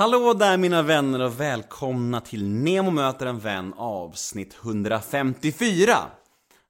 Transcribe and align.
Hallå 0.00 0.34
där 0.34 0.56
mina 0.56 0.82
vänner 0.82 1.20
och 1.20 1.40
välkomna 1.40 2.20
till 2.20 2.48
Nemo 2.48 2.90
möter 2.90 3.26
en 3.26 3.38
vän 3.38 3.74
avsnitt 3.76 4.56
154. 4.64 5.96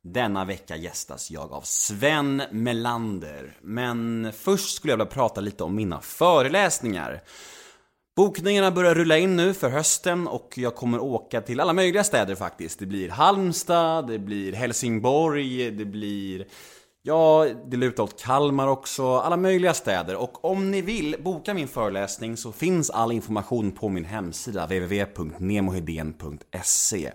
Denna 0.04 0.44
vecka 0.44 0.76
gästas 0.76 1.30
jag 1.30 1.52
av 1.52 1.60
Sven 1.60 2.42
Melander. 2.50 3.56
Men 3.60 4.32
först 4.32 4.76
skulle 4.76 4.92
jag 4.92 4.96
vilja 4.96 5.10
prata 5.10 5.40
lite 5.40 5.64
om 5.64 5.74
mina 5.74 6.00
föreläsningar. 6.00 7.20
Bokningarna 8.16 8.70
börjar 8.70 8.94
rulla 8.94 9.18
in 9.18 9.36
nu 9.36 9.54
för 9.54 9.70
hösten 9.70 10.28
och 10.28 10.54
jag 10.56 10.74
kommer 10.74 10.98
åka 10.98 11.40
till 11.40 11.60
alla 11.60 11.72
möjliga 11.72 12.04
städer 12.04 12.34
faktiskt. 12.34 12.78
Det 12.78 12.86
blir 12.86 13.08
Halmstad, 13.08 14.06
det 14.06 14.18
blir 14.18 14.52
Helsingborg, 14.52 15.70
det 15.70 15.84
blir 15.84 16.46
Ja, 17.02 17.46
det 17.66 17.76
lutar 17.76 18.02
åt 18.02 18.22
Kalmar 18.22 18.68
också, 18.68 19.16
alla 19.16 19.36
möjliga 19.36 19.74
städer. 19.74 20.16
Och 20.16 20.44
om 20.44 20.70
ni 20.70 20.82
vill 20.82 21.16
boka 21.20 21.54
min 21.54 21.68
föreläsning 21.68 22.36
så 22.36 22.52
finns 22.52 22.90
all 22.90 23.12
information 23.12 23.72
på 23.72 23.88
min 23.88 24.04
hemsida 24.04 24.66
www.nemohedén.se. 24.66 27.12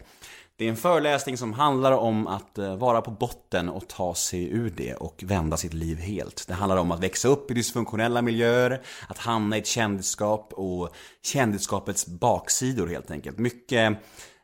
Det 0.58 0.66
är 0.66 0.70
en 0.70 0.76
föreläsning 0.76 1.38
som 1.38 1.54
handlar 1.54 1.92
om 1.92 2.28
att 2.28 2.58
eh, 2.58 2.76
vara 2.76 3.02
på 3.02 3.12
botten 3.12 3.70
och 3.70 3.88
ta 3.88 4.16
sig 4.16 4.50
ur 4.50 4.74
det 4.78 4.94
och 4.94 5.24
vända 5.24 5.58
sitt 5.58 5.74
liv 5.74 5.98
helt. 5.98 6.46
Det 6.48 6.54
handlar 6.54 6.78
om 6.78 6.92
att 6.92 7.04
växa 7.04 7.28
upp 7.28 7.52
i 7.52 7.54
dysfunktionella 7.54 8.22
miljöer, 8.22 8.82
att 9.08 9.18
hamna 9.18 9.56
i 9.56 9.60
ett 9.60 9.68
kändisskap 9.68 10.54
och 10.54 10.90
kändisskapets 11.24 12.08
baksidor 12.08 12.88
helt 12.88 13.12
enkelt. 13.12 13.38
Mycket 13.38 13.98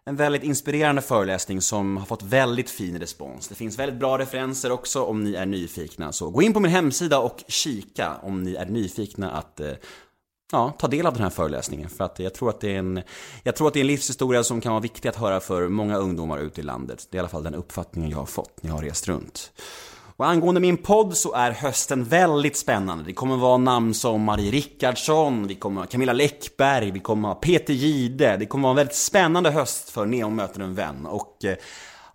en 0.06 0.16
väldigt 0.16 0.44
inspirerande 0.44 1.02
föreläsning 1.02 1.62
som 1.62 1.98
har 1.98 2.06
fått 2.06 2.24
väldigt 2.24 2.70
fin 2.70 3.00
respons. 3.00 3.48
Det 3.48 3.56
finns 3.56 3.80
väldigt 3.80 4.00
bra 4.00 4.18
referenser 4.18 4.72
också 4.72 5.04
om 5.04 5.24
ni 5.24 5.34
är 5.36 5.46
nyfikna. 5.46 6.12
Så 6.12 6.30
gå 6.30 6.42
in 6.42 6.54
på 6.54 6.60
min 6.60 6.72
hemsida 6.72 7.20
och 7.20 7.44
kika 7.48 8.16
om 8.24 8.44
ni 8.44 8.56
är 8.56 8.66
nyfikna 8.66 9.32
att 9.32 9.60
eh, 9.60 9.72
ja, 10.52 10.74
ta 10.80 10.88
del 10.88 11.06
av 11.06 11.14
den 11.14 11.24
här 11.24 11.30
föreläsningen. 11.30 11.90
För 11.90 12.04
att 12.04 12.20
jag 12.20 12.34
tror 12.34 12.50
att 12.50 12.60
det 12.60 12.76
är 12.76 12.80
en, 12.80 13.02
jag 13.44 13.56
tror 13.56 13.68
att 13.68 13.74
det 13.74 13.80
är 13.80 13.82
en 13.82 13.88
livshistoria 13.88 14.44
som 14.44 14.62
kan 14.62 14.72
vara 14.72 14.82
viktig 14.82 15.10
att 15.10 15.16
höra 15.16 15.40
för 15.40 15.68
många 15.68 15.98
ungdomar 15.98 16.40
ute 16.40 16.62
i 16.62 16.64
landet. 16.64 17.08
Det 17.12 17.16
är 17.16 17.18
i 17.18 17.20
alla 17.20 17.30
fall 17.30 17.44
den 17.44 17.56
uppfattningen 17.56 18.10
jag 18.10 18.18
har 18.18 18.26
fått 18.26 18.64
när 18.64 18.70
jag 18.70 18.76
har 18.76 18.84
rest 18.84 19.08
runt. 19.08 19.52
Och 20.22 20.28
angående 20.28 20.62
min 20.62 20.78
podd 20.78 21.18
så 21.18 21.34
är 21.34 21.52
hösten 21.52 22.04
väldigt 22.04 22.58
spännande. 22.58 23.04
Det 23.04 23.14
kommer 23.14 23.38
vara 23.38 23.58
namn 23.58 23.94
som 23.94 24.24
Marie 24.24 24.52
Rickardsson, 24.52 25.48
vi 25.48 25.56
kommer 25.56 25.82
ha 25.82 25.88
Camilla 25.88 26.14
Läckberg, 26.14 26.92
vi 26.92 27.00
kommer 27.00 27.28
ha 27.28 27.36
Peter 27.36 27.74
Gide. 27.74 28.38
Det 28.38 28.46
kommer 28.46 28.64
vara 28.64 28.72
en 28.72 28.76
väldigt 28.76 28.96
spännande 28.96 29.52
höst 29.52 29.90
för 29.90 30.06
Neon 30.06 30.36
möter 30.36 30.62
en 30.62 30.76
vän. 30.76 31.06
Och 31.06 31.46
eh, 31.46 31.56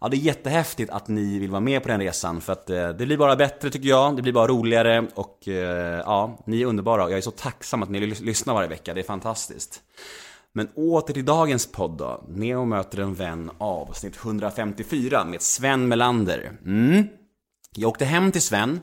ja, 0.01 0.09
det 0.09 0.17
är 0.17 0.19
jättehäftigt 0.19 0.91
att 0.91 1.09
ni 1.09 1.39
vill 1.39 1.51
vara 1.51 1.61
med 1.61 1.83
på 1.83 1.89
den 1.89 2.01
resan 2.01 2.41
för 2.41 2.53
att 2.53 2.71
eh, 2.71 2.89
det 2.89 3.07
blir 3.07 3.17
bara 3.17 3.37
bättre 3.37 3.71
tycker 3.71 3.89
jag. 3.89 4.17
Det 4.17 4.23
blir 4.23 4.33
bara 4.33 4.47
roligare 4.47 5.07
och 5.15 5.49
eh, 5.49 6.03
ja, 6.07 6.39
ni 6.45 6.63
är 6.63 6.67
underbara. 6.67 7.03
Jag 7.03 7.19
är 7.19 7.21
så 7.21 7.31
tacksam 7.31 7.83
att 7.83 7.91
ni 7.91 8.01
lyssnar 8.01 8.55
varje 8.55 8.69
vecka. 8.69 8.95
Det 8.95 9.01
är 9.01 9.05
fantastiskt. 9.05 9.81
Men 10.53 10.69
åter 10.75 11.15
till 11.15 11.25
dagens 11.25 11.73
podd 11.73 11.99
då. 11.99 12.25
Neo 12.29 12.65
möter 12.65 13.01
en 13.01 13.15
vän 13.15 13.51
avsnitt 13.59 14.17
154 14.25 15.25
med 15.25 15.43
Sven 15.43 15.89
Melander. 15.89 16.53
Mm. 16.65 17.09
Jag 17.79 17.89
åkte 17.89 18.05
hem 18.05 18.33
till 18.33 18.43
Sven. 18.43 18.81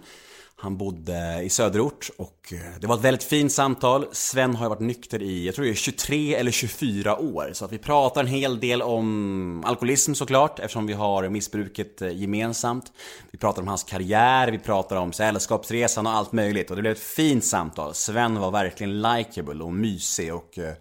Han 0.55 0.77
bodde 0.77 1.41
i 1.44 1.49
söderort 1.49 2.09
och 2.17 2.53
eh, 2.53 2.80
det 2.81 2.88
var 2.88 2.95
ett 2.95 3.02
väldigt 3.02 3.23
fint 3.23 3.52
samtal. 3.52 4.05
Sven 4.11 4.55
har 4.55 4.66
ju 4.66 4.69
varit 4.69 4.80
nykter 4.80 5.22
i, 5.22 5.45
jag 5.45 5.55
tror 5.55 5.66
det 5.66 5.72
är 5.72 5.75
23 5.75 6.35
eller 6.35 6.52
24 6.52 7.17
år. 7.19 7.50
Så 7.53 7.66
att 7.66 7.72
vi 7.72 7.77
pratar 7.77 8.22
en 8.22 8.27
hel 8.27 8.59
del 8.59 8.81
om 8.81 9.63
alkoholism 9.66 10.13
såklart, 10.13 10.59
eftersom 10.59 10.88
vi 10.88 10.94
har 10.94 11.30
missbruket 11.30 12.02
eh, 12.02 12.17
gemensamt. 12.17 12.91
Vi 13.31 13.38
pratar 13.38 13.61
om 13.61 13.67
hans 13.67 13.83
karriär, 13.83 14.52
vi 14.52 14.59
pratar 14.59 14.95
om 14.95 15.13
sällskapsresan 15.13 16.07
och 16.07 16.13
allt 16.13 16.31
möjligt. 16.31 16.69
Och 16.69 16.75
det 16.75 16.81
blev 16.81 16.94
ett 16.94 17.00
fint 17.00 17.45
samtal. 17.45 17.94
Sven 17.94 18.39
var 18.39 18.52
verkligen 18.52 19.02
likeable 19.02 19.63
och 19.63 19.73
mysig 19.73 20.33
och 20.33 20.57
eh, 20.57 20.73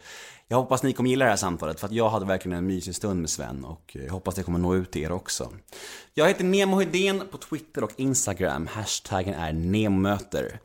jag 0.53 0.57
hoppas 0.57 0.83
ni 0.83 0.93
kommer 0.93 1.11
gilla 1.11 1.25
det 1.25 1.31
här 1.31 1.37
samtalet 1.37 1.81
för 1.81 1.87
att 1.87 1.93
jag 1.93 2.11
hade 2.11 2.27
verkligen 2.27 2.59
en 2.59 2.67
mysig 2.67 2.95
stund 2.95 3.21
med 3.21 3.31
Sven 3.31 3.65
och 3.65 3.97
jag 4.07 4.13
hoppas 4.13 4.35
det 4.35 4.43
kommer 4.43 4.59
nå 4.59 4.75
ut 4.75 4.91
till 4.91 5.03
er 5.03 5.13
också. 5.13 5.53
Jag 6.15 6.29
heter 6.29 6.45
Nemo 6.45 6.81
Hedén 6.81 7.23
på 7.31 7.39
Twitter 7.39 7.85
och 7.85 7.93
Instagram. 7.97 8.67
Hashtaggen 8.67 9.35
är 9.35 9.53
NEMOMÖTER. 9.53 10.61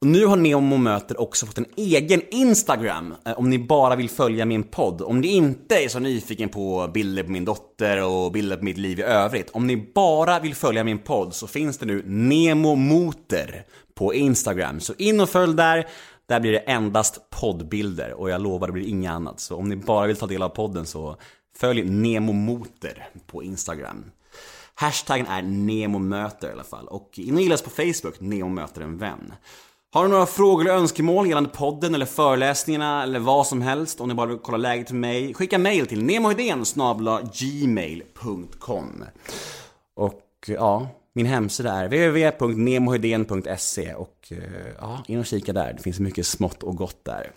Och 0.00 0.06
nu 0.06 0.26
har 0.26 0.36
Nemo 0.36 0.76
Möter 0.76 1.20
också 1.20 1.46
fått 1.46 1.58
en 1.58 1.66
egen 1.76 2.22
Instagram 2.30 3.14
eh, 3.26 3.38
om 3.38 3.50
ni 3.50 3.58
bara 3.58 3.96
vill 3.96 4.10
följa 4.10 4.44
min 4.44 4.62
podd. 4.62 5.02
Om 5.02 5.20
ni 5.20 5.28
inte 5.28 5.74
är 5.84 5.88
så 5.88 5.98
nyfiken 5.98 6.48
på 6.48 6.90
bilder 6.94 7.22
på 7.22 7.30
min 7.30 7.44
dotter 7.44 8.02
och 8.02 8.32
bilder 8.32 8.56
på 8.56 8.64
mitt 8.64 8.78
liv 8.78 8.98
i 8.98 9.02
övrigt. 9.02 9.50
Om 9.50 9.66
ni 9.66 9.76
bara 9.94 10.40
vill 10.40 10.54
följa 10.54 10.84
min 10.84 10.98
podd 10.98 11.34
så 11.34 11.46
finns 11.46 11.78
det 11.78 11.86
nu 11.86 12.02
Nemo 12.06 12.74
Moter 12.74 13.64
på 13.94 14.14
Instagram. 14.14 14.80
Så 14.80 14.94
in 14.98 15.20
och 15.20 15.30
följ 15.30 15.54
där. 15.54 15.86
Där 16.26 16.40
blir 16.40 16.52
det 16.52 16.58
endast 16.58 17.30
poddbilder 17.30 18.12
och 18.12 18.30
jag 18.30 18.42
lovar 18.42 18.66
det 18.66 18.72
blir 18.72 18.88
inget 18.88 19.12
annat. 19.12 19.40
Så 19.40 19.56
om 19.56 19.68
ni 19.68 19.76
bara 19.76 20.06
vill 20.06 20.16
ta 20.16 20.26
del 20.26 20.42
av 20.42 20.48
podden 20.48 20.86
så 20.86 21.16
följ 21.56 21.82
Nemomoter 21.82 23.08
på 23.26 23.42
Instagram. 23.42 24.04
Hashtaggen 24.74 25.26
är 25.26 25.42
NEMOMÖTER 25.42 26.48
i 26.48 26.52
alla 26.52 26.64
fall 26.64 26.88
och 26.88 27.18
in 27.18 27.34
och 27.34 27.40
gilla 27.40 27.54
oss 27.54 27.62
på 27.62 27.70
Facebook, 27.70 28.20
NEMOMÖTER 28.20 28.82
en 28.82 28.98
vän. 28.98 29.32
Har 29.94 30.02
du 30.02 30.08
några 30.10 30.26
frågor 30.26 30.64
eller 30.64 30.74
önskemål 30.74 31.28
gällande 31.28 31.50
podden 31.50 31.94
eller 31.94 32.06
föreläsningarna 32.06 33.02
eller 33.02 33.18
vad 33.18 33.46
som 33.46 33.62
helst 33.62 34.00
om 34.00 34.08
ni 34.08 34.14
bara 34.14 34.26
vill 34.26 34.38
kolla 34.38 34.58
läget 34.58 34.90
med 34.90 35.00
mig, 35.00 35.34
skicka 35.34 35.58
mail 35.58 35.86
till 35.86 36.04
nemohedén 36.04 36.64
gmail.com 37.32 39.04
Och 39.96 40.22
eh, 40.48 40.54
ja, 40.54 40.88
min 41.12 41.26
hemsida 41.26 41.72
är 41.72 41.88
www.nemohedén.se 41.88 43.94
och 43.94 44.28
eh, 44.30 44.38
ja, 44.78 45.04
in 45.08 45.18
och 45.18 45.26
kika 45.26 45.52
där. 45.52 45.72
Det 45.72 45.82
finns 45.82 46.00
mycket 46.00 46.26
smått 46.26 46.62
och 46.62 46.76
gott 46.76 47.04
där. 47.04 47.30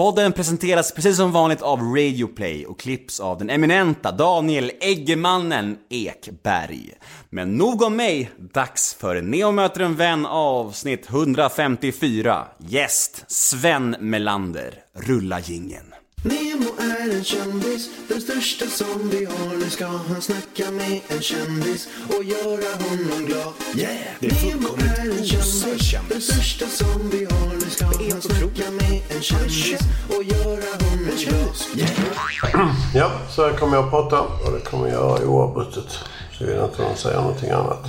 Podden 0.00 0.32
presenteras 0.32 0.92
precis 0.92 1.16
som 1.16 1.32
vanligt 1.32 1.62
av 1.62 1.80
Radioplay 1.80 2.66
och 2.66 2.80
klipps 2.80 3.20
av 3.20 3.38
den 3.38 3.50
eminenta 3.50 4.12
Daniel 4.12 4.72
Eggemannen 4.80 5.78
Ekberg. 5.90 6.94
Men 7.30 7.56
nog 7.56 7.82
om 7.82 7.96
mig, 7.96 8.30
dags 8.54 8.94
för 8.94 9.22
Neo 9.22 9.52
möter 9.52 9.80
en 9.80 9.96
vän 9.96 10.26
avsnitt 10.26 11.10
154. 11.10 12.46
Gäst 12.58 13.24
Sven 13.28 13.96
Melander. 14.00 14.74
Rulla 14.94 15.40
gingen. 15.40 15.89
Nemo 16.22 16.66
är 16.78 17.10
en 17.14 17.24
kändis, 17.24 17.88
den 18.08 18.20
största 18.20 18.66
som 18.66 19.10
vi 19.10 19.24
har. 19.24 19.56
Nu 19.56 19.70
ska 19.70 19.86
han 19.86 20.22
snacka 20.22 20.70
med 20.70 21.00
en 21.08 21.22
kändis 21.22 21.88
och 22.08 22.24
göra 22.24 22.74
honom 22.82 23.26
glad. 23.26 23.52
Yeah! 23.76 23.96
Det 24.20 24.26
är 24.26 24.44
Nemo 24.44 24.68
är 24.68 25.10
en 25.10 25.26
kändis, 25.26 25.84
kändis. 25.90 26.08
den 26.08 26.20
största 26.20 26.66
som 26.66 27.10
vi 27.10 27.24
har. 27.24 27.54
Nu 27.54 27.70
ska 27.70 27.84
han 27.84 28.22
snacka 28.22 28.70
med 28.70 29.00
en 29.16 29.22
kändis 29.22 29.80
och 30.08 30.24
göra 30.24 30.70
honom 30.80 31.08
glad. 31.18 31.56
Yeah! 31.76 32.70
Ja, 32.94 33.10
så 33.30 33.46
här 33.48 33.56
kommer 33.56 33.76
jag 33.76 33.84
att 33.84 33.90
prata 33.90 34.20
och 34.20 34.52
det 34.52 34.60
kommer 34.60 34.88
jag 34.88 34.94
göra 34.94 35.24
oavbrutet. 35.26 35.98
Så 36.38 36.44
vill 36.44 36.56
inte 36.56 36.82
någon 36.82 36.96
säga 36.96 37.20
någonting 37.20 37.50
annat. 37.50 37.84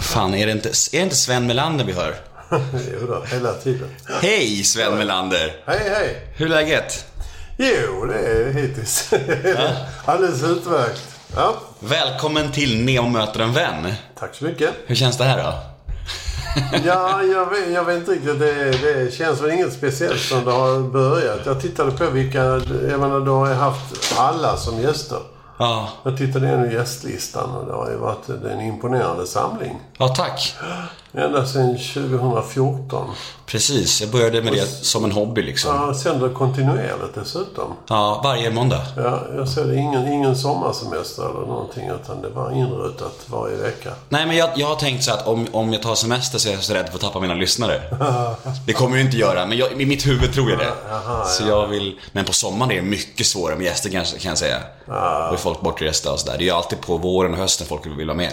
Fan, 0.00 0.34
är 0.34 0.46
det 0.46 0.52
inte, 0.52 0.68
är 0.68 0.72
det 0.98 1.02
inte 1.02 1.16
Sven 1.16 1.46
Melander 1.46 1.84
vi 1.84 1.92
hör? 1.92 2.14
Jo 3.00 3.06
då, 3.06 3.24
hela 3.24 3.52
tiden. 3.52 3.88
Hej 4.22 4.64
Sven 4.64 4.98
Melander! 4.98 5.56
Hej, 5.66 5.80
hej! 5.94 6.22
Hur 6.36 6.46
är 6.46 6.50
läget? 6.50 7.04
Jo, 7.56 8.04
det 8.06 8.18
är 8.18 8.52
hittills 8.52 9.10
alldeles 10.04 10.42
utmärkt. 10.42 11.02
Ja, 11.36 11.54
Välkommen 11.80 12.52
till 12.52 12.84
Neo 12.84 13.08
möter 13.08 13.40
en 13.40 13.52
vän. 13.52 13.92
tack 14.18 14.34
så 14.34 14.44
mycket. 14.44 14.70
Hur 14.86 14.94
känns 14.94 15.18
det 15.18 15.24
här 15.24 15.42
då? 15.42 15.52
Ja, 16.84 17.22
jag 17.22 17.50
vet, 17.50 17.70
jag 17.70 17.84
vet 17.84 17.96
inte 17.96 18.10
riktigt. 18.12 18.38
Det, 18.38 18.70
det 18.70 19.14
känns 19.14 19.40
väl 19.40 19.50
inget 19.50 19.72
speciellt 19.72 20.20
som 20.20 20.44
det 20.44 20.50
har 20.50 20.80
börjat. 20.80 21.40
Jag 21.46 21.60
tittade 21.60 21.90
på 21.90 22.10
vilka... 22.10 22.38
Jag 22.90 23.00
menar, 23.00 23.20
du 23.20 23.30
har 23.30 23.48
ju 23.48 23.54
haft 23.54 24.14
alla 24.18 24.56
som 24.56 24.80
gäster. 24.80 25.18
Ja, 25.58 25.88
Jag 26.02 26.16
tittade 26.18 26.46
igenom 26.46 26.70
gästlistan 26.70 27.50
och 27.50 27.66
det 27.66 27.72
har 27.72 27.90
ju 27.90 27.96
varit 27.96 28.28
en 28.28 28.60
imponerande 28.60 29.26
samling. 29.26 29.80
ja 29.98 30.08
tack. 30.08 30.54
Ända 31.18 31.46
sedan 31.46 31.78
2014. 31.78 33.10
Precis, 33.46 34.00
jag 34.00 34.10
började 34.10 34.42
med 34.42 34.52
det 34.52 34.66
som 34.66 35.04
en 35.04 35.12
hobby 35.12 35.42
liksom. 35.42 35.74
Ja, 35.74 35.94
sänder 35.94 36.28
kontinuerligt 36.28 37.14
dessutom. 37.14 37.72
Ja, 37.88 38.20
varje 38.24 38.50
måndag. 38.50 38.82
Ja, 38.96 39.20
jag 39.36 39.48
ser 39.48 39.64
det. 39.64 39.76
Ingen, 39.76 40.12
ingen 40.12 40.36
sommarsemester 40.36 41.22
eller 41.22 41.46
någonting 41.46 41.90
utan 42.02 42.22
det 42.22 42.28
var 42.28 42.52
inrutat 42.52 43.14
varje 43.26 43.56
vecka. 43.56 43.90
Nej, 44.08 44.26
men 44.26 44.36
jag, 44.36 44.50
jag 44.56 44.66
har 44.66 44.76
tänkt 44.76 45.04
så 45.04 45.12
att 45.12 45.26
om, 45.26 45.46
om 45.52 45.72
jag 45.72 45.82
tar 45.82 45.94
semester 45.94 46.38
så 46.38 46.48
är 46.48 46.52
jag 46.52 46.62
så 46.62 46.74
rädd 46.74 46.88
för 46.88 46.94
att 46.94 47.00
tappa 47.00 47.20
mina 47.20 47.34
lyssnare. 47.34 47.80
Det 48.66 48.72
kommer 48.72 48.96
jag 48.96 49.06
inte 49.06 49.16
göra, 49.16 49.46
men 49.46 49.58
jag, 49.58 49.80
i 49.80 49.86
mitt 49.86 50.06
huvud 50.06 50.34
tror 50.34 50.50
jag 50.50 50.58
det. 50.58 50.72
Jaha, 50.90 51.24
så 51.24 51.42
ja. 51.42 51.48
jag 51.48 51.66
vill... 51.66 51.98
Men 52.12 52.24
på 52.24 52.32
sommaren 52.32 52.72
är 52.72 52.76
det 52.76 52.82
mycket 52.82 53.26
svårare 53.26 53.56
med 53.56 53.64
gäster 53.64 53.90
kan 53.90 54.28
jag 54.28 54.38
säga. 54.38 54.58
Då 54.86 54.92
är 55.32 55.36
folk 55.36 55.60
bortresta 55.60 56.12
och 56.12 56.20
sådär. 56.20 56.38
Det 56.38 56.44
är 56.44 56.46
ju 56.46 56.50
alltid 56.50 56.80
på 56.80 56.96
våren 56.96 57.32
och 57.32 57.38
hösten 57.38 57.66
folk 57.66 57.86
vill 57.86 58.06
vara 58.06 58.16
med. 58.16 58.32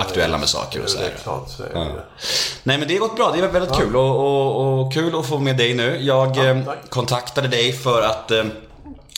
Aktuella 0.00 0.38
med 0.38 0.48
saker 0.48 0.82
och 0.82 0.90
sådär. 0.90 1.12
så. 1.24 1.64
Ja. 1.74 1.86
Nej 2.62 2.78
men 2.78 2.88
det 2.88 2.94
har 2.94 3.00
gått 3.00 3.16
bra, 3.16 3.32
det 3.32 3.38
är 3.38 3.48
väldigt 3.48 3.76
kul 3.76 3.96
och, 3.96 4.16
och, 4.16 4.80
och 4.80 4.92
kul 4.92 5.18
att 5.18 5.26
få 5.26 5.38
med 5.38 5.56
dig 5.56 5.74
nu. 5.74 5.98
Jag 6.02 6.50
eh, 6.50 6.64
tack. 6.64 6.90
kontaktade 6.90 7.48
dig 7.48 7.72
för 7.72 8.02
att 8.02 8.30
eh, 8.30 8.44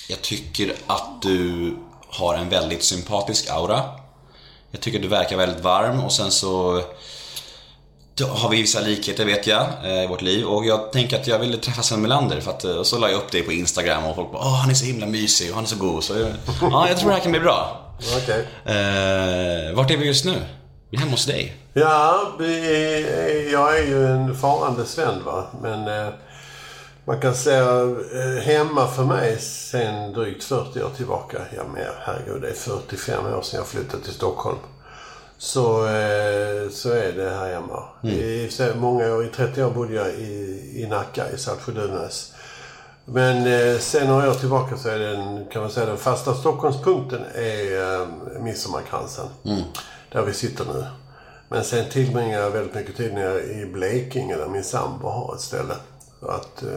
jag 0.09 0.23
tycker 0.23 0.75
att 0.87 1.23
du 1.23 1.77
har 2.09 2.35
en 2.35 2.49
väldigt 2.49 2.82
sympatisk 2.82 3.50
aura. 3.50 3.82
Jag 4.71 4.81
tycker 4.81 4.99
att 4.99 5.03
du 5.03 5.09
verkar 5.09 5.37
väldigt 5.37 5.65
varm 5.65 6.00
och 6.00 6.12
sen 6.12 6.31
så 6.31 6.82
har 8.25 8.49
vi 8.49 8.62
vissa 8.62 8.81
likheter 8.81 9.25
vet 9.25 9.47
jag 9.47 9.67
eh, 9.85 10.05
i 10.05 10.06
vårt 10.06 10.23
liv 10.23 10.47
och 10.47 10.67
jag 10.67 10.93
tänker 10.93 11.21
att 11.21 11.27
jag 11.27 11.38
ville 11.38 11.56
träffa 11.56 11.82
Sven 11.82 12.03
Melander 12.03 12.41
för 12.41 12.50
att 12.50 12.65
eh, 12.65 12.71
och 12.71 12.87
så 12.87 12.99
la 12.99 13.09
jag 13.09 13.17
upp 13.17 13.31
det 13.32 13.43
på 13.43 13.53
Instagram 13.53 14.05
och 14.05 14.17
folk 14.17 14.32
bara 14.32 14.43
Åh, 14.43 14.55
han 14.55 14.71
är 14.71 14.75
så 14.75 14.85
himla 14.85 15.06
mysig 15.06 15.50
och 15.50 15.55
han 15.55 15.65
är 15.65 15.69
så 15.69 15.77
god. 15.77 16.05
Så 16.05 16.19
jag, 16.19 16.29
ja, 16.61 16.88
jag 16.88 16.99
tror 16.99 17.09
det 17.09 17.15
här 17.15 17.23
kan 17.23 17.32
bli 17.32 17.41
bra. 17.41 17.80
Okej. 18.17 18.47
Eh, 18.64 19.75
vart 19.75 19.91
är 19.91 19.97
vi 19.97 20.06
just 20.06 20.25
nu? 20.25 20.35
Vi 20.91 20.97
är 20.97 21.00
hemma 21.00 21.11
hos 21.12 21.26
dig. 21.26 21.56
Ja, 21.73 22.32
är, 22.41 23.52
jag 23.52 23.79
är 23.79 23.82
ju 23.82 24.06
en 24.06 24.37
farande 24.37 24.87
Sven 24.87 25.25
va. 25.25 25.47
Men 25.62 25.88
eh, 25.88 26.12
man 27.05 27.20
kan 27.20 27.35
säga 27.35 27.82
eh, 28.14 28.43
hemma 28.43 28.87
för 28.87 29.05
mig 29.05 29.38
sen 29.38 30.12
drygt 30.12 30.44
40 30.44 30.82
år 30.82 30.91
tillbaka. 30.97 31.38
Ja 31.56 31.62
mer, 31.75 31.93
herregud 32.00 32.43
det 32.43 32.49
är 32.49 32.55
45 32.55 33.26
år 33.26 33.43
sedan 33.43 33.58
jag 33.58 33.67
flyttade 33.67 34.03
till 34.03 34.12
Stockholm. 34.12 34.58
Så, 35.38 35.87
eh, 35.87 36.70
så 36.70 36.91
är 36.91 37.12
det 37.17 37.31
här 37.31 37.53
hemma. 37.53 37.82
I, 38.03 38.50
så 38.50 38.69
många 38.76 39.14
år, 39.14 39.25
i 39.25 39.29
30 39.29 39.62
år 39.62 39.70
bodde 39.70 39.94
jag 39.94 40.08
i, 40.08 40.73
i 40.76 40.87
Nacka, 40.87 41.31
i 41.31 41.37
Saltsjö-Duvnäs. 41.37 42.32
Men 43.12 43.46
eh, 43.46 43.78
sen 43.78 44.06
några 44.06 44.30
år 44.30 44.34
tillbaka 44.34 44.76
så 44.76 44.88
är 44.88 44.98
den, 44.98 45.44
kan 45.52 45.62
man 45.62 45.70
säga, 45.70 45.86
den 45.86 45.96
fasta 45.96 46.34
Stockholmspunkten 46.34 47.20
är 47.34 48.00
eh, 48.00 48.06
Midsommarkransen. 48.42 49.26
Där 50.12 50.22
vi 50.22 50.34
sitter 50.34 50.64
nu. 50.64 50.84
Men 51.48 51.64
sen 51.64 51.84
tillbringar 51.90 52.40
jag 52.40 52.50
väldigt 52.50 52.74
mycket 52.74 52.96
tid 52.96 53.14
nere 53.14 53.40
i 53.42 53.66
Blekinge 53.66 54.36
där 54.36 54.48
min 54.48 54.64
sambo 54.64 55.08
har 55.08 55.34
ett 55.34 55.40
ställe. 55.40 55.74
Så 56.20 56.28
att, 56.28 56.62
eh, 56.62 56.68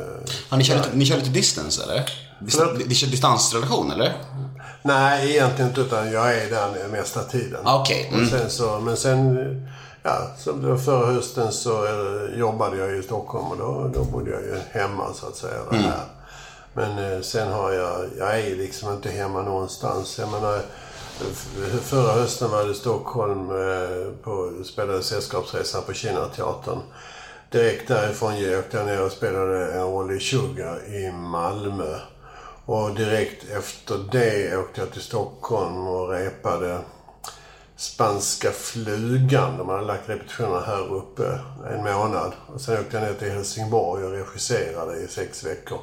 Ja, 0.50 0.58
ni, 0.58 0.64
kör 0.64 0.76
lite, 0.76 0.90
ni 0.94 1.06
kör 1.06 1.18
lite 1.18 1.30
distance 1.30 1.84
eller? 1.84 2.10
Dis, 2.42 2.56
Förlåt? 2.58 2.90
distansrelation 2.90 3.92
eller? 3.92 4.14
nej, 4.82 5.32
egentligen 5.32 5.70
inte 5.70 5.82
utan 5.82 6.12
jag 6.12 6.36
är 6.38 6.50
där 6.50 6.88
mesta 6.92 7.24
tiden. 7.24 7.60
Ah, 7.64 7.80
Okej. 7.82 8.08
Och 8.12 8.18
Mm. 8.18 8.30
sen 8.30 8.50
så, 8.50 8.80
men 8.80 8.98
sen, 8.98 9.38
ja, 10.04 10.28
som 10.38 10.80
förra 10.80 11.06
hösten 11.14 11.52
så 11.52 11.86
eh, 11.86 12.40
jobbade 12.40 12.78
jag 12.78 12.98
i 12.98 13.04
Stockholm 13.04 13.46
och 13.52 13.58
då, 13.58 13.92
då 13.94 14.04
bodde 14.04 14.32
jag 14.32 14.42
ju 14.42 14.56
hemma 14.72 15.04
så 15.14 15.28
att 15.28 15.36
säga. 15.36 15.60
Mm. 15.72 15.84
Här. 15.84 16.00
Men 16.74 17.14
eh, 17.14 17.22
sen 17.22 17.52
har 17.52 17.72
jag, 17.72 18.06
jag 18.18 18.40
är 18.40 18.56
liksom 18.56 18.94
inte 18.94 19.10
hemma 19.10 19.42
någonstans. 19.42 20.20
Jag 20.20 20.32
menar, 20.32 20.62
förra 21.82 22.14
hösten 22.14 22.52
var 22.52 22.64
det 22.64 22.72
i 22.72 22.76
Stockholm, 22.76 23.50
eh, 23.50 24.12
på, 24.24 24.52
spelade 24.64 25.04
Sällskapsresan 25.04 25.84
på 25.84 25.94
Kinateatern. 25.94 26.80
Direkt 27.52 27.88
därifrån 27.88 28.40
jag 28.40 28.60
åkte 28.60 28.78
jag 28.78 28.86
ner 28.86 29.06
och 29.06 29.12
spelade 29.12 29.74
en 29.74 29.82
roll 29.82 30.12
i 30.12 30.20
Sugar 30.20 30.88
i 30.88 31.12
Malmö. 31.12 32.00
Och 32.66 32.96
direkt 32.96 33.52
efter 33.52 33.98
det 34.12 34.58
åkte 34.58 34.82
jag 34.82 34.92
till 34.92 35.02
Stockholm 35.02 35.88
och 35.88 36.10
repade 36.10 36.80
Spanska 37.76 38.52
flugan. 38.52 39.58
De 39.58 39.70
hade 39.70 39.82
lagt 39.82 40.10
repetitionerna 40.10 40.62
här 40.62 40.94
uppe 40.94 41.40
en 41.70 41.84
månad. 41.84 42.34
Och 42.54 42.62
sen 42.62 42.80
åkte 42.80 42.98
jag 42.98 43.04
ner 43.04 43.14
till 43.14 43.32
Helsingborg 43.32 44.06
och 44.06 44.12
regisserade 44.12 45.00
i 45.00 45.08
sex 45.08 45.44
veckor. 45.44 45.80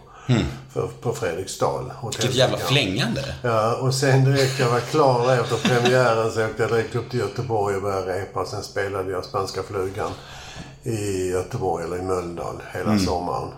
För, 0.73 0.89
på 1.01 1.13
Fredriksdal. 1.13 1.93
Vilket 2.03 2.35
jävla 2.35 2.59
flängande. 2.59 3.35
Ja, 3.43 3.75
och 3.75 3.95
sen 3.95 4.25
direkt 4.25 4.59
jag 4.59 4.71
var 4.71 4.81
klar 4.81 5.33
efter 5.33 5.57
premiären 5.57 6.33
så 6.33 6.45
åkte 6.45 6.63
jag 6.63 6.71
direkt 6.71 6.95
upp 6.95 7.11
till 7.11 7.21
Göteborg 7.21 7.77
och 7.77 7.83
började 7.83 8.21
repa. 8.21 8.45
Sen 8.45 8.63
spelade 8.63 9.11
jag 9.11 9.25
Spanska 9.25 9.63
flugan 9.63 10.11
i 10.83 11.31
Göteborg 11.31 11.85
eller 11.85 11.97
i 11.97 12.03
Mölndal 12.03 12.63
hela 12.75 12.99
sommaren. 12.99 13.49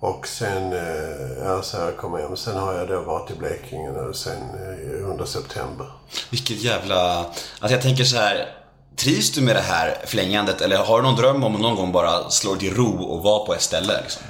Och 0.00 0.26
sen, 0.26 0.72
eh, 0.72 1.44
ja, 1.44 1.62
så 1.62 1.76
jag 1.76 1.96
kom 1.96 2.14
hem. 2.14 2.36
Sen 2.36 2.56
har 2.56 2.74
jag 2.74 2.88
då 2.88 3.00
varit 3.00 3.30
i 3.30 3.34
Blekinge 3.34 3.92
nu 3.92 4.12
sen 4.14 4.32
eh, 4.32 5.10
under 5.10 5.24
september. 5.24 5.86
Vilket 6.30 6.62
jävla... 6.62 7.18
Alltså 7.18 7.74
jag 7.74 7.82
tänker 7.82 8.04
så 8.04 8.16
här. 8.16 8.48
Trivs 8.96 9.32
du 9.32 9.40
med 9.40 9.56
det 9.56 9.60
här 9.60 9.96
flängandet 10.06 10.60
eller 10.60 10.76
har 10.76 10.96
du 10.96 11.02
någon 11.02 11.16
dröm 11.16 11.44
om 11.44 11.54
att 11.54 11.60
någon 11.60 11.76
gång 11.76 11.92
bara 11.92 12.30
slå 12.30 12.54
dig 12.54 12.70
ro 12.70 13.02
och 13.02 13.22
vara 13.22 13.46
på 13.46 13.54
ett 13.54 13.62
ställe? 13.62 14.02
Liksom? 14.02 14.22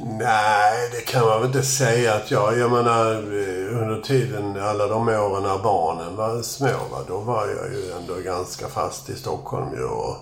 Nej, 0.00 0.90
det 0.92 1.00
kan 1.00 1.26
man 1.26 1.38
väl 1.38 1.46
inte 1.46 1.62
säga 1.62 2.14
att 2.14 2.30
jag... 2.30 2.58
Jag 2.58 2.70
menar, 2.70 3.12
eh, 3.12 3.82
under 3.82 4.00
tiden, 4.02 4.62
alla 4.62 4.86
de 4.86 5.08
åren 5.08 5.42
när 5.42 5.58
barnen 5.58 6.16
var 6.16 6.42
små, 6.42 6.68
va, 6.90 6.98
då 7.08 7.18
var 7.18 7.46
jag 7.46 7.74
ju 7.74 7.92
ändå 7.92 8.14
ganska 8.14 8.68
fast 8.68 9.10
i 9.10 9.14
Stockholm 9.14 9.74
ju 9.74 9.84
och 9.84 10.16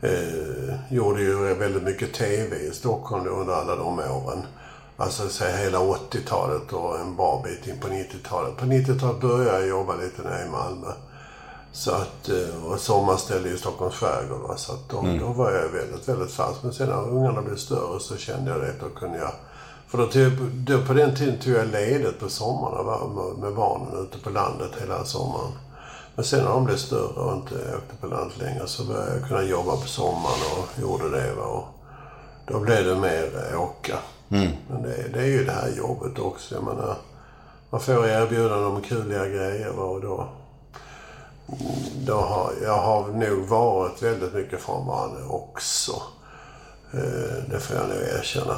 eh, 0.00 0.74
gjorde 0.90 1.22
ju 1.22 1.54
väldigt 1.54 1.82
mycket 1.82 2.14
TV 2.14 2.56
i 2.56 2.70
Stockholm 2.70 3.28
under 3.28 3.54
alla 3.54 3.76
de 3.76 3.98
åren. 3.98 4.42
Alltså 4.96 5.28
så 5.28 5.44
hela 5.44 5.78
80-talet 5.78 6.72
och 6.72 7.00
en 7.00 7.16
bra 7.16 7.42
bit 7.44 7.66
in 7.66 7.80
på 7.80 7.88
90-talet. 7.88 8.56
På 8.56 8.64
90-talet 8.64 9.20
började 9.20 9.58
jag 9.58 9.68
jobba 9.68 9.94
lite 9.94 10.22
nere 10.22 10.46
i 10.46 10.50
Malmö. 10.50 10.92
Så 11.76 11.90
att, 11.90 12.28
eh, 12.28 12.64
och 12.66 12.80
sommarställe 12.80 13.48
i 13.48 13.58
Stockholms 13.58 13.94
skärgård. 13.94 14.40
Va? 14.48 14.56
Så 14.56 14.72
att 14.72 14.88
då, 14.88 15.04
då 15.20 15.32
var 15.32 15.52
jag 15.52 15.68
väldigt, 15.68 16.08
väldigt 16.08 16.30
fast. 16.30 16.62
Men 16.62 16.72
sen 16.72 16.88
när 16.88 17.08
ungarna 17.08 17.42
blev 17.42 17.56
större 17.56 18.00
så 18.00 18.16
kände 18.16 18.50
jag 18.50 18.60
det 18.60 18.68
att 18.68 18.80
då 18.80 19.00
kunde 19.00 19.18
jag... 19.18 19.32
För 19.88 19.98
då, 19.98 20.06
tog, 20.06 20.32
då 20.52 20.82
på 20.86 20.92
den 20.92 21.14
tiden 21.16 21.38
tog 21.38 21.54
jag 21.54 21.66
ledigt 21.66 22.20
på 22.20 22.28
sommarna 22.28 22.82
med, 23.40 23.54
barnen 23.54 24.02
ute 24.02 24.18
på 24.18 24.30
landet 24.30 24.70
hela 24.80 25.04
sommaren. 25.04 25.52
Men 26.14 26.24
sen 26.24 26.44
när 26.44 26.50
de 26.50 26.64
blev 26.64 26.76
större 26.76 27.20
och 27.20 27.32
inte 27.32 27.54
åkte 27.54 27.96
på 28.00 28.06
landet 28.06 28.38
längre 28.38 28.66
så 28.66 28.84
började 28.84 29.18
jag 29.18 29.28
kunna 29.28 29.42
jobba 29.42 29.76
på 29.76 29.88
sommaren 29.88 30.40
och 30.58 30.80
gjorde 30.82 31.10
det. 31.10 31.34
Va? 31.34 31.44
Och 31.44 31.66
då 32.46 32.60
blev 32.60 32.84
det 32.84 32.94
mer 32.94 33.50
eh, 33.52 33.62
åka. 33.62 33.98
Men 34.68 34.82
det, 34.82 35.08
det 35.12 35.20
är 35.20 35.26
ju 35.26 35.44
det 35.44 35.52
här 35.52 35.70
jobbet 35.76 36.18
också. 36.18 36.54
Jag 36.54 36.64
menar, 36.64 36.96
man 37.70 37.80
får 37.80 38.06
erbjudanden 38.08 38.64
om 38.64 38.82
kuliga 38.82 39.26
grejer 39.26 39.70
va? 39.70 39.84
och 39.84 40.00
då 40.00 40.28
då 42.06 42.14
har, 42.14 42.52
jag 42.62 42.76
har 42.78 43.08
nog 43.08 43.48
varit 43.48 44.02
väldigt 44.02 44.34
mycket 44.34 44.60
frånvarande 44.60 45.24
också. 45.28 45.92
Eh, 46.94 47.50
det 47.50 47.60
får 47.60 47.76
jag 47.76 47.88
nog 47.88 47.98
erkänna. 48.18 48.56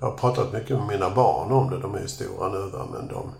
Jag 0.00 0.06
har 0.10 0.16
pratat 0.16 0.52
mycket 0.52 0.76
med 0.78 0.86
mina 0.86 1.10
barn 1.10 1.52
om 1.52 1.70
det. 1.70 1.78
De 1.78 1.94
är 1.94 2.00
ju 2.00 2.08
stora 2.08 2.48
nu 2.48 2.58
va, 2.58 2.86
men 2.92 3.08
de, 3.08 3.32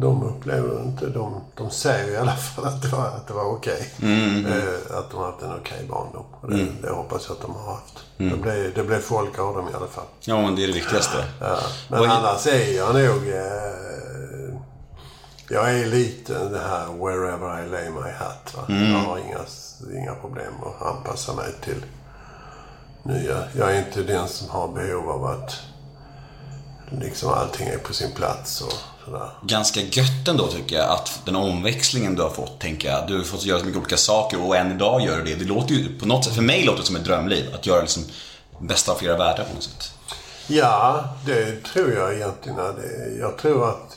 de 0.00 0.22
upplever 0.22 0.82
inte... 0.82 1.06
De, 1.06 1.40
de 1.56 1.70
säger 1.70 2.12
i 2.12 2.16
alla 2.16 2.32
fall 2.36 2.64
att 2.64 2.82
det 2.82 2.88
var, 2.88 3.06
att 3.06 3.26
det 3.26 3.34
var 3.34 3.44
okej. 3.44 3.90
Eh, 4.02 4.98
att 4.98 5.10
de 5.10 5.16
har 5.16 5.26
haft 5.26 5.42
en 5.42 5.52
okej 5.60 5.86
barndom. 5.90 6.24
Och 6.40 6.50
det, 6.50 6.66
det 6.82 6.90
hoppas 6.90 7.24
jag 7.28 7.34
att 7.36 7.42
de 7.42 7.54
har 7.54 7.72
haft. 7.74 7.98
Det, 8.16 8.36
blev, 8.42 8.74
det 8.74 8.82
blev 8.84 9.00
folk 9.00 9.38
av 9.38 9.54
dem 9.54 9.68
i 9.72 9.74
alla 9.76 9.86
fall. 9.86 10.04
Ja, 10.20 10.40
men 10.42 10.56
det 10.56 10.62
är 10.62 10.66
det 10.66 10.72
viktigaste. 10.72 11.24
Ja, 11.40 11.56
men 11.88 12.00
Och- 12.00 12.06
annars 12.06 12.46
är 12.46 12.76
jag 12.76 12.94
nog... 12.94 13.28
Eh, 13.28 13.87
jag 15.48 15.80
är 15.80 15.86
lite 15.86 16.32
det 16.32 16.58
här 16.58 16.86
wherever 16.86 17.64
I 17.64 17.68
lay 17.68 17.90
my 17.90 18.10
hat. 18.18 18.68
Mm. 18.68 18.92
Jag 18.92 18.98
har 18.98 19.18
inga, 19.18 20.00
inga 20.00 20.14
problem 20.14 20.52
att 20.62 20.86
anpassa 20.86 21.34
mig 21.34 21.52
till 21.64 21.84
nya. 23.02 23.42
Jag 23.58 23.74
är 23.74 23.78
inte 23.78 24.02
den 24.02 24.28
som 24.28 24.48
har 24.48 24.68
behov 24.68 25.10
av 25.10 25.24
att 25.24 25.60
liksom 26.90 27.32
allting 27.32 27.68
är 27.68 27.78
på 27.78 27.92
sin 27.92 28.12
plats 28.12 28.60
och 28.60 28.72
sådär. 29.04 29.30
Ganska 29.42 29.80
gött 29.80 30.28
ändå 30.28 30.46
tycker 30.46 30.76
jag 30.76 30.90
att 30.90 31.20
den 31.24 31.36
omväxlingen 31.36 32.14
du 32.14 32.22
har 32.22 32.30
fått, 32.30 32.60
tänker 32.60 32.88
jag. 32.88 33.08
Du 33.08 33.16
har 33.16 33.24
fått 33.24 33.44
göra 33.44 33.58
så 33.58 33.64
mycket 33.64 33.80
olika 33.80 33.96
saker 33.96 34.46
och 34.46 34.56
än 34.56 34.72
idag 34.72 35.00
gör 35.00 35.16
du 35.16 35.24
det. 35.24 35.34
Det 35.34 35.44
låter 35.44 35.74
ju 35.74 35.98
på 35.98 36.06
något 36.06 36.24
sätt, 36.24 36.34
för 36.34 36.42
mig 36.42 36.64
låter 36.64 36.80
det 36.80 36.86
som 36.86 36.96
ett 36.96 37.04
drömliv. 37.04 37.54
Att 37.54 37.66
göra 37.66 37.80
liksom 37.80 38.02
bästa 38.60 38.92
av 38.92 38.96
flera 38.96 39.16
världar 39.16 39.44
på 39.44 39.54
något 39.54 39.62
sätt. 39.62 39.92
Ja, 40.46 41.04
det 41.26 41.64
tror 41.64 41.92
jag 41.92 42.14
egentligen. 42.14 42.58
jag 43.20 43.38
tror 43.38 43.68
att... 43.68 43.87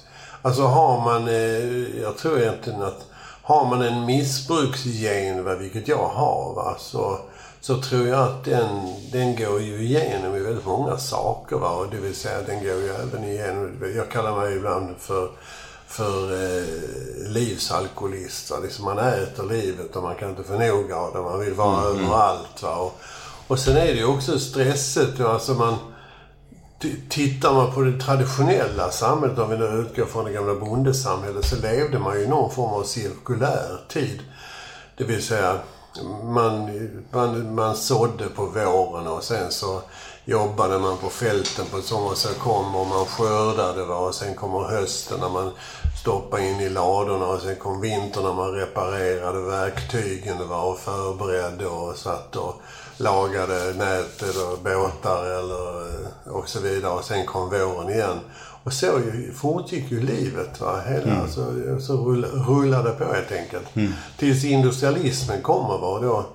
Alltså 0.42 0.62
har 0.62 1.02
man... 1.02 1.28
eh, 1.28 2.02
Jag 2.02 2.18
tror 2.18 2.40
egentligen 2.40 2.82
att 2.82 3.06
har 3.44 3.66
man 3.66 3.82
en 3.82 4.06
missbruksgen, 4.06 5.44
va, 5.44 5.56
vilket 5.56 5.88
jag 5.88 6.08
har, 6.08 6.54
va, 6.56 6.76
så, 6.80 7.18
så 7.62 7.82
tror 7.82 8.08
jag 8.08 8.20
att 8.20 8.46
den, 8.46 8.70
den 9.12 9.36
går 9.36 9.62
ju 9.62 9.84
igenom 9.84 10.36
i 10.36 10.40
väldigt 10.40 10.66
många 10.66 10.98
saker. 10.98 11.56
Va, 11.56 11.70
och 11.70 11.88
det 11.92 11.98
vill 11.98 12.16
säga 12.16 12.42
den 12.42 12.64
går 12.64 12.74
ju 12.76 12.90
även 12.90 13.24
igenom... 13.24 13.94
Jag 13.96 14.10
kallar 14.10 14.36
mig 14.36 14.56
ibland 14.56 14.96
för 15.00 15.30
för 15.88 16.32
eh, 16.34 16.64
livsalkoholist. 17.32 18.52
Va? 18.52 18.58
Liksom 18.64 18.86
man 18.86 19.00
äter 19.00 19.44
livet 19.44 19.96
och 19.96 20.04
man 20.04 20.16
kan 20.16 20.30
inte 20.30 20.44
få 20.44 20.54
nog 20.54 20.92
av 20.92 21.14
det. 21.14 21.22
Man 21.22 21.40
vill 21.40 21.54
vara 21.54 21.84
överallt. 21.86 22.64
Va? 22.64 22.76
Och, 22.76 22.98
och 23.48 23.60
sen 23.60 23.78
är 23.78 23.86
det 23.86 23.92
ju 24.00 24.06
också 24.06 24.40
stresset. 24.40 25.20
Alltså 25.20 25.54
man, 25.54 25.76
Tittar 27.10 27.54
man 27.54 27.74
på 27.74 27.82
det 27.82 28.00
traditionella 28.00 28.92
samhället, 28.92 29.40
om 29.40 29.50
vi 29.50 29.58
nu 29.58 29.66
utgår 29.66 30.06
från 30.06 30.26
det 30.26 30.32
gamla 30.32 30.56
bondesamhället, 30.56 31.46
så 31.46 31.56
levde 31.56 32.00
man 32.00 32.18
ju 32.18 32.24
i 32.24 32.28
någon 32.28 32.52
form 32.52 32.74
av 32.74 32.84
cirkulär 32.84 33.80
tid. 33.88 34.20
Det 34.98 35.04
vill 35.04 35.24
säga, 35.24 35.60
man, 36.24 36.70
man, 37.12 37.56
man 37.56 37.76
sådde 37.76 38.26
på 38.26 38.46
våren 38.46 39.08
och 39.08 39.24
sen 39.24 39.52
så 39.52 39.82
jobbade 40.26 40.80
man 40.80 40.98
på 40.98 41.10
fälten 41.10 41.66
på 41.72 41.82
sommaren. 41.82 42.16
Så 42.16 42.34
kom 42.34 42.76
och 42.76 42.88
man 42.88 43.06
skördade 43.06 43.86
va? 43.86 43.96
och 43.96 44.16
sen 44.16 44.36
kommer 44.36 44.60
hösten 44.60 45.20
när 45.20 45.30
man 45.30 45.52
stoppade 46.02 46.48
in 46.48 46.60
i 46.60 46.70
ladorna 46.70 47.26
och 47.26 47.42
sen 47.42 47.56
kom 47.56 47.82
vintern 47.82 48.24
när 48.24 48.34
man 48.34 48.52
reparerade 48.52 49.42
verktygen 49.42 50.50
va? 50.50 50.62
och 50.62 50.80
förberedde 50.80 51.68
och 51.68 51.96
satt 51.96 52.36
och 52.36 52.62
lagade 53.02 53.74
nätet 53.78 54.36
och 54.36 54.60
båtar 54.64 55.26
eller, 55.26 55.92
och 56.26 56.50
så 56.50 56.60
vidare. 56.60 56.92
Och 56.92 57.04
sen 57.04 57.26
kom 57.26 57.50
våren 57.50 57.90
igen. 57.90 58.20
Och 58.64 58.74
så 58.74 59.02
fortgick 59.36 59.92
ju 59.92 60.02
livet. 60.02 60.62
Va? 60.62 60.82
Hela, 60.88 61.28
så, 61.28 61.46
så 61.80 61.98
rull, 61.98 62.26
rullade 62.26 62.90
det 62.90 62.96
på 62.96 63.14
helt 63.14 63.32
enkelt. 63.32 63.68
Tills 64.18 64.46
industrialismen 64.46 65.42
kommer. 65.42 65.78
Va? 65.78 66.00
Då, 66.00 66.26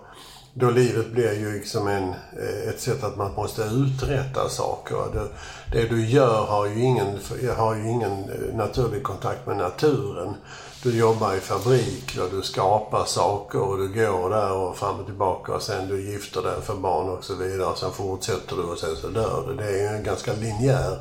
då 0.54 0.70
livet 0.70 1.12
blir 1.12 1.32
ju 1.32 1.52
liksom 1.52 1.88
en, 1.88 2.08
eh, 2.08 2.68
ett 2.68 2.80
sätt 2.80 3.04
att 3.04 3.16
man 3.16 3.34
måste 3.34 3.62
uträtta 3.62 4.48
saker. 4.48 4.96
Det, 5.12 5.28
det 5.72 5.88
du 5.88 6.06
gör 6.06 6.44
har 6.44 6.66
ju, 6.66 6.82
ingen, 6.82 7.18
har 7.56 7.74
ju 7.74 7.90
ingen 7.90 8.12
eh, 8.12 8.56
naturlig 8.56 9.02
kontakt 9.02 9.46
med 9.46 9.56
naturen. 9.56 10.34
Du 10.82 10.96
jobbar 10.96 11.34
i 11.34 11.40
fabrik 11.40 12.18
och 12.20 12.30
du 12.30 12.42
skapar 12.42 13.04
saker 13.04 13.60
och 13.60 13.78
du 13.78 13.88
går 13.88 14.30
där 14.30 14.52
och 14.52 14.76
fram 14.76 15.00
och 15.00 15.06
tillbaka 15.06 15.52
och 15.52 15.62
sen 15.62 15.88
du 15.88 16.10
gifter 16.10 16.42
dig 16.42 16.62
för 16.62 16.74
barn 16.74 17.08
och 17.08 17.24
så 17.24 17.34
vidare. 17.34 17.66
Och 17.66 17.78
sen 17.78 17.92
fortsätter 17.92 18.56
du 18.56 18.62
och 18.62 18.78
sen 18.78 18.96
så 18.96 19.08
dör 19.08 19.44
du. 19.48 19.54
Det 19.54 19.80
är 19.80 19.96
ju 19.96 20.02
ganska 20.02 20.32
linjär. 20.32 20.98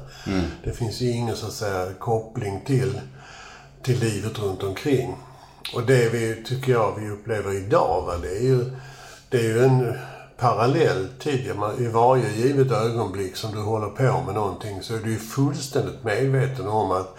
Det 0.64 0.72
finns 0.72 1.02
ju 1.02 1.12
ingen 1.12 1.36
så 1.36 1.46
att 1.48 1.54
säga 1.54 1.94
koppling 2.00 2.62
till, 2.66 3.02
till 3.84 4.00
livet 4.00 4.40
runt 4.40 4.64
omkring. 4.64 5.16
Och 5.74 5.82
det 5.82 6.10
vi, 6.10 6.44
tycker 6.46 6.72
jag, 6.72 6.96
vi 7.00 7.10
upplever 7.10 7.54
idag, 7.54 8.04
va, 8.08 8.18
det 8.22 8.38
är 8.38 8.44
ju, 8.44 8.66
det 9.30 9.38
är 9.38 9.44
ju 9.44 9.64
en 9.64 9.94
parallell 10.38 11.08
tid. 11.20 11.52
I 11.80 11.88
varje 11.88 12.32
givet 12.36 12.72
ögonblick 12.72 13.36
som 13.36 13.52
du 13.52 13.62
håller 13.62 13.90
på 13.90 14.24
med 14.26 14.36
någonting 14.36 14.84
så 14.84 14.96
är 14.96 15.00
du 15.00 15.12
ju 15.12 15.20
fullständigt 15.20 16.04
medveten 16.04 16.68
om 16.68 16.92
att 16.92 17.18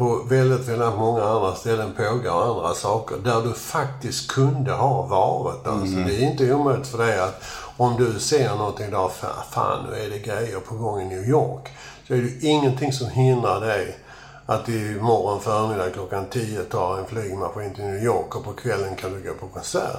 på 0.00 0.22
väldigt, 0.28 0.68
väldigt 0.68 0.98
många 0.98 1.24
andra 1.24 1.54
ställen 1.54 1.92
pågår 1.96 2.50
andra 2.50 2.74
saker 2.74 3.16
där 3.24 3.42
du 3.42 3.52
faktiskt 3.52 4.30
kunde 4.30 4.72
ha 4.72 5.02
varit. 5.02 5.66
Alltså, 5.66 5.96
Det 5.96 6.14
är 6.24 6.30
inte 6.30 6.54
omöjligt 6.54 6.86
för 6.86 6.98
dig 6.98 7.20
att 7.20 7.42
om 7.76 7.96
du 7.96 8.20
ser 8.20 8.54
någonting 8.56 8.90
där, 8.90 8.96
"Fa- 8.98 9.44
fan 9.50 9.86
nu 9.90 9.96
är 10.04 10.10
det 10.10 10.18
grejer 10.18 10.60
på 10.60 10.74
gång 10.74 11.00
i 11.00 11.04
New 11.04 11.28
York. 11.28 11.68
Så 12.08 12.14
är 12.14 12.18
det 12.18 12.46
ingenting 12.46 12.92
som 12.92 13.08
hindrar 13.10 13.60
dig 13.60 13.98
att 14.46 14.68
imorgon 14.68 15.40
förmiddag 15.40 15.90
klockan 15.90 16.26
10 16.30 16.62
ta 16.64 16.98
en 16.98 17.06
flygmaskin 17.06 17.74
till 17.74 17.84
New 17.84 18.04
York 18.04 18.36
och 18.36 18.44
på 18.44 18.52
kvällen 18.52 18.96
kan 18.96 19.12
du 19.12 19.28
gå 19.28 19.34
på 19.34 19.48
konsert. 19.48 19.96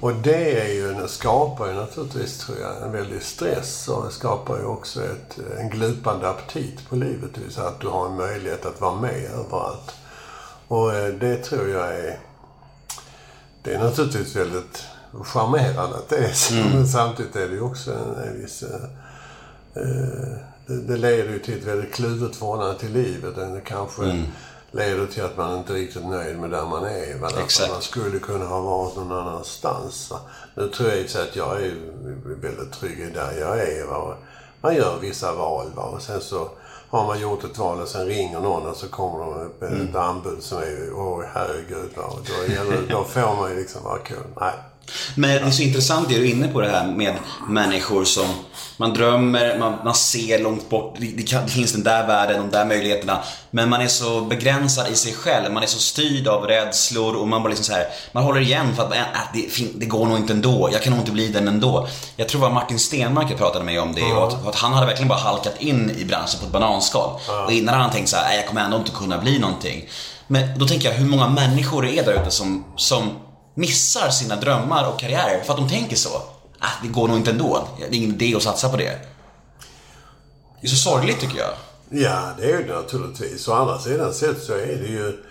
Och 0.00 0.12
det 0.14 0.60
är 0.60 0.72
ju, 0.72 1.08
skapar 1.08 1.66
ju 1.66 1.72
naturligtvis, 1.74 2.38
tror 2.38 2.58
jag, 2.58 2.82
en 2.82 2.92
väldig 2.92 3.22
stress 3.22 3.88
och 3.88 4.04
det 4.04 4.10
skapar 4.10 4.58
ju 4.58 4.64
också 4.64 5.00
ett, 5.04 5.38
en 5.58 5.68
glupande 5.70 6.28
aptit 6.28 6.88
på 6.88 6.96
livet. 6.96 7.30
Det 7.34 7.40
vill 7.40 7.52
säga 7.52 7.66
att 7.68 7.80
du 7.80 7.88
har 7.88 8.06
en 8.06 8.16
möjlighet 8.16 8.66
att 8.66 8.80
vara 8.80 9.00
med 9.00 9.24
överallt. 9.24 9.92
Och 10.68 10.94
eh, 10.94 11.14
det 11.14 11.36
tror 11.36 11.68
jag 11.68 11.88
är... 11.94 12.18
Det 13.62 13.74
är 13.74 13.78
naturligtvis 13.78 14.36
väldigt 14.36 14.84
charmerande 15.24 15.96
att 15.96 16.08
det 16.08 16.16
är 16.16 16.32
så. 16.32 16.54
Men 16.54 16.88
samtidigt 16.88 17.36
är 17.36 17.48
det 17.48 17.54
ju 17.54 17.60
också 17.60 17.90
en, 17.92 18.28
en 18.28 18.42
viss... 18.42 18.62
eh, 18.62 18.82
eh, 19.74 20.51
det, 20.72 20.96
leder 20.96 21.32
ju 21.32 21.38
till 21.38 21.58
ett 21.58 21.64
väldigt 21.64 21.94
kluvet 21.94 22.36
förhållande 22.36 22.78
till 22.78 22.92
livet. 22.92 23.36
Det 23.36 23.60
kanske 23.64 24.24
leder 24.72 25.06
till 25.06 25.22
att 25.22 25.36
man 25.36 25.58
inte 25.58 25.72
är 25.72 25.76
riktigt 25.76 26.06
nöjd 26.06 26.38
med 26.38 26.50
där 26.50 26.66
man 26.66 26.84
är. 26.84 27.18
Va? 27.18 27.28
Exakt. 27.44 27.72
Man 27.72 27.82
skulle 27.82 28.18
kunna 28.18 28.44
ha 28.44 28.60
varit 28.60 28.96
någon 28.96 29.12
annanstans. 29.12 30.10
Va? 30.10 30.20
Nu 30.54 30.68
tror 30.68 30.90
jag 30.90 31.10
sig 31.10 31.22
att 31.22 31.36
jag 31.36 31.62
är 31.62 31.74
väldigt 32.42 32.72
trygg 32.72 33.00
i 33.00 33.10
där 33.10 33.32
jag 33.40 33.58
är. 33.58 33.86
Va? 33.86 34.16
Man 34.60 34.74
gör 34.74 34.98
vissa 35.00 35.34
val 35.34 35.66
va? 35.74 35.82
och 35.82 36.02
sen 36.02 36.20
så 36.20 36.48
har 36.88 37.06
man 37.06 37.20
gjort 37.20 37.44
ett 37.44 37.58
val 37.58 37.80
och 37.80 37.88
sen 37.88 38.06
ringer 38.06 38.40
någon 38.40 38.66
och 38.66 38.76
så 38.76 38.88
kommer 38.88 39.18
de 39.18 39.34
upp 39.34 39.60
med 39.60 39.88
ett 39.88 39.96
anbud 39.96 40.42
som 40.42 40.58
är, 40.58 40.92
åh 40.94 41.24
herregud. 41.34 41.90
Va? 41.96 42.02
Och 42.02 42.20
då, 42.26 42.52
gäller, 42.52 42.86
då 42.90 43.04
får 43.04 43.36
man 43.36 43.50
ju 43.50 43.56
liksom 43.56 43.82
vara 43.82 43.98
cool. 43.98 44.18
Nej. 44.40 44.54
Men 45.16 45.30
det 45.30 45.48
är 45.48 45.50
så 45.50 45.62
intressant 45.62 46.08
det 46.08 46.14
du 46.14 46.28
är 46.28 46.30
inne 46.30 46.48
på 46.48 46.60
det 46.60 46.68
här 46.68 46.92
med 46.92 47.14
människor 47.48 48.04
som 48.04 48.26
man 48.82 48.94
drömmer, 48.94 49.58
man, 49.58 49.74
man 49.84 49.94
ser 49.94 50.38
långt 50.42 50.68
bort, 50.70 50.94
det, 50.98 51.06
det, 51.16 51.22
kan, 51.22 51.44
det 51.44 51.50
finns 51.50 51.72
den 51.72 51.82
där 51.82 52.06
världen, 52.06 52.40
de 52.40 52.50
där 52.56 52.64
möjligheterna. 52.64 53.18
Men 53.50 53.68
man 53.68 53.80
är 53.80 53.86
så 53.86 54.20
begränsad 54.20 54.88
i 54.92 54.96
sig 54.96 55.12
själv, 55.14 55.52
man 55.52 55.62
är 55.62 55.66
så 55.66 55.78
styrd 55.78 56.28
av 56.28 56.44
rädslor 56.46 57.16
och 57.16 57.28
man 57.28 57.42
bara 57.42 57.48
liksom 57.48 57.64
så 57.64 57.72
här, 57.72 57.86
man 58.12 58.24
håller 58.24 58.40
igen 58.40 58.76
för 58.76 58.82
att 58.82 58.92
äh, 58.94 59.02
det, 59.34 59.40
fin- 59.52 59.72
det 59.76 59.86
går 59.86 60.06
nog 60.06 60.16
inte 60.18 60.32
ändå, 60.32 60.68
jag 60.72 60.82
kan 60.82 60.90
nog 60.92 61.00
inte 61.02 61.12
bli 61.12 61.28
den 61.28 61.48
ändå. 61.48 61.88
Jag 62.16 62.28
tror 62.28 62.40
det 62.40 62.46
var 62.46 62.54
Martin 62.54 62.78
Stenmark 62.78 63.38
pratade 63.38 63.64
med 63.64 63.80
om 63.80 63.94
det 63.94 64.02
och 64.12 64.28
att, 64.28 64.42
och 64.42 64.48
att 64.48 64.56
han 64.56 64.72
hade 64.72 64.86
verkligen 64.86 65.08
bara 65.08 65.18
halkat 65.18 65.54
in 65.58 65.90
i 65.98 66.04
branschen 66.04 66.40
på 66.40 66.46
ett 66.46 66.52
bananskal. 66.52 67.20
Och 67.46 67.52
innan 67.52 67.74
hade 67.74 67.82
han 67.84 67.92
tänkt 67.92 68.08
så 68.08 68.16
här, 68.16 68.24
"Nej, 68.28 68.36
jag 68.36 68.46
kommer 68.46 68.60
ändå 68.64 68.76
inte 68.76 68.90
kunna 68.90 69.18
bli 69.18 69.38
någonting. 69.38 69.84
Men 70.26 70.58
då 70.58 70.66
tänker 70.66 70.88
jag 70.90 70.96
hur 70.96 71.06
många 71.06 71.28
människor 71.28 71.86
är 71.86 72.02
där 72.04 72.12
ute 72.12 72.30
som, 72.30 72.64
som 72.76 73.10
missar 73.54 74.10
sina 74.10 74.36
drömmar 74.36 74.88
och 74.88 75.00
karriärer 75.00 75.42
för 75.44 75.52
att 75.52 75.58
de 75.58 75.68
tänker 75.68 75.96
så. 75.96 76.08
Ah, 76.64 76.82
det 76.82 76.88
går 76.88 77.08
nog 77.08 77.16
inte 77.16 77.30
ändå. 77.30 77.68
Det 77.78 77.84
är 77.84 77.94
ingen 77.94 78.14
idé 78.14 78.34
att 78.36 78.42
satsa 78.42 78.68
på 78.68 78.76
det. 78.76 78.98
Det 80.60 80.66
är 80.66 80.68
så 80.68 80.76
sorgligt 80.76 81.20
tycker 81.20 81.38
jag. 81.38 81.54
Ja, 81.90 82.32
det 82.38 82.50
är 82.50 82.62
det 82.62 82.74
naturligtvis. 82.74 83.48
Å 83.48 83.52
andra 83.52 83.78
sidan 83.78 84.14
sett 84.14 84.42
så 84.42 84.52
är 84.52 84.76
det 84.82 84.88
ju... 84.88 85.24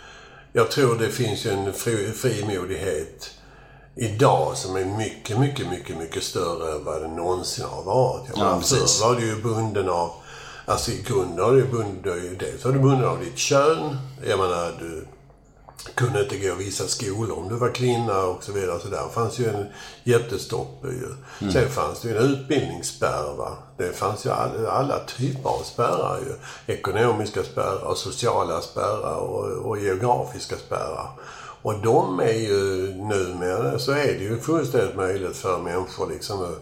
Jag 0.54 0.72
tror 0.72 0.96
det 1.00 1.10
finns 1.10 1.46
ju 1.46 1.50
en 1.50 1.74
fri, 1.74 2.12
frimodighet 2.12 3.32
idag 3.96 4.58
som 4.58 4.76
är 4.76 4.86
mycket, 4.86 5.40
mycket, 5.40 5.70
mycket, 5.70 5.98
mycket 5.98 6.24
större 6.24 6.72
än 6.72 6.84
vad 6.84 7.02
det 7.02 7.08
någonsin 7.08 7.66
har 7.66 7.84
varit. 7.84 8.30
Jag 8.36 8.38
Ja, 8.38 8.62
förr 8.62 9.08
var 9.08 9.16
du 9.16 9.26
ju 9.26 9.42
bunden 9.42 9.90
av... 9.90 10.12
Alltså 10.66 10.92
i 10.92 11.02
grunden 11.08 11.46
har 11.46 11.52
du 11.52 11.64
bunden... 11.64 12.38
Dels 12.40 12.66
var 12.66 12.72
du 12.72 12.80
bunden 12.80 13.06
av 13.06 13.20
ditt 13.20 13.38
kön. 13.38 13.98
Jag 14.28 14.40
menar, 14.40 14.72
du 14.80 15.08
kunde 15.96 16.24
inte 16.24 16.38
gå 16.38 16.56
vissa 16.56 16.88
skolor 16.88 17.40
om 17.40 17.50
du 17.50 17.56
var 17.56 17.70
kvinna 17.70 18.24
och 18.24 18.44
så 18.44 18.52
vidare. 18.52 18.80
Så 18.80 18.88
där 18.88 19.08
fanns 19.14 19.40
ju 19.40 19.50
en 19.50 19.66
jättestopp 20.04 20.84
ju. 20.84 21.52
Sen 21.52 21.70
fanns 21.70 22.02
det 22.02 22.10
ju 22.10 22.18
en 22.18 22.24
utbildningsspärr 22.24 23.36
va. 23.38 23.58
Det 23.78 23.98
fanns 23.98 24.26
ju 24.26 24.30
all, 24.30 24.66
alla 24.66 25.00
typer 25.00 25.50
av 25.50 25.64
spärrar 25.64 26.20
ju. 26.20 26.34
Ekonomiska 26.74 27.44
spärrar, 27.44 27.96
sociala 27.96 28.62
spärrar 28.62 29.16
och, 29.16 29.46
och 29.46 29.80
geografiska 29.80 30.56
spärrar. 30.56 31.10
Och 31.64 31.80
de 31.80 32.20
är 32.20 32.34
ju 32.34 32.88
numera 32.96 33.80
så 33.80 33.92
är 33.92 34.08
det 34.08 34.24
ju 34.24 34.40
fullständigt 34.40 34.96
möjligt 34.96 35.38
för 35.38 35.58
människor 35.58 36.10
liksom 36.10 36.56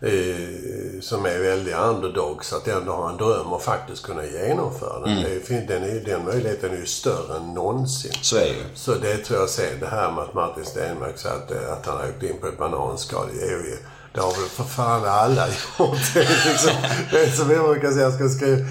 eh, 0.00 1.00
som 1.00 1.26
är 1.26 1.38
väldiga 1.38 1.78
underdogs 1.84 2.52
att 2.52 2.68
ändå 2.68 2.92
ha 2.92 3.10
en 3.10 3.16
dröm 3.16 3.52
och 3.52 3.62
faktiskt 3.62 4.02
kunna 4.02 4.24
genomföra 4.26 5.00
den. 5.00 5.22
Det 5.22 5.46
fin- 5.46 5.66
Den, 5.66 5.82
är, 5.84 6.00
den 6.04 6.24
möjligheten 6.24 6.70
är 6.72 6.76
ju 6.76 6.86
större 6.86 7.36
än 7.36 7.54
någonsin. 7.54 8.12
Så 8.22 8.36
är 8.36 8.40
det. 8.40 8.64
Så 8.74 8.94
det 8.94 9.16
tror 9.16 9.40
jag 9.40 9.48
sen, 9.48 9.80
det 9.80 9.86
här 9.86 10.12
med 10.12 10.24
att 10.24 10.34
Martin 10.34 10.64
Stenmarck 10.64 11.18
sa 11.18 11.28
att, 11.28 11.50
eh, 11.50 11.72
att 11.72 11.86
han 11.86 11.96
har 11.96 12.08
åkt 12.08 12.22
in 12.22 12.38
på 12.40 12.46
ett 12.46 12.58
bananskal, 12.58 13.26
det 13.38 13.44
är 13.46 13.50
ju 13.50 13.76
det 14.12 14.20
har 14.20 14.30
väl 14.40 14.48
för 14.48 14.64
fan 14.64 15.04
alla 15.04 15.46
gjort. 15.78 16.14
Det 16.14 16.20
är, 16.20 16.52
liksom, 16.52 16.72
det 17.10 17.24
är 17.24 17.30
som 17.30 17.50
jag 17.50 17.64
brukar 17.64 17.90
säga, 17.90 18.02
jag 18.02 18.14
ska, 18.14 18.28
skriva, 18.28 18.66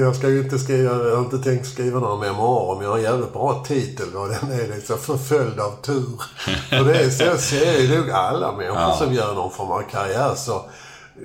jag 0.00 0.16
ska 0.16 0.28
ju 0.28 0.42
inte 0.42 0.58
skriva, 0.58 1.08
jag 1.08 1.16
har 1.16 1.24
inte 1.24 1.38
tänkt 1.38 1.66
skriva 1.66 2.00
några 2.00 2.16
memoarer, 2.16 2.74
men 2.76 2.84
jag 2.84 2.90
har 2.90 2.98
en 2.98 3.04
jävligt 3.04 3.32
bra 3.32 3.64
titel 3.68 4.16
och 4.16 4.28
den 4.28 4.60
är 4.60 4.74
liksom 4.74 4.98
Förföljd 4.98 5.60
av 5.60 5.82
tur. 5.82 6.22
Och 6.80 6.84
det 6.84 6.98
är 6.98 7.10
så 7.10 7.38
ser 7.38 7.80
ju 7.80 7.98
nog 7.98 8.10
alla 8.10 8.52
människor 8.52 8.92
som 8.92 9.14
gör 9.14 9.34
någon 9.34 9.50
form 9.50 9.70
av 9.70 9.82
karriär. 9.90 10.34
Så, 10.36 10.64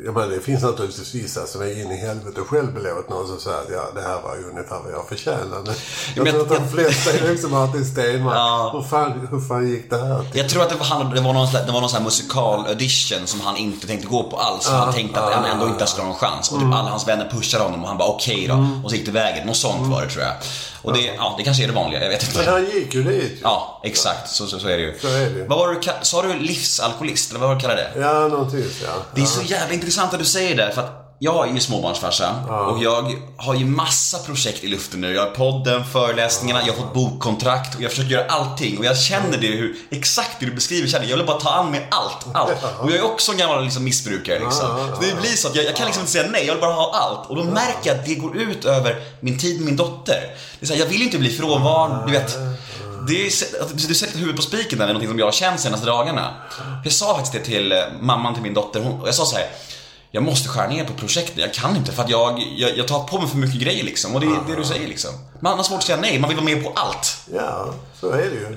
jag 0.05 0.13
menar, 0.13 0.27
det 0.27 0.39
finns 0.39 0.63
naturligtvis 0.63 1.15
vissa 1.15 1.45
som 1.47 1.62
är 1.62 1.81
in 1.81 1.91
i 1.91 1.97
helvete 1.97 2.41
självbelåtna 2.47 3.15
och 3.15 3.27
så 3.27 3.38
säger 3.38 3.57
att 3.57 3.69
ja, 3.71 3.83
det 3.95 4.01
här 4.01 4.21
var 4.21 4.35
ju 4.35 4.50
ungefär 4.50 4.79
vad 4.83 4.93
jag 4.93 5.07
förtjänade. 5.07 5.73
Jag 6.15 6.23
men 6.23 6.33
tror 6.33 6.43
att 6.45 6.51
jag- 6.51 6.62
de 6.62 6.69
flesta 6.69 7.12
är 7.12 7.31
liksom 7.31 7.51
Martin 7.51 7.85
Stenmarck. 7.85 8.35
Ja. 8.38 8.69
Hur, 8.73 8.83
fan, 8.89 9.27
hur 9.31 9.39
fan 9.39 9.69
gick 9.69 9.89
det 9.89 9.97
här 9.97 10.23
till? 10.31 10.41
Jag 10.41 10.50
tror 10.50 10.63
att 10.63 10.69
det 10.69 10.75
var, 10.75 11.13
det 11.15 11.21
var 11.21 11.33
någon, 11.33 11.47
det 11.53 11.71
var 11.71 11.81
någon 11.81 11.89
sån 11.89 11.97
här 11.97 12.05
musikal-audition 12.05 13.27
som 13.27 13.41
han 13.41 13.57
inte 13.57 13.88
tänkte 13.88 14.07
gå 14.07 14.23
på 14.23 14.38
alls. 14.38 14.65
För 14.67 14.75
han 14.75 14.93
tänkte 14.93 15.19
att 15.21 15.33
han 15.33 15.45
ändå 15.45 15.67
inte 15.67 15.88
skulle 15.88 16.03
ha 16.03 16.09
någon 16.09 16.19
chans. 16.19 16.51
Och 16.51 16.59
typ 16.59 16.67
alla 16.73 16.89
hans 16.89 17.07
vänner 17.07 17.29
pushade 17.29 17.63
honom 17.63 17.81
och 17.81 17.88
han 17.88 17.97
bara 17.97 18.09
okej 18.09 18.47
då. 18.47 18.67
Och 18.83 18.89
så 18.89 18.95
gick 18.95 19.05
det 19.05 19.12
vägen. 19.12 19.47
Något 19.47 19.57
sånt 19.57 19.88
var 19.88 20.01
det 20.01 20.09
tror 20.09 20.23
jag. 20.23 20.33
Och 20.83 20.93
det, 20.93 20.99
ja, 21.17 21.35
det 21.37 21.43
kanske 21.43 21.63
är 21.63 21.67
det 21.67 21.73
vanliga, 21.73 22.03
jag 22.03 22.09
vet 22.09 22.33
Men 22.33 22.41
inte. 22.41 22.51
han 22.51 22.65
gick 22.65 22.93
ju 22.93 23.03
dit. 23.03 23.39
Ja, 23.43 23.81
exakt. 23.83 24.29
Så, 24.29 24.47
så, 24.47 24.59
så 24.59 24.67
är 24.67 24.77
det 24.77 24.83
ju. 24.83 24.99
Så 25.01 25.07
är 25.07 25.29
det. 25.29 25.43
Vad 25.47 25.57
var 25.59 25.67
du, 25.73 25.79
sa 26.01 26.21
du 26.21 26.33
livsalkoholist? 26.39 27.29
Eller 27.29 27.39
vad 27.39 27.49
var 27.49 27.55
du 27.55 27.61
kallade 27.61 27.81
det? 27.93 27.99
Ja, 28.01 28.27
någonting 28.27 28.63
ja. 28.83 28.89
Det 29.15 29.21
är 29.21 29.25
så 29.25 29.41
jävla 29.41 29.73
intressant 29.73 30.13
att 30.13 30.19
du 30.19 30.25
säger 30.25 30.55
det, 30.55 30.71
för 30.73 30.81
att 30.81 31.02
jag 31.20 31.48
är 31.50 31.53
ju 31.53 31.60
småbarnsfarsa 31.60 32.36
och 32.70 32.84
jag 32.84 33.15
har 33.38 33.55
ju 33.55 33.65
massa 33.65 34.20
projekt 34.20 34.63
i 34.63 34.67
luften 34.67 35.01
nu. 35.01 35.13
Jag 35.13 35.22
har 35.22 35.29
podden, 35.29 35.86
föreläsningarna, 35.86 36.62
jag 36.67 36.74
har 36.74 36.82
fått 36.82 36.93
bokkontrakt 36.93 37.75
och 37.75 37.82
jag 37.82 37.91
försöker 37.91 38.10
göra 38.10 38.25
allting. 38.25 38.77
Och 38.77 38.86
jag 38.86 38.98
känner 38.98 39.38
det, 39.38 39.48
hur, 39.48 39.75
exakt 39.91 40.39
det 40.39 40.46
du 40.46 40.51
beskriver 40.51 40.88
känner 40.88 41.05
jag. 41.05 41.17
Vill 41.17 41.25
bara 41.25 41.39
ta 41.39 41.50
an 41.50 41.72
mig 41.72 41.88
allt, 41.91 42.27
allt. 42.34 42.63
Och 42.79 42.91
jag 42.91 42.98
är 42.98 43.05
också 43.05 43.32
en 43.32 43.38
gammal 43.38 43.63
liksom, 43.63 43.84
missbrukare 43.84 44.39
liksom. 44.39 44.67
Så 44.96 45.01
det 45.01 45.22
blir 45.22 45.29
så 45.29 45.48
att 45.48 45.55
jag, 45.55 45.65
jag 45.65 45.75
kan 45.75 45.86
liksom 45.86 46.01
inte 46.01 46.12
säga 46.12 46.27
nej, 46.32 46.46
jag 46.46 46.53
vill 46.53 46.62
bara 46.62 46.74
ha 46.74 46.91
allt. 46.96 47.29
Och 47.29 47.36
då 47.36 47.43
märker 47.43 47.89
jag 47.89 48.00
att 48.00 48.05
det 48.05 48.15
går 48.15 48.38
ut 48.38 48.65
över 48.65 49.01
min 49.20 49.39
tid 49.39 49.58
med 49.58 49.65
min 49.65 49.75
dotter. 49.75 50.22
Det 50.60 50.65
är 50.65 50.67
så 50.67 50.74
här, 50.74 50.79
jag 50.79 50.88
vill 50.88 51.01
inte 51.01 51.17
bli 51.17 51.29
frånvarande, 51.29 52.05
du 52.05 52.12
vet. 52.12 52.38
Det 53.08 53.25
är, 53.25 53.88
du 53.88 53.96
sätter 53.96 54.17
huvudet 54.17 54.36
på 54.36 54.41
spiken 54.41 54.79
där, 54.79 54.86
är 54.86 54.88
någonting 54.88 55.10
som 55.10 55.20
jag 55.20 55.25
har 55.25 55.32
känt 55.32 55.60
senaste 55.60 55.86
dagarna. 55.86 56.34
Jag 56.84 56.93
sa 56.93 57.13
faktiskt 57.13 57.34
det 57.34 57.39
till 57.39 57.72
eh, 57.72 57.77
mamman 58.01 58.34
till 58.34 58.43
min 58.43 58.53
dotter, 58.53 58.79
hon, 58.79 59.01
och 59.01 59.08
jag 59.08 59.15
sa 59.15 59.25
så 59.25 59.36
här. 59.36 59.48
Jag 60.15 60.24
måste 60.24 60.50
skära 60.50 60.67
ner 60.67 60.86
på 60.86 60.93
projektet, 60.93 61.38
jag 61.38 61.53
kan 61.53 61.75
inte 61.75 61.91
för 61.91 62.03
att 62.03 62.10
jag, 62.10 62.39
jag, 62.58 62.77
jag 62.77 62.88
tar 62.88 63.03
på 63.03 63.20
mig 63.20 63.27
för 63.27 63.38
mycket 63.38 63.62
grejer 63.62 63.84
liksom. 63.84 64.15
Och 64.15 64.22
det 64.22 64.27
är 64.27 64.39
det 64.48 64.55
du 64.55 64.63
säger 64.63 64.88
liksom. 64.88 65.10
Man 65.39 65.58
har 65.58 65.63
svårt 65.63 65.77
att 65.77 65.84
säga 65.84 65.98
nej, 66.01 66.20
man 66.20 66.29
vill 66.29 66.38
vara 66.38 66.46
med 66.46 66.63
på 66.63 66.72
allt. 66.75 67.17
Ja, 67.34 67.65
så 68.00 68.10
är 68.10 68.17
det 68.17 68.36
ju. 68.36 68.50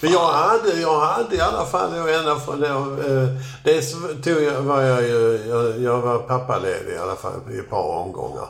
Men 0.00 0.12
jag 0.12 0.32
hade, 0.32 0.80
jag 0.80 1.00
hade 1.00 1.36
i 1.36 1.40
alla 1.40 1.66
fall 1.66 2.08
ända 2.08 2.40
från 2.40 2.60
då, 2.60 2.66
eh, 2.66 3.28
Dels 3.64 3.92
tog 4.24 4.42
jag, 4.42 4.62
var 4.62 4.82
jag 4.82 5.02
ju, 5.02 5.44
jag, 5.48 5.80
jag 5.80 6.00
var 6.00 6.18
pappaledig 6.18 6.94
i 6.94 6.98
alla 6.98 7.16
fall 7.16 7.40
i 7.54 7.58
ett 7.58 7.70
par 7.70 7.82
omgångar. 7.82 8.48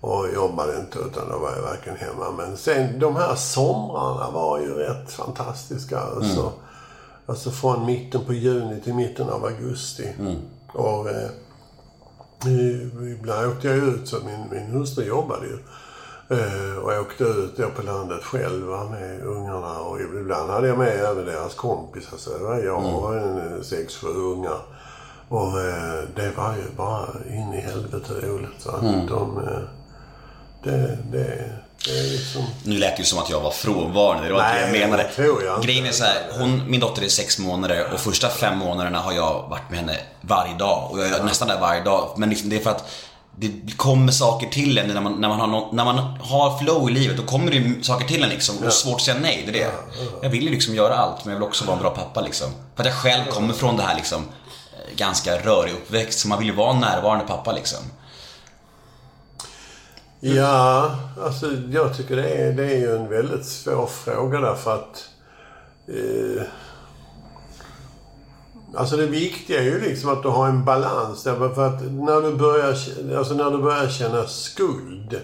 Och 0.00 0.26
jobbade 0.34 0.78
inte 0.80 0.98
utan 0.98 1.28
då 1.30 1.38
var 1.38 1.52
jag 1.56 1.62
verkligen 1.62 1.98
hemma. 1.98 2.30
Men 2.36 2.56
sen 2.56 2.98
de 2.98 3.16
här 3.16 3.34
somrarna 3.34 4.30
var 4.30 4.58
ju 4.58 4.74
rätt 4.74 5.12
fantastiska. 5.12 6.00
Alltså. 6.00 6.52
Alltså 7.26 7.50
från 7.50 7.86
mitten 7.86 8.24
på 8.24 8.32
juni 8.32 8.80
till 8.80 8.94
mitten 8.94 9.28
av 9.28 9.44
augusti. 9.44 10.08
Och 10.74 11.10
eh, 11.10 11.30
ibland 13.12 13.46
åkte 13.46 13.68
jag 13.68 13.76
ut, 13.76 14.08
så 14.08 14.16
min, 14.24 14.46
min 14.50 14.70
hustru 14.70 15.04
jobbade 15.04 15.46
ju. 15.46 15.58
Eh, 16.28 16.78
och 16.78 16.92
jag 16.92 17.00
åkte 17.00 17.24
ut 17.24 17.56
då 17.56 17.68
på 17.76 17.82
landet 17.82 18.22
själv 18.22 18.66
va, 18.66 18.88
med 18.90 19.22
ungarna. 19.22 19.78
Och 19.80 20.00
ibland 20.00 20.50
hade 20.50 20.68
jag 20.68 20.78
med 20.78 21.04
även 21.04 21.26
deras 21.26 21.54
kompisar. 21.54 22.16
Så 22.16 22.38
det 22.38 22.44
var 22.44 22.58
jag 22.58 23.02
och 23.02 23.16
en, 23.16 23.38
eh, 23.38 23.60
sex, 23.62 23.96
sju 23.96 24.08
ungar. 24.08 24.58
Och 25.28 25.60
eh, 25.60 26.04
det 26.14 26.32
var 26.36 26.56
ju 26.56 26.76
bara 26.76 27.08
in 27.28 27.54
i 27.54 27.60
helvete 27.60 28.12
roligt. 28.22 28.66
Va? 28.66 28.78
De, 29.08 29.38
eh, 29.38 29.62
det, 30.62 30.98
det, 31.12 31.50
liksom... 31.86 32.44
Nu 32.62 32.78
lät 32.78 32.96
det 32.96 33.00
ju 33.00 33.06
som 33.06 33.18
att 33.18 33.30
jag 33.30 33.40
var 33.40 33.50
frånvarande, 33.50 34.28
det 34.28 34.34
var 34.34 34.40
inte 34.40 34.54
det 34.54 34.60
jag 34.60 34.70
Nej, 34.70 34.80
menade. 34.80 35.04
tror 35.04 35.44
jag. 35.44 35.62
Grejen 35.62 35.86
är 35.86 35.92
så 35.92 36.04
här, 36.04 36.22
hon, 36.38 36.70
min 36.70 36.80
dotter 36.80 37.02
är 37.02 37.08
sex 37.08 37.38
månader 37.38 37.86
och 37.94 38.00
första 38.00 38.28
fem 38.28 38.58
månaderna 38.58 38.98
har 39.00 39.12
jag 39.12 39.46
varit 39.50 39.70
med 39.70 39.78
henne 39.78 39.96
varje 40.20 40.54
dag. 40.54 40.88
Och 40.90 40.98
jag 41.00 41.08
är 41.08 41.22
nästan 41.22 41.48
där 41.48 41.60
varje 41.60 41.82
dag. 41.82 42.14
Men 42.16 42.30
liksom 42.30 42.48
det 42.48 42.56
är 42.56 42.60
för 42.60 42.70
att 42.70 42.90
det 43.38 43.76
kommer 43.76 44.12
saker 44.12 44.46
till 44.46 44.78
en 44.78 44.86
när 44.88 45.00
man, 45.00 45.20
när 45.20 45.28
man, 45.28 45.40
har, 45.40 45.46
nå- 45.46 45.68
när 45.72 45.84
man 45.84 45.98
har 46.20 46.58
flow 46.58 46.90
i 46.90 46.92
livet. 46.92 47.16
Då 47.16 47.22
kommer 47.22 47.50
det 47.52 47.84
saker 47.84 48.06
till 48.08 48.22
en 48.22 48.28
liksom. 48.28 48.54
Och 48.66 48.72
svårt 48.72 48.94
att 48.94 49.00
säga 49.02 49.16
nej, 49.20 49.42
det 49.52 49.60
är 49.62 49.64
det. 49.66 49.72
Jag 50.22 50.30
vill 50.30 50.42
ju 50.44 50.50
liksom 50.50 50.74
göra 50.74 50.94
allt, 50.96 51.24
men 51.24 51.32
jag 51.32 51.40
vill 51.40 51.48
också 51.48 51.64
vara 51.64 51.76
en 51.76 51.82
bra 51.82 51.90
pappa 51.90 52.20
liksom. 52.20 52.48
För 52.76 52.82
att 52.82 52.86
jag 52.86 52.94
själv 52.96 53.24
kommer 53.24 53.54
från 53.54 53.76
det 53.76 53.82
här 53.82 53.94
liksom 53.94 54.20
eh, 54.20 54.96
ganska 54.96 55.36
rörig 55.38 55.72
uppväxt. 55.72 56.18
Så 56.18 56.28
man 56.28 56.38
vill 56.38 56.48
ju 56.48 56.54
vara 56.54 56.70
en 56.74 56.80
närvarande 56.80 57.24
pappa 57.24 57.52
liksom. 57.52 57.78
Ja, 60.26 60.90
alltså 61.20 61.50
jag 61.70 61.96
tycker 61.96 62.16
det 62.16 62.28
är, 62.28 62.52
det 62.52 62.64
är 62.64 62.78
ju 62.78 62.96
en 62.96 63.08
väldigt 63.08 63.44
svår 63.44 63.86
fråga 63.86 64.40
därför 64.40 64.74
att... 64.74 65.08
Eh, 65.88 66.42
alltså 68.74 68.96
det 68.96 69.06
viktiga 69.06 69.60
är 69.60 69.64
ju 69.64 69.80
liksom 69.80 70.10
att 70.12 70.22
du 70.22 70.28
har 70.28 70.48
en 70.48 70.64
balans. 70.64 71.22
Därför 71.22 71.48
för 71.48 71.66
att 71.66 71.82
när 71.82 72.22
du 72.22 72.34
börjar, 72.34 72.68
alltså 73.18 73.34
när 73.34 73.50
du 73.50 73.58
börjar 73.58 73.88
känna 73.88 74.26
skuld. 74.26 75.20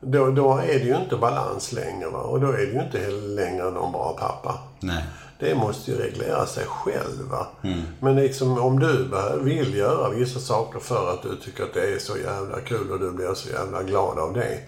Då, 0.00 0.30
då 0.30 0.58
är 0.58 0.78
det 0.78 0.84
ju 0.84 0.96
inte 0.96 1.16
balans 1.16 1.72
längre. 1.72 2.08
Va? 2.10 2.18
Och 2.18 2.40
då 2.40 2.46
är 2.46 2.66
det 2.66 2.72
ju 2.72 2.82
inte 2.82 2.98
heller 2.98 3.28
längre 3.28 3.70
någon 3.70 3.92
bra 3.92 4.16
pappa. 4.20 4.58
Nej. 4.80 5.04
Det 5.40 5.54
måste 5.54 5.90
ju 5.90 5.96
reglera 5.96 6.46
sig 6.46 6.64
själv. 6.66 7.28
Va? 7.30 7.46
Men 8.00 8.16
liksom 8.16 8.58
om 8.58 8.78
du 8.78 9.08
vill 9.40 9.74
göra 9.74 10.10
vissa 10.10 10.40
saker 10.40 10.80
för 10.80 11.10
att 11.12 11.22
du 11.22 11.36
tycker 11.36 11.64
att 11.64 11.74
det 11.74 11.94
är 11.94 11.98
så 11.98 12.18
jävla 12.18 12.60
kul 12.60 12.92
och 12.92 13.00
du 13.00 13.10
blir 13.10 13.34
så 13.34 13.48
jävla 13.48 13.82
glad 13.82 14.18
av 14.18 14.32
det. 14.32 14.58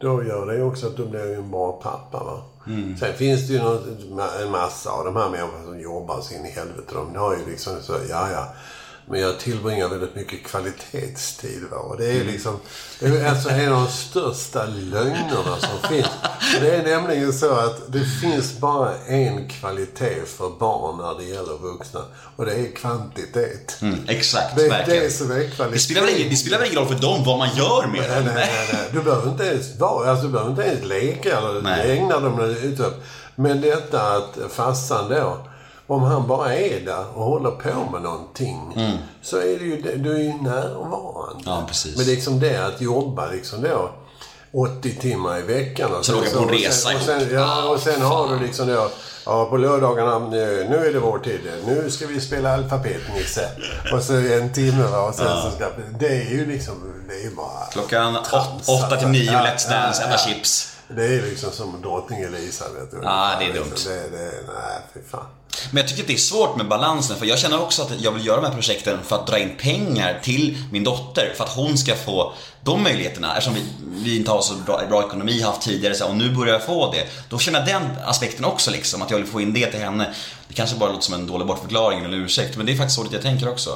Då 0.00 0.24
gör 0.24 0.46
det 0.46 0.62
också 0.62 0.86
att 0.86 0.96
du 0.96 1.06
blir 1.06 1.36
en 1.36 1.50
bra 1.50 1.72
pappa. 1.72 2.24
Va? 2.24 2.42
Sen 3.00 3.14
finns 3.14 3.48
det 3.48 3.52
ju 3.52 3.62
något, 3.62 3.86
en 4.42 4.50
massa 4.50 4.90
av 4.90 5.04
de 5.04 5.16
här 5.16 5.30
människorna 5.30 5.64
som 5.64 5.80
jobbar 5.80 6.20
så 6.20 6.34
in 6.34 6.46
i 6.46 6.50
helvete. 6.50 6.94
De 6.94 7.16
har 7.16 7.36
ju 7.36 7.50
liksom 7.50 7.72
så, 7.82 7.92
ja 8.10 8.30
ja. 8.30 8.46
Men 9.06 9.20
jag 9.20 9.38
tillbringar 9.38 9.88
väldigt 9.88 10.14
mycket 10.14 10.44
kvalitetstid. 10.46 11.62
Va? 11.70 11.76
Och 11.76 11.96
det 11.98 12.06
är 12.20 12.24
liksom, 12.24 12.60
det 13.00 13.06
är 13.06 13.28
alltså 13.28 13.48
en 13.50 13.72
av 13.72 13.82
de 13.84 13.90
största 13.92 14.64
lögnerna 14.64 15.56
som 15.60 15.88
finns. 15.88 16.06
Det 16.60 16.70
är 16.76 16.82
nämligen 16.82 17.32
så 17.32 17.50
att 17.52 17.92
det 17.92 18.04
finns 18.20 18.58
bara 18.58 18.94
en 19.06 19.48
kvalitet 19.48 20.26
för 20.26 20.50
barn 20.58 20.96
när 20.98 21.18
det 21.18 21.24
gäller 21.24 21.58
vuxna. 21.58 22.00
Och 22.36 22.46
det 22.46 22.52
är 22.52 22.72
kvantitet. 22.76 23.76
Mm, 23.82 23.98
exakt, 24.08 24.56
Det 24.56 24.68
verkligen. 24.68 25.02
det 25.04 25.10
som 25.10 25.30
är 25.30 25.50
kvalitet. 25.50 25.74
Det 25.76 25.80
spelar, 25.80 26.00
väl 26.06 26.16
ingen, 26.16 26.30
det 26.30 26.36
spelar 26.36 26.58
väl 26.58 26.66
ingen 26.68 26.78
roll 26.78 26.88
för 26.94 27.02
dem 27.02 27.24
vad 27.24 27.38
man 27.38 27.48
gör 27.56 27.86
med 27.86 28.00
Nej, 28.00 28.08
den? 28.10 28.24
nej, 28.24 28.34
nej, 28.34 28.68
nej. 28.72 28.88
Du 28.92 29.02
behöver 29.02 29.30
inte 29.30 29.44
ens 29.44 29.78
vara, 29.78 30.10
alltså 30.10 30.26
du 30.26 30.32
behöver 30.32 30.50
inte 30.50 30.62
ens 30.62 30.84
leka 30.84 31.38
eller 31.38 31.62
Nej. 31.62 31.90
ägna 31.98 32.20
dem 32.20 32.40
utöv. 32.62 32.92
Men 33.34 33.60
detta 33.60 34.16
att 34.16 34.38
farsan 34.52 35.08
då, 35.10 35.46
om 35.92 36.02
han 36.02 36.26
bara 36.28 36.54
är 36.54 36.80
där 36.80 37.04
och 37.14 37.24
håller 37.24 37.50
på 37.50 37.90
med 37.92 38.02
någonting. 38.02 38.60
Så 39.22 39.36
är 39.36 39.42
det 39.58 39.64
ju, 39.64 39.82
du 39.96 40.14
är 40.14 40.18
ju 40.22 40.32
närvarande. 40.42 41.32
Mm. 41.32 41.42
Ja, 41.46 41.64
precis. 41.68 41.96
Men 41.96 42.06
liksom 42.06 42.40
det 42.40 42.66
att 42.66 42.80
jobba 42.80 43.26
liksom 43.30 43.62
då 43.62 43.90
80 44.54 44.94
timmar 45.00 45.38
i 45.38 45.42
veckan. 45.42 45.94
Och 45.94 46.04
Så 46.06 46.18
åka 46.18 46.30
på 46.30 46.38
en 46.38 46.44
och 46.44 46.50
resa 46.50 46.88
och 46.96 47.02
sen. 47.02 47.28
Ja, 47.32 47.64
och 47.68 47.80
sen 47.80 48.02
Ah, 48.02 48.06
har 48.06 48.28
du 48.34 48.46
liksom 48.46 48.66
då, 48.68 48.88
ja 49.26 49.44
på 49.44 49.56
lördagarna, 49.56 50.18
nu 50.18 50.66
nu 50.70 50.86
är 50.88 50.92
det 50.92 50.98
vår 51.00 51.18
tid. 51.18 51.40
Nu 51.66 51.90
ska 51.90 52.06
vi 52.06 52.20
spela 52.20 52.54
alfabetnisse. 52.54 53.48
Och 53.94 54.02
så 54.02 54.12
en 54.12 54.52
timme 54.52 54.82
va, 54.86 54.98
och 55.08 55.14
sen 55.14 55.26
så 55.42 55.50
ska, 55.56 55.68
det 55.98 56.08
är 56.08 56.30
ju 56.30 56.46
liksom, 56.46 56.74
det 57.08 57.14
är 57.14 57.22
ju 57.22 57.34
bara... 57.36 57.66
Klockan 57.72 58.16
åt- 58.16 58.24
trams, 58.24 58.68
åtta 58.68 58.96
till 58.96 59.08
nio, 59.08 59.32
Ja, 59.32 59.38
Let's 59.38 59.70
Dance, 59.70 60.02
ja, 60.02 60.08
ja. 60.10 60.16
chips. 60.18 60.71
Det 60.88 61.04
är 61.04 61.22
liksom 61.22 61.50
som 61.52 61.82
drottning 61.82 62.20
Elisabeth. 62.20 62.96
Ja, 63.02 63.32
det 63.38 63.44
är 63.44 63.48
Liksom, 63.48 63.64
dumt. 63.68 63.76
Det, 63.86 64.16
det, 64.16 64.32
nej, 64.46 64.80
fy 64.94 65.00
fan. 65.10 65.26
Men 65.70 65.80
jag 65.80 65.88
tycker 65.88 66.02
att 66.02 66.06
det 66.06 66.14
är 66.14 66.18
svårt 66.18 66.56
med 66.56 66.68
balansen 66.68 67.16
för 67.16 67.26
jag 67.26 67.38
känner 67.38 67.62
också 67.62 67.82
att 67.82 68.00
jag 68.00 68.12
vill 68.12 68.26
göra 68.26 68.40
de 68.40 68.46
här 68.46 68.54
projekten 68.54 68.98
för 69.04 69.16
att 69.16 69.26
dra 69.26 69.38
in 69.38 69.56
pengar 69.58 70.20
till 70.22 70.58
min 70.72 70.84
dotter 70.84 71.32
för 71.36 71.44
att 71.44 71.50
hon 71.56 71.78
ska 71.78 71.94
få 71.94 72.32
de 72.64 72.82
möjligheterna 72.82 73.36
eftersom 73.36 73.54
vi, 73.54 73.62
vi 74.04 74.16
inte 74.16 74.30
har 74.30 74.42
så 74.42 74.54
bra, 74.54 74.82
bra 74.88 75.06
ekonomi 75.06 75.42
haft 75.42 75.62
tidigare 75.62 75.94
så 75.94 76.08
och 76.08 76.16
nu 76.16 76.34
börjar 76.34 76.52
jag 76.52 76.62
få 76.64 76.92
det. 76.92 77.06
Då 77.28 77.38
känner 77.38 77.58
jag 77.58 77.68
den 77.68 77.98
aspekten 78.04 78.44
också 78.44 78.70
liksom, 78.70 79.02
att 79.02 79.10
jag 79.10 79.18
vill 79.18 79.26
få 79.26 79.40
in 79.40 79.54
det 79.54 79.70
till 79.70 79.80
henne. 79.80 80.14
Det 80.48 80.54
kanske 80.54 80.76
bara 80.76 80.90
låter 80.90 81.04
som 81.04 81.14
en 81.14 81.26
dålig 81.26 81.46
bortförklaring 81.46 82.04
eller 82.04 82.16
ursäkt 82.16 82.56
men 82.56 82.66
det 82.66 82.72
är 82.72 82.76
faktiskt 82.76 82.96
så 82.96 83.06
jag 83.12 83.22
tänker 83.22 83.48
också. 83.48 83.70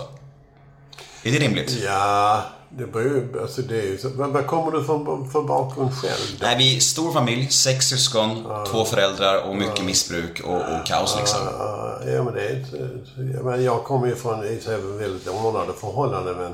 Är 1.22 1.32
det 1.32 1.38
rimligt? 1.38 1.70
Ja, 1.84 2.42
det 2.76 2.86
ju... 3.02 3.40
Alltså 3.42 3.62
det 3.62 3.80
är 3.80 3.84
ju 3.84 3.98
så, 3.98 4.08
vad, 4.14 4.46
kommer 4.46 4.70
du 4.70 4.84
från 4.84 5.30
för 5.30 5.42
bakgrund 5.42 5.94
själv? 5.94 6.38
Då? 6.40 6.46
Nej, 6.46 6.56
vi 6.58 6.76
är 6.76 6.80
stor 6.80 7.12
familj, 7.12 7.50
sex 7.50 7.86
syskon, 7.86 8.44
två 8.70 8.84
föräldrar 8.84 9.48
och 9.48 9.56
mycket 9.56 9.84
missbruk 9.84 10.40
och, 10.44 10.56
och 10.56 10.86
kaos 10.86 11.16
liksom. 11.18 11.40
Ja, 11.58 11.98
ja, 12.06 12.22
men 12.22 12.34
det 12.34 12.40
är 12.40 12.60
ett, 12.60 12.72
jag, 13.34 13.44
menar, 13.44 13.58
jag 13.58 13.84
kommer 13.84 14.06
ju 14.06 14.14
från 14.14 14.44
i 14.44 14.60
väldigt 14.98 15.28
ordnade 15.28 15.72
förhållanden 15.80 16.36
men, 16.36 16.52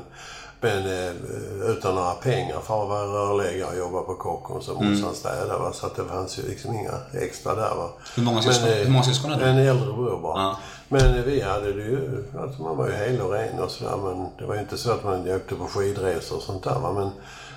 men 0.63 0.85
eh, 1.07 1.69
utan 1.71 1.95
några 1.95 2.11
pengar. 2.13 2.59
Far 2.59 2.85
var 2.87 3.03
rörläggare 3.07 3.69
och 3.71 3.77
jobbade 3.77 4.05
på 4.05 4.15
Kockums 4.15 4.67
och 4.69 4.81
Mm. 4.81 4.93
morsan 4.93 5.15
städade. 5.15 5.59
Va? 5.59 5.73
Så 5.73 5.85
att 5.85 5.95
det 5.95 6.03
fanns 6.05 6.39
ju 6.39 6.41
liksom 6.49 6.73
inga 6.75 6.91
extra 7.13 7.55
där. 7.55 7.75
Va? 7.75 7.89
Hur 8.15 8.23
många 8.23 8.41
syskon- 8.41 8.69
eh, 8.69 8.75
hur 8.75 8.91
många 8.91 9.03
syskon 9.03 9.31
hade 9.31 9.43
du? 9.45 9.49
En 9.49 9.57
äldre 9.57 9.93
bror 9.93 10.19
bara. 10.21 10.41
Ja. 10.41 10.57
Men 10.89 11.15
eh, 11.15 11.23
vi 11.23 11.41
hade 11.41 11.73
det 11.73 11.81
ju, 11.83 12.23
alltså 12.41 12.61
man 12.61 12.77
var 12.77 12.87
ju 12.87 12.93
hel 12.93 13.21
och 13.21 13.31
ren 13.31 13.59
och 13.59 13.71
sådär. 13.71 13.97
Men 13.97 14.27
det 14.39 14.45
var 14.45 14.55
ju 14.55 14.61
inte 14.61 14.77
så 14.77 14.91
att 14.91 15.03
man 15.03 15.31
åkte 15.35 15.55
på 15.55 15.65
skidresor 15.67 16.35
och 16.37 16.43
sånt 16.43 16.63
där. 16.63 16.79
Va? 16.79 16.93
Men 16.93 17.09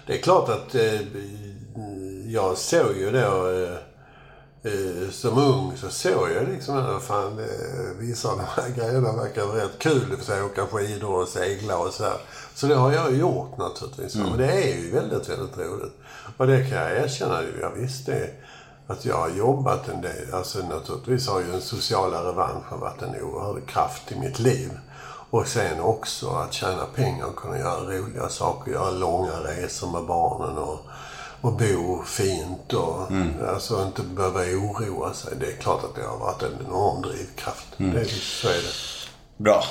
det 0.06 0.18
är 0.18 0.22
klart 0.22 0.48
att 0.48 0.74
eh, 0.74 1.00
jag 2.26 2.58
såg 2.58 2.96
ju 2.96 3.10
då 3.10 3.48
eh, 3.50 3.76
eh, 4.72 5.10
som 5.10 5.38
ung 5.38 5.72
så 5.76 5.88
såg 5.90 6.28
jag 6.36 6.48
liksom 6.48 6.76
att 6.76 7.02
fan, 7.02 7.40
vissa 7.98 8.28
av 8.28 8.38
de 8.38 8.44
här 8.62 8.70
grejerna 8.70 9.12
verkar 9.12 9.46
rätt 9.46 9.78
kul. 9.78 10.16
sig 10.22 10.42
åka 10.42 10.66
skidor 10.66 11.22
och 11.22 11.28
segla 11.28 11.78
och 11.78 11.92
så 11.92 12.04
här. 12.04 12.16
Så 12.56 12.66
det 12.66 12.74
har 12.74 12.92
jag 12.92 13.16
gjort 13.16 13.58
naturligtvis. 13.58 14.14
Men 14.16 14.38
det 14.38 14.52
är 14.52 14.76
ju 14.76 14.90
väldigt, 14.90 15.28
väldigt 15.28 15.58
roligt. 15.58 15.92
Och 16.36 16.46
det 16.46 16.70
kan 16.70 16.78
jag 16.78 16.96
erkänna. 16.96 17.42
Ja, 17.60 17.70
visst 17.76 18.06
det 18.06 18.30
att 18.86 19.04
jag 19.04 19.16
har 19.16 19.28
jobbat 19.28 19.88
en 19.88 20.00
del. 20.00 20.34
Alltså 20.34 20.58
naturligtvis 20.58 21.28
har 21.28 21.40
ju 21.40 21.46
den 21.46 21.60
sociala 21.60 22.28
revanschen 22.28 22.80
varit 22.80 23.02
en 23.02 23.22
oerhörd 23.22 23.66
kraft 23.66 24.12
i 24.12 24.18
mitt 24.18 24.38
liv. 24.38 24.70
Och 25.30 25.46
sen 25.46 25.80
också 25.80 26.28
att 26.28 26.52
tjäna 26.52 26.84
pengar 26.94 27.26
och 27.26 27.36
kunna 27.36 27.58
göra 27.58 27.80
roliga 27.80 28.28
saker. 28.28 28.72
Göra 28.72 28.90
långa 28.90 29.32
resor 29.32 29.90
med 29.90 30.04
barnen 30.04 30.58
och, 30.58 30.78
och 31.40 31.52
bo 31.52 32.02
fint 32.04 32.72
och 32.72 33.08
alltså 33.48 33.82
inte 33.86 34.02
behöva 34.02 34.40
oroa 34.40 35.14
sig. 35.14 35.32
Det 35.40 35.46
är 35.46 35.56
klart 35.56 35.84
att 35.84 35.94
det 35.94 36.02
har 36.02 36.18
varit 36.18 36.42
en 36.42 36.66
enorm 36.66 37.02
drivkraft. 37.02 37.66
Det, 37.76 38.04
så 38.10 38.48
är 38.48 38.52
det. 38.52 38.95
Bra. 39.36 39.64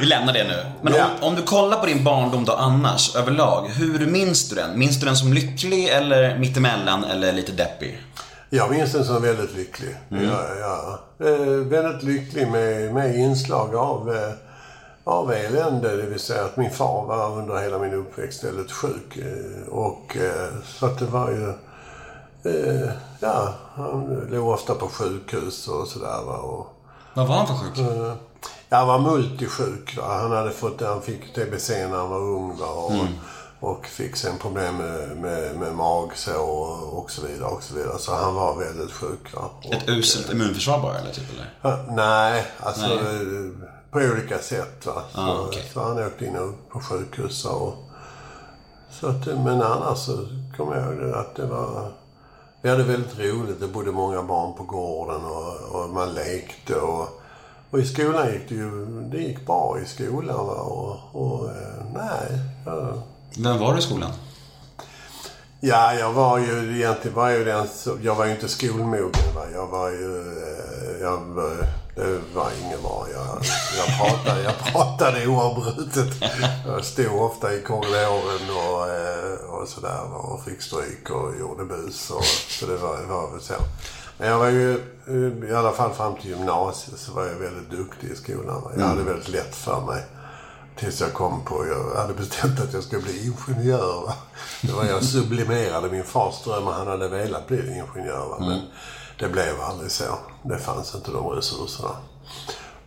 Vi 0.00 0.06
lämnar 0.06 0.32
det 0.32 0.44
nu. 0.44 0.64
Men 0.82 0.94
Ja. 0.94 1.04
om, 1.20 1.28
om 1.28 1.34
du 1.34 1.42
kollar 1.42 1.80
på 1.80 1.86
din 1.86 2.04
barndom 2.04 2.44
då 2.44 2.52
annars, 2.52 3.16
överlag. 3.16 3.68
Hur 3.68 4.06
minns 4.06 4.48
du 4.48 4.54
den? 4.56 4.78
Minns 4.78 5.00
du 5.00 5.06
den 5.06 5.16
som 5.16 5.32
lycklig 5.32 5.88
eller 5.88 6.38
mittemellan 6.38 7.04
eller 7.04 7.32
lite 7.32 7.52
deppig? 7.52 8.00
Jag 8.50 8.70
minns 8.70 8.92
den 8.92 9.04
som 9.04 9.22
väldigt 9.22 9.56
lycklig. 9.56 9.96
Mm. 10.10 10.24
Ja, 10.24 10.38
ja. 10.60 10.98
Eh, 11.26 11.46
väldigt 11.46 12.02
lycklig 12.02 12.48
med, 12.48 12.94
med 12.94 13.16
inslag 13.18 13.74
av, 13.74 14.14
eh, 14.14 14.32
av 15.04 15.32
elände. 15.32 15.96
Det 15.96 16.02
vill 16.02 16.20
säga 16.20 16.44
att 16.44 16.56
min 16.56 16.70
far 16.70 17.06
var 17.06 17.38
under 17.38 17.62
hela 17.62 17.78
min 17.78 17.94
uppväxt 17.94 18.44
väldigt 18.44 18.72
sjuk. 18.72 19.16
Eh, 19.16 19.68
och 19.72 20.16
eh, 20.16 20.48
så 20.78 20.86
att 20.86 20.98
det 20.98 21.04
var 21.04 21.30
ju... 21.30 21.48
Eh, 22.44 22.90
ja, 23.20 23.54
han 23.74 24.26
låg 24.30 24.48
ofta 24.48 24.74
på 24.74 24.88
sjukhus 24.88 25.68
och 25.68 25.88
sådär. 25.88 26.20
Vad 27.14 27.28
var 27.28 27.34
han 27.36 27.46
för 27.46 27.54
sjuk? 27.54 27.78
Eh, 28.44 28.50
ja, 28.68 28.76
han 28.76 28.86
var 28.88 28.98
multisjuk. 28.98 29.96
Va? 29.98 30.18
Han, 30.20 30.30
hade 30.30 30.50
fått, 30.50 30.80
han 30.80 31.02
fick 31.02 31.34
TBC 31.34 31.70
när 31.70 31.96
han 31.98 32.10
var 32.10 32.18
ung. 32.20 32.56
Va? 32.58 32.66
Och, 32.66 32.90
Mm. 32.92 33.06
och 33.60 33.86
fick 33.86 34.16
sen 34.16 34.38
problem 34.38 34.76
med, 34.76 35.16
med, 35.16 35.56
med 35.56 35.74
magsår 35.74 36.94
och 36.94 37.10
så 37.10 37.26
vidare. 37.26 37.48
Och 37.50 37.62
så, 37.62 37.74
vidare. 37.74 37.98
så 37.98 38.14
han 38.14 38.34
var 38.34 38.54
väldigt 38.56 38.92
sjuk. 38.92 39.34
Va? 39.34 39.50
Och, 39.64 39.72
Ett 39.72 39.88
uselt 39.88 40.32
immunförsvar 40.32 40.80
bara 40.80 40.98
eller? 40.98 41.12
Typ, 41.12 41.24
eller? 41.62 41.84
Nej, 41.96 42.44
alltså 42.60 42.86
Nej. 42.86 42.96
eh, 42.98 43.68
på 43.90 43.98
olika 43.98 44.38
sätt. 44.38 44.86
Va? 44.86 45.02
Så, 45.14 45.20
Ah, 45.20 45.40
okej. 45.48 45.70
så 45.74 45.80
han 45.82 46.06
åkte 46.06 46.24
in 46.26 46.36
och- 46.36 46.68
på 46.72 46.80
sjukhus. 46.80 47.44
Och, 47.44 47.74
så 49.00 49.06
att, 49.06 49.26
eh, 49.26 49.44
men 49.44 49.62
annars 49.62 49.98
så 49.98 50.26
kommer 50.56 50.76
jag 50.76 50.94
ihåg 50.94 51.14
att 51.14 51.34
det 51.36 51.46
var... 51.46 51.92
Vi 52.62 52.70
hade 52.70 52.82
väldigt 52.84 53.18
roligt. 53.18 53.60
Det 53.60 53.66
bodde 53.68 53.92
många 53.92 54.22
barn 54.22 54.54
på 54.56 54.62
gården 54.62 55.24
och, 55.24 55.56
och 55.82 55.90
man 55.90 56.14
lekte. 56.14 56.74
Och, 56.76 57.21
Och 57.72 57.78
i 57.78 57.86
skolan 57.86 58.32
gick 58.32 58.48
det 58.48 58.54
ju, 58.54 58.86
det 59.12 59.18
gick 59.18 59.46
bra 59.46 59.78
i 59.82 59.86
skolan 59.86 60.46
va. 60.46 60.52
Och, 60.54 60.98
och 61.22 61.48
eh, 61.48 61.84
nej. 61.94 62.38
Ja. 62.66 63.02
Vem 63.38 63.58
var 63.58 63.72
du 63.72 63.78
i 63.78 63.82
skolan? 63.82 64.10
Ja, 65.60 65.94
jag 65.94 66.12
var 66.12 66.38
ju 66.38 66.76
egentligen 66.78 67.16
var 67.16 67.30
ju 67.30 67.44
den 67.44 67.66
Jag 68.02 68.14
var 68.14 68.24
ju 68.26 68.30
inte 68.32 68.48
skolmogen. 68.48 69.34
Va? 69.34 69.42
Jag 69.54 69.66
var 69.66 69.88
ju... 69.90 70.18
eh, 70.18 71.00
Jag, 71.02 71.16
var- 71.20 71.66
det 71.96 72.20
var 72.34 72.50
ingen 72.64 72.82
bra. 72.82 73.06
Jag, 73.14 73.38
jag, 73.78 73.98
pratade, 73.98 74.42
jag 74.42 74.58
pratade 74.72 75.26
oavbrutet. 75.26 76.30
Jag 76.66 76.84
stod 76.84 77.20
ofta 77.22 77.54
i 77.54 77.60
korridoren 77.62 78.50
och, 78.50 78.88
eh, 78.88 79.50
och 79.60 79.68
sådär 79.68 80.00
och 80.14 80.44
fick 80.44 80.62
stryk 80.62 81.10
och 81.10 81.38
gjorde 81.40 81.64
bus. 81.64 82.10
Och, 82.10 82.24
så 82.24 82.66
det 82.66 82.76
var, 82.76 82.96
det 83.00 83.06
var 83.06 83.30
väl 83.30 83.40
så. 83.40 83.54
Men 84.22 84.30
jag 84.30 84.38
var 84.38 84.48
ju, 84.48 84.72
eh, 85.06 85.50
i 85.50 85.54
alla 85.54 85.72
fall 85.72 85.92
fram 85.92 86.14
till 86.16 86.30
gymnasiet, 86.30 86.98
så 86.98 87.12
var 87.12 87.24
jag 87.26 87.34
väldigt 87.34 87.70
duktig 87.70 88.10
i 88.10 88.16
skolan. 88.16 88.62
Jag 88.76 88.86
hade 88.86 89.02
väldigt 89.02 89.28
lätt 89.28 89.54
för 89.54 89.80
mig. 89.80 90.02
Tills 90.76 91.00
jag 91.00 91.12
kom 91.12 91.44
på, 91.44 91.66
jag 91.66 92.00
hade 92.00 92.14
bestämt 92.14 92.60
att 92.60 92.72
jag 92.72 92.82
skulle 92.82 93.02
bli 93.02 93.26
ingenjör. 93.26 94.02
Va? 94.06 94.14
Det 94.62 94.72
var 94.72 94.84
jag 94.84 95.04
sublimerade 95.04 95.90
min 95.90 96.04
fars 96.04 96.44
dröm 96.44 96.66
och 96.66 96.72
han 96.72 96.86
hade 96.86 97.08
velat 97.08 97.46
bli 97.46 97.56
ingenjör. 97.56 98.28
Va? 98.28 98.36
Men 98.40 98.60
det 99.18 99.28
blev 99.28 99.60
aldrig 99.60 99.90
så. 99.90 100.18
Det 100.42 100.58
fanns 100.58 100.94
inte 100.94 101.10
de 101.10 101.28
resurserna. 101.28 101.96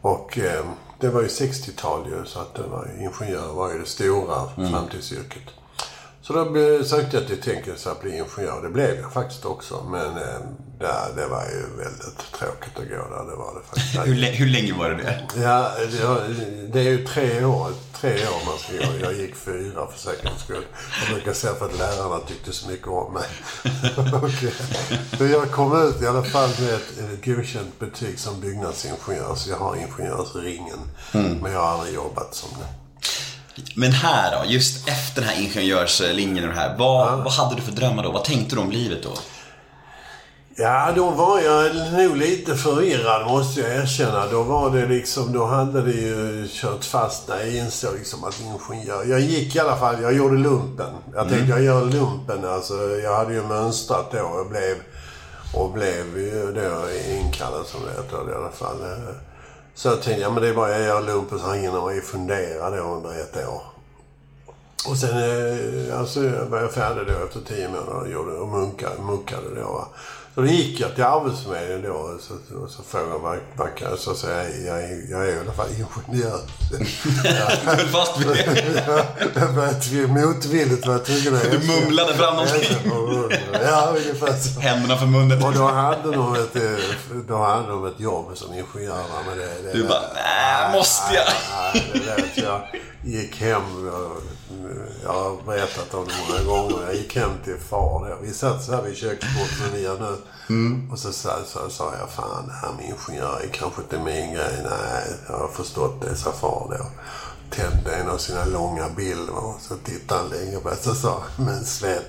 Och 0.02 0.38
eh, 0.38 0.66
det 1.00 1.10
var 1.10 1.22
ju 1.22 1.28
60-tal 1.28 2.08
ju, 2.08 2.26
så 2.26 2.40
att 2.40 2.54
det 2.54 2.68
var, 2.68 2.90
ingenjör 3.00 3.54
var 3.54 3.74
ju 3.74 3.80
det 3.80 3.86
stora 3.86 4.50
framtidsyrket. 4.72 5.44
Så 6.28 6.34
då 6.34 6.84
sökte 6.84 7.18
jag 7.18 7.28
till 7.28 7.42
Tänkes 7.42 7.88
att 7.88 8.02
bli 8.02 8.12
ingenjör. 8.12 8.62
Det 8.64 8.70
blev 8.70 9.00
jag 9.00 9.14
faktiskt 9.14 9.46
också. 9.46 9.86
Men 9.90 10.08
eh, 10.08 10.40
där, 10.80 11.16
det 11.16 11.28
var 11.28 11.44
ju 11.46 11.84
väldigt 11.84 12.32
tråkigt 12.40 12.80
att 12.80 12.90
gå 12.90 13.16
där. 13.16 13.32
Det 13.32 13.36
var 13.36 13.54
det 13.56 13.66
faktiskt. 13.68 13.98
Hur, 14.08 14.32
hur 14.32 14.48
länge 14.48 14.74
var 14.74 14.90
det 14.90 14.96
det? 14.96 15.42
Ja, 15.42 15.72
det, 16.72 16.80
är 16.80 16.84
ju 16.84 17.06
tre 17.06 17.46
år, 17.46 17.72
tre 17.94 18.14
år 18.14 18.46
man 18.46 18.58
ska 18.58 18.92
gå. 18.92 19.00
Jag 19.02 19.14
gick 19.14 19.36
fyra 19.36 19.88
för 19.88 20.00
säkerhets 20.00 20.44
skull. 20.44 20.66
Jag 21.06 21.16
brukar 21.16 21.34
säga 21.34 21.54
för 21.54 21.66
att 21.66 21.78
lärarna 21.78 22.20
tyckte 22.28 22.52
så 22.52 22.70
mycket 22.70 22.88
om 22.88 23.14
mig. 23.14 23.30
Och, 24.14 25.22
eh, 25.22 25.32
jag 25.32 25.52
kom 25.52 25.88
ut 25.88 26.02
i 26.02 26.08
alla 26.08 26.24
fall 26.24 26.50
med 26.60 26.74
ett, 26.74 27.00
ett 27.00 27.26
godkänt 27.26 27.80
betyg 27.80 28.20
som 28.20 28.42
byggnadsingenjör. 28.42 29.36
Så 29.36 29.50
jag 29.50 29.58
har 29.58 29.76
ingenjörsringen. 29.76 30.80
Men 31.12 31.52
jag 31.52 31.60
har 31.60 31.68
aldrig 31.68 31.96
jobbat 31.96 32.36
som 32.36 32.50
det. 32.60 32.86
Men 33.76 33.92
här 33.92 34.38
då, 34.38 34.52
just 34.52 34.88
efter 34.88 35.22
den 35.22 35.30
här 35.30 35.42
ingenjörslinjen 35.42 36.44
och 36.44 36.54
det 36.54 36.60
här. 36.60 36.76
Vad, 36.78 37.24
vad 37.24 37.34
hade 37.34 37.56
du 37.56 37.62
för 37.62 37.72
drömmar 37.72 38.04
då? 38.04 38.12
Vad 38.12 38.24
tänkte 38.24 38.56
du 38.56 38.62
om 38.62 38.72
livet 38.72 39.04
då? 39.04 39.14
Ja, 40.58 40.92
då 40.96 41.10
var 41.10 41.40
jag 41.40 41.76
nog 41.76 42.18
lite 42.18 42.56
förvirrad 42.56 43.28
måste 43.28 43.62
jag 43.62 43.76
erkänna. 43.76 44.28
Då 44.28 44.44
var 44.44 44.70
det 44.70 44.86
liksom, 44.86 45.34
då 45.34 45.46
hade 45.46 45.82
det 45.82 45.92
ju 45.92 46.48
kört 46.52 46.86
fast 46.86 47.28
när 47.28 47.38
jag 47.38 47.56
insåg 47.56 47.96
liksom 47.96 48.24
att 48.24 48.42
ingenjör... 48.42 49.06
Jag 49.06 49.20
gick 49.20 49.56
i 49.56 49.60
alla 49.60 49.78
fall, 49.78 50.02
jag 50.02 50.14
gjorde 50.14 50.38
lumpen. 50.38 50.94
Jag 51.14 51.30
tänkte 51.30 51.50
jag 51.50 51.64
gör 51.64 51.86
lumpen. 51.86 52.46
Alltså, 52.46 52.74
jag 53.04 53.18
hade 53.18 53.34
ju 53.34 53.44
mönstrat 53.44 54.12
då 54.12 54.20
och 54.20 54.50
blev, 54.50 54.76
och 55.54 55.72
blev 55.72 56.18
ju 56.18 56.52
då 56.56 56.88
inkallad 57.16 57.66
som 57.66 57.80
det 57.86 58.02
heter 58.02 58.32
i 58.32 58.36
alla 58.36 58.52
fall. 58.52 58.78
Så 59.76 59.88
jag 59.88 60.02
tänkte, 60.02 60.22
ja 60.22 60.32
men 60.32 60.44
det 60.44 60.50
är 60.50 60.54
bara 60.54 60.70
jag 60.70 60.82
gör 60.82 61.02
lumpen 61.02 61.40
så 61.40 61.52
hinner 61.52 61.82
man 61.82 61.96
ju 61.96 62.02
fundera 62.02 62.70
då 62.70 62.78
under 62.78 63.22
ett 63.22 63.48
år. 63.48 63.62
Och 64.90 64.98
sen 64.98 65.18
eh, 65.18 66.00
alltså, 66.00 66.20
var 66.50 66.62
jag 66.62 66.72
färdig 66.72 67.08
då 67.08 67.26
efter 67.26 67.40
tio 67.40 67.70
månader 67.70 67.94
och, 67.94 68.10
gjorde, 68.10 68.32
och 68.32 68.48
munkade, 68.48 69.02
munkade 69.02 69.56
då. 69.56 69.62
Va? 69.62 69.88
Så 70.36 70.42
då 70.42 70.48
gick 70.48 70.80
jag 70.80 70.96
till 70.96 71.04
Arbetsförmedlingen 71.04 71.82
då 71.82 71.90
och 71.94 72.20
så, 72.22 72.34
och 72.64 72.70
så 72.70 72.84
frågade 72.84 73.12
jag 73.12 73.20
vad, 73.20 73.38
vad 73.56 73.76
kan 73.76 73.90
jag 73.90 74.00
så 74.00 74.16
säga, 74.16 74.44
jag, 74.66 74.84
är- 74.84 75.12
jag 75.12 75.28
är 75.30 75.36
i 75.36 75.40
alla 75.40 75.52
fall 75.54 75.68
ingenjör. 75.70 76.40
Höll 77.66 77.88
fast 77.88 78.18
vid 78.20 78.28
det. 78.28 78.86
jag 79.92 80.10
motvilligt 80.10 80.86
var 80.88 80.94
jag 80.94 81.06
tvungen 81.06 81.36
att 81.36 81.52
Du 81.52 81.60
mumlade 81.68 82.14
fram 82.14 82.36
någonting. 82.36 82.78
Ja, 83.64 83.94
ungefär 83.98 84.34
så. 84.40 84.60
Händerna 84.60 84.98
för 84.98 85.06
munnen. 85.06 85.44
Och 85.44 85.54
då 85.54 85.68
hade 85.68 86.12
de 86.12 86.36
ett, 86.36 86.56
då 87.28 87.38
hade 87.38 87.68
de 87.70 87.86
ett 87.88 88.00
jobb 88.00 88.32
som 88.38 88.54
ingenjör. 88.54 89.04
Men 89.28 89.38
det, 89.38 89.46
det, 89.64 89.74
Du 89.74 89.88
bara, 89.88 90.02
nej, 90.14 90.74
måste 90.78 91.14
jag? 91.14 91.26
Nej, 91.58 91.90
det 91.94 92.00
lät. 92.06 92.38
Jag 92.38 92.62
gick 93.06 93.42
hem. 93.42 93.62
Jag 95.04 95.14
har 95.14 95.46
berättat 95.46 95.94
om 95.94 96.06
det 96.06 96.14
många 96.28 96.44
gånger. 96.44 96.86
Jag 96.86 96.96
gick 96.96 97.16
hem 97.16 97.32
till 97.44 97.58
far 97.58 98.08
där. 98.10 98.18
Vi 98.22 98.34
satt 98.34 98.64
så 98.64 98.72
här 98.72 98.82
vid 98.82 98.96
köksbordet 98.96 99.82
gör 99.82 100.00
nu. 100.00 100.18
Och 100.92 101.00
så 101.00 101.12
sa, 101.14 101.30
så 101.46 101.70
sa 101.70 101.94
jag, 102.00 102.10
fan 102.10 102.48
det 102.48 102.54
här 102.54 102.74
med 102.74 102.86
ingenjör 102.86 103.40
är 103.44 103.48
kanske 103.48 103.82
inte 103.82 104.00
min 104.00 104.34
grej. 104.34 104.60
Nej, 104.64 105.16
jag 105.28 105.38
har 105.38 105.48
förstått 105.48 106.02
det, 106.02 106.16
sa 106.16 106.32
far 106.32 106.78
då. 106.78 106.86
Tände 107.50 107.96
en 107.96 108.10
av 108.10 108.18
sina 108.18 108.46
långa 108.46 108.90
bilder 108.90 109.36
och 109.36 109.62
så 109.62 109.76
tittade 109.76 110.22
han 110.22 110.30
länge 110.30 110.60
på 110.60 110.70
det. 110.70 110.76
Så 110.76 110.96
sa 110.96 111.24
men 111.38 111.66
Sven, 111.66 112.04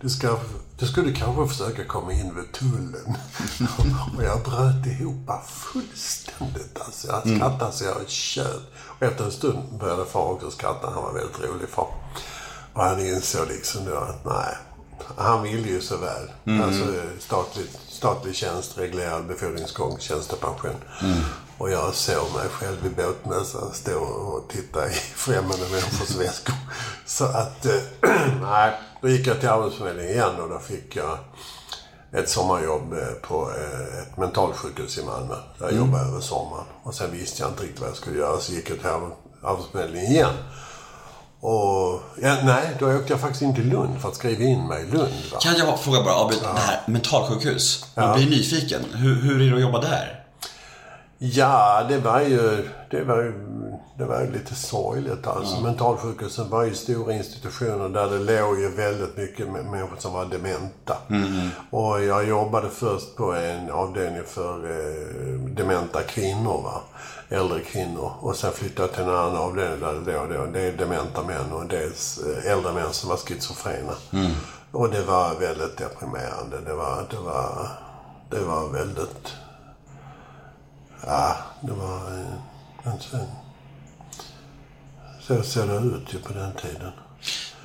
du 0.00 0.10
ska, 0.10 0.36
du 0.78 0.86
skulle 0.86 1.12
kanske 1.12 1.46
försöka 1.46 1.84
komma 1.84 2.12
in 2.12 2.34
vid 2.34 2.52
tullen. 2.52 3.16
och 4.16 4.24
jag 4.24 4.42
bröt 4.42 4.86
ihop 4.86 5.30
fullständigt. 5.48 6.80
Alltså, 6.80 7.06
jag 7.08 7.36
skrattade 7.36 7.72
så 7.72 7.84
jag 7.84 8.08
tjöt. 8.08 8.62
Och 8.76 9.02
efter 9.02 9.24
en 9.24 9.32
stund 9.32 9.78
började 9.80 10.04
far 10.04 10.32
också 10.32 10.50
skratta. 10.50 10.90
Han 10.90 11.02
var 11.02 11.12
väldigt 11.12 11.40
rolig 11.40 11.68
far. 11.68 11.88
Och 12.72 12.82
han 12.82 13.06
insåg 13.06 13.48
liksom 13.48 13.84
då 13.84 13.96
att 13.96 14.24
nej, 14.24 14.56
han 15.16 15.42
ville 15.42 15.68
ju 15.68 15.80
så 15.80 15.96
väl. 15.96 16.30
Alltså 16.62 16.84
statlig, 17.18 17.66
statlig 17.88 18.34
tjänst, 18.34 18.78
reglerad 18.78 19.26
befordringsgång, 19.26 19.98
tjänstepension. 19.98 20.76
Och 21.58 21.70
jag 21.70 21.94
såg 21.94 22.32
mig 22.34 22.48
själv 22.50 22.86
i 22.86 22.88
båtmössan 22.88 23.72
stå 23.74 23.98
och 23.98 24.48
titta 24.48 24.88
i 24.88 24.92
främmande 25.14 25.68
människors 25.70 26.10
väskor. 26.16 26.54
Så 27.06 27.24
att, 27.24 27.66
eh, 27.66 27.72
nej. 28.42 28.72
Då 29.02 29.08
gick 29.08 29.26
jag 29.26 29.40
till 29.40 29.48
Arbetsförmedlingen 29.48 30.12
igen 30.12 30.40
och 30.40 30.48
då 30.48 30.58
fick 30.58 30.96
jag 30.96 31.18
ett 32.12 32.28
sommarjobb 32.28 32.92
eh, 32.92 33.28
på 33.28 33.50
eh, 33.50 34.02
ett 34.02 34.16
mentalsjukhus 34.16 34.98
i 34.98 35.04
Malmö. 35.04 35.34
Där 35.58 35.66
jag 35.66 35.76
jobbade 35.76 36.04
över 36.04 36.20
sommaren. 36.20 36.64
Och 36.82 36.94
sen 36.94 37.12
visste 37.12 37.42
jag 37.42 37.50
inte 37.50 37.62
riktigt 37.62 37.80
vad 37.80 37.88
jag 37.88 37.96
skulle 37.96 38.18
göra 38.18 38.40
så 38.40 38.52
gick 38.52 38.70
jag 38.70 38.78
till 38.78 38.86
Arbets- 38.86 39.12
Arbetsförmedlingen 39.44 40.10
igen. 40.12 40.34
Och, 41.40 42.00
ja, 42.22 42.36
nej, 42.44 42.76
då 42.78 42.92
åkte 42.96 43.12
jag 43.12 43.20
faktiskt 43.20 43.42
in 43.42 43.54
till 43.54 43.68
Lund 43.68 44.00
för 44.00 44.08
att 44.08 44.14
skriva 44.14 44.42
in 44.44 44.66
mig 44.68 44.82
i 44.82 44.86
Lund. 44.90 45.14
Va? 45.32 45.38
Kan 45.40 45.56
jag 45.56 45.80
fråga 45.80 46.02
bara, 46.02 46.14
avbryt, 46.14 46.40
det 46.42 46.60
här 46.60 46.82
mentalsjukhus. 46.86 47.84
Man 47.94 48.16
blir 48.16 48.30
nyfiken. 48.30 48.84
Hur, 48.92 49.14
hur 49.14 49.42
är 49.42 49.50
det 49.50 49.56
att 49.56 49.62
jobba 49.62 49.80
där? 49.80 50.25
Ja, 51.18 51.86
det 51.88 51.98
var 51.98 52.20
ju, 52.20 52.68
det 52.90 53.02
var 53.04 53.16
ju, 53.16 53.32
det 53.98 54.04
var 54.04 54.20
ju 54.20 54.32
lite 54.32 54.54
sorgligt 54.54 55.26
alltså. 55.26 55.60
Mentalsjukhusen 55.60 56.50
var 56.50 56.64
ju 56.64 56.74
stora 56.74 57.12
institutioner 57.12 57.88
där 57.88 58.10
det 58.10 58.18
låg 58.18 58.58
ju 58.60 58.68
väldigt 58.68 59.16
mycket 59.16 59.48
människor 59.48 59.96
som 59.98 60.12
var 60.12 60.24
dementa. 60.24 60.96
Och 61.70 62.02
jag 62.02 62.28
jobbade 62.28 62.68
först 62.70 63.16
på 63.16 63.32
en 63.32 63.70
avdelning 63.70 64.22
för 64.26 64.70
eh, 64.70 65.38
dementa 65.50 66.02
kvinnor. 66.02 66.62
Va? 66.62 66.80
Äldre 67.28 67.60
kvinnor. 67.60 68.12
Och 68.20 68.36
sen 68.36 68.52
flyttade 68.52 68.88
jag 68.88 68.92
till 68.94 69.02
en 69.02 69.08
annan 69.10 69.36
avdelning 69.36 69.80
där 69.80 69.92
det 69.92 70.12
då, 70.12 70.38
då, 70.38 70.46
det 70.52 70.60
är 70.60 70.72
dementa 70.72 71.22
män 71.22 71.52
och 71.52 71.66
dels 71.66 72.18
eh, 72.18 72.52
äldre 72.52 72.72
män 72.72 72.92
som 72.92 73.10
var 73.10 73.16
schizofrena. 73.16 73.92
Och 74.72 74.90
det 74.90 75.02
var 75.02 75.34
väldigt 75.34 75.76
deprimerande. 75.76 76.56
Det 76.66 76.74
var, 76.74 77.06
det 77.10 77.16
var, 77.16 77.68
det 78.30 78.40
var 78.40 78.68
väldigt 78.68 79.32
Ja, 81.06 81.36
det 81.60 81.72
var... 81.72 81.96
eh, 81.96 82.92
inte 82.92 83.26
så 85.26 85.42
ser 85.42 85.66
det 85.66 85.76
ut 85.76 86.14
ju 86.14 86.18
på 86.18 86.32
den 86.32 86.52
tiden. 86.52 86.92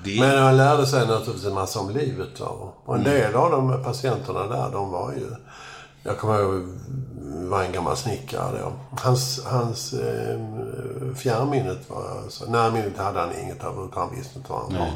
Det, 0.04 0.20
Men 0.20 0.30
jag 0.30 0.56
lärde 0.56 0.88
sig 0.88 1.08
naturligtvis 1.08 1.46
en 1.46 1.54
massa 1.54 1.80
om 1.80 1.90
livet. 1.90 2.40
va. 2.40 2.48
Och 2.86 2.96
en 2.96 3.04
del 3.04 3.36
av 3.36 3.52
de 3.52 3.84
patienterna 3.84 4.48
där, 4.48 4.70
de 4.72 4.92
var 4.92 5.12
ju... 5.12 5.36
Jag 6.04 6.18
kommer 6.18 6.40
ihåg, 6.40 6.68
det 7.42 7.48
var 7.48 7.64
en 7.64 7.72
gammal 7.72 7.98
snickare 7.98 8.60
då. 8.60 8.74
Hans, 9.02 9.46
hans 9.46 9.94
eh, 9.94 10.40
fjärrminnet 11.16 11.90
var... 11.90 12.50
Närminnet 12.52 12.98
hade 12.98 13.20
han 13.20 13.36
inget 13.44 13.64
av, 13.64 13.86
utan 13.86 14.08
han 14.08 14.16
visste 14.16 14.38
inte 14.38 14.52
vad 14.52 14.62
han 14.62 14.74
var. 14.80 14.88
Och 14.88 14.92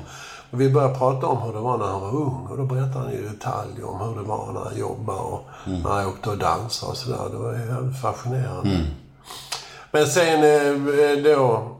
vi 0.57 0.69
började 0.69 0.95
prata 0.95 1.27
om 1.27 1.41
hur 1.41 1.53
det 1.53 1.59
var 1.59 1.77
när 1.77 1.85
han 1.85 2.01
var 2.01 2.15
ung. 2.15 2.47
Och 2.49 2.57
då 2.57 2.63
berättade 2.63 2.99
han 2.99 3.11
i 3.11 3.17
detalj 3.17 3.83
om 3.83 3.99
hur 3.99 4.15
det 4.15 4.27
var 4.27 4.51
när 4.53 4.61
han 4.61 4.77
jobbade 4.77 5.19
och 5.19 5.45
när 5.65 5.89
han 5.89 6.07
åkte 6.07 6.29
och 6.29 6.37
dansade 6.37 6.91
och 6.91 6.97
sådär. 6.97 7.29
Det 7.31 7.37
var 7.37 7.53
ju 7.53 7.93
fascinerande. 8.01 8.85
Men 9.91 10.07
sen 10.07 10.43
eh, 10.43 11.23
då 11.23 11.71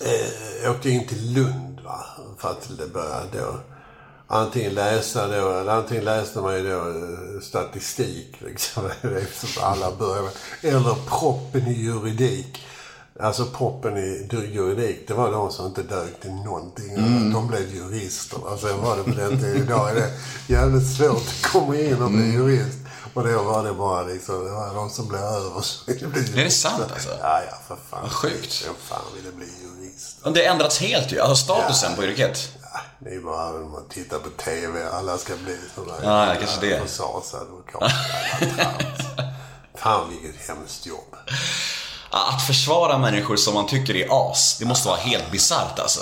eh, 0.00 0.70
åkte 0.70 0.88
jag 0.88 1.02
in 1.02 1.08
till 1.08 1.34
Lund 1.34 1.80
va, 1.84 2.04
för 2.38 2.48
att 2.48 2.70
det 2.78 2.92
började 2.92 3.38
då 3.38 3.54
antingen 4.26 4.74
läsa 4.74 5.28
då, 5.28 5.50
eller 5.50 5.72
antingen 5.72 6.04
läste 6.04 6.40
man 6.40 6.56
ju 6.56 6.70
då 6.70 6.78
eh, 6.78 7.40
statistik 7.42 8.36
liksom, 8.38 8.82
som 9.32 9.64
alla 9.64 9.96
börjar 9.96 10.22
med, 10.22 10.32
eller 10.74 10.94
proppen 11.08 11.66
i 11.66 11.82
juridik. 11.82 12.66
Alltså 13.20 13.46
proppen 13.46 13.96
i 13.98 14.28
juridik, 14.52 15.08
det 15.08 15.14
var 15.14 15.32
de 15.32 15.52
som 15.52 15.66
inte 15.66 15.82
dög 15.82 16.20
till 16.20 16.30
någonting. 16.32 16.94
De 17.32 17.46
blev 17.48 17.74
jurister. 17.74 18.38
Alltså 18.50 18.76
var 18.76 18.96
det 18.96 19.02
på 19.02 19.10
den 19.10 19.38
tiden. 19.40 19.56
Idag 19.56 19.90
är 19.90 19.94
det 19.94 20.10
jävligt 20.46 20.96
svårt 20.96 21.16
att 21.16 21.52
komma 21.52 21.76
in 21.76 22.02
och 22.02 22.10
bli 22.10 22.32
jurist. 22.32 22.78
Och 23.14 23.28
då 23.28 23.42
var 23.42 23.64
det 23.64 23.72
bara 23.72 24.02
liksom, 24.02 24.44
det 24.44 24.50
var 24.50 24.74
de 24.74 24.90
som 24.90 25.08
blev 25.08 25.20
över 25.20 25.64
ville 25.86 26.06
bli 26.08 26.40
Är 26.40 26.44
det 26.44 26.50
sant, 26.50 26.84
alltså? 26.92 27.08
Ja, 27.22 27.42
ja, 27.50 27.56
för 27.68 27.76
fan. 27.90 28.02
Vad 28.02 28.12
sjukt. 28.12 28.64
Vem 28.66 28.74
fan 28.88 29.00
ville 29.16 29.32
bli 29.32 29.46
jurist? 29.62 30.16
Och 30.22 30.32
det 30.32 30.44
ändrats 30.46 30.78
helt 30.80 31.12
ju. 31.12 31.20
Alltså 31.20 31.44
statusen 31.44 31.96
på 31.96 32.04
yrket. 32.04 32.48
Ja, 32.62 32.80
det 32.98 33.14
är 33.14 33.20
bara 33.20 33.52
när 33.52 33.68
man 33.68 33.88
tittar 33.88 34.18
på 34.18 34.28
TV, 34.30 34.84
alla 34.92 35.18
ska 35.18 35.32
bli 35.44 35.58
sådana 35.74 35.94
Ja, 36.02 36.26
ja, 36.26 36.40
kanske 36.40 36.66
det. 36.66 36.80
försvarsadvokater. 36.80 37.92
Fan 39.74 40.10
vilket 40.10 40.48
hemskt 40.48 40.86
jobb. 40.86 41.16
Att 42.14 42.42
försvara 42.42 42.98
människor 42.98 43.36
som 43.36 43.54
man 43.54 43.66
tycker 43.66 43.96
är 43.96 44.30
as, 44.30 44.56
det 44.58 44.64
måste 44.64 44.88
vara 44.88 44.98
helt 44.98 45.30
bisarrt 45.30 45.78
alltså. 45.78 46.00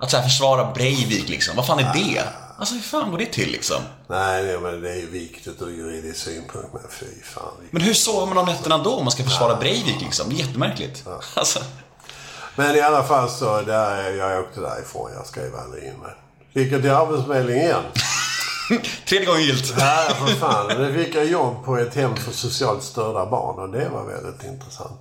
Att 0.00 0.10
så 0.10 0.16
här 0.16 0.24
försvara 0.24 0.72
Breivik 0.72 1.28
liksom, 1.28 1.56
vad 1.56 1.66
fan 1.66 1.78
är 1.78 1.92
det? 1.94 2.22
Alltså 2.58 2.74
hur 2.74 2.82
fan 2.82 3.10
går 3.10 3.18
det 3.18 3.26
till 3.26 3.52
liksom? 3.52 3.76
Nej, 4.08 4.44
nej, 4.44 4.58
men 4.58 4.80
det 4.80 4.90
är 4.90 4.96
ju 4.96 5.10
viktigt 5.10 5.62
ur 5.62 5.70
juridisk 5.70 6.20
synpunkt, 6.20 6.68
men 6.72 6.82
fy 6.90 7.22
fan. 7.22 7.52
Men 7.70 7.82
hur 7.82 7.94
sover 7.94 8.26
man 8.26 8.38
om 8.38 8.46
nätterna 8.46 8.78
då 8.78 8.94
om 8.94 9.04
man 9.04 9.12
ska 9.12 9.24
försvara 9.24 9.56
Breivik 9.56 10.00
liksom? 10.00 10.28
Det 10.28 10.34
är 10.34 10.46
jättemärkligt. 10.46 11.04
Alltså, 11.34 11.58
Men 12.56 12.76
i 12.76 12.80
alla 12.80 13.02
fall 13.02 13.30
så, 13.30 13.60
där, 13.60 14.10
jag 14.10 14.40
åkte 14.40 14.60
därifrån. 14.60 15.10
Jag 15.16 15.26
skrev 15.26 15.56
aldrig 15.56 15.84
in 15.84 15.98
mig. 15.98 16.14
Gick 16.52 16.72
jag 16.72 16.82
till 16.82 16.90
Arbetsförmedlingen 16.90 17.64
igen. 17.64 17.82
tredje 19.08 19.26
gången 19.26 19.42
gillt. 19.42 19.74
Nej, 19.78 20.14
för 20.14 20.26
fan. 20.26 20.66
Nu 20.78 21.04
fick 21.04 21.14
jag 21.14 21.24
jobb 21.24 21.64
på 21.64 21.76
ett 21.76 21.94
hem 21.94 22.16
för 22.16 22.32
socialt 22.32 22.82
störda 22.82 23.26
barn 23.26 23.58
och 23.58 23.68
det 23.68 23.88
var 23.88 24.04
väldigt 24.04 24.44
intressant. 24.44 25.00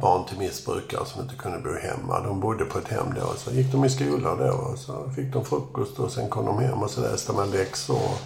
Barn 0.00 0.24
till 0.28 0.38
missbrukare 0.38 1.06
som 1.06 1.22
inte 1.22 1.34
kunde 1.34 1.58
bo 1.58 1.74
hemma. 1.82 2.20
De 2.20 2.40
bodde 2.40 2.64
på 2.64 2.78
ett 2.78 2.88
hem 2.88 3.14
då. 3.14 3.34
Så 3.36 3.50
gick 3.50 3.72
de 3.72 3.84
i 3.84 3.90
skolan 3.90 4.38
då 4.38 4.52
och 4.52 4.78
så 4.78 5.10
fick 5.16 5.32
de 5.32 5.44
frukost 5.44 5.98
och 5.98 6.12
sen 6.12 6.28
kom 6.30 6.46
de 6.46 6.58
hem 6.58 6.82
och 6.82 6.90
så 6.90 7.00
läste 7.00 7.32
man 7.32 7.50
läxor 7.50 7.96
och 7.96 8.18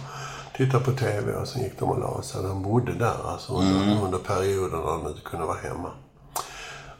tittade 0.57 0.83
på 0.83 0.91
TV 0.91 1.33
och 1.33 1.47
sen 1.47 1.63
gick 1.63 1.79
de 1.79 1.89
och 1.89 1.99
la 1.99 2.21
sig. 2.21 2.43
De 2.43 2.63
bodde 2.63 2.93
där 2.93 3.31
alltså 3.31 3.53
under, 3.53 4.03
under 4.05 4.17
perioder 4.17 4.77
när 4.77 4.85
de 4.87 5.07
inte 5.07 5.21
kunde 5.21 5.45
vara 5.45 5.57
hemma. 5.57 5.91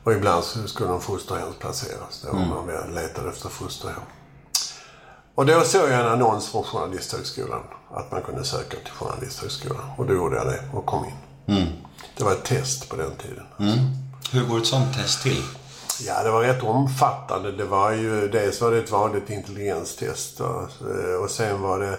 Och 0.03 0.13
ibland 0.13 0.43
så 0.43 0.67
skulle 0.67 0.89
de 0.89 1.01
fosterhemsplaceras 1.01 2.21
då 2.25 2.29
om 2.37 2.47
man 2.49 2.93
letade 2.93 3.29
efter 3.29 3.49
fosterhem. 3.49 4.01
Och 5.35 5.45
då 5.45 5.61
såg 5.61 5.89
jag 5.89 5.99
en 5.99 6.07
annons 6.07 6.49
från 6.49 6.63
Journalisthögskolan. 6.63 7.61
Att 7.93 8.11
man 8.11 8.21
kunde 8.21 8.43
söka 8.43 8.77
till 8.77 8.93
Journalisthögskolan. 8.93 9.83
Och 9.97 10.05
då 10.05 10.13
gjorde 10.13 10.35
jag 10.35 10.45
det 10.47 10.59
och 10.73 10.85
kom 10.85 11.05
in. 11.05 11.15
Det 12.17 12.23
var 12.23 12.31
ett 12.31 12.43
test 12.45 12.89
på 12.89 12.95
den 12.95 13.11
tiden. 13.15 13.45
Hur 14.31 14.45
går 14.45 14.57
ett 14.57 14.65
sånt 14.65 14.95
test 14.95 15.23
till? 15.23 15.43
Ja, 15.99 16.23
det 16.23 16.31
var 16.31 16.41
rätt 16.41 16.63
omfattande. 16.63 17.51
Det 17.51 17.65
var 17.65 17.91
ju, 17.91 18.27
dels 18.27 18.61
var 18.61 18.71
det 18.71 18.77
ett 18.77 18.91
vanligt 18.91 19.29
intelligenstest. 19.29 20.39
Och, 20.39 20.63
och 21.23 21.29
sen 21.29 21.61
var 21.61 21.79
det 21.79 21.97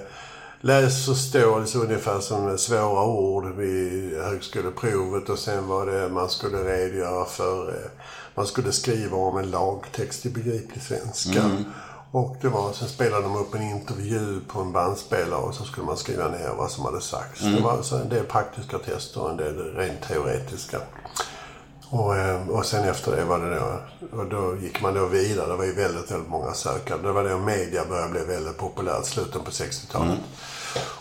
läsförståelse 0.61 1.79
ungefär 1.79 2.21
som 2.21 2.59
svåra 2.59 3.05
ord 3.05 3.47
vid 3.57 4.19
högskoleprovet. 4.19 5.29
Och 5.29 5.39
sen 5.39 5.69
var 5.69 5.87
det, 5.87 6.09
man 6.09 6.29
skulle 6.29 6.59
redogöra 6.59 7.25
för, 7.25 7.69
eh, 7.69 7.91
man 8.35 8.47
skulle 8.47 8.73
skriva 8.73 9.17
om 9.17 9.39
en 9.39 9.51
lagtext 9.51 10.27
i 10.27 10.31
begriplig 10.31 10.83
svenska. 10.83 11.41
Och 12.11 12.37
det 12.41 12.49
var, 12.49 12.73
sen 12.73 12.89
spelade 12.89 13.23
de 13.23 13.37
upp 13.37 13.55
en 13.55 13.63
intervju 13.63 14.41
på 14.49 14.61
en 14.61 14.73
bandspelare 14.73 15.41
och 15.41 15.55
så 15.55 15.65
skulle 15.65 15.87
man 15.87 15.97
skriva 15.97 16.29
ner 16.29 16.55
vad 16.59 16.71
som 16.71 16.85
hade 16.85 17.01
sagts. 17.01 17.41
Det 17.41 17.61
var 17.63 17.73
alltså 17.73 17.97
en 17.97 18.09
del 18.09 18.25
praktiska 18.25 18.79
tester 18.79 19.23
och 19.23 19.31
en 19.31 19.37
del 19.37 19.75
rent 19.75 20.03
teoretiska. 20.09 20.79
Och, 21.91 22.17
eh, 22.17 22.49
och 22.49 22.67
sen 22.67 22.89
efter 22.89 23.17
det 23.17 23.25
var 23.25 23.39
det 23.39 23.55
då, 23.55 23.81
och 24.19 24.27
då 24.27 24.57
gick 24.63 24.81
man 24.81 24.95
då 24.95 25.07
vidare. 25.07 25.47
Det 25.47 25.57
var 25.57 25.65
ju 25.65 25.75
väldigt, 25.75 26.11
väldigt 26.11 26.31
många 26.31 26.55
sökande. 26.55 27.09
Det 27.09 27.13
var 27.13 27.25
då 27.25 27.39
media 27.39 27.85
började 27.85 28.11
bli 28.11 28.25
väldigt 28.25 28.57
populärt, 28.57 29.07
slutet 29.07 29.45
på 29.45 29.51
60-talet. 29.51 30.19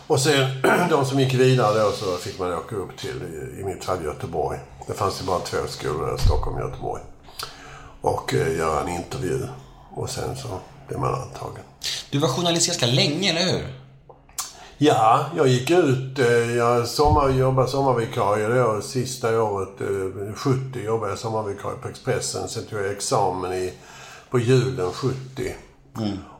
Och 0.06 0.20
sen 0.20 0.62
de 0.90 1.06
som 1.06 1.20
gick 1.20 1.34
vidare 1.34 1.78
då 1.78 1.92
så 1.92 2.16
fick 2.16 2.38
man 2.38 2.52
åka 2.52 2.76
upp 2.76 2.96
till, 2.96 3.22
i, 3.60 3.64
mitt 3.64 3.84
fall 3.84 4.04
Göteborg. 4.04 4.58
Det 4.86 4.92
fanns 4.94 5.20
ju 5.22 5.26
bara 5.26 5.38
två 5.38 5.58
skolor, 5.68 6.16
Stockholm 6.16 6.56
och 6.56 6.62
Göteborg. 6.62 7.02
Och 8.00 8.34
eh, 8.34 8.56
göra 8.56 8.80
en 8.80 8.88
intervju. 8.88 9.48
Och 9.94 10.10
sen 10.10 10.36
så 10.36 10.48
blev 10.88 11.00
man 11.00 11.14
antagen. 11.14 11.64
Du 12.10 12.18
var 12.18 12.28
journalist 12.28 12.66
ganska 12.66 12.86
länge, 12.86 13.30
eller 13.30 13.52
hur? 13.52 13.77
Ja, 14.80 15.26
jag 15.36 15.48
gick 15.48 15.70
ut. 15.70 16.18
eh, 16.18 16.56
Jag 16.56 16.88
sommar, 16.88 17.28
jobbade 17.28 17.68
sommarvikarie 17.68 18.48
då. 18.48 18.80
Sista 18.80 19.42
året, 19.42 19.80
eh, 19.80 20.34
70, 20.34 20.80
jobbade 20.84 21.12
jag 21.12 21.18
sommarvikarie 21.18 21.76
på 21.82 21.88
Expressen. 21.88 22.48
Sen 22.48 22.64
tog 22.66 22.78
jag 22.78 22.90
examen 22.90 23.52
i, 23.52 23.72
på 24.30 24.38
julen 24.38 24.92
70. 24.92 25.54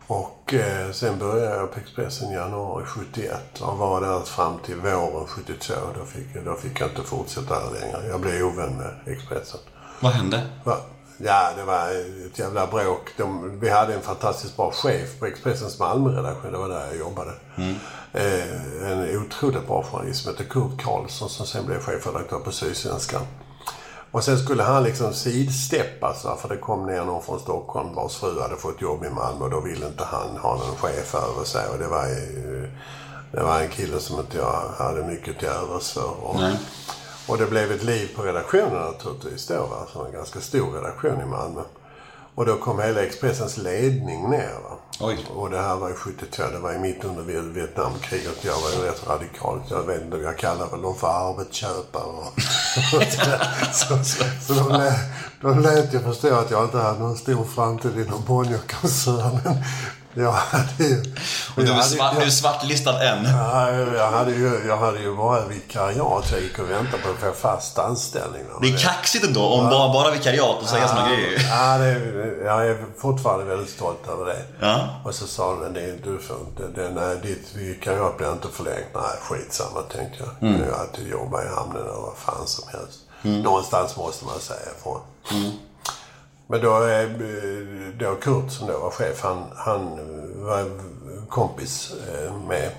Och 0.06 0.54
eh, 0.54 0.90
sen 0.92 1.18
började 1.18 1.56
jag 1.56 1.72
på 1.74 1.80
Expressen 1.80 2.30
i 2.30 2.34
januari 2.34 2.84
71 2.84 3.60
och 3.60 3.78
var 3.78 4.00
där 4.00 4.20
fram 4.20 4.58
till 4.66 4.76
våren 4.76 5.26
72. 5.26 5.74
Då 5.98 6.04
fick, 6.04 6.44
då 6.44 6.54
fick 6.54 6.80
jag 6.80 6.88
inte 6.88 7.02
fortsätta 7.02 7.54
där 7.60 7.80
längre. 7.80 8.08
Jag 8.08 8.20
blev 8.20 8.46
ovän 8.46 8.76
med 8.76 8.94
Expressen. 9.14 9.60
Vad 10.00 10.12
hände? 10.12 10.46
Va? 10.64 10.76
Ja, 11.18 11.50
det 11.56 11.64
var 11.64 11.88
ett 12.26 12.38
jävla 12.38 12.66
bråk. 12.66 13.10
De, 13.16 13.58
vi 13.60 13.70
hade 13.70 13.94
en 13.94 14.00
fantastiskt 14.02 14.56
bra 14.56 14.70
chef 14.70 15.18
på 15.18 15.26
Expressens 15.26 15.78
Malmöredaktion. 15.78 16.52
Det 16.52 16.58
var 16.58 16.68
där 16.68 16.86
jag 16.86 16.96
jobbade. 16.96 17.32
Eh, 18.12 18.90
en 18.90 19.26
otroligt 19.26 19.66
bra 19.66 19.82
journalist 19.82 20.22
som 20.22 20.32
hette 20.32 20.44
Kurt 20.44 20.82
Karlsson 20.82 21.28
som 21.28 21.46
sen 21.46 21.66
blev 21.66 21.80
chefredaktör 21.80 22.38
på 22.38 22.52
Sydsvenskan. 22.52 23.22
Och 24.10 24.24
sen 24.24 24.38
skulle 24.38 24.62
han 24.62 24.82
liksom 24.82 25.12
sidsteppas 25.14 26.22
för 26.22 26.48
det 26.48 26.56
kom 26.56 26.86
ner 26.86 27.04
någon 27.04 27.22
från 27.22 27.40
Stockholm 27.40 27.94
vars 27.94 28.16
fru 28.16 28.40
hade 28.40 28.56
fått 28.56 28.82
jobb 28.82 29.04
i 29.04 29.10
Malmö 29.10 29.44
och 29.44 29.50
då 29.50 29.60
ville 29.60 29.86
inte 29.86 30.04
han 30.04 30.36
ha 30.36 30.56
någon 30.56 30.76
chef 30.76 31.14
över 31.14 31.44
sig. 31.44 31.68
Och 31.68 31.78
det 31.78 31.88
var, 31.88 32.06
det 33.32 33.42
var 33.42 33.60
en 33.60 33.68
kille 33.68 34.00
som 34.00 34.20
inte 34.20 34.36
jag 34.36 34.62
hade 34.78 35.04
mycket 35.04 35.38
till 35.38 35.48
övers 35.48 35.92
för. 35.92 36.24
Och, 36.24 36.40
Nej. 36.40 36.58
Och 37.28 37.38
det 37.38 37.46
blev 37.46 37.72
ett 37.72 37.82
liv 37.84 38.08
på 38.16 38.22
redaktionen 38.22 38.92
naturligtvis 38.92 39.46
då. 39.46 39.54
Va? 39.66 39.86
Så 39.92 40.04
en 40.04 40.12
ganska 40.12 40.40
stor 40.40 40.72
redaktion 40.72 41.20
i 41.22 41.26
Malmö. 41.26 41.60
Och 42.34 42.46
då 42.46 42.56
kom 42.56 42.78
hela 42.80 43.02
Expressens 43.02 43.56
ledning 43.56 44.30
ner. 44.30 44.58
Och 45.34 45.50
det 45.50 45.58
här 45.58 45.76
var 45.76 45.88
ju 45.88 45.94
72. 45.94 46.42
Det 46.52 46.58
var 46.58 46.72
ju 46.72 46.78
mitt 46.78 47.04
under 47.04 47.22
Viet- 47.22 47.52
Vietnamkriget. 47.52 48.44
Jag 48.44 48.60
var 48.60 48.70
ju 48.70 48.90
rätt 48.90 49.06
radikal. 49.08 49.62
Jag 49.70 49.82
vet 49.82 50.02
inte, 50.02 50.16
jag 50.16 50.38
kallar 50.38 50.70
väl 50.70 50.82
dem 50.82 50.94
för 50.96 51.08
arbetsköpare. 51.30 52.02
Och 52.04 52.32
så, 53.74 54.04
så, 54.04 54.24
så 54.46 54.52
de, 54.52 54.92
de 55.40 55.60
lät 55.60 55.94
ju 55.94 56.00
förstå 56.00 56.34
att 56.34 56.50
jag 56.50 56.64
inte 56.64 56.78
hade 56.78 56.98
någon 56.98 57.16
stor 57.16 57.44
framtid 57.44 57.98
inom 58.06 58.24
Bonnierkoncernen. 58.26 59.64
Jag 60.14 60.32
hade 60.32 60.84
ju... 60.84 61.00
Och 61.56 61.62
du 61.62 61.68
jag 61.68 61.78
är, 61.78 61.82
svart, 61.82 62.14
du 62.18 62.22
är 62.22 62.30
svartlistad 62.30 63.02
än. 63.02 63.24
Ja, 63.24 63.70
jag 63.70 64.10
hade 64.10 64.32
ju, 64.32 64.62
jag 64.68 64.76
hade 64.76 65.00
ju 65.00 65.16
bara 65.16 65.46
vikariat. 65.46 66.24
Jag 66.32 66.40
gick 66.40 66.58
och 66.58 66.70
väntade 66.70 67.02
på 67.02 67.10
att 67.10 67.34
få 67.34 67.40
fast 67.40 67.78
anställning. 67.78 68.42
Det 68.62 68.68
är 68.68 68.78
kaxigt 68.78 69.24
ändå 69.24 69.44
om 69.44 69.70
bara, 69.70 69.92
bara 69.92 70.10
vikariat 70.10 70.62
och 70.62 70.68
säga 70.68 70.88
såna 70.88 71.08
grejer. 71.08 71.46
Ja, 71.50 71.78
det, 71.78 72.44
jag 72.44 72.66
är 72.66 72.84
fortfarande 72.98 73.44
väldigt 73.44 73.70
stolt 73.70 74.08
över 74.08 74.24
det. 74.24 74.42
Ja. 74.60 74.88
Och 75.04 75.14
så 75.14 75.26
sa 75.26 75.54
de, 75.54 75.72
det, 75.72 76.04
du 76.04 76.18
får 76.18 76.36
inte, 76.36 76.80
det, 76.80 76.90
nej, 76.90 77.16
ditt 77.22 77.54
vikariat 77.54 78.16
blir 78.16 78.32
inte 78.32 78.48
förlängt. 78.52 78.88
Nej, 78.94 79.18
skitsamma 79.22 79.80
tänkte 79.80 80.18
jag. 80.18 80.48
Mm. 80.48 80.62
Jag 80.62 80.72
har 80.72 80.80
alltid 80.80 81.08
jobbat 81.08 81.44
i 81.44 81.48
hamnen 81.48 81.82
eller 81.82 82.00
vad 82.00 82.16
fan 82.16 82.46
som 82.46 82.68
helst. 82.68 83.00
Någonstans 83.22 83.96
måste 83.96 84.24
man 84.24 84.38
säga 84.40 84.60
ifrån. 84.78 85.00
Mm. 85.32 85.50
Men 86.46 86.60
då, 86.60 86.86
eh, 86.86 87.08
då 87.98 88.14
Kurt 88.14 88.52
som 88.52 88.66
då 88.66 88.78
var 88.78 88.90
chef, 88.90 89.22
han, 89.22 89.44
han 89.56 89.90
var 90.44 90.70
kompis 91.28 91.92
eh, 92.14 92.32
med 92.48 92.70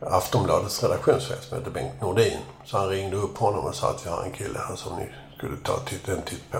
Aftonbladets 0.00 0.82
redaktionschef 0.82 1.44
som 1.48 1.58
heter 1.58 1.70
Bengt 1.70 2.00
Nordin. 2.02 2.38
Så 2.64 2.78
han 2.78 2.88
ringde 2.88 3.16
upp 3.16 3.38
honom 3.38 3.64
och 3.64 3.74
sa 3.74 3.90
att 3.90 4.06
vi 4.06 4.10
har 4.10 4.22
en 4.22 4.32
kille 4.32 4.58
här 4.68 4.76
som 4.76 4.96
ni 4.96 5.08
skulle 5.36 5.56
ta 5.56 5.78
titt- 5.78 6.08
en 6.08 6.22
titt 6.22 6.50
på. 6.50 6.58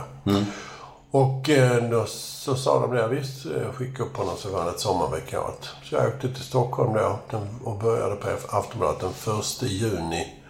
Och 1.10 1.50
eh, 1.50 1.82
då 1.90 2.06
så 2.06 2.56
sa 2.56 2.80
de 2.80 2.94
det, 2.94 3.08
visst 3.08 3.46
skicka 3.74 4.02
upp 4.02 4.16
honom 4.16 4.36
så 4.36 4.50
var 4.50 4.58
han 4.60 4.68
ett 4.68 4.80
sommarvikariat. 4.80 5.68
Så 5.84 5.94
jag 5.94 6.06
åkte 6.08 6.28
till 6.34 6.44
Stockholm 6.44 6.92
då 6.94 7.18
och 7.64 7.76
började 7.78 8.16
på 8.16 8.28
Aftonbladet 8.50 9.00
den 9.00 9.38
1 9.40 9.62
juni 9.62 10.42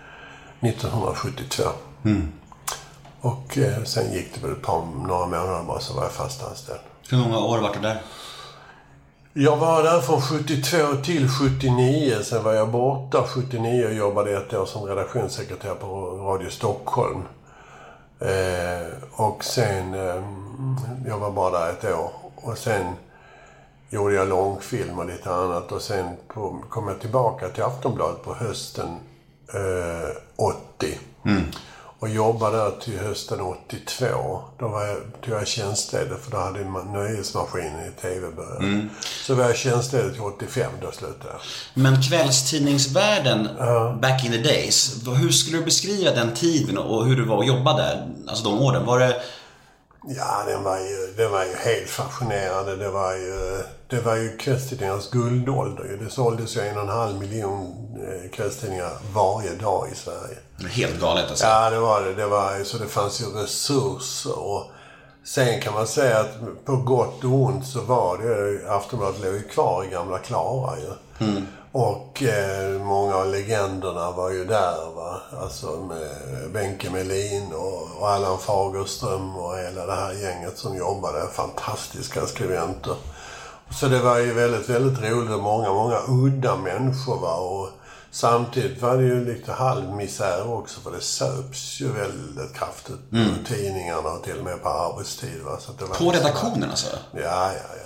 1972. 0.60 1.62
Och 3.20 3.58
eh, 3.58 3.84
sen 3.84 4.12
gick 4.12 4.34
det 4.34 4.40
väl 4.46 4.52
ett 4.56 4.62
par, 4.62 4.84
några 5.06 5.26
månader 5.26 5.64
bara 5.66 5.80
så 5.80 5.94
var 5.94 6.02
jag 6.02 6.12
fast 6.12 6.42
anställd. 6.42 6.80
Hur 7.10 7.18
många 7.18 7.38
år 7.38 7.58
var 7.58 7.72
du 7.74 7.80
där? 7.80 8.02
Jag 9.32 9.56
var 9.56 9.82
där 9.82 10.00
från 10.00 10.20
72 10.20 10.76
till 11.04 11.28
79. 11.28 12.16
Sen 12.22 12.44
var 12.44 12.52
jag 12.52 12.68
borta 12.68 13.24
79 13.28 13.86
och 13.86 13.94
jobbade 13.94 14.36
ett 14.36 14.54
år 14.54 14.66
som 14.66 14.86
redaktionssekreterare 14.86 15.74
på 15.74 15.86
Radio 16.10 16.50
Stockholm. 16.50 17.22
Eh, 18.20 18.86
och 19.12 19.44
sen... 19.44 19.94
Eh, 19.94 20.22
jag 21.06 21.18
var 21.18 21.30
bara 21.30 21.60
där 21.60 21.72
ett 21.72 21.84
år. 21.84 22.10
Och 22.36 22.58
sen 22.58 22.86
gjorde 23.90 24.14
jag 24.14 24.28
långfilm 24.28 24.98
och 24.98 25.06
lite 25.06 25.34
annat. 25.34 25.72
Och 25.72 25.82
sen 25.82 26.16
på, 26.28 26.62
kom 26.68 26.88
jag 26.88 27.00
tillbaka 27.00 27.48
till 27.48 27.62
Aftonbladet 27.62 28.22
på 28.22 28.34
hösten 28.34 28.88
eh, 29.54 30.16
80. 30.36 30.98
Och 31.98 32.08
jobbade 32.08 32.56
där 32.56 32.70
till 32.70 32.98
hösten 32.98 33.40
82. 33.40 34.06
Då 34.58 34.68
var 34.68 34.86
jag, 34.86 34.96
tog 35.24 35.34
jag 35.34 35.46
tjänstledigt 35.46 36.24
för 36.24 36.30
då 36.30 36.36
hade 36.36 36.64
man 36.64 36.92
nöjesmaskinen 36.92 37.88
i 37.88 38.00
TV 38.00 38.30
börjat. 38.30 38.84
Så 39.26 39.34
var 39.34 39.44
jag 39.44 39.56
tjänstledig 39.56 40.12
till 40.12 40.22
85, 40.22 40.72
då 40.82 40.92
slutade 40.92 41.30
jag. 41.32 41.40
Men 41.74 42.02
kvällstidningsvärlden, 42.02 43.48
back 44.00 44.24
in 44.24 44.32
the 44.32 44.38
days. 44.38 45.02
Hur 45.20 45.30
skulle 45.30 45.58
du 45.58 45.64
beskriva 45.64 46.10
den 46.10 46.34
tiden 46.34 46.78
och 46.78 47.06
hur 47.06 47.16
det 47.16 47.28
var 47.28 47.40
att 47.40 47.46
jobba 47.46 47.76
där? 47.76 48.08
Alltså 48.26 48.44
de 48.44 48.58
åren. 48.58 48.86
Var 48.86 48.98
det... 48.98 49.16
Ja, 50.08 50.42
den 50.46 50.62
var 50.62 50.78
ju, 50.78 51.12
den 51.16 51.30
var 51.32 51.44
ju 51.44 51.54
helt 51.54 51.88
fascinerande. 51.90 52.76
Det 52.76 52.88
var 52.90 53.12
ju, 53.14 53.62
det 53.88 54.00
var 54.00 54.16
ju 54.16 54.36
kvällstidningarnas 54.36 55.10
guldålder. 55.10 55.84
ju. 55.84 55.96
Det 55.96 56.10
såldes 56.10 56.56
ju 56.56 56.60
en 56.60 56.76
och 56.76 56.82
en 56.82 56.88
halv 56.88 57.18
miljon 57.20 57.66
eh, 58.08 58.30
kvällstidningar 58.30 58.90
varje 59.14 59.54
dag 59.54 59.88
i 59.92 59.94
Sverige. 59.94 60.36
Helt 60.70 61.00
galet 61.00 61.30
alltså. 61.30 61.44
Ja, 61.46 61.70
det 61.70 61.78
var 61.78 62.00
det. 62.02 62.14
det 62.14 62.26
var, 62.26 62.58
ju- 62.58 62.64
så 62.64 62.78
det 62.78 62.86
fanns 62.88 63.20
ju 63.20 63.24
resurser. 63.24 64.38
Och 64.38 64.64
sen 65.24 65.60
kan 65.60 65.74
man 65.74 65.86
säga 65.86 66.18
att 66.20 66.64
på 66.64 66.76
gott 66.76 67.24
och 67.24 67.30
ont 67.30 67.66
så 67.66 67.80
var 67.80 68.18
det... 68.18 68.70
Aftonbladet 68.70 69.20
låg 69.24 69.34
ju 69.34 69.42
kvar 69.42 69.84
i 69.84 69.88
gamla 69.88 70.18
Klara 70.18 70.72
ju. 70.78 70.92
Och 71.76 72.22
eh, 72.22 72.80
många 72.80 73.14
av 73.14 73.30
legenderna 73.30 74.10
var 74.10 74.30
ju 74.30 74.44
där. 74.44 74.94
Va? 74.96 75.20
Alltså 75.42 75.66
med 75.66 76.50
Benke 76.52 76.90
Melin 76.90 77.52
och, 77.52 78.00
och 78.00 78.08
Allan 78.08 78.38
Fagerström 78.38 79.36
och 79.36 79.58
hela 79.58 79.86
det 79.86 79.94
här 79.94 80.12
gänget 80.12 80.58
som 80.58 80.76
jobbade. 80.76 81.26
Fantastiska 81.32 82.26
skribenter. 82.26 82.94
Så 83.70 83.88
det 83.88 83.98
var 83.98 84.18
ju 84.18 84.32
väldigt, 84.32 84.68
väldigt 84.68 85.10
roligt 85.10 85.30
och 85.30 85.42
många, 85.42 85.72
många 85.72 85.98
udda 86.08 86.56
människor. 86.56 87.20
Va? 87.20 87.34
Och 87.34 87.68
samtidigt 88.10 88.82
var 88.82 88.96
det 88.96 89.04
ju 89.04 89.24
lite 89.24 89.52
halvmisär 89.52 90.52
också 90.52 90.80
för 90.80 90.90
det 90.90 91.00
söps 91.00 91.80
ju 91.80 91.92
väldigt 91.92 92.54
kraftigt 92.54 93.10
på 93.10 93.46
tidningarna 93.54 94.08
och 94.08 94.22
till 94.22 94.38
och 94.38 94.44
med 94.44 94.62
på 94.62 94.68
arbetstid. 94.68 95.42
Va? 95.44 95.56
Så 95.60 95.72
det 95.72 95.84
var 95.84 95.96
På 95.96 96.10
redaktionen 96.10 96.70
alltså? 96.70 96.96
Ja, 97.12 97.52
ja, 97.52 97.76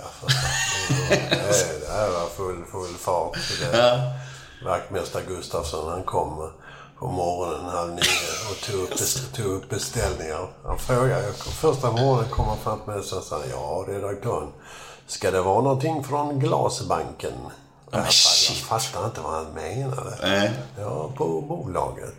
Det, 1.09 1.91
här 1.91 2.09
var 2.09 2.27
full, 2.37 2.65
full 2.71 2.95
fart. 2.99 3.37
Det, 3.71 4.13
Vaktmästare 4.65 5.23
Gustafsson 5.27 5.89
han 5.89 6.03
kom 6.03 6.51
på 6.99 7.07
morgonen 7.07 7.65
halv 7.65 7.89
nio 7.89 8.51
och 8.51 8.61
tog 8.65 8.81
upp, 8.81 9.33
tog 9.33 9.45
upp 9.45 9.69
beställningar. 9.69 10.47
Han 10.65 10.79
frågade, 10.79 11.25
jag 11.25 11.35
första 11.35 11.91
morgonen 11.91 12.29
kom 12.29 12.47
han 12.47 12.57
fram 12.57 12.79
till 12.79 12.87
mig 12.87 12.99
och 12.99 13.05
sa 13.05 13.41
ja 13.49 13.85
redaktören, 13.87 14.47
ska 15.07 15.31
det 15.31 15.41
vara 15.41 15.61
någonting 15.61 16.03
från 16.03 16.39
Glasbanken? 16.39 17.33
Jag, 17.91 18.01
men 18.01 18.11
shit. 18.11 18.57
jag 18.57 18.81
fattar 18.81 19.05
inte 19.05 19.21
vad 19.21 19.33
han 19.33 19.53
menade. 19.53 20.17
Nej. 20.21 20.51
Ja, 20.79 21.11
på 21.17 21.41
bolaget. 21.41 22.15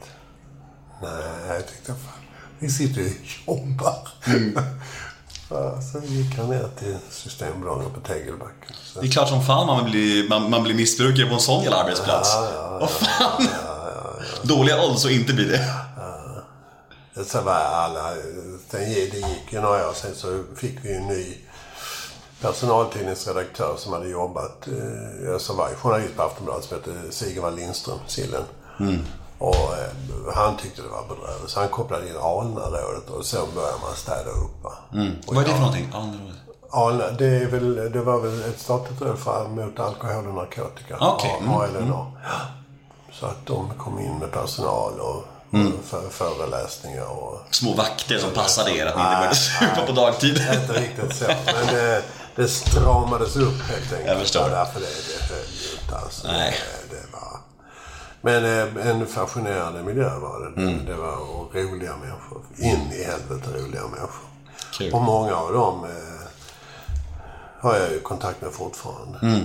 Nej, 1.03 1.49
jag 1.49 1.69
tyckte 1.69 1.87
fan, 1.87 2.23
vi 2.59 2.71
sitter 2.71 3.01
ju 3.01 3.09
och 3.47 3.59
jobbar. 3.59 4.09
Ja, 4.27 4.63
så 5.93 5.99
gick 6.07 6.37
han 6.39 6.47
ner 6.51 6.69
till 6.79 6.97
Systembolaget 7.11 7.95
på 7.95 8.01
Tegelbacken. 8.01 8.75
Så, 8.85 9.01
Det 9.01 9.07
är 9.07 9.11
klart 9.11 9.29
som 9.29 9.43
fan 9.45 9.67
man 9.67 9.85
blir, 9.85 10.29
man, 10.29 10.51
man 10.51 10.63
blir 10.63 10.75
missbrukare 10.75 11.27
på 11.27 11.35
en 11.35 11.41
sån 11.41 11.63
jävla 11.63 11.77
arbetsplats. 11.83 12.31
Ja, 12.35 12.49
ja, 12.55 12.79
Vad 12.81 12.91
fan? 12.91 13.47
Dåliga 14.43 14.85
odds 14.85 15.05
att 15.05 15.11
inte 15.11 15.33
bli 15.33 15.45
det. 15.45 15.69
så 17.25 17.41
var 17.41 17.53
alla, 17.55 18.11
sen, 18.71 18.91
gick- 18.93 19.13
det 19.13 19.19
gick 19.19 19.53
ju 19.53 19.61
några 19.61 19.89
år 19.89 19.93
sen 19.95 20.15
så 20.15 20.43
fick 20.57 20.79
vi 20.85 20.95
en 20.97 21.07
ny 21.07 21.37
personaltidningsredaktör 22.41 23.75
som 23.79 23.93
hade 23.93 24.09
jobbat, 24.09 24.69
eh, 24.69 25.39
som 25.39 25.57
var 25.57 25.69
journalist 25.75 26.17
på 26.17 26.23
Aftonbladet 26.23 26.65
som 26.65 26.77
hette 26.79 27.13
Sigvard 27.13 27.55
Lindström, 27.57 27.99
Sillen. 28.07 28.43
Och 29.43 29.55
eh, 29.79 30.35
han 30.35 30.57
tyckte 30.57 30.83
det 30.83 30.89
var 30.89 31.03
bedrövligt 31.09 31.51
så 31.51 31.61
han 31.61 31.69
kopplade 31.69 32.09
in 32.09 32.17
Alnarådet 32.17 33.11
och 33.11 33.25
så 33.27 33.37
började 33.55 33.79
man 33.83 33.97
städa 33.97 34.31
upp. 34.31 34.63
va. 34.63 34.73
Och 35.27 35.35
Vad 35.35 35.45
är 35.45 35.49
det 35.49 35.55
för 35.55 35.61
någonting? 35.61 35.91
Andra 35.95 36.19
rådet. 36.19 36.37
Alna, 36.71 37.11
det, 37.19 37.27
är 37.27 37.47
väl, 37.47 37.93
det 37.93 38.01
var 38.01 38.21
väl 38.21 38.43
ett 38.43 38.61
statligt 38.61 39.01
råd 39.03 39.19
för, 39.19 39.49
mot 39.49 39.81
alkohol 39.81 40.27
och 40.27 40.35
narkotika. 40.35 40.97
Okej, 41.01 41.37
mm, 41.41 41.55
ALNA. 41.55 42.13
Så 43.13 43.27
att 43.27 43.47
de 43.47 43.71
kom 43.79 43.99
in 44.01 44.19
med 44.19 44.33
personal 44.33 45.01
och 45.01 45.25
Mm. 45.55 45.73
för, 45.85 46.09
föreläsningar 46.11 47.05
och... 47.05 47.41
Små 47.51 47.75
vakter 47.75 48.19
som 48.19 48.31
passade 48.31 48.71
er 48.77 48.87
att 48.87 48.97
ni 48.97 49.03
inte 49.03 49.17
började 49.17 49.35
supa 49.35 49.67
nej. 49.77 49.87
på 49.87 49.93
dagtid. 49.93 50.37
Inte 50.61 50.73
riktigt 50.73 51.17
så. 51.17 51.25
Men 51.47 51.67
det, 51.75 52.03
det 52.37 52.49
stramades 52.49 53.37
upp 53.37 53.63
helt 53.63 53.93
enkelt. 53.93 54.07
Jag 54.09 54.19
förstår. 54.19 54.43
Ja, 54.43 54.49
därför 54.49 54.81
det, 54.81 54.87
det 54.87 55.35
höll 55.35 55.45
inte 55.83 55.97
alltså. 55.97 56.27
Nej. 56.27 56.55
Det, 56.91 56.97
det. 56.97 57.12
Men 58.23 58.45
eh, 58.45 58.87
en 58.87 59.07
fascinerande 59.07 59.83
miljö 59.83 60.19
var 60.19 60.41
det. 60.41 60.63
Mm. 60.63 60.87
Det 60.87 60.95
var 60.95 61.17
roliga 61.53 61.97
människor. 61.97 62.43
In 62.59 62.93
i 62.93 63.05
helvete 63.05 63.51
roliga 63.51 63.83
människor. 63.83 64.27
Kul. 64.79 64.93
Och 64.93 65.03
många 65.03 65.35
av 65.35 65.53
dem 65.53 65.85
eh, 65.85 66.29
har 67.61 67.77
jag 67.77 67.91
ju 67.91 68.01
kontakt 68.01 68.43
med 68.43 68.53
fortfarande. 68.53 69.19
Mm. 69.23 69.41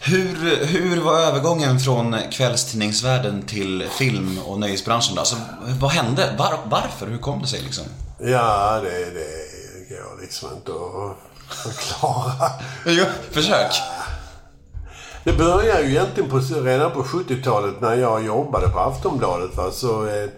Hur, 0.00 0.66
hur 0.66 1.00
var 1.00 1.20
övergången 1.20 1.80
från 1.80 2.16
kvällstidningsvärlden 2.30 3.42
till 3.42 3.88
film 3.98 4.38
och 4.46 4.60
nöjesbranschen 4.60 5.14
då? 5.14 5.20
Alltså, 5.20 5.36
vad 5.80 5.90
hände? 5.90 6.34
Var, 6.38 6.58
varför? 6.64 7.06
Hur 7.06 7.18
kom 7.18 7.42
det 7.42 7.46
sig 7.46 7.62
liksom? 7.62 7.84
Ja, 8.18 8.80
det, 8.80 9.10
det 9.10 9.94
går 9.94 10.20
liksom 10.20 10.48
inte 10.56 10.72
att 10.72 11.16
förklara. 11.56 12.50
Jo, 12.86 13.04
försök. 13.30 13.72
Det 15.26 15.32
började 15.32 15.82
ju 15.82 15.90
egentligen 15.90 16.30
på, 16.30 16.38
redan 16.38 16.92
på 16.92 17.02
70-talet 17.02 17.80
när 17.80 17.94
jag 17.94 18.24
jobbade 18.24 18.68
på 18.68 18.78
Aftonbladet. 18.78 19.56
Va? 19.56 19.70
Så, 19.70 20.06
eh, 20.06 20.28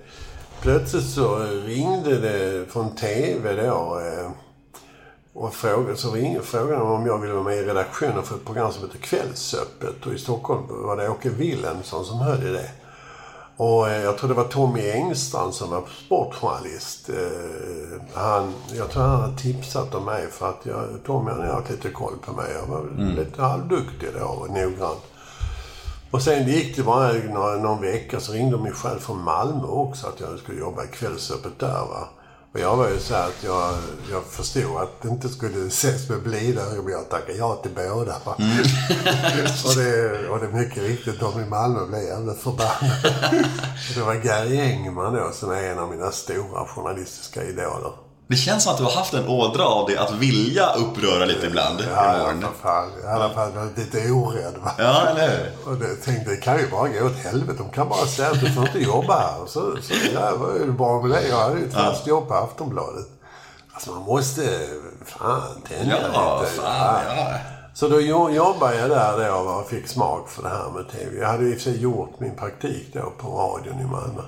plötsligt 0.60 1.04
så 1.04 1.42
eh, 1.42 1.48
ringde 1.48 2.18
det 2.18 2.72
från 2.72 2.94
TV 2.96 3.52
då. 3.52 4.00
Eh, 4.00 4.30
och 5.32 5.54
frågade, 5.54 5.96
så 5.96 6.10
ringde 6.10 6.42
frågan 6.42 6.82
om 6.82 7.06
jag 7.06 7.18
ville 7.18 7.32
vara 7.32 7.44
med 7.44 7.56
i 7.56 7.62
redaktionen 7.62 8.22
för 8.22 8.34
ett 8.34 8.44
program 8.44 8.72
som 8.72 8.82
heter 8.82 8.98
Kvällsöppet. 8.98 10.06
Och 10.06 10.12
i 10.12 10.18
Stockholm 10.18 10.62
var 10.68 10.96
det 10.96 11.08
Åke 11.08 11.28
Wilhelmsson 11.28 12.04
som 12.04 12.18
höll 12.18 12.46
i 12.46 12.50
det. 12.50 12.70
Och 13.58 13.88
eh, 13.88 14.02
jag 14.02 14.18
tror 14.18 14.28
det 14.28 14.34
var 14.34 14.44
Tommy 14.44 14.90
Engstrand 14.90 15.54
som 15.54 15.70
var 15.70 15.82
sportjournalist. 16.06 17.08
Eh, 17.08 18.00
han, 18.14 18.54
jag 18.72 18.90
tror 18.90 19.02
han 19.02 19.20
hade 19.20 19.38
tipsat 19.38 19.94
om 19.94 20.04
mig 20.04 20.26
för 20.30 20.48
att 20.48 20.60
jag, 20.62 20.84
Tommy 21.06 21.30
hade 21.30 21.52
haft 21.52 21.70
lite 21.70 21.90
koll 21.90 22.14
på 22.26 22.32
mig. 22.32 22.46
Jag 22.60 22.66
var 22.66 22.82
väl 22.82 23.16
lite 23.16 23.42
halvduktig 23.42 24.08
då 24.18 24.26
och 24.26 24.50
noggrann. 24.50 24.96
Och 26.10 26.22
sen 26.22 26.48
gick 26.48 26.76
det 26.76 26.82
bara 26.82 27.12
några, 27.12 27.56
någon 27.56 27.80
vecka 27.80 28.20
så 28.20 28.32
ringde 28.32 28.58
min 28.58 28.72
chef 28.72 29.02
från 29.02 29.22
Malmö 29.22 29.66
också 29.66 30.06
att 30.06 30.20
jag 30.20 30.38
skulle 30.38 30.58
jobba 30.58 30.84
i 30.84 30.88
Kvällsöppet 30.88 31.58
där 31.58 31.68
va. 31.68 32.08
Och 32.52 32.60
jag 32.60 32.76
var 32.76 32.88
ju 32.88 32.98
så 32.98 33.14
att 33.14 33.44
jag, 33.44 33.74
jag 34.10 34.24
förstod 34.24 34.76
att 34.76 35.02
det 35.02 35.08
inte 35.08 35.28
skulle 35.28 35.66
ses 35.66 36.08
med 36.08 36.22
blida 36.22 36.62
ögon. 36.62 36.92
Jag 36.92 37.10
tackade 37.10 37.38
ja 37.38 37.54
till 37.54 37.70
båda. 37.74 38.16
Va? 38.24 38.32
och, 39.66 39.74
det, 39.76 40.28
och 40.28 40.38
det 40.38 40.46
är 40.46 40.52
mycket 40.52 40.82
riktigt, 40.82 41.20
de 41.20 41.40
i 41.40 41.46
Malmö 41.46 41.86
blev 41.86 42.02
jävligt 42.02 42.38
förbannade. 42.38 43.48
det 43.94 44.00
var 44.00 44.14
Gary 44.14 44.60
Engman 44.60 45.14
då 45.14 45.30
som 45.32 45.50
är 45.50 45.62
en 45.62 45.78
av 45.78 45.90
mina 45.90 46.10
stora 46.10 46.66
journalistiska 46.66 47.44
idoler. 47.44 48.07
Det 48.30 48.36
känns 48.36 48.62
som 48.64 48.72
att 48.72 48.78
du 48.78 48.84
har 48.84 48.90
haft 48.90 49.14
en 49.14 49.28
ådra 49.28 49.64
av 49.64 49.88
det 49.88 49.98
att 49.98 50.12
vilja 50.14 50.72
uppröra 50.72 51.24
lite 51.24 51.46
ibland. 51.46 51.80
Ja, 51.94 52.16
ja, 52.18 52.32
för 52.40 52.62
fan. 52.62 52.88
I 53.04 53.06
alla 53.06 53.30
fall 53.34 53.52
var 53.52 53.68
lite 53.76 54.10
orädd. 54.10 54.54
Va? 54.64 54.70
Ja, 54.78 55.06
eller 55.06 55.28
hur? 55.28 55.70
Och 55.72 55.76
det 55.76 55.94
tänkte, 55.94 56.30
det 56.30 56.36
kan 56.36 56.58
ju 56.58 56.70
bara 56.70 56.88
gå 56.88 57.06
åt 57.06 57.16
helvete. 57.16 57.58
De 57.58 57.70
kan 57.70 57.88
bara 57.88 58.06
säga 58.06 58.30
att 58.30 58.40
du 58.40 58.52
får 58.52 58.66
inte 58.66 58.78
jobba 58.78 59.18
här. 59.18 59.42
Och 59.42 59.48
Så, 59.48 59.60
så 59.82 59.94
ja, 60.14 60.32
vad 60.36 60.56
är 60.56 60.66
det 60.66 60.72
bra 60.72 61.02
med 61.02 61.10
det? 61.10 61.28
Jag 61.28 61.36
hade 61.36 61.58
ju 61.60 61.66
ett 61.66 61.74
fast 61.74 62.06
jobb 62.06 62.28
på 62.28 62.34
Aftonbladet. 62.34 63.06
Alltså 63.72 63.90
man 63.90 64.02
måste, 64.02 64.42
fan, 65.04 65.40
tänja 65.68 65.96
Ja, 66.14 66.40
lite. 66.40 66.52
fan, 66.52 67.00
ja. 67.16 67.26
Så 67.74 67.88
då 67.88 68.00
jo- 68.00 68.30
jobbade 68.30 68.76
jag 68.76 68.90
där 68.90 69.28
då 69.28 69.34
och 69.36 69.68
fick 69.68 69.88
smak 69.88 70.28
för 70.28 70.42
det 70.42 70.48
här 70.48 70.70
med 70.74 70.88
TV. 70.90 71.18
Jag 71.20 71.28
hade 71.28 71.44
i 71.44 71.50
och 71.50 71.54
för 71.54 71.60
sig 71.62 71.80
gjort 71.80 72.20
min 72.20 72.36
praktik 72.36 72.90
då 72.92 73.12
på 73.18 73.28
radion 73.28 73.80
i 73.80 73.84
Malmö. 73.84 74.22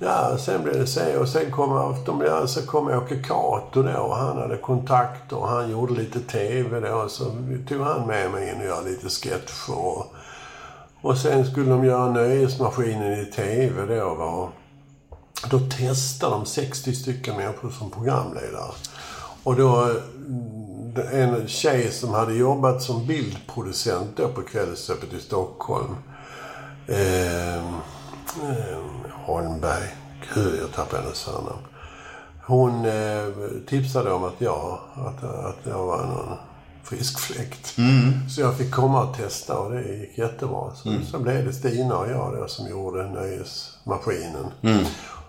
Ja, 0.00 0.38
sen 0.38 0.62
blev 0.62 0.78
det 0.78 0.86
så. 0.86 1.20
Och 1.20 1.28
sen 1.28 1.50
kom, 1.50 1.72
Aftonbladet, 1.72 2.50
så 2.50 2.66
kom 2.66 2.88
Åke 2.88 3.22
Cato 3.22 3.82
då 3.82 3.98
och 3.98 4.16
han 4.16 4.38
hade 4.38 4.56
kontakter 4.56 5.36
och 5.36 5.48
han 5.48 5.70
gjorde 5.70 5.94
lite 5.94 6.20
TV 6.20 6.80
då. 6.80 7.08
Så 7.08 7.24
tog 7.68 7.80
han 7.80 8.06
med 8.06 8.30
mig 8.30 8.48
in 8.48 8.60
och 8.60 8.66
gjorde 8.66 8.90
lite 8.90 9.08
sketcher. 9.08 9.78
Och, 9.78 10.14
och 11.00 11.18
sen 11.18 11.46
skulle 11.46 11.70
de 11.70 11.84
göra 11.84 12.10
Nöjesmaskinen 12.10 13.12
i 13.12 13.24
TV 13.24 13.98
då. 13.98 14.14
Va? 14.14 14.48
Då 15.50 15.58
testade 15.58 16.34
de 16.34 16.46
60 16.46 16.94
stycken 16.94 17.36
människor 17.36 17.70
som 17.70 17.90
programledare. 17.90 18.72
Och 19.42 19.56
då 19.56 19.90
eh, 20.96 21.22
en 21.22 21.48
tjej 21.48 21.90
som 21.92 22.10
hade 22.10 22.34
jobbat 22.34 22.82
som 22.82 23.06
bildproducent 23.06 24.16
då 24.16 24.28
på 24.28 24.42
Kvällsöppet 24.42 25.12
i 25.12 25.20
Stockholm. 25.20 25.96
Eh, 26.86 27.56
eh, 27.56 28.78
Holmberg. 29.28 29.94
Gud, 30.34 30.58
jag 30.62 30.72
tappade 30.72 31.02
hennes 31.02 31.22
förnamn. 31.22 31.62
Hon 32.46 32.84
eh, 32.84 33.24
tipsade 33.66 34.12
om 34.12 34.24
att 34.24 34.40
jag, 34.40 34.78
att, 34.94 35.24
att 35.24 35.58
jag 35.64 35.86
var 35.86 36.06
någon 36.06 36.36
frisk 36.82 37.18
fläkt. 37.18 37.76
Så 38.30 38.40
jag 38.40 38.56
fick 38.56 38.74
komma 38.74 39.04
och 39.04 39.16
testa 39.16 39.58
och 39.58 39.72
det 39.72 39.82
gick 39.82 40.18
jättebra. 40.18 40.74
Så, 40.74 40.90
så 41.10 41.18
blev 41.18 41.46
det 41.46 41.52
Stina 41.52 41.98
och 41.98 42.10
jag 42.10 42.36
då 42.36 42.48
som 42.48 42.68
gjorde 42.68 43.10
Nöjesmaskinen. 43.10 44.46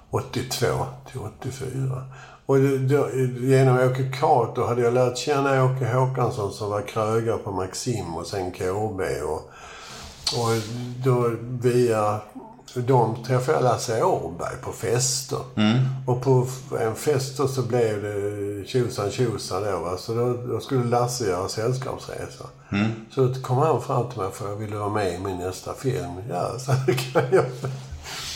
82 0.10 0.66
till 1.12 1.20
84. 1.42 2.04
Och 2.46 2.60
då, 2.60 3.10
genom 3.40 3.78
Åke 3.80 4.12
Cato 4.20 4.66
hade 4.66 4.82
jag 4.82 4.94
lärt 4.94 5.18
känna 5.18 5.64
Åke 5.64 5.94
Håkansson 5.94 6.54
som 6.54 6.70
var 6.70 6.82
krögare 6.82 7.38
på 7.38 7.52
Maxim 7.52 8.16
och 8.16 8.28
sen 8.28 8.52
KB. 8.52 9.02
Och, 9.24 9.52
och 10.40 10.56
då 11.04 11.32
via 11.42 12.20
dem 12.76 13.24
träffade 13.24 13.58
jag 13.58 13.64
Lasse 13.64 14.04
Åberg 14.04 14.56
på 14.62 14.72
fester. 14.72 15.40
Och 16.06 16.22
på 16.22 16.48
en 16.82 16.96
fest 16.96 17.38
då 17.38 17.48
så 17.48 17.62
blev 17.62 18.02
det 18.04 18.68
tjosan 18.68 19.12
tjosan 19.12 19.64
då. 19.64 19.80
Va? 19.80 19.98
Så 19.98 20.14
då, 20.14 20.34
då 20.34 20.60
skulle 20.60 20.84
Lasse 20.84 21.28
göra 21.28 21.50
sällskapsresa. 21.50 22.46
Så 23.12 23.22
då 23.22 23.42
kom 23.42 23.58
han 23.58 23.82
fram 23.82 24.10
till 24.10 24.22
mig 24.22 24.32
för 24.34 24.50
jag 24.50 24.56
ville 24.56 24.76
vara 24.76 24.90
med 24.90 25.14
i 25.16 25.20
min 25.20 25.38
nästa 25.38 25.74
film. 25.74 26.12
Ja, 26.30 26.60
så 26.60 26.72
det 26.88 26.94
kan 26.94 27.24
jag. 27.32 27.46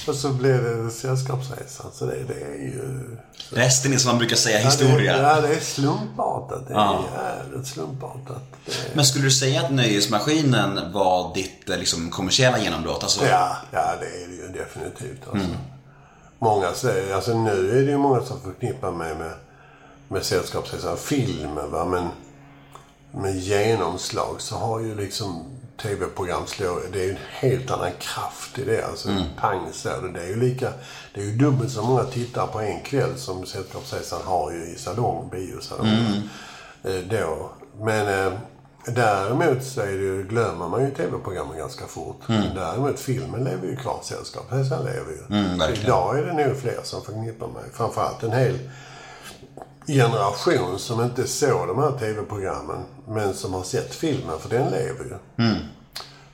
Och 0.08 0.16
så 0.16 0.30
blev 0.30 0.64
det 0.64 0.92
Sällskapsresan. 0.92 1.92
Så 1.94 2.06
det, 2.06 2.24
det 2.28 2.34
är 2.34 2.56
ju... 2.58 3.18
Resten 3.50 3.94
är 3.94 3.98
som 3.98 4.10
man 4.12 4.18
brukar 4.18 4.36
säga 4.36 4.60
Ja, 4.60 4.66
historia. 4.66 5.18
det, 5.18 5.22
ja, 5.24 5.42
det 5.42 5.56
är 5.56 5.60
slumpartat. 5.60 6.68
Det 6.68 6.74
är 6.74 6.78
Ja. 6.78 7.04
jävligt 7.44 7.68
slumpartat. 7.68 8.44
Är, 8.66 8.96
Men 8.96 9.06
skulle 9.06 9.24
du 9.26 9.32
säga 9.32 9.62
att 9.62 9.72
Nöjesmaskinen 9.72 10.92
var 10.94 11.34
ditt 11.34 11.70
eh, 11.70 11.78
liksom, 11.78 12.10
kommersiella 12.10 12.60
genombrott? 12.60 13.04
Alltså, 13.04 13.26
Ja, 13.26 13.58
ja 13.72 13.94
det 14.00 14.24
är 14.24 14.28
det 14.28 14.36
ju 14.36 14.48
definitivt. 14.64 15.22
Alltså. 15.32 15.48
Många 16.40 16.74
säger, 16.74 17.16
alltså 17.16 17.38
nu 17.38 17.70
är 17.80 17.86
det 17.86 17.92
ju 17.92 17.98
många 17.98 18.22
som 18.26 18.42
förknippar 18.42 18.92
mig 18.92 19.16
med, 19.16 19.32
med 20.08 20.24
Sällskapsresan, 20.24 20.98
filmen 20.98 21.72
va, 21.72 21.86
men 21.86 22.08
med 23.24 23.36
genomslag 23.40 24.36
så 24.42 24.56
har 24.56 24.80
ju 24.80 24.96
liksom 24.96 25.46
tv-program 25.82 26.48
slår, 26.48 26.82
det 26.94 27.06
är 27.06 27.10
en 27.10 27.18
helt 27.30 27.72
annan 27.72 27.92
kraft 28.00 28.60
i 28.60 28.64
det. 28.64 28.86
Alltså 28.86 29.10
pang 29.38 29.70
så. 29.72 29.90
Det 30.14 30.22
är 30.22 30.28
ju 30.28 30.36
lika, 30.36 30.70
det 31.14 31.22
är 31.22 31.26
ju 31.26 31.36
dubbelt 31.36 31.72
så 31.72 31.82
många 31.82 32.04
tittare 32.04 32.48
på 32.48 32.60
en 32.60 32.82
kväll 32.82 33.18
som 33.18 33.46
Sällskapsresan 33.46 34.22
har 34.26 34.52
ju 34.52 34.66
i 34.66 34.76
salong, 34.76 35.30
biosalongen. 35.32 36.30
Eh, 36.84 36.96
då. 37.10 37.50
Men 37.80 38.26
eh, 38.26 38.34
däremot 38.86 39.64
så 39.64 39.82
är 39.82 39.86
det 39.86 40.04
ju, 40.04 40.24
glömmer 40.24 40.68
man 40.68 40.86
ju 40.86 40.92
tv-programmen 40.92 41.58
ganska 41.58 41.86
fort. 41.86 42.22
Däremot 42.56 43.00
filmen 43.00 43.44
lever 43.44 43.68
ju 43.68 43.76
kvar, 43.76 44.00
Sällskapsresan 44.04 44.86
lever 44.86 45.12
ju. 45.12 45.36
Mm, 45.38 45.58
verkligen. 45.58 45.86
Idag 45.86 46.20
är 46.20 46.26
det 46.26 46.48
nog 46.48 46.58
fler 46.58 46.80
som 46.84 47.04
förknippar 47.04 47.48
mig. 47.48 47.64
Framförallt 47.74 48.24
en 48.24 48.32
hel 48.32 48.60
generation 49.88 50.80
som 50.80 51.04
inte 51.04 51.28
såg 51.28 51.68
de 51.68 51.80
här 51.80 51.92
tv-programmen 52.00 52.84
men 53.08 53.34
som 53.34 53.54
har 53.54 53.64
sett 53.64 53.96
filmen, 53.96 54.40
för 54.40 54.50
den 54.50 54.72
lever 54.72 55.04
ju. 55.04 55.44
Mm. 55.46 55.58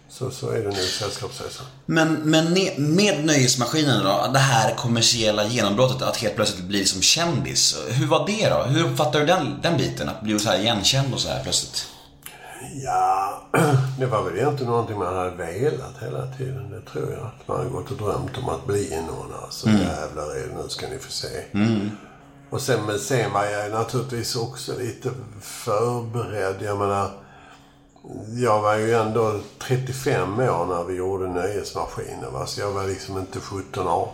Så, 0.10 0.32
så 0.32 0.50
är 0.50 0.64
det 0.64 0.70
nu 0.70 0.80
i 0.80 0.88
Sällskapsresan. 0.88 1.66
Men, 1.86 2.14
men 2.14 2.54
med 2.78 3.26
Nöjesmaskinen 3.26 4.04
då, 4.04 4.30
det 4.34 4.40
här 4.40 4.76
kommersiella 4.76 5.46
genombrottet 5.46 6.02
att 6.02 6.18
helt 6.18 6.36
plötsligt 6.36 6.66
bli 6.66 6.86
som 6.86 7.02
kändis. 7.02 7.78
Hur 7.90 8.08
var 8.08 8.28
det 8.28 8.50
då? 8.50 8.64
Hur 8.64 8.86
uppfattar 8.86 9.20
du 9.20 9.26
den, 9.26 9.60
den 9.62 9.78
biten? 9.78 10.10
Att 10.10 10.22
bli 10.22 10.40
så 10.40 10.50
här 10.50 10.60
igenkänd 10.60 11.14
och 11.14 11.20
så 11.20 11.30
här 11.30 11.44
plötsligt? 11.44 11.88
Ja, 12.84 13.42
det 14.00 14.06
var 14.06 14.24
väl 14.24 14.38
egentligen 14.38 14.72
någonting 14.72 14.98
man 14.98 15.16
hade 15.16 15.36
velat 15.36 15.96
hela 16.02 16.26
tiden. 16.38 16.70
Det 16.70 16.92
tror 16.92 17.12
jag. 17.12 17.26
Att 17.26 17.48
man 17.48 17.58
hade 17.58 17.70
gått 17.70 17.92
och 17.92 17.98
drömt 17.98 18.38
om 18.38 18.50
att 18.50 18.66
bli 18.68 19.02
någon. 19.08 19.34
Alltså 19.44 19.70
jävlar 19.70 20.36
är 20.36 20.48
det, 20.48 20.64
nu 20.64 20.70
ska 20.70 20.88
ni 20.88 21.00
få 21.00 21.12
se. 21.12 21.28
Och 22.50 22.62
sen, 22.62 22.86
men 22.86 23.00
sen 23.00 23.34
var 23.34 23.46
jag 23.46 23.72
naturligtvis 23.72 24.36
också 24.36 24.78
lite 24.78 25.12
förberedd. 25.42 26.62
Jag 26.62 26.78
menar, 26.78 27.12
jag 28.38 28.62
var 28.62 28.76
ju 28.76 28.94
ändå 28.94 29.40
35 29.60 30.40
år 30.40 30.66
när 30.66 30.84
vi 30.84 30.96
gjorde 30.96 31.28
Nöjesmaskinen. 31.28 32.34
Va? 32.34 32.46
Så 32.46 32.62
jag 32.62 32.72
var 32.72 32.84
liksom 32.84 33.18
inte 33.18 33.40
17-18. 33.40 34.08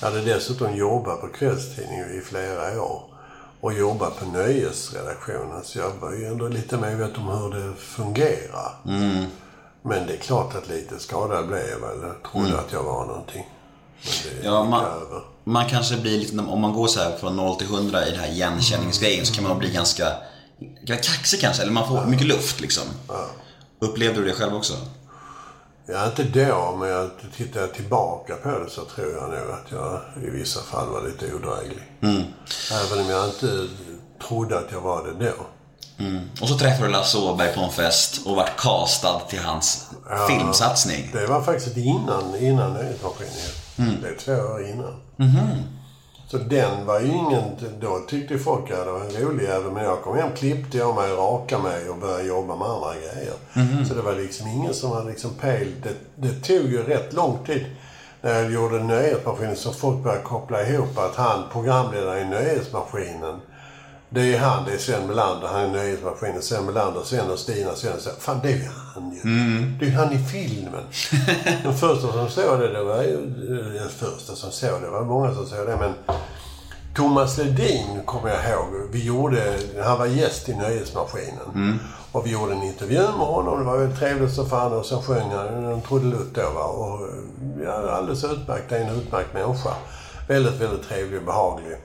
Jag 0.00 0.08
hade 0.08 0.20
dessutom 0.24 0.76
jobbat 0.76 1.20
på 1.20 1.28
kvällstidningen 1.28 2.18
i 2.18 2.20
flera 2.20 2.82
år. 2.82 3.02
Och 3.60 3.72
jobbat 3.72 4.20
på 4.20 4.26
nöjesredaktionen. 4.26 5.64
Så 5.64 5.78
jag 5.78 5.90
var 6.00 6.12
ju 6.12 6.26
ändå 6.26 6.48
lite 6.48 6.76
medveten 6.76 7.22
om 7.22 7.38
hur 7.42 7.50
det 7.60 7.74
fungerar. 7.76 8.72
Men 9.82 10.06
det 10.06 10.12
är 10.12 10.18
klart 10.18 10.54
att 10.54 10.68
lite 10.68 10.98
skadad 10.98 11.46
blev 11.46 11.68
jag 11.68 11.78
väl. 11.78 11.98
Jag 12.02 12.32
trodde 12.32 12.58
att 12.60 12.72
jag 12.72 12.82
var 12.82 13.06
någonting. 13.06 13.48
Men 14.02 14.40
det 14.40 14.46
Ja, 14.48 14.60
gick 14.60 14.70
man, 14.70 14.84
över. 14.84 15.22
Man 15.44 15.68
kanske 15.68 15.96
blir 15.96 16.18
lite, 16.18 16.38
om 16.38 16.60
man 16.60 16.72
går 16.72 16.86
så 16.86 17.00
här 17.00 17.16
från 17.16 17.36
0 17.36 17.56
till 17.56 17.66
100 17.66 18.06
i 18.06 18.10
den 18.10 18.20
här 18.20 18.28
igenkänningsgrejen 18.28 19.26
så 19.26 19.34
kan 19.34 19.44
man 19.44 19.58
bli 19.58 19.70
ganska, 19.70 20.12
ganska 20.82 21.12
kaxig 21.12 21.40
kanske, 21.40 21.62
eller 21.62 21.72
man 21.72 21.88
får 21.88 22.04
mycket 22.06 22.26
luft 22.26 22.60
liksom. 22.60 22.84
Upplevde 23.78 24.20
du 24.20 24.26
det 24.26 24.32
själv 24.32 24.54
också? 24.54 24.74
Ja, 25.86 26.06
inte 26.06 26.24
då, 26.24 26.76
men 26.80 26.88
jag 26.88 27.10
tittar 27.36 27.60
jag 27.60 27.74
tillbaka 27.74 28.36
på 28.36 28.48
det 28.48 28.70
så 28.70 28.84
tror 28.84 29.12
jag 29.12 29.30
nog 29.30 29.50
att 29.50 29.72
jag 29.72 30.00
i 30.26 30.30
vissa 30.30 30.60
fall 30.60 30.88
var 30.88 31.02
lite 31.02 31.34
odräglig. 31.34 31.82
Även 32.72 33.04
om 33.04 33.10
jag 33.10 33.28
inte 33.28 33.68
trodde 34.28 34.58
att 34.58 34.72
jag 34.72 34.80
var 34.80 35.04
det 35.04 35.26
då. 35.26 35.46
Och 36.40 36.48
så 36.48 36.58
träffade 36.58 36.86
du 36.86 36.92
Lasse 36.92 37.18
Åberg 37.18 37.54
på 37.54 37.60
en 37.60 37.70
fest 37.70 38.26
och 38.26 38.36
vart 38.36 38.56
castad 38.56 39.20
till 39.28 39.38
hans 39.38 39.90
filmsatsning. 40.28 41.10
Det 41.12 41.26
var 41.26 41.42
faktiskt 41.42 41.76
innan, 41.76 42.36
innan 42.40 42.72
Nöjesmaskinen. 42.72 44.00
Det 44.02 44.08
är 44.08 44.16
två 44.18 44.32
år 44.32 44.66
innan. 44.68 44.94
Så 46.30 46.38
den 46.38 46.86
var 46.86 47.00
ju 47.00 47.06
ingen... 47.06 47.44
Då 47.80 47.98
tyckte 48.08 48.38
folk 48.38 48.70
att 48.70 48.84
det 48.84 48.92
var 48.92 49.00
en 49.00 49.22
rolig 49.22 49.44
jävel. 49.44 49.72
Men 49.72 49.84
jag 49.84 50.02
kom 50.02 50.16
hem, 50.16 50.30
klippte 50.36 50.78
jag 50.78 50.94
mig, 50.94 51.10
rakade 51.10 51.62
mig 51.62 51.88
och 51.88 51.98
började 51.98 52.22
jobba 52.22 52.56
med 52.56 52.68
andra 52.68 52.94
grejer. 52.94 53.84
Så 53.88 53.94
det 53.94 54.02
var 54.02 54.12
liksom 54.12 54.48
ingen 54.48 54.74
som 54.74 54.90
var 54.90 55.04
liksom 55.04 55.30
pejl. 55.40 55.72
Det, 55.82 55.94
det 56.16 56.34
tog 56.40 56.70
ju 56.70 56.82
rätt 56.82 57.12
lång 57.12 57.38
tid 57.46 57.66
när 58.20 58.34
jag 58.34 58.52
gjorde 58.52 58.82
Nöjesmaskinen 58.82 59.56
så 59.56 59.72
folk 59.72 60.04
började 60.04 60.22
koppla 60.22 60.66
ihop 60.66 60.98
att 60.98 61.16
han, 61.16 61.42
programledare 61.52 62.20
i 62.20 62.24
Nöjesmaskinen, 62.24 63.40
det 64.14 64.34
är 64.34 64.38
han, 64.38 64.64
det 64.64 64.72
är 64.72 64.78
Sven 64.78 65.06
Melander, 65.06 65.48
han 65.48 65.60
är 65.60 65.68
Nöjesmaskinen, 65.68 66.42
Sven 66.42 66.64
Melander, 66.64 67.02
Sven 67.04 67.30
och 67.30 67.38
Stina, 67.38 67.74
Sven 67.74 67.92
och 67.92 68.00
Sven. 68.00 68.14
Fan, 68.18 68.40
det 68.42 68.52
är 68.52 68.56
ju 68.56 68.68
han 68.94 69.12
ju. 69.12 69.20
Det 69.78 69.84
är 69.86 69.90
ju 69.90 69.96
han 69.96 70.12
i 70.12 70.18
filmen. 70.18 70.82
Den 71.62 71.74
första 71.74 72.12
som 72.12 72.28
såg 72.28 72.60
det, 72.60 72.72
det 72.72 72.84
var 72.84 73.02
ju... 73.02 73.16
Den 73.78 73.88
första 73.88 74.34
som 74.34 74.50
såg 74.52 74.80
det, 74.80 74.86
det 74.86 74.90
var 74.90 75.04
många 75.04 75.34
som 75.34 75.46
såg 75.46 75.66
det, 75.66 75.76
men 75.76 75.92
Thomas 76.94 77.38
Ledin 77.38 78.00
kommer 78.04 78.28
jag 78.28 78.50
ihåg. 78.50 78.88
Vi 78.90 79.04
gjorde, 79.04 79.58
han 79.84 79.98
var 79.98 80.06
gäst 80.06 80.48
i 80.48 80.54
Nöjesmaskinen. 80.54 81.78
Och 82.12 82.26
vi 82.26 82.30
gjorde 82.30 82.52
en 82.52 82.62
intervju 82.62 83.00
med 83.00 83.26
honom. 83.26 83.58
Det 83.58 83.64
var 83.64 83.78
väldigt 83.78 83.98
trevligt 83.98 84.34
så 84.34 84.44
fan. 84.44 84.72
Och 84.72 84.86
sen 84.86 85.02
sjöng 85.02 85.30
han 85.30 85.64
en 85.64 85.80
trudelutt 85.80 86.34
då 86.34 86.50
va. 86.54 86.64
Och 86.64 87.08
ja, 87.64 87.90
alldeles 87.90 88.24
utmärkt. 88.24 88.68
Det 88.68 88.76
är 88.78 88.84
en 88.84 88.96
utmärkt 88.96 89.34
människa. 89.34 89.70
Väldigt, 90.28 90.60
väldigt 90.60 90.88
trevlig 90.88 91.18
och 91.18 91.26
behaglig. 91.26 91.76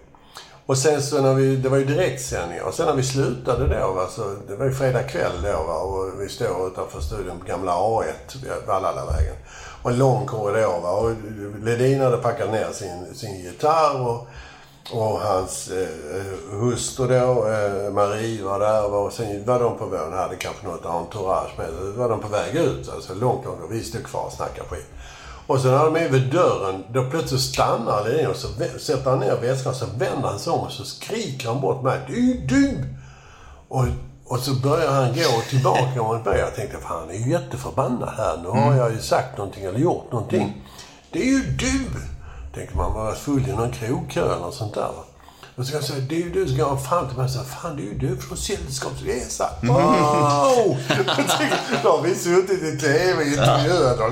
Och 0.67 0.77
sen 0.77 1.01
så 1.01 1.21
när 1.21 1.33
vi, 1.33 1.55
det 1.55 1.69
var 1.69 1.77
ju 1.77 1.85
direktsändningar. 1.85 2.63
Och 2.63 2.73
sen 2.73 2.85
när 2.85 2.93
vi 2.93 3.03
slutade 3.03 3.79
då 3.79 3.91
va, 3.91 4.07
så 4.09 4.35
det 4.47 4.55
var 4.55 4.65
ju 4.65 4.71
fredag 4.71 5.03
kväll 5.03 5.41
då 5.43 5.63
va. 5.63 5.79
Och 5.79 6.21
vi 6.21 6.29
står 6.29 6.67
utanför 6.67 7.01
studion 7.01 7.39
på 7.39 7.45
gamla 7.45 7.71
A1, 7.71 8.43
vid 8.43 8.51
Vallalavägen. 8.67 9.35
Och 9.81 9.91
en 9.91 9.97
lång 9.97 10.25
korridor 10.25 10.81
va. 10.81 10.91
Och 10.91 11.11
Ledin 11.63 12.01
hade 12.01 12.17
packat 12.17 12.51
ner 12.51 12.71
sin, 12.71 13.15
sin 13.15 13.39
gitarr 13.39 14.01
och 14.01 14.27
och 14.91 15.19
hans 15.19 15.71
eh, 15.71 16.59
hustru 16.59 17.07
då, 17.07 17.47
eh, 17.47 17.93
Marie, 17.93 18.43
var 18.43 18.59
där. 18.59 18.93
Och 18.93 19.13
sen 19.13 19.45
var 19.45 19.59
de 19.59 19.77
på 19.77 19.85
väg, 19.85 20.11
hade 20.11 20.35
kanske 20.35 20.67
något 20.67 20.85
entourage 20.85 21.57
med 21.57 21.69
var 21.95 22.09
de 22.09 22.19
på 22.19 22.27
väg 22.27 22.55
ut, 22.55 22.89
alltså 22.89 23.13
långt, 23.13 23.45
långt. 23.45 23.63
Och 23.63 23.71
vi 23.71 23.83
stod 23.83 24.03
kvar 24.03 24.25
och 24.25 24.33
snackade 24.33 24.69
skit. 24.69 24.87
Och 25.47 25.59
sen 25.59 25.71
när 25.71 25.85
de 25.85 25.95
är 25.95 26.09
vid 26.09 26.31
dörren, 26.31 26.83
då 26.93 27.09
plötsligt 27.09 27.41
stannar 27.41 28.03
Ledin 28.03 28.27
och 28.27 28.35
så 28.35 28.47
sätter 28.79 29.09
han 29.09 29.19
ner 29.19 29.35
väskan. 29.41 29.75
Så 29.75 29.85
vänder 29.85 30.27
han 30.27 30.39
sig 30.39 30.53
om 30.53 30.59
och 30.59 30.71
så 30.71 30.83
skriker 30.83 31.47
han 31.47 31.61
bort 31.61 31.83
mig. 31.83 31.99
Ju 32.07 32.33
du! 32.33 32.83
Och, 33.67 33.85
och 34.25 34.39
så 34.39 34.53
börjar 34.53 34.91
han 34.91 35.13
gå 35.13 35.41
tillbaka 35.49 36.03
mot 36.03 36.25
mig. 36.25 36.39
Jag 36.39 36.55
tänkte, 36.55 36.77
fan 36.77 36.99
han 36.99 37.09
är 37.09 37.13
ju 37.13 37.31
jätteförbannad 37.31 38.09
här. 38.17 38.37
Nu 38.43 38.49
har 38.49 38.75
jag 38.75 38.91
ju 38.91 38.99
sagt 38.99 39.37
någonting 39.37 39.63
eller 39.63 39.79
gjort 39.79 40.11
någonting. 40.11 40.61
Det 41.11 41.19
är 41.19 41.25
ju 41.25 41.43
du! 41.43 41.85
Tänkte 42.53 42.77
man 42.77 42.93
var 42.93 43.11
full 43.11 43.49
i 43.49 43.51
någon 43.51 43.71
krogkö 43.71 44.35
eller 44.35 44.51
sånt 44.51 44.73
där. 44.73 44.81
va. 44.81 45.03
Och 45.57 45.65
så 45.65 45.71
kan 45.71 45.81
jag 45.81 45.89
säga, 45.89 46.05
det 46.09 46.15
är 46.15 46.19
ju 46.19 46.29
du 46.29 46.47
som 46.47 46.57
går 46.57 46.77
fram 46.77 47.07
till 47.07 47.17
mig 47.17 47.25
och 47.25 47.31
säger, 47.31 47.45
fan 47.45 47.75
det 47.75 47.81
är 47.81 47.85
ju 47.85 47.97
du 47.97 48.17
från 48.17 48.37
Sällskapsresa. 48.37 49.49
Wow! 49.61 50.77
Jag 50.89 51.05
tänkte, 51.15 51.79
Då 51.83 51.89
har 51.89 52.01
vi 52.01 52.15
suttit 52.15 52.63
i 52.63 52.77
TV 52.77 53.23
intervjuat 53.23 53.99
och 53.99 54.11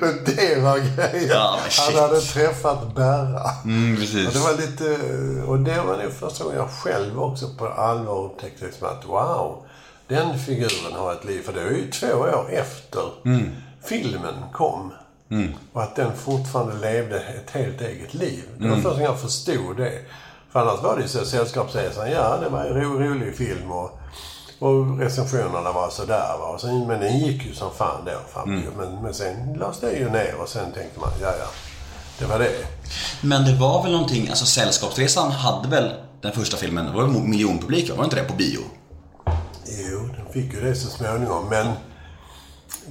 Men 0.00 0.24
det 0.24 0.60
var 0.62 0.78
grejen. 0.78 1.28
Ja. 1.28 1.58
Han 1.78 2.02
hade 2.02 2.20
träffat 2.20 2.94
Berra. 2.94 3.50
Mm, 3.64 3.96
precis. 3.96 4.32
det 4.32 4.38
var 4.38 4.52
lite... 4.52 4.84
Och 5.46 5.58
det 5.58 5.82
var 5.82 5.96
nog 5.96 6.12
första 6.12 6.44
gången 6.44 6.58
jag 6.58 6.70
själv 6.70 7.22
också 7.22 7.48
på 7.58 7.66
allvar 7.66 8.24
upptäckte 8.24 8.64
liksom 8.64 8.88
att 8.88 9.04
wow, 9.06 9.62
den 10.08 10.38
figuren 10.38 10.92
har 10.92 11.12
ett 11.12 11.24
liv. 11.24 11.42
För 11.42 11.52
det 11.52 11.64
var 11.64 11.70
ju 11.70 11.90
två 11.90 12.06
år 12.06 12.50
efter 12.52 13.02
filmen 13.84 14.34
kom. 14.52 14.92
Och 15.72 15.82
att 15.82 15.96
den 15.96 16.16
fortfarande 16.16 16.74
levde 16.92 17.20
ett 17.20 17.50
helt 17.50 17.80
eget 17.80 18.14
liv. 18.14 18.44
Det 18.58 18.68
var 18.68 18.74
första 18.76 18.88
gången 18.90 19.04
jag 19.04 19.20
förstod 19.20 19.76
det. 19.76 19.92
För 20.52 20.60
annars 20.60 20.82
var 20.82 20.96
det 20.96 21.02
ju 21.02 21.08
så, 21.08 21.24
Sällskapsresan, 21.24 22.10
ja 22.10 22.36
det 22.42 22.48
var 22.48 22.64
en 22.64 22.74
ro, 22.82 22.98
rolig 22.98 23.36
film 23.36 23.72
och 23.72 23.98
Och 24.58 24.98
recensionerna 24.98 25.72
var 25.72 25.90
sådär 25.90 26.36
va. 26.40 26.46
Och 26.46 26.60
sen, 26.60 26.86
men 26.86 27.00
den 27.00 27.18
gick 27.18 27.46
ju 27.46 27.54
som 27.54 27.70
fan 27.74 28.04
då. 28.04 28.12
Fram, 28.32 28.48
Mm. 28.48 28.64
men, 28.78 29.02
men 29.02 29.14
sen 29.14 29.54
lades 29.58 29.80
det 29.80 29.92
ju 29.92 30.10
ner 30.10 30.34
och 30.42 30.48
sen 30.48 30.72
tänkte 30.72 31.00
man, 31.00 31.10
ja 31.22 31.32
ja. 31.38 31.46
Det 32.18 32.24
var 32.26 32.38
det. 32.38 32.52
Men 33.22 33.44
det 33.44 33.54
var 33.54 33.82
väl 33.82 33.92
någonting, 33.92 34.28
alltså 34.28 34.46
Sällskapsresan 34.46 35.30
hade 35.32 35.68
väl 35.68 35.92
den 36.20 36.32
första 36.32 36.56
filmen, 36.56 36.86
det 36.86 36.92
var 36.92 37.02
väl 37.02 37.22
miljonpublik, 37.22 37.90
var 37.90 37.96
det 37.96 38.04
inte 38.04 38.16
det, 38.16 38.24
på 38.24 38.34
bio? 38.34 38.60
Jo, 39.90 40.08
den 40.16 40.32
fick 40.32 40.54
ju 40.54 40.60
det 40.60 40.74
så 40.74 40.88
småningom. 40.88 41.48
Men 41.50 41.66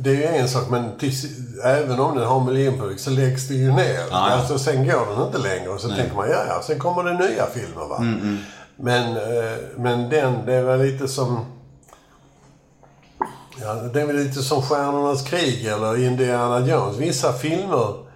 det 0.01 0.09
är 0.09 0.15
ju 0.15 0.23
en 0.23 0.49
sak, 0.49 0.69
men 0.69 0.97
till, 0.97 1.13
även 1.63 1.99
om 1.99 2.17
den 2.17 2.27
har 2.27 2.43
miljonpublik 2.43 2.99
så 2.99 3.09
läggs 3.09 3.47
det 3.47 3.53
ju 3.53 3.71
ner. 3.71 3.99
Ja, 3.99 4.05
ja. 4.11 4.17
Alltså, 4.17 4.59
sen 4.59 4.87
går 4.87 5.15
den 5.15 5.25
inte 5.25 5.37
längre 5.37 5.69
och 5.69 5.81
så 5.81 5.89
tänker 5.89 6.15
man, 6.15 6.29
ja 6.29 6.43
ja, 6.47 6.61
sen 6.63 6.79
kommer 6.79 7.03
det 7.03 7.13
nya 7.13 7.45
filmer 7.45 7.87
va. 7.89 7.97
Mm, 7.97 8.37
Men, 8.75 9.17
eh, 9.17 9.57
men 9.77 10.09
den, 10.09 10.45
det 10.45 10.61
var 10.61 10.77
lite 10.77 11.07
som... 11.07 11.45
Ja, 13.61 13.73
det 13.73 14.01
är 14.01 14.05
väl 14.05 14.15
lite 14.15 14.41
som 14.41 14.61
Stjärnornas 14.61 15.21
krig 15.23 15.65
eller 15.65 16.03
Indiana 16.05 16.59
Jones. 16.59 16.97
Vissa 16.97 17.33
filmer 17.33 18.08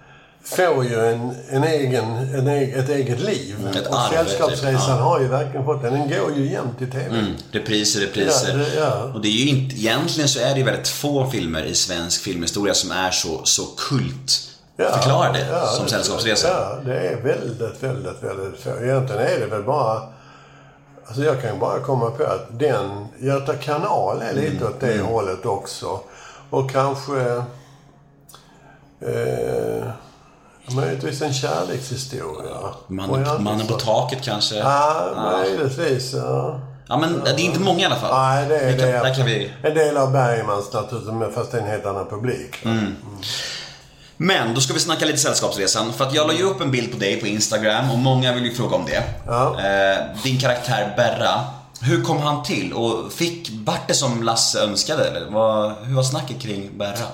får 0.44 0.84
ju 0.84 1.06
en, 1.06 1.34
en 1.50 1.64
egen, 1.64 2.04
en, 2.16 2.48
eg- 2.48 2.78
ett 2.78 2.88
eget 2.88 3.20
liv. 3.20 3.68
Ett 3.76 3.86
och 3.86 4.00
arv, 4.00 4.12
Sällskapsresan 4.12 4.80
typ, 4.96 5.04
har 5.04 5.20
ju 5.20 5.28
verkligen 5.28 5.64
fått 5.64 5.82
det. 5.82 5.90
Den 5.90 6.08
går 6.08 6.32
ju 6.36 6.50
jämt 6.52 6.82
i 6.82 6.86
TV. 6.86 7.18
Mm, 7.18 7.32
repriser, 7.52 8.00
repriser. 8.00 8.48
Ja, 8.50 8.56
det- 8.56 8.74
ja. 8.80 9.10
Och 9.14 9.20
det 9.20 9.28
är 9.28 9.32
ju 9.32 9.48
inte, 9.48 9.76
egentligen 9.76 10.28
så 10.28 10.40
är 10.40 10.50
det 10.52 10.58
ju 10.58 10.64
väldigt 10.64 10.88
få 10.88 11.30
filmer 11.30 11.62
i 11.64 11.74
svensk 11.74 12.22
filmhistoria 12.22 12.74
som 12.74 12.90
är 12.90 13.10
så, 13.10 13.40
så 13.44 13.62
kult 13.88 14.50
förklarade 14.76 15.46
ja, 15.50 15.66
som 15.66 15.88
Sällskapsresan. 15.88 16.50
Ja, 16.50 16.78
det 16.84 16.96
är 17.08 17.16
väldigt, 17.22 17.82
väldigt, 17.82 18.22
väldigt 18.22 18.60
få. 18.60 18.70
Egentligen 18.70 19.22
är 19.22 19.40
det 19.40 19.46
väl 19.46 19.62
bara... 19.62 20.02
Alltså 21.06 21.22
jag 21.24 21.40
kan 21.42 21.54
ju 21.54 21.60
bara 21.60 21.80
komma 21.80 22.10
på 22.10 22.24
att 22.24 22.58
den, 22.58 23.06
Göta 23.20 23.54
kanal 23.54 24.22
är 24.22 24.32
lite 24.34 24.56
Mm, 24.56 24.66
åt 24.68 24.80
det 24.80 25.00
hållet 25.00 25.46
också. 25.46 26.00
Och 26.50 26.70
kanske... 26.70 27.20
Eh, 29.00 29.84
möjligtvis 30.66 31.22
en 31.22 31.34
kärlekshistoria. 31.34 32.54
Och 32.54 32.90
Man, 32.90 33.24
en 33.24 33.44
mannen 33.44 33.66
på 33.66 33.74
taket 33.74 34.22
kanske. 34.22 34.54
Ja, 34.56 35.06
möjligtvis. 35.16 36.12
Ja. 36.14 36.60
Ja, 36.88 36.96
men 36.96 37.20
det 37.24 37.30
är 37.30 37.40
inte 37.40 37.60
många 37.60 37.80
i 37.80 37.84
alla 37.84 37.96
fall. 37.96 38.14
Nej, 38.14 38.48
det 38.48 38.58
är 38.58 38.78
kan, 38.78 38.88
det. 38.88 38.92
Där 38.92 39.14
kan 39.14 39.26
vi... 39.26 39.50
En 39.62 39.74
del 39.74 39.96
av 39.96 40.12
Bergmans 40.12 40.72
naturligtvis, 40.72 41.34
fast 41.34 41.52
det 41.52 41.58
är 41.58 41.62
en 41.62 41.68
helt 41.68 41.86
annan 41.86 42.06
publik. 42.06 42.64
Mm. 42.64 42.96
Men 44.16 44.54
då 44.54 44.60
ska 44.60 44.74
vi 44.74 44.80
snacka 44.80 45.04
lite 45.04 45.18
Sällskapsresan. 45.18 45.92
För 45.92 46.04
att 46.04 46.14
jag 46.14 46.26
la 46.26 46.32
ju 46.32 46.42
upp 46.42 46.60
en 46.60 46.70
bild 46.70 46.92
på 46.92 46.98
dig 46.98 47.20
på 47.20 47.26
Instagram 47.26 47.90
och 47.90 47.98
många 47.98 48.32
vill 48.32 48.44
ju 48.44 48.54
fråga 48.54 48.76
om 48.76 48.84
det. 48.86 49.02
Ja. 49.26 49.60
Eh, 49.60 50.22
din 50.22 50.40
karaktär 50.40 50.94
Berra, 50.96 51.40
hur 51.80 52.02
kom 52.02 52.18
han 52.18 52.42
till? 52.42 52.72
Och 52.72 53.12
fick 53.12 53.50
vart 53.64 53.88
det 53.88 53.94
som 53.94 54.22
Lasse 54.22 54.60
önskade 54.60 55.04
eller? 55.04 55.30
Vad, 55.30 55.72
hur 55.82 55.94
var 55.94 56.02
snacket 56.02 56.40
kring 56.40 56.78
Berra? 56.78 57.06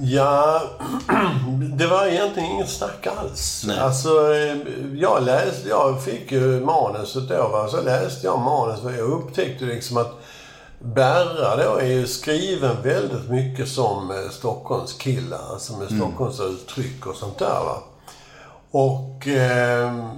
Ja, 0.00 0.62
det 1.76 1.86
var 1.86 2.06
egentligen 2.06 2.50
inget 2.50 2.70
snack 2.70 3.06
alls. 3.06 3.64
Nej. 3.66 3.78
Alltså, 3.78 4.34
eh, 4.34 4.56
jag 4.94 5.22
läste, 5.22 5.68
jag 5.68 6.04
fick 6.04 6.32
ju 6.32 6.60
manuset 6.60 7.28
då, 7.28 7.48
va? 7.48 7.68
så 7.68 7.82
läste 7.82 8.26
jag 8.26 8.40
manus 8.40 8.84
och 8.84 8.92
jag 8.92 9.10
upptäckte 9.10 9.64
liksom 9.64 9.96
att 9.96 10.22
Berra 10.84 11.56
då 11.56 11.76
är 11.76 11.86
ju 11.86 12.06
skriven 12.06 12.82
väldigt 12.82 13.30
mycket 13.30 13.68
som 13.68 14.10
eh, 14.10 14.30
Stockholms 14.30 14.92
killar, 14.92 15.40
alltså 15.52 15.76
med 15.76 15.88
Stockholms 15.88 16.40
uttryck 16.40 17.06
och 17.06 17.16
sånt 17.16 17.38
där 17.38 17.64
va. 17.64 17.78
Och 18.70 19.28
eh, 19.28 20.08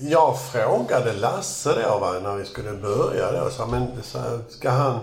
jag 0.00 0.40
frågade 0.40 1.12
Lasse 1.12 1.82
då 1.82 1.98
va, 1.98 2.12
när 2.22 2.36
vi 2.36 2.44
skulle 2.44 2.72
börja 2.72 3.32
då, 3.32 3.50
så, 3.50 3.66
men, 3.66 3.86
så, 4.02 4.18
ska 4.48 4.70
han 4.70 4.98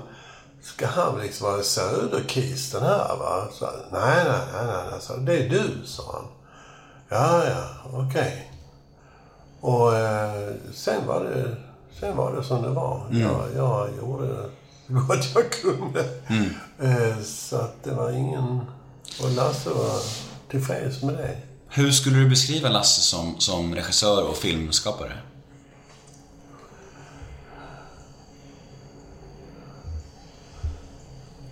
Ska 0.64 0.88
han 0.88 1.20
liksom 1.22 1.52
vara 1.52 1.64
söderkisten 1.64 2.84
här 2.84 3.16
va? 3.20 3.48
Så, 3.54 3.66
nej, 3.92 4.24
nej, 4.26 4.42
nej, 4.54 4.66
nej. 4.92 5.02
Så, 5.02 5.16
det 5.16 5.38
är 5.38 5.50
du, 5.50 5.86
sa 5.86 6.04
han. 6.14 6.26
Ja, 7.10 7.44
ja, 7.50 7.64
okej. 7.94 8.52
Och 9.62 9.96
eh, 9.96 10.52
sen 10.74 11.08
var 11.08 11.24
det 11.24 11.56
sen 12.00 12.18
var 12.18 12.36
det 12.36 12.44
som 12.44 12.62
det 12.62 12.70
var. 12.70 13.06
Jag, 13.12 13.46
jag 13.56 13.90
gjorde 13.98 14.50
så 14.88 14.94
gott 14.94 15.26
jag 15.36 15.52
kunde. 15.52 16.06
Eh, 16.80 17.20
så 17.24 17.56
att 17.56 17.84
det 17.84 17.92
var 17.92 18.12
ingen... 18.12 18.62
Och 19.24 19.32
Lasse 19.32 19.70
var 19.70 20.00
tillfreds 20.52 21.02
med 21.02 21.14
det. 21.16 21.38
Hur 21.70 21.92
skulle 21.92 22.18
du 22.18 22.30
beskriva 22.30 22.70
Lasse 22.70 23.02
som, 23.02 23.40
som 23.40 23.76
regissör 23.76 24.24
och 24.30 24.38
filmskapare? 24.38 25.14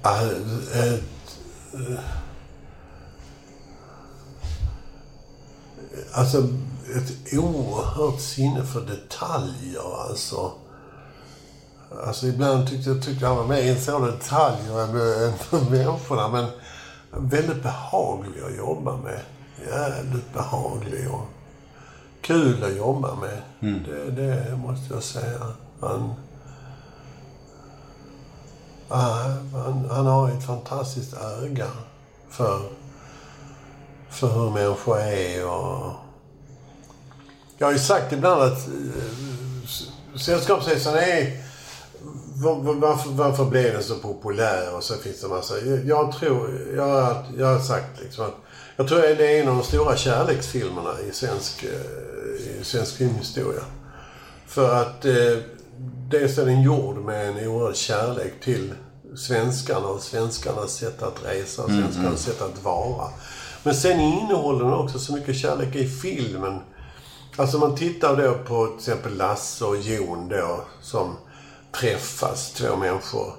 Ah, 0.07 0.21
eh, 0.21 0.93
eh, 0.93 1.99
Alltså, 6.13 6.37
ett 6.95 7.33
oerhört 7.33 8.21
sinne 8.21 8.63
för 8.63 8.81
detaljer, 8.81 10.09
alltså. 10.09 10.51
Alltså, 12.05 12.27
ibland 12.27 12.69
tyckte 12.69 12.89
jag 12.89 13.03
tyckte 13.03 13.27
han 13.27 13.37
var 13.37 13.47
mer 13.47 13.89
av 13.89 14.05
detaljer 14.05 14.83
än, 14.83 14.89
än 15.29 15.37
för 15.37 15.69
människorna, 15.69 16.27
men 16.29 16.45
väldigt 17.11 17.63
behaglig 17.63 18.41
att 18.43 18.57
jobba 18.57 18.97
med. 18.97 19.19
Jävligt 19.67 20.33
behaglig 20.33 21.11
och 21.11 21.25
kul 22.21 22.63
att 22.63 22.75
jobba 22.75 23.15
med. 23.15 23.41
Det, 23.85 24.11
det 24.11 24.57
måste 24.57 24.93
jag 24.93 25.03
säga. 25.03 25.39
Han, 25.81 26.13
han, 28.89 29.87
han 29.91 30.05
har 30.05 30.29
ett 30.29 30.45
fantastiskt 30.45 31.13
öga 31.13 31.67
för, 32.29 32.61
för 34.09 34.27
hur 34.27 34.49
människor 34.49 34.99
är 34.99 35.47
och... 35.47 35.91
Jag 37.57 37.67
har 37.67 37.71
ju 37.73 37.79
sagt 37.79 38.13
ibland 38.13 38.41
att 38.41 38.67
eh, 38.67 40.17
Sällskapsresan 40.19 40.95
är... 40.95 41.43
var- 42.35 42.73
Varför, 42.73 43.09
varför 43.09 43.45
blev 43.45 43.73
den 43.73 43.83
så 43.83 43.95
populär? 43.95 44.75
Och 44.75 44.83
så 44.83 44.93
finns 44.93 45.21
det 45.21 45.27
massa... 45.27 45.59
Jag, 45.85 46.11
tror... 46.11 46.49
Jag, 46.75 46.87
har- 46.87 47.23
jag 47.37 47.47
har 47.47 47.59
sagt 47.59 47.99
liksom 48.01 48.25
att... 48.25 48.35
Jag 48.75 48.87
tror 48.87 48.97
att 49.11 49.17
det 49.17 49.27
är 49.37 49.41
en 49.41 49.47
av 49.49 49.55
de 49.55 49.63
stora 49.63 49.97
kärleksfilmerna 49.97 50.89
i 51.09 51.13
svensk, 51.13 51.63
eh, 51.63 52.59
i 52.61 52.63
svensk 52.63 52.95
filmhistoria. 52.95 53.61
För 54.47 54.81
att 54.81 55.05
eh, 55.05 55.37
dels 56.09 56.37
är 56.37 56.45
den 56.45 56.61
gjord 56.61 56.97
med 56.97 57.29
en 57.29 57.47
oerhörd 57.47 57.75
kärlek 57.75 58.33
till 58.43 58.73
svenskarna 59.15 59.87
och 59.87 60.01
svenskarnas 60.01 60.73
sätt 60.73 61.03
att 61.03 61.25
resa 61.25 61.63
och 61.63 61.69
svenskarnas 61.69 62.21
sätt 62.21 62.41
att 62.41 62.63
vara. 62.63 63.07
Men 63.63 63.75
sen 63.75 63.99
innehåller 63.99 64.65
den 64.65 64.73
också 64.73 64.99
så 64.99 65.13
mycket 65.13 65.35
kärlek 65.35 65.75
i 65.75 65.87
filmen. 65.87 66.59
Alltså 67.35 67.57
man 67.57 67.75
tittar 67.75 68.15
då 68.15 68.33
på 68.33 68.67
till 68.67 68.77
exempel 68.77 69.17
Lasse 69.17 69.65
och 69.65 69.77
Jon 69.77 70.29
då 70.29 70.59
som 70.81 71.15
träffas, 71.71 72.51
två 72.53 72.75
människor. 72.75 73.33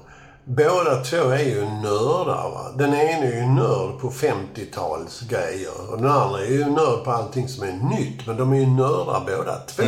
Båda 0.45 1.05
två 1.05 1.17
är 1.17 1.45
ju 1.45 1.65
nördar 1.65 2.51
va. 2.51 2.67
Den 2.77 2.95
ene 2.95 3.27
är 3.27 3.41
ju 3.41 3.47
nörd 3.47 4.01
på 4.01 4.11
50-tals 4.11 5.21
grejer 5.21 5.91
och 5.91 5.97
den 5.97 6.11
andra 6.11 6.41
är 6.41 6.51
ju 6.51 6.65
nörd 6.65 7.05
på 7.05 7.11
allting 7.11 7.49
som 7.49 7.69
är 7.69 7.73
nytt. 7.73 8.27
Men 8.27 8.37
de 8.37 8.53
är 8.53 8.57
ju 8.57 8.67
nördar 8.67 9.23
båda 9.27 9.57
två. 9.57 9.83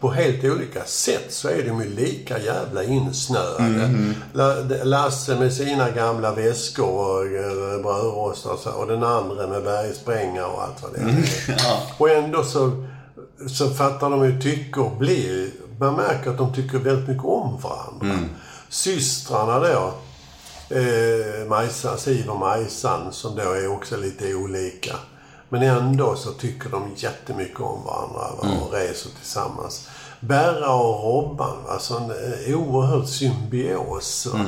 På 0.00 0.10
helt 0.10 0.44
olika 0.44 0.84
sätt 0.84 1.26
så 1.28 1.48
är 1.48 1.62
de 1.62 1.80
ju 1.82 1.88
lika 1.94 2.38
jävla 2.38 2.84
insnöade. 2.84 4.14
La- 4.32 4.84
Lasse 4.84 5.38
med 5.38 5.52
sina 5.52 5.90
gamla 5.90 6.34
väskor 6.34 6.88
och 6.88 7.26
eh, 7.26 7.82
brödrostar 7.82 8.50
och 8.52 8.58
så, 8.58 8.70
och 8.70 8.86
den 8.86 9.04
andra 9.04 9.46
med 9.46 9.62
bergsprängare 9.62 10.44
och 10.46 10.62
allt 10.62 10.82
vad 10.82 10.92
det 10.92 11.00
är. 11.00 11.24
Ja. 11.64 11.80
Och 11.98 12.10
ändå 12.10 12.44
så, 12.44 12.84
så 13.48 13.70
fattar 13.70 14.10
de 14.10 14.24
ju 14.24 14.40
tycke 14.40 14.80
och 14.80 14.96
blir... 14.96 15.50
Man 15.80 15.94
märker 15.94 16.30
att 16.30 16.38
de 16.38 16.54
tycker 16.54 16.78
väldigt 16.78 17.08
mycket 17.08 17.24
om 17.24 17.60
varandra. 17.60 18.18
Systrarna 18.68 19.58
då, 19.58 19.92
eh, 20.76 21.46
Majsan, 21.48 21.98
Siv 21.98 22.28
och 22.30 22.38
Majsan, 22.38 23.12
som 23.12 23.36
då 23.36 23.42
är 23.52 23.72
också 23.72 23.96
lite 23.96 24.34
olika. 24.34 24.96
Men 25.54 25.62
ändå 25.62 26.16
så 26.16 26.30
tycker 26.30 26.70
de 26.70 26.90
jättemycket 26.96 27.60
om 27.60 27.84
varandra 27.84 28.20
va, 28.42 28.48
och 28.62 28.72
reser 28.72 29.10
tillsammans. 29.10 29.88
Berra 30.20 30.74
och 30.74 31.04
Robban, 31.04 31.56
alltså 31.68 31.94
en 31.94 32.10
eh, 32.10 32.60
oerhörd 32.60 33.06
symbios. 33.06 34.26
va. 34.26 34.40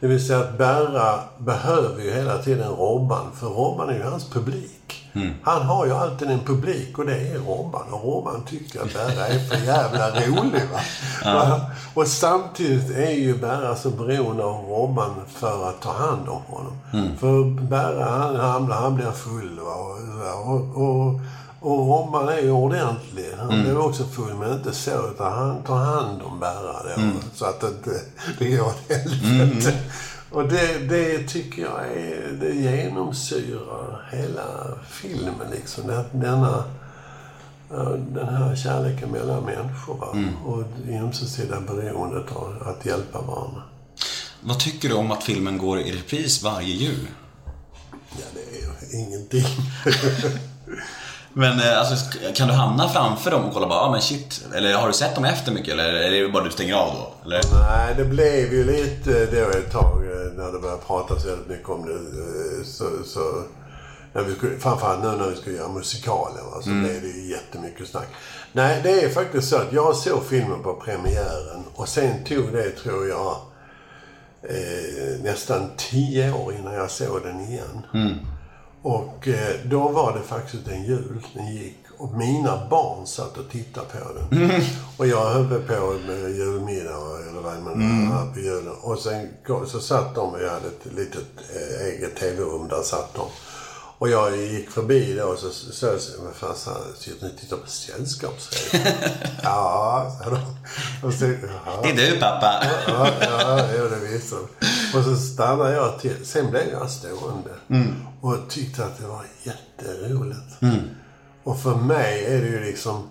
Det 0.00 0.06
vill 0.06 0.26
säga 0.26 0.38
att 0.38 0.58
Berra 0.58 1.20
behöver 1.38 2.02
ju 2.02 2.10
hela 2.10 2.38
tiden 2.38 2.72
Robban, 2.72 3.26
för 3.40 3.46
Robban 3.46 3.88
är 3.88 3.94
ju 3.94 4.02
hans 4.02 4.30
publik. 4.30 4.95
Han 5.42 5.62
har 5.62 5.86
ju 5.86 5.92
alltid 5.92 6.30
en 6.30 6.40
publik 6.40 6.98
och 6.98 7.06
det 7.06 7.16
är 7.16 7.38
Robban. 7.38 7.82
Och 7.90 8.04
Robban 8.04 8.42
tycker 8.42 8.80
att 8.80 8.92
Berra 8.92 9.26
är 9.26 9.38
för 9.38 9.56
jävla 9.66 10.10
rolig. 10.10 10.62
Va? 10.72 11.60
Och 11.94 12.06
samtidigt 12.06 12.96
är 12.96 13.10
ju 13.10 13.36
Berra 13.38 13.76
så 13.76 13.90
beroende 13.90 14.44
av 14.44 14.64
Robban 14.64 15.14
för 15.28 15.68
att 15.68 15.80
ta 15.80 15.92
hand 15.92 16.28
om 16.28 16.42
honom. 16.46 16.72
För 17.18 17.60
Berra, 17.60 18.04
han, 18.04 18.36
han, 18.36 18.70
han 18.70 18.94
blir 18.94 19.10
full? 19.10 19.58
Och, 19.58 20.52
och, 20.54 20.82
och, 20.82 21.20
Och 21.60 21.78
Robban 21.78 22.28
är 22.28 22.38
ju 22.38 22.50
ordentlig. 22.50 23.26
Han 23.38 23.62
blev 23.62 23.78
också 23.78 24.04
full, 24.04 24.34
men 24.34 24.52
inte 24.52 24.72
så. 24.72 25.08
Utan 25.14 25.32
han 25.32 25.62
tar 25.62 25.76
hand 25.76 26.22
om 26.22 26.40
Berra 26.40 26.72
då. 26.84 27.02
Så 27.34 27.44
att 27.44 27.60
det 27.60 27.66
inte 27.66 28.00
det 28.38 28.50
går 28.50 28.66
åt 28.66 28.82
helvete. 28.88 29.72
Och 30.36 30.48
det, 30.48 30.78
det 30.78 31.28
tycker 31.28 31.62
jag 31.62 31.80
är, 31.96 32.32
det 32.40 32.54
genomsyrar 32.54 34.08
hela 34.12 34.44
filmen 34.90 35.50
liksom. 35.54 35.86
Det- 35.86 36.04
Denna, 36.12 36.64
den 37.98 38.28
här 38.28 38.56
kärleken 38.56 39.10
mellan 39.10 39.44
människor 39.44 39.94
va? 39.94 40.16
och 40.46 40.64
det 40.86 40.98
ömsesidiga 40.98 41.60
beroendet 41.60 42.32
av 42.36 42.62
att 42.68 42.86
hjälpa 42.86 43.20
varandra. 43.20 43.62
Vad 44.40 44.58
tycker 44.60 44.88
du 44.88 44.94
om 44.94 45.10
att 45.12 45.24
filmen 45.24 45.58
går 45.58 45.78
i 45.80 45.92
repris 45.92 46.42
varje 46.42 46.74
jul? 46.74 47.06
Ja, 47.94 48.24
det 48.34 48.58
är 48.58 48.62
ju 48.62 49.04
ingenting. 49.06 49.46
Men 51.38 51.60
eh, 51.60 51.78
alltså, 51.78 52.18
kan 52.34 52.48
du 52.48 52.54
hamna 52.54 52.88
framför 52.88 53.30
dem 53.30 53.44
och 53.44 53.52
kolla 53.54 53.66
bara, 53.68 53.80
ah, 53.80 53.90
men 53.90 54.00
shit. 54.02 54.44
Eller 54.54 54.74
har 54.74 54.86
du 54.86 54.92
sett 54.92 55.14
dem 55.14 55.24
efter 55.24 55.52
mycket? 55.52 55.72
Eller 55.72 55.84
är 55.94 56.22
det 56.22 56.28
bara 56.28 56.44
du 56.44 56.50
stänger 56.50 56.74
av 56.74 56.94
då? 56.94 57.14
Eller? 57.24 57.40
Nej, 57.52 57.94
det 57.96 58.04
blev 58.04 58.52
ju 58.52 58.64
lite 58.64 59.26
då 59.26 59.58
ett 59.58 59.72
tag 59.72 60.02
eh, 60.04 60.32
när 60.36 60.52
det 60.52 60.58
började 60.58 60.82
pratas 60.86 61.24
väldigt 61.26 61.48
mycket 61.48 61.68
om 61.68 61.86
det. 61.86 61.92
eh, 61.94 62.64
Så, 62.64 62.84
så, 63.06 63.42
när 64.12 64.22
vi 64.22 64.34
skulle, 64.34 64.58
framförallt 64.58 65.02
nu 65.02 65.08
när 65.08 65.30
vi 65.30 65.36
skulle 65.36 65.56
göra 65.56 65.68
musikalen 65.68 66.44
va, 66.54 66.62
så 66.62 66.68
blev 66.70 67.02
det 67.02 67.08
ju 67.08 67.30
jättemycket 67.30 67.88
snack. 67.88 68.08
Nej, 68.52 68.80
det 68.82 69.00
är 69.02 69.08
faktiskt 69.08 69.48
så 69.48 69.56
att 69.56 69.72
jag 69.72 69.96
såg 69.96 70.24
filmen 70.24 70.62
på 70.62 70.74
premiären 70.74 71.64
och 71.74 71.88
sen 71.88 72.24
tog 72.24 72.52
det, 72.52 72.70
tror 72.70 73.08
jag, 73.08 73.36
eh, 74.42 75.22
nästan 75.22 75.70
tio 75.76 76.32
år 76.32 76.54
innan 76.54 76.74
jag 76.74 76.90
såg 76.90 77.22
den 77.22 77.40
igen. 77.40 77.82
Och 78.86 79.28
eh, 79.28 79.56
då 79.64 79.88
var 79.88 80.12
det 80.12 80.22
faktiskt 80.22 80.68
en 80.68 80.84
jul 80.84 81.22
den 81.34 81.54
gick 81.54 81.78
och 81.98 82.14
mina 82.14 82.68
barn 82.70 83.06
satt 83.06 83.38
och 83.38 83.50
tittade 83.50 83.86
på 83.86 84.12
den. 84.12 84.62
Och 84.96 85.06
jag 85.06 85.30
höll 85.30 85.62
på 85.62 85.96
med 86.06 86.30
julmiddag 86.36 87.18
eller 87.30 87.40
vad 87.40 87.62
man 87.62 88.06
hade 88.06 88.32
på 88.32 88.40
julen. 88.40 88.74
Och 88.80 88.98
sen 88.98 89.28
så 89.66 89.80
satt 89.80 90.14
de, 90.14 90.34
och 90.34 90.42
jag 90.42 90.50
hade 90.50 90.66
ett 90.66 90.94
litet 90.96 91.24
eh, 91.54 91.86
eget 91.86 92.16
tv-rum, 92.16 92.68
där 92.68 92.82
satt 92.82 93.14
de. 93.14 93.26
Och 93.98 94.08
jag 94.08 94.36
gick 94.36 94.70
förbi 94.70 95.16
då 95.16 95.24
och 95.24 95.38
så 95.38 95.50
sa 95.50 95.86
jag, 95.86 95.98
vad 96.24 96.34
fan 96.34 96.56
sa 96.56 96.70
sitter 96.98 97.26
ni 97.26 97.32
och 97.32 97.38
tittar 97.38 97.56
på 97.56 97.68
Sällskapsresan? 97.68 98.92
ja, 99.42 100.16
sa 100.24 100.30
de. 100.30 100.38
Och 101.06 101.14
så, 101.14 101.24
ja. 101.24 101.80
Det 101.82 101.88
är 101.90 102.12
du 102.12 102.20
pappa. 102.20 102.64
Ja, 102.86 103.08
ja, 103.20 103.60
ja 103.76 103.82
det 103.82 104.08
visste 104.12 104.34
de. 104.34 104.98
Och 104.98 105.04
så 105.04 105.16
stannade 105.16 105.74
jag 105.74 106.00
till. 106.00 106.26
Sen 106.26 106.50
blev 106.50 106.68
jag 106.72 106.90
stående. 106.90 107.50
Och 108.26 108.48
tyckte 108.48 108.84
att 108.84 108.98
det 108.98 109.06
var 109.06 109.24
jätteroligt. 109.42 110.62
Och 111.42 111.60
för 111.60 111.74
mig 111.74 112.24
är 112.24 112.42
det 112.42 112.48
ju 112.48 112.64
liksom... 112.64 113.08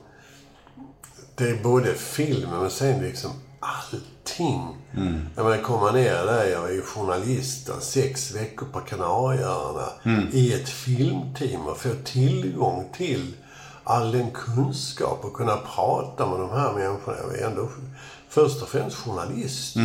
Det 1.36 1.50
är 1.50 1.64
både 1.64 1.94
filmen 1.94 2.60
men 2.60 2.70
sen 2.70 3.02
liksom 3.02 3.32
allting. 3.60 4.78
Jag 5.36 5.46
menar, 5.46 5.64
komma 5.64 5.92
ner 5.92 6.26
där, 6.26 6.46
jag 6.46 6.70
är 6.70 6.74
ju 6.74 6.82
journalist, 6.82 7.68
då, 7.68 7.74
sex 7.80 8.32
veckor 8.36 8.66
på 8.66 8.80
Kanarieöarna. 8.80 9.88
I 10.32 10.54
ett 10.54 10.70
filmteam 10.70 11.68
och 11.68 11.78
få 11.78 11.90
tillgång 12.04 12.90
till 12.94 13.34
all 13.84 14.12
den 14.12 14.32
kunskap 14.32 15.26
och 15.26 15.34
kunna 15.34 15.58
prata 15.58 16.30
med 16.30 16.40
de 16.40 16.50
här 16.50 16.74
människorna. 16.74 17.18
Jag 17.18 17.40
är 17.40 17.48
ändå 17.48 17.70
först 18.30 18.62
och 18.62 18.70
främst 18.70 18.98
journalist. 18.98 19.76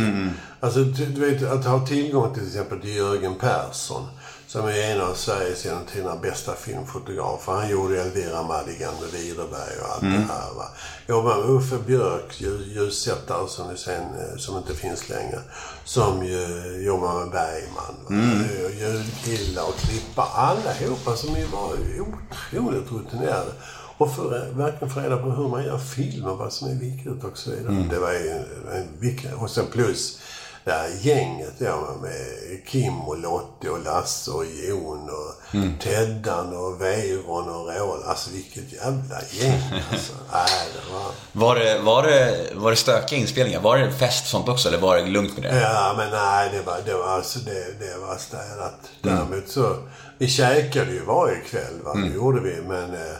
Alltså, 0.59 0.79
du, 0.83 1.05
du 1.05 1.31
vet, 1.31 1.51
att 1.51 1.65
ha 1.65 1.87
tillgång 1.87 2.33
till 2.33 2.47
exempel 2.47 2.81
till 2.81 2.95
Jörgen 2.95 3.35
Persson. 3.35 4.03
Som 4.51 4.65
är 4.65 4.91
en 4.91 5.01
av 5.01 5.13
Sveriges 5.13 5.65
genom 5.65 5.85
tiderna 5.85 6.15
bästa 6.15 6.55
filmfotografer. 6.55 7.51
Han 7.51 7.69
gjorde 7.69 8.01
Elvira 8.01 8.43
Madigan 8.43 8.93
med 9.01 9.11
Widerberg 9.11 9.79
och 9.81 9.89
allt 9.91 10.01
det 10.01 10.33
här. 10.33 10.53
Va? 10.57 10.67
Jobbar 11.07 11.37
med 11.37 11.49
Uffe 11.49 11.77
Björk, 11.85 12.41
ljus, 12.41 12.67
ljussättare 12.67 13.47
som, 13.47 13.77
sen, 13.77 14.03
eh, 14.03 14.37
som 14.37 14.57
inte 14.57 14.73
finns 14.73 15.09
längre. 15.09 15.39
Som 15.83 16.25
ju 16.25 16.45
jobbar 16.85 17.19
med 17.19 17.29
Bergman. 17.29 17.95
Och 18.05 18.71
Ljudkillar 18.71 19.63
och 19.63 19.75
klippa. 19.75 20.21
Allihopa 20.21 21.15
som 21.15 21.35
ju 21.35 21.45
var 21.45 21.73
otroligt 21.99 22.91
rutinerade. 22.91 23.51
Och 23.97 24.15
för, 24.15 24.53
verkligen 24.53 24.93
få 24.93 24.99
reda 24.99 25.17
på 25.17 25.29
hur 25.29 25.47
man 25.47 25.63
gör 25.63 25.77
film 25.77 26.25
och 26.25 26.37
vad 26.37 26.53
som 26.53 26.67
är 26.67 26.75
viktigt 26.75 27.23
och 27.23 27.37
så 27.37 27.51
vidare. 27.51 27.87
Det 27.89 27.99
var 27.99 28.11
ju 28.11 28.29
en, 28.29 28.45
en. 28.71 29.33
Och 29.33 29.49
sen 29.49 29.65
plus 29.71 30.19
det 30.63 30.71
här 30.71 30.89
gänget 31.01 31.59
då 31.59 31.97
med 32.01 32.65
Kim 32.67 33.01
och 33.01 33.17
Lottie 33.17 33.69
och 33.69 33.83
Lasse 33.83 34.31
och 34.31 34.45
Jon 34.45 35.09
och 35.09 35.55
Teddan 35.79 36.55
och 36.55 36.81
Weiron 36.81 37.49
och 37.49 37.75
Rål. 37.75 38.03
Alltså 38.05 38.29
vilket 38.31 38.73
jävla 38.73 39.21
gäng 39.31 39.61
alltså. 39.91 40.13
Nej, 40.33 40.67
det 40.73 40.93
var... 40.93 41.11
Var 41.31 41.55
det, 41.55 41.79
var, 41.79 42.03
det, 42.03 42.47
var 42.53 42.71
det 42.71 42.77
stökiga 42.77 43.19
inspelningar? 43.19 43.61
Var 43.61 43.77
det 43.77 43.91
fest 43.91 44.27
sånt 44.27 44.49
också? 44.49 44.67
Eller 44.67 44.79
var 44.79 44.97
det 44.97 45.05
lugnt 45.05 45.37
med 45.37 45.43
det? 45.43 45.61
Ja, 45.61 45.93
men 45.97 46.09
nej, 46.11 46.49
det 46.53 46.61
var, 46.61 46.77
det 46.85 46.93
var, 46.93 47.07
alltså, 47.07 47.39
det, 47.39 47.79
det 47.79 47.97
var 47.97 48.17
städat. 48.17 48.89
Däremot 49.01 49.49
så, 49.49 49.75
vi 50.17 50.27
käkade 50.27 50.91
ju 50.91 51.05
varje 51.05 51.39
kväll, 51.39 51.81
va? 51.83 51.93
det 51.93 52.15
gjorde 52.15 52.39
vi, 52.39 52.61
men 52.61 52.93
eh, 52.93 53.17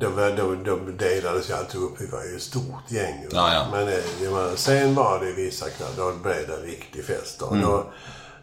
då, 0.00 0.08
då, 0.36 0.54
då 0.64 0.76
delades 0.98 1.50
ju 1.50 1.54
alltid 1.54 1.80
upp. 1.80 2.00
Vi 2.00 2.06
var 2.06 2.24
ju 2.24 2.36
ett 2.36 2.42
stort 2.42 2.84
gäng. 2.90 3.26
Ja, 3.32 3.54
ja. 3.54 3.66
Men 3.72 3.88
eh, 3.88 3.94
jag 4.22 4.32
menar, 4.32 4.56
sen 4.56 4.94
var 4.94 5.20
det 5.20 5.32
vissa 5.32 5.70
kvällar, 5.70 5.92
då 5.96 6.12
blev 6.22 6.46
det 6.48 6.56
riktig 6.56 7.04
fest. 7.04 7.42
Och 7.42 7.56
då, 7.56 7.84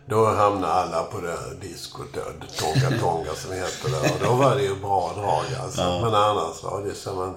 då 0.05 0.25
hamnade 0.25 0.73
alla 0.73 1.03
på 1.03 1.19
det 1.21 1.29
här 1.31 1.57
diskot 1.61 2.07
då, 2.13 2.21
Tonga 2.57 2.99
Tonga 2.99 3.33
som 3.35 3.51
det 3.51 3.57
hette 3.57 3.89
där. 3.89 4.01
Och 4.13 4.19
då 4.27 4.33
var 4.43 4.55
det 4.55 4.61
ju 4.63 4.75
bra 4.75 5.11
drag 5.15 5.63
alltså. 5.63 5.81
Men 5.81 6.15
annars 6.15 6.63
var 6.63 6.81
det 6.85 6.93
så 6.95 7.13
man... 7.13 7.35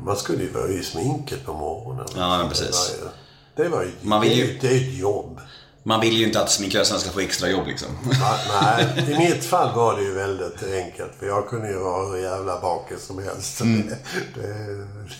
Man 0.00 0.16
skulle 0.16 0.42
ju 0.42 0.52
vara 0.52 0.68
i 0.68 0.82
sminket 0.82 1.44
på 1.46 1.52
morgonen. 1.52 2.06
Ja, 2.16 2.36
Det 2.42 2.48
precis. 2.48 2.70
var 3.00 3.04
ju- 3.06 3.10
Det 3.56 3.68
var 3.68 3.82
ju... 3.82 3.90
Man 4.02 4.20
vill 4.20 4.30
det, 4.30 4.36
ju- 4.36 4.46
ju- 4.52 4.58
det 4.60 4.68
är 4.68 4.76
ett 4.76 4.98
jobb. 4.98 5.40
Man 5.88 6.00
vill 6.00 6.16
ju 6.16 6.26
inte 6.26 6.40
att 6.40 6.50
sminköserna 6.50 7.00
ska 7.00 7.10
få 7.10 7.20
extra 7.20 7.48
jobb 7.48 7.66
liksom. 7.66 7.88
Ja, 8.20 8.38
nej, 8.62 9.04
i 9.14 9.18
mitt 9.18 9.44
fall 9.44 9.74
var 9.74 9.96
det 9.96 10.02
ju 10.02 10.14
väldigt 10.14 10.62
enkelt. 10.74 11.12
För 11.18 11.26
jag 11.26 11.48
kunde 11.48 11.68
ju 11.68 11.78
vara 11.78 12.06
hur 12.06 12.22
jävla 12.22 12.60
bakis 12.60 13.06
som 13.06 13.24
helst. 13.24 13.60
Mm. 13.60 13.88
Det, 14.34 14.42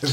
det, 0.01 0.09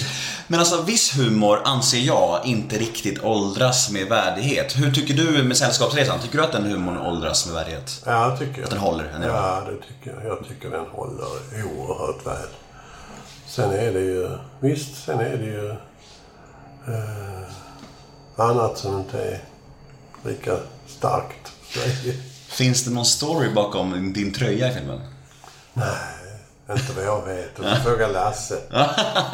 Men 0.47 0.59
alltså 0.59 0.81
viss 0.81 1.17
humor 1.17 1.61
anser 1.63 1.99
jag 1.99 2.45
inte 2.45 2.77
riktigt 2.77 3.23
åldras 3.23 3.91
med 3.91 4.07
värdighet. 4.07 4.77
Hur 4.77 4.91
tycker 4.91 5.13
du 5.13 5.43
med 5.43 5.57
Sällskapsresan? 5.57 6.19
Tycker 6.19 6.37
du 6.37 6.43
att 6.43 6.51
den 6.51 6.71
humorn 6.71 6.97
åldras 6.97 7.45
med 7.45 7.55
värdighet? 7.55 8.01
ja, 8.05 8.37
tycker 8.39 8.55
jag. 8.55 8.63
Att 8.63 8.69
den 8.69 8.79
håller 8.79 9.03
idag? 9.03 9.35
Ja, 9.35 9.63
det 9.65 9.87
tycker 9.87 10.19
jag. 10.21 10.31
Jag 10.31 10.47
tycker 10.47 10.69
den 10.69 10.85
håller 10.85 11.27
oerhört 11.65 12.25
väl. 12.25 12.49
Sen 13.47 13.71
är 13.71 13.93
det 13.93 13.99
ju... 13.99 14.29
Visst, 14.59 15.05
sen 15.05 15.19
är 15.19 15.37
det 15.37 15.45
ju... 15.45 15.69
Eh, 16.87 17.49
annat 18.35 18.77
som 18.77 18.97
inte 18.97 19.23
är 19.23 19.39
lika 20.25 20.57
starkt. 20.87 21.51
Finns 22.47 22.83
det 22.83 22.91
någon 22.91 23.05
story 23.05 23.53
bakom 23.53 24.13
din 24.13 24.33
tröja 24.33 24.71
i 24.71 24.73
filmen? 24.73 24.99
Inte 26.71 26.93
vad 26.95 27.05
jag 27.05 27.25
vet. 27.25 27.55
Du 27.55 27.63
får 27.63 27.75
fråga 27.75 28.07
Lasse. 28.07 28.57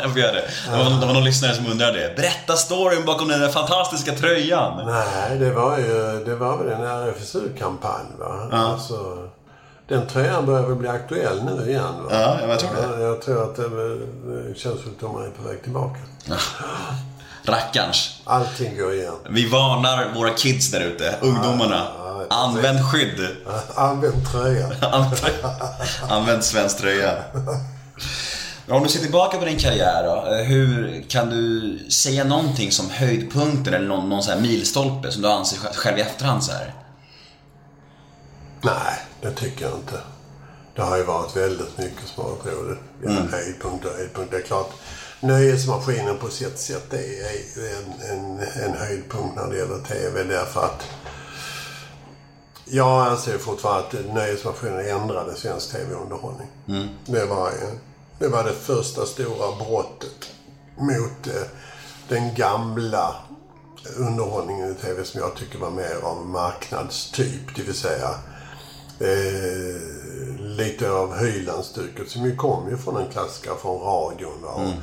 jag 0.01 0.11
får 0.11 0.19
göra 0.19 0.31
det. 0.31 0.43
Det 0.71 0.77
var, 0.77 0.99
det 0.99 1.05
var 1.05 1.13
någon 1.13 1.23
lyssnare 1.23 1.55
som 1.55 1.67
undrade 1.67 1.99
det. 1.99 2.15
Berätta 2.15 2.55
storyn 2.55 3.05
bakom 3.05 3.27
den 3.27 3.39
där 3.39 3.49
fantastiska 3.49 4.15
tröjan. 4.15 4.87
Nej, 4.87 5.39
det 5.39 5.51
var 5.51 5.77
ju 5.77 6.23
det 6.25 6.35
var 6.35 6.57
väl 6.57 6.67
en 6.67 6.83
RFSU-kampanj 6.83 8.05
va? 8.19 8.49
Alltså, 8.51 9.29
den 9.87 10.07
tröjan 10.07 10.45
börjar 10.45 10.63
väl 10.63 10.75
bli 10.75 10.87
aktuell 10.87 11.43
nu 11.43 11.69
igen 11.69 12.03
va? 12.03 12.09
Ja, 12.11 12.47
jag 12.47 12.59
tror 12.59 12.69
det. 12.75 12.81
Ja, 12.81 13.07
jag 13.07 13.21
tror 13.21 13.43
att 13.43 13.55
det, 13.55 14.59
känns 14.59 14.81
som 14.81 14.91
att 14.91 14.99
de 14.99 15.23
är 15.23 15.29
på 15.29 15.49
väg 15.49 15.63
tillbaka. 15.63 15.99
Rackarns. 17.45 18.21
Allting 18.23 18.77
går 18.77 18.93
igen. 18.93 19.13
Vi 19.29 19.49
varnar 19.49 20.13
våra 20.15 20.29
kids 20.33 20.71
där 20.71 20.81
ute, 20.81 21.15
ungdomarna. 21.21 21.87
Ja, 21.97 22.15
precis. 22.17 22.31
Använd 22.33 22.91
skydd. 22.91 23.27
Använd 23.75 24.27
tröjan. 24.31 24.71
Använd 26.09 26.43
svensk 26.43 26.77
tröja. 26.77 27.17
Om 28.69 28.83
du 28.83 28.89
ser 28.89 28.99
tillbaka 28.99 29.37
på 29.37 29.45
din 29.45 29.59
karriär 29.59 30.03
då, 30.03 30.33
eh, 30.35 30.43
hur 30.45 31.03
kan 31.09 31.29
du 31.29 31.79
säga 31.89 32.23
någonting 32.23 32.71
som 32.71 32.89
höjdpunkter 32.89 33.71
eller 33.71 33.87
någon, 33.87 34.09
någon 34.09 34.23
så 34.23 34.31
här 34.31 34.39
milstolpe 34.39 35.11
som 35.11 35.21
du 35.21 35.27
anser 35.29 35.57
sj- 35.57 35.73
själv 35.75 35.97
i 35.97 36.01
efterhand 36.01 36.43
så 36.43 36.51
här? 36.51 36.73
Nej, 38.61 38.93
det 39.21 39.31
tycker 39.31 39.65
jag 39.65 39.73
inte. 39.75 39.99
Det 40.75 40.81
har 40.81 40.97
ju 40.97 41.03
varit 41.03 41.37
väldigt 41.37 41.77
mycket 41.77 42.07
som 42.15 42.23
har 42.23 42.29
varit 42.31 42.45
roligt. 42.45 42.79
Ja, 43.03 43.09
höjdpunkt 43.37 43.85
och 43.85 43.91
höjdpunkt. 43.91 44.31
Det 44.31 44.37
är 44.37 44.41
klart, 44.41 44.71
nöjesmaskinen 45.21 46.17
på 46.17 46.29
sitt 46.29 46.59
sätt 46.59 46.93
är 46.93 46.97
är 46.97 47.33
ju 47.55 47.67
en, 47.67 48.09
en, 48.09 48.39
en 48.39 48.73
höjdpunkt 48.77 49.35
när 49.35 49.47
det 49.49 49.57
gäller 49.57 49.79
TV. 49.79 50.23
Därför 50.23 50.65
att 50.65 50.87
jag 52.65 53.07
anser 53.07 53.37
fortfarande 53.37 53.99
att 53.99 54.13
nöjesmaskinen 54.13 54.79
ändrade 54.79 55.35
svensk 55.35 55.71
TV-underhållning. 55.71 56.47
Det, 57.05 57.25
var, 57.25 57.51
det 58.19 58.27
var 58.27 58.43
det 58.43 58.53
första 58.53 59.05
stora 59.05 59.55
brottet 59.65 60.29
mot 60.77 61.27
eh, 61.27 61.43
den 62.07 62.35
gamla 62.35 63.15
underhållningen 63.97 64.71
i 64.71 64.75
TV 64.75 65.03
som 65.03 65.19
jag 65.19 65.35
tycker 65.35 65.59
var 65.59 65.71
mer 65.71 65.95
av 66.03 66.25
marknadstyp. 66.25 67.55
Det 67.55 67.61
vill 67.61 67.75
säga 67.75 68.09
eh, 68.99 69.81
lite 70.39 70.91
av 70.91 71.17
Hylandsstycket 71.17 72.09
som 72.09 72.25
ju 72.25 72.35
kom 72.35 72.69
ju 72.69 72.77
från 72.77 72.97
en 72.97 73.11
klassiker 73.11 73.55
från 73.61 73.81
radion. 73.81 74.43
Och, 74.43 74.61
eh, 74.61 74.73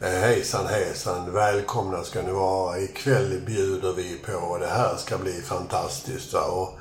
hejsan 0.00 0.66
hejsan, 0.66 1.32
välkomna 1.32 2.02
ska 2.02 2.22
ni 2.22 2.32
vara. 2.32 2.78
Ikväll 2.78 3.40
bjuder 3.46 3.92
vi 3.92 4.18
på 4.26 4.32
och 4.32 4.58
det 4.58 4.66
här 4.66 4.96
ska 4.96 5.18
bli 5.18 5.32
fantastiskt. 5.32 6.32
Va? 6.32 6.40
Och 6.40 6.78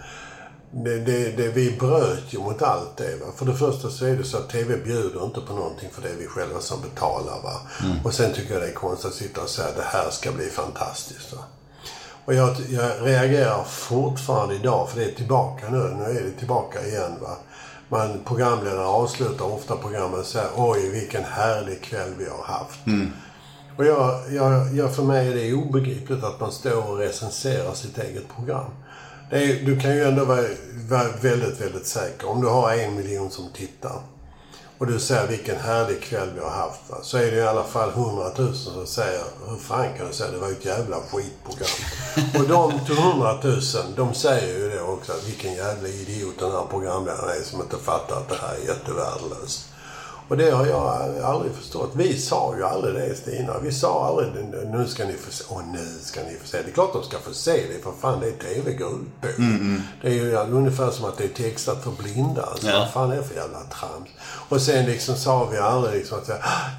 det, 0.72 1.00
det, 1.00 1.32
det, 1.32 1.48
vi 1.48 1.72
bröt 1.72 2.34
ju 2.34 2.40
mot 2.40 2.62
allt 2.62 2.98
det. 2.98 3.16
Va? 3.16 3.26
För 3.36 3.46
det 3.46 3.56
första 3.56 3.90
så 3.90 4.06
är 4.06 4.16
det 4.16 4.24
så 4.24 4.38
att 4.38 4.50
TV 4.50 4.78
bjuder 4.78 5.26
inte 5.26 5.42
på 5.42 5.54
någonting 5.54 5.90
för 5.92 6.02
det 6.02 6.10
är 6.10 6.16
vi 6.16 6.28
själva 6.28 6.60
som 6.60 6.82
betalar. 6.82 7.42
Va? 7.44 7.62
Och 8.04 8.14
sen 8.14 8.34
tycker 8.34 8.54
jag 8.54 8.62
det 8.62 8.70
är 8.70 8.74
konstigt 8.74 9.10
att 9.10 9.16
sitta 9.16 9.42
och 9.42 9.50
säga 9.50 9.68
att 9.68 9.76
det 9.76 9.98
här 9.98 10.10
ska 10.10 10.32
bli 10.32 10.50
fantastiskt. 10.50 11.34
Va? 11.34 11.42
Och 12.26 12.34
jag, 12.34 12.56
jag 12.70 12.92
reagerar 13.02 13.64
fortfarande 13.64 14.56
idag, 14.56 14.90
för 14.90 15.00
det 15.00 15.06
är 15.06 15.12
tillbaka 15.16 15.70
nu. 15.70 15.78
Nu 15.78 16.04
är 16.04 16.24
det 16.24 16.40
tillbaka 16.40 16.88
igen. 16.88 17.12
Va? 17.22 17.38
Man, 17.96 18.20
programledare 18.26 18.86
avslutar 18.86 19.46
ofta 19.46 19.78
programmet 19.78 20.20
och 20.20 20.26
säger 20.26 20.50
oj 20.56 20.90
vilken 20.90 21.24
härlig 21.24 21.82
kväll 21.82 22.10
vi 22.18 22.26
har 22.30 22.44
haft. 22.44 22.80
Och 23.78 23.86
jag, 23.86 24.22
jag, 24.32 24.76
jag, 24.76 24.96
för 24.96 25.04
mig 25.04 25.28
är 25.28 25.36
det 25.36 25.54
obegripligt 25.54 26.24
att 26.24 26.40
man 26.40 26.52
står 26.52 26.92
och 26.92 26.98
recenserar 26.98 27.74
sitt 27.74 27.98
eget 27.98 28.36
program. 28.36 28.72
Är, 29.30 29.66
du 29.66 29.80
kan 29.80 29.96
ju 29.96 30.04
ändå 30.04 30.26
vara, 30.26 30.44
vara 30.90 31.08
väldigt, 31.22 31.62
väldigt 31.62 31.88
säker. 31.88 32.30
Om 32.30 32.42
du 32.42 32.48
har 32.48 32.74
en 32.74 32.96
miljon 32.96 33.32
som 33.32 33.50
tittar 33.54 34.02
och 34.78 34.88
du 34.88 35.00
säger 35.00 35.28
vilken 35.28 35.60
härlig 35.60 36.02
kväll 36.02 36.30
vi 36.36 36.40
har 36.40 36.50
haft. 36.50 36.90
Va? 36.90 36.98
Så 37.02 37.18
är 37.18 37.32
det 37.32 37.38
i 37.38 37.48
alla 37.48 37.64
fall 37.64 37.92
hundratusen 37.92 38.74
som 38.74 38.88
säger, 38.88 39.24
hur 39.48 39.58
fan 39.58 39.88
kan 39.98 40.08
du 40.08 40.14
säga 40.14 40.32
det 40.32 40.38
var 40.38 40.52
ett 40.52 40.66
jävla 40.66 40.98
skitprogram. 40.98 41.78
och 42.38 42.48
de 42.50 42.94
hundratusen, 42.96 43.86
de 43.96 44.14
säger 44.14 44.60
ju 44.60 44.70
det 44.70 44.82
också, 44.82 45.14
vilken 45.26 45.54
jävla 45.54 45.88
idiot 45.88 46.40
den 46.40 46.52
här 46.52 46.66
programledaren 46.70 47.30
är 47.30 47.44
som 47.44 47.62
inte 47.62 47.78
fattar 47.78 48.18
att 48.18 48.30
det 48.30 48.36
här 48.42 48.56
är 48.56 48.68
jättevärdelöst. 48.68 49.75
Och 50.28 50.38
det 50.38 50.52
har 50.52 50.66
jag 50.66 51.20
aldrig 51.24 51.52
förstått. 51.54 51.92
Vi 51.94 52.18
sa 52.20 52.54
ju 52.58 52.64
aldrig 52.64 52.96
det 52.96 53.16
Stina. 53.16 53.54
Vi 53.64 53.72
sa 53.72 54.06
aldrig 54.08 54.46
nu 54.72 54.88
ska 54.88 55.06
ni 55.06 55.14
få 55.14 55.32
se. 55.32 55.44
Åh 55.50 55.62
nu 55.74 55.86
ska 56.02 56.20
ni 56.24 56.38
få 56.42 56.48
se. 56.48 56.62
Det 56.62 56.70
är 56.70 56.74
klart 56.74 56.94
de 56.94 57.04
ska 57.04 57.20
få 57.20 57.34
se 57.34 57.52
det. 57.52 57.84
För 57.84 57.92
fan 58.02 58.20
det 58.20 58.28
är 58.28 58.54
TV 58.54 58.74
går 58.74 58.90
ut 58.92 59.22
på. 59.22 59.28
Det 60.02 60.08
är 60.08 60.14
ju 60.14 60.36
ungefär 60.36 60.92
som 60.92 61.06
att 61.06 61.18
det 61.18 61.24
är 61.24 61.28
textat 61.50 61.84
för 61.84 61.92
blinda. 61.92 62.42
Alltså, 62.42 62.68
Ja. 62.68 62.80
Vad 62.80 62.90
fan 62.92 63.12
är 63.12 63.16
det 63.18 63.24
för 63.24 63.36
jävla 63.36 63.60
trams? 63.60 64.10
Och 64.50 64.62
sen 64.62 64.86
liksom 64.86 65.16
sa 65.16 65.46
vi 65.52 65.58
aldrig 65.58 65.96
liksom 65.96 66.18
att 66.18 66.30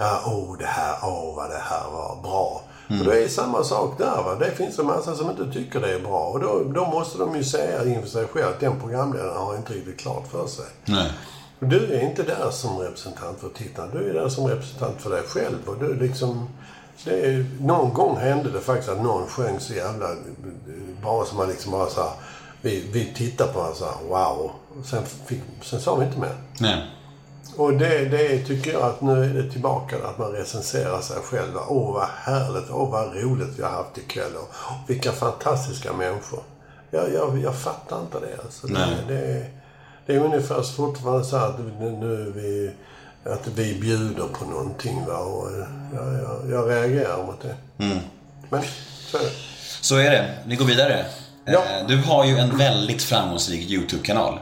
ja, 0.00 0.20
åh 0.26 0.56
det 0.58 0.66
här, 0.66 0.94
åh 1.02 1.36
vad 1.36 1.50
det 1.50 1.62
här 1.64 1.90
var 1.92 2.18
bra. 2.22 2.62
Och 3.00 3.04
det 3.06 3.24
är 3.24 3.28
samma 3.28 3.64
sak 3.64 3.98
där 3.98 4.22
va. 4.22 4.34
Det 4.40 4.50
finns 4.50 4.78
en 4.78 4.86
massa 4.86 5.14
som 5.14 5.30
inte 5.30 5.52
tycker 5.52 5.80
det 5.80 5.94
är 5.94 6.00
bra. 6.00 6.20
Och 6.20 6.40
då, 6.40 6.62
då 6.74 6.84
måste 6.86 7.18
de 7.18 7.36
ju 7.36 7.44
säga 7.44 7.84
inför 7.84 8.08
sig 8.08 8.26
själv 8.26 8.46
att 8.48 8.60
den 8.60 8.80
programledaren 8.80 9.36
har 9.36 9.56
inte 9.56 9.72
riktigt 9.72 10.00
klart 10.00 10.24
för 10.30 10.46
sig. 10.46 10.64
Nej. 10.84 11.10
Och 11.60 11.66
Du 11.66 11.94
är 11.94 12.00
inte 12.00 12.22
där 12.22 12.50
som 12.50 12.78
representant 12.78 13.40
för 13.40 13.48
tittarna. 13.48 13.92
Du 13.92 14.10
är 14.10 14.14
där 14.14 14.28
som 14.28 14.46
representant 14.46 15.02
för 15.02 15.10
dig 15.10 15.22
själv. 15.22 15.58
Och 15.66 15.78
du 15.78 15.94
liksom... 15.94 16.48
Det 17.04 17.26
är, 17.26 17.46
någon 17.60 17.94
gång 17.94 18.16
hände 18.16 18.50
det 18.50 18.60
faktiskt 18.60 18.88
att 18.88 19.02
någon 19.02 19.26
sjöng 19.26 19.60
så 19.60 19.74
jävla... 19.74 20.06
Bara 21.02 21.24
som 21.24 21.36
man 21.36 21.48
liksom 21.48 21.72
bara 21.72 21.90
så 21.90 22.00
här, 22.00 22.10
vi, 22.62 22.88
vi 22.92 23.12
tittar 23.14 23.46
på 23.46 23.60
honom 23.60 23.74
så 23.74 23.84
här, 23.84 24.08
wow. 24.08 24.50
Och 24.78 24.86
Sen, 24.86 25.02
fick, 25.26 25.42
sen 25.62 25.80
sa 25.80 25.96
vi 25.96 26.06
inte 26.06 26.18
mer. 26.18 26.34
Nej. 26.60 26.86
Och 27.56 27.72
det, 27.72 28.04
det 28.04 28.38
tycker 28.38 28.72
jag 28.72 28.82
att 28.82 29.00
nu 29.00 29.24
är 29.24 29.42
det 29.42 29.50
tillbaka 29.50 29.96
att 30.06 30.18
man 30.18 30.32
recenserar 30.32 31.00
sig 31.00 31.16
själv. 31.22 31.52
Åh 31.68 31.94
vad 31.94 32.08
härligt, 32.08 32.70
åh 32.70 32.90
vad 32.90 33.16
roligt 33.16 33.58
vi 33.58 33.62
har 33.62 33.70
haft 33.70 33.98
ikväll. 33.98 34.32
Och 34.36 34.54
vilka 34.90 35.12
fantastiska 35.12 35.92
människor. 35.92 36.42
Jag, 36.90 37.12
jag, 37.12 37.38
jag 37.38 37.56
fattar 37.56 38.00
inte 38.00 38.20
det 38.20 38.42
alltså. 38.44 38.66
Nej. 38.66 38.96
det, 39.08 39.14
det 39.14 39.46
är 40.14 40.18
ungefär 40.18 40.62
fortfarande 40.62 41.24
så 41.24 41.36
att 41.36 41.58
nu, 41.80 42.32
vi, 42.36 42.70
att 43.32 43.46
vi 43.54 43.74
bjuder 43.80 44.24
på 44.26 44.44
någonting. 44.44 45.04
Va? 45.06 45.16
Och 45.18 45.50
jag, 45.94 46.12
jag, 46.22 46.50
jag 46.50 46.70
reagerar 46.70 47.26
mot 47.26 47.42
det. 47.42 47.54
Men 48.48 48.62
så 49.10 49.16
är 49.18 49.22
det. 49.22 49.30
Så 49.80 49.96
är 49.96 50.10
det. 50.10 50.34
Vi 50.46 50.56
går 50.56 50.64
vidare. 50.64 51.04
Ja. 51.44 51.52
Eh, 51.52 51.86
Du 51.88 51.96
har 51.96 52.24
ju 52.24 52.38
en 52.38 52.56
väldigt 52.58 53.02
framgångsrik 53.02 53.70
YouTube-kanal. 53.70 54.38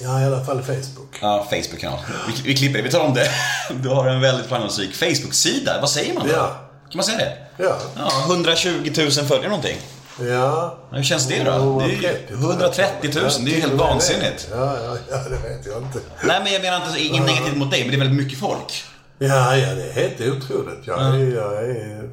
Ja, 0.00 0.20
i 0.20 0.24
alla 0.24 0.44
fall 0.44 0.62
Facebook. 0.62 1.18
Ja, 1.20 1.46
Facebook-kanal. 1.50 1.98
Vi, 2.26 2.42
vi 2.44 2.56
klipper 2.56 2.76
det, 2.78 2.82
vi 2.84 2.90
tar 2.90 3.00
om 3.00 3.14
det. 3.14 3.30
Du 3.82 3.88
har 3.88 4.06
en 4.06 4.20
väldigt 4.20 4.46
framgångsrik 4.46 4.94
Facebook-sida. 4.94 5.78
Vad 5.80 5.90
säger 5.90 6.14
man 6.14 6.26
då? 6.26 6.32
Ja. 6.32 6.46
Kan 6.90 6.96
man 6.96 7.04
säga 7.04 7.18
det? 7.18 7.36
Ja. 7.64 7.76
Ja, 7.96 8.24
120 8.28 8.68
000 8.96 9.10
följare 9.10 9.48
någonting. 9.48 9.76
Ja. 10.20 10.78
Hur 10.90 11.02
känns 11.02 11.28
det 11.28 11.44
då? 11.44 11.78
Det 11.78 11.84
är 11.84 11.88
ju 11.88 12.34
130 12.34 13.10
000, 13.14 13.30
det 13.44 13.50
är 13.50 13.54
ju 13.54 13.60
helt 13.60 13.72
vansinnigt. 13.72 14.48
Ja, 14.50 14.76
ja, 14.84 14.96
ja, 15.10 15.16
det 15.16 15.48
vet 15.48 15.66
jag 15.66 15.82
inte. 15.82 15.98
Nej, 16.24 16.40
men 16.44 16.52
jag 16.52 16.62
menar 16.62 16.86
inte 16.86 17.00
inget 17.00 17.26
negativt 17.26 17.56
mot 17.56 17.70
dig, 17.70 17.80
men 17.80 17.90
det 17.90 17.96
är 17.96 17.98
väldigt 17.98 18.24
mycket 18.24 18.38
folk. 18.38 18.84
Ja, 19.18 19.56
ja, 19.56 19.74
det 19.74 19.88
är 19.88 19.92
helt 19.92 20.20
otroligt. 20.20 20.86
Jag 20.86 21.00
är, 21.00 21.34
jag 21.34 21.70
är 21.70 22.10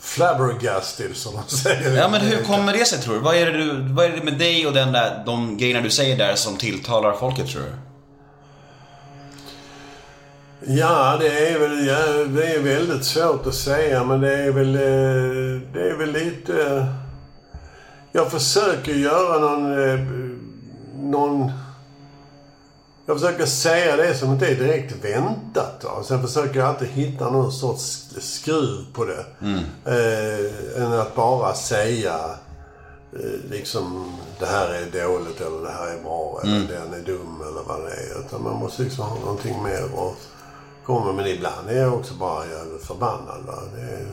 flabbergasted 0.00 1.16
som 1.16 1.34
man 1.34 1.48
säger. 1.48 1.96
Ja, 1.96 2.08
men 2.08 2.20
hur 2.20 2.42
kommer 2.42 2.72
det 2.72 2.84
sig 2.84 2.98
tror 2.98 3.14
du? 3.14 3.20
Vad 3.20 3.36
är 3.36 3.46
det, 3.46 3.58
du, 3.58 3.72
vad 3.94 4.04
är 4.04 4.10
det 4.10 4.22
med 4.22 4.38
dig 4.38 4.66
och 4.66 4.72
den 4.72 4.92
där, 4.92 5.22
de 5.26 5.58
grejerna 5.58 5.80
du 5.80 5.90
säger 5.90 6.18
där 6.18 6.34
som 6.34 6.56
tilltalar 6.56 7.12
folket 7.12 7.48
tror 7.48 7.62
du? 7.62 7.72
Ja, 10.66 11.16
det 11.20 11.48
är 11.48 11.58
väl 11.58 11.86
ja, 11.86 12.24
det 12.24 12.54
är 12.54 12.60
väldigt 12.60 13.04
svårt 13.04 13.46
att 13.46 13.54
säga, 13.54 14.04
men 14.04 14.20
det 14.20 14.34
är 14.34 14.50
väl, 14.50 14.74
eh, 14.74 15.60
det 15.72 15.90
är 15.90 15.96
väl 15.98 16.12
lite... 16.12 16.86
Jag 18.16 18.30
försöker 18.30 18.92
göra 18.92 19.38
någon... 19.38 19.88
eh, 19.88 20.00
någon 21.00 21.50
jag 23.06 23.20
försöker 23.20 23.46
säga 23.46 23.96
det 23.96 24.14
som 24.14 24.32
inte 24.32 24.46
är 24.46 24.54
direkt 24.54 25.04
väntat. 25.04 25.80
Då. 25.80 26.02
Sen 26.04 26.22
försöker 26.22 26.60
jag 26.60 26.68
alltid 26.68 26.88
hitta 26.88 27.30
någon 27.30 27.52
sorts 27.52 28.08
skruv 28.20 28.84
på 28.92 29.04
det. 29.04 29.24
Eh, 29.84 30.82
än 30.82 30.92
att 30.92 31.14
bara 31.14 31.54
säga 31.54 32.14
eh, 33.12 33.50
liksom 33.50 34.12
det 34.38 34.46
här 34.46 34.68
är 34.68 35.06
dåligt 35.06 35.40
eller 35.40 35.62
det 35.62 35.72
här 35.72 35.86
är 35.98 36.02
bra 36.02 36.40
eller 36.42 36.58
den 36.68 37.00
är 37.00 37.06
dum 37.06 37.42
eller 37.42 37.62
vad 37.66 37.80
det 37.80 37.92
är. 37.92 38.20
Utan 38.26 38.42
man 38.42 38.56
måste 38.56 38.82
liksom 38.82 39.04
ha 39.04 39.18
någonting 39.18 39.62
mer 39.62 39.82
att 39.84 40.16
komma 40.84 41.04
med. 41.06 41.14
Men 41.14 41.26
ibland 41.26 41.68
är 41.70 41.76
jag 41.80 41.94
också 41.94 42.14
bara 42.14 42.46
jävligt 42.46 42.86
förbannad. 42.86 43.42
Va? 43.46 43.58
Det 43.76 43.82
är, 43.82 44.06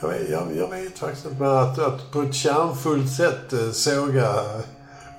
jag, 0.00 0.08
vet, 0.08 0.30
jag, 0.30 0.56
jag 0.56 0.70
vet 0.70 0.98
faktiskt 0.98 1.26
inte. 1.26 1.42
Men 1.42 1.56
att, 1.56 1.78
att 1.78 2.10
på 2.12 2.22
ett 2.22 2.34
kärnfullt 2.34 3.12
sätt 3.12 3.52
eh, 3.52 3.70
såga 3.70 4.34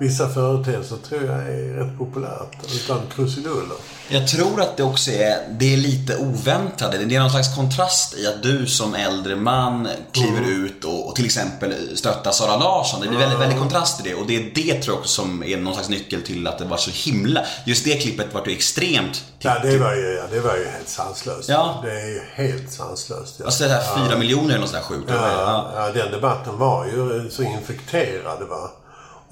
vissa 0.02 0.28
företeelser 0.28 0.96
tror 1.08 1.24
jag 1.24 1.38
är 1.38 1.74
rätt 1.74 1.98
populärt. 1.98 2.56
Utan 2.74 3.00
krusiduller. 3.14 3.76
Jag 4.08 4.28
tror 4.28 4.60
att 4.60 4.76
det 4.76 4.82
också 4.82 5.10
är, 5.10 5.38
det 5.50 5.72
är 5.72 5.76
lite 5.76 6.16
oväntade. 6.16 6.98
Det 6.98 7.14
är 7.14 7.20
någon 7.20 7.30
slags 7.30 7.56
kontrast 7.56 8.14
i 8.18 8.26
att 8.26 8.42
du 8.42 8.66
som 8.66 8.94
äldre 8.94 9.36
man 9.36 9.88
kliver 10.12 10.50
ut 10.50 10.84
och, 10.84 11.08
och 11.08 11.16
till 11.16 11.24
exempel 11.24 11.74
stöttar 11.94 12.30
Sara 12.30 12.56
Larsson. 12.56 13.00
Det 13.00 13.08
blir 13.08 13.18
väldigt, 13.18 13.40
väldigt 13.40 13.58
kontrast 13.58 14.00
i 14.00 14.08
det. 14.08 14.14
Och 14.14 14.26
det 14.26 14.36
är 14.36 14.50
det 14.54 14.82
tror 14.82 14.94
jag 14.94 15.00
också 15.00 15.22
som 15.22 15.42
är 15.42 15.56
någon 15.56 15.74
slags 15.74 15.88
nyckel 15.88 16.22
till 16.22 16.46
att 16.46 16.58
det 16.58 16.64
var 16.64 16.76
så 16.76 16.90
himla... 17.10 17.44
Just 17.66 17.84
det 17.84 17.94
klippet 17.94 18.34
var 18.34 18.46
ju 18.46 18.52
extremt... 18.52 19.24
Ja, 19.38 19.58
det 19.62 19.78
var 19.78 19.94
ju, 19.94 20.14
ja, 20.14 20.24
det 20.30 20.40
var 20.40 20.56
ju 20.56 20.64
helt 20.64 20.88
sanslöst. 20.88 21.48
Ja. 21.48 21.80
Det 21.84 22.00
är 22.00 22.08
ju 22.08 22.20
helt 22.34 22.72
sanslöst. 22.72 23.34
Ja. 23.38 23.44
Alltså 23.44 23.64
det 23.64 23.70
här 23.70 24.06
fyra 24.06 24.18
miljoner 24.18 24.48
eller 24.48 24.58
något 24.58 24.70
sånt 24.70 24.88
där 24.88 24.96
sjukt. 24.96 25.10
Ja, 25.10 25.70
ja, 25.74 25.92
den 25.92 26.12
debatten 26.12 26.58
var 26.58 26.86
ju 26.86 27.30
så 27.30 27.42
infekterad. 27.42 28.42
Va? 28.48 28.70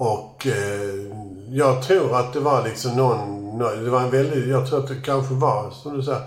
Och 0.01 0.47
eh, 0.47 1.15
jag 1.49 1.83
tror 1.83 2.19
att 2.19 2.33
det 2.33 2.39
var 2.39 2.63
liksom 2.63 2.95
någon. 2.95 3.57
Det 3.83 3.89
var 3.89 4.01
en 4.01 4.11
väldigt... 4.11 4.47
Jag 4.47 4.67
tror 4.67 4.79
att 4.79 4.87
det 4.87 5.01
kanske 5.05 5.33
var, 5.33 5.71
som 5.71 5.97
du 5.97 6.03
säger... 6.03 6.21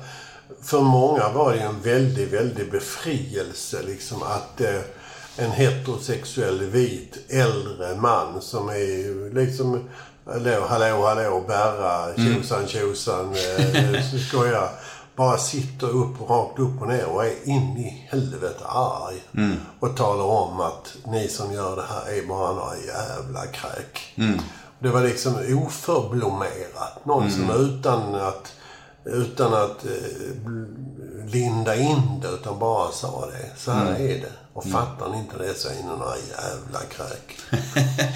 För 0.62 0.80
många 0.80 1.28
var 1.28 1.52
det 1.52 1.60
en 1.60 1.80
väldigt, 1.80 2.32
väldigt 2.32 2.70
befrielse 2.70 3.82
liksom 3.86 4.22
att 4.22 4.60
eh, 4.60 4.80
en 5.36 5.50
heterosexuell 5.50 6.60
vit 6.60 7.18
äldre 7.28 7.96
man 7.96 8.40
som 8.40 8.68
är 8.68 9.34
liksom... 9.34 9.88
Hallå, 10.26 10.66
hallå, 10.68 11.06
hallå, 11.06 11.44
bärra, 11.48 12.16
tjosan, 12.16 12.66
tjosan, 12.66 13.34
eh, 13.34 14.18
skoja. 14.28 14.68
Bara 15.16 15.38
sitter 15.38 15.86
upp, 15.86 16.20
rakt 16.30 16.58
upp 16.58 16.80
och 16.82 16.88
ner 16.88 17.06
och 17.06 17.24
är 17.24 17.48
in 17.48 17.76
i 17.78 18.06
helvete 18.10 18.64
arg. 18.66 19.22
Och 19.80 19.96
talar 19.96 20.24
om 20.24 20.60
att 20.60 20.96
ni 21.06 21.28
som 21.28 21.52
gör 21.52 21.76
det 21.76 21.84
här 21.88 22.18
är 22.18 22.26
bara 22.26 22.52
några 22.52 22.76
jävla 22.76 23.46
kräk. 23.46 24.14
Det 24.78 24.88
var 24.88 25.02
liksom 25.02 25.34
oförblommerat. 25.66 27.04
Någon 27.06 27.30
som 27.30 27.50
utan 27.50 28.14
att, 28.14 28.52
utan 29.04 29.54
att 29.54 29.84
eh, 29.84 30.50
linda 31.26 31.76
in 31.76 32.20
det, 32.22 32.28
utan 32.28 32.58
bara 32.58 32.90
sa 32.92 33.26
det. 33.26 33.60
Så 33.60 33.70
här 33.70 33.92
är 33.92 34.20
det. 34.20 34.32
Och 34.52 34.64
fattar 34.64 35.08
ni 35.10 35.18
inte 35.18 35.38
det 35.38 35.54
så 35.54 35.68
är 35.68 35.74
ni 35.74 35.82
några 35.82 36.16
jävla 36.16 36.80
kräk. 36.88 37.60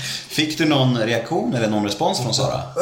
Fick 0.28 0.58
du 0.58 0.68
någon 0.68 0.98
reaktion 0.98 1.54
eller 1.54 1.68
någon 1.70 1.84
respons 1.84 2.20
från 2.20 2.34
Sara? 2.34 2.60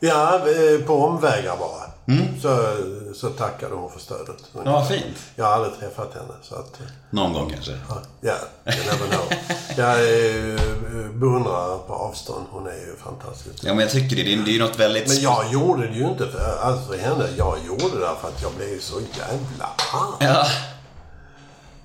Ja, 0.00 0.34
eh, 0.36 0.86
på 0.86 0.94
omvägar 1.04 1.56
bara. 1.56 1.93
Så, 2.42 2.76
så 3.14 3.28
tackade 3.28 3.74
hon 3.74 3.90
för 3.90 4.00
stödet. 4.00 4.36
Men 4.52 4.66
Ja, 4.66 4.72
vad 4.72 4.88
fint. 4.88 5.16
Jag 5.36 5.44
har 5.44 5.52
aldrig 5.52 5.78
träffat 5.78 6.14
henne. 6.14 6.32
Så 6.42 6.54
att, 6.54 6.80
Någon 7.10 7.32
gång 7.32 7.50
kanske. 7.50 7.78
ja, 8.20 8.32
you 8.66 8.84
never 8.84 9.06
know. 9.08 9.32
Jag 9.76 9.94
eh, 9.94 11.10
beundrar 11.14 11.78
på 11.78 11.92
avstånd. 11.94 12.46
Hon 12.50 12.66
är 12.66 12.72
ju 12.72 12.96
fantastisk. 13.04 13.64
Ja, 13.64 13.74
men 13.74 13.78
jag 13.78 13.90
tycker 13.90 14.16
det. 14.16 14.22
Det 14.22 14.34
är, 14.34 14.36
det 14.44 14.56
är 14.56 14.60
något 14.60 14.78
väldigt... 14.78 15.08
Men 15.08 15.20
jag 15.20 15.52
gjorde 15.52 15.86
det 15.86 15.94
ju 15.94 16.08
inte 16.08 16.26
för, 16.28 16.58
alltså 16.62 16.92
för 16.92 16.98
henne. 16.98 17.24
Jag 17.36 17.58
gjorde 17.66 17.98
det 17.98 18.10
för 18.20 18.28
att 18.28 18.42
jag 18.42 18.52
blev 18.52 18.80
så 18.80 19.00
jävla 19.00 19.64
arg. 19.92 20.16
Ja. 20.20 20.46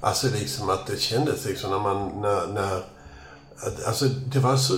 Alltså 0.01 0.27
liksom 0.27 0.69
att 0.69 0.87
det 0.87 0.99
kändes 0.99 1.45
liksom 1.45 1.71
när 1.71 1.79
man, 1.79 2.21
när, 2.21 2.47
när 2.47 2.81
alltså 3.87 4.05
det 4.05 4.39
var 4.39 4.57
så, 4.57 4.73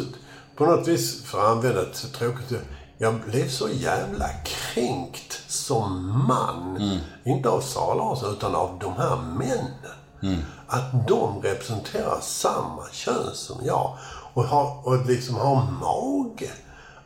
på 0.56 0.66
något 0.66 0.88
vis, 0.88 1.24
för 1.24 1.40
att 1.40 1.48
använda 1.48 1.82
ett 1.82 1.96
så 1.96 2.08
tråkigt 2.08 2.52
jag 3.02 3.22
blev 3.22 3.50
så 3.50 3.70
jävla 3.70 4.30
kränkt 4.44 5.42
som 5.48 6.24
man. 6.28 7.00
Inte 7.24 7.50
av 7.50 7.62
Sara 7.62 8.32
utan 8.32 8.56
av 8.56 8.80
de 8.80 8.94
här 8.94 9.16
männen. 9.16 10.42
Att 10.68 11.08
de 11.08 11.42
representerar 11.42 12.20
samma 12.22 12.84
kön 12.92 13.36
som 13.36 13.66
jag. 13.66 13.98
Och, 14.34 14.44
har, 14.44 14.88
och 14.88 15.06
liksom 15.06 15.36
har 15.36 15.72
mage 15.72 16.52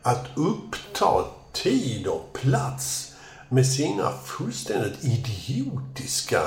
att 0.02 0.24
uppta 0.34 1.24
tid 1.52 2.06
och 2.06 2.32
plats 2.32 3.12
med 3.48 3.66
sina 3.66 4.12
fullständigt 4.24 5.04
idiotiska 5.04 6.40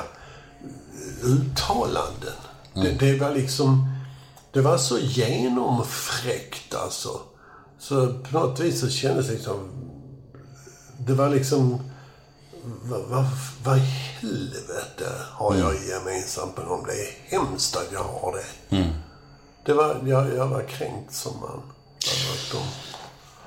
uttalanden. 1.23 2.33
Det, 2.73 2.91
det 2.91 3.19
var 3.19 3.33
liksom... 3.33 3.95
Det 4.51 4.61
var 4.61 4.77
så 4.77 4.99
genomfräckt 4.99 6.75
alltså. 6.75 7.09
Så 7.79 8.13
på 8.13 8.39
något 8.39 8.59
vis 8.59 8.79
så 8.79 8.89
kändes 8.89 9.27
det 9.27 9.33
liksom... 9.33 9.69
Det 10.97 11.13
var 11.13 11.29
liksom... 11.29 11.79
Vad, 12.63 13.01
vad, 13.01 13.25
vad 13.63 13.77
i 13.77 13.81
helvete 13.81 15.11
har 15.31 15.55
jag 15.55 15.73
gemensamt 15.87 16.57
med 16.57 16.65
dem? 16.65 16.85
Det 16.87 16.93
är 16.93 17.39
hemskt 17.39 17.75
att 17.75 17.87
jag 17.91 18.03
har 18.03 18.35
det. 18.35 18.77
Det 19.65 19.73
var... 19.73 19.97
Jag, 20.05 20.35
jag 20.35 20.47
var 20.47 20.63
kränkt 20.63 21.13
som 21.13 21.39
man. 21.39 21.61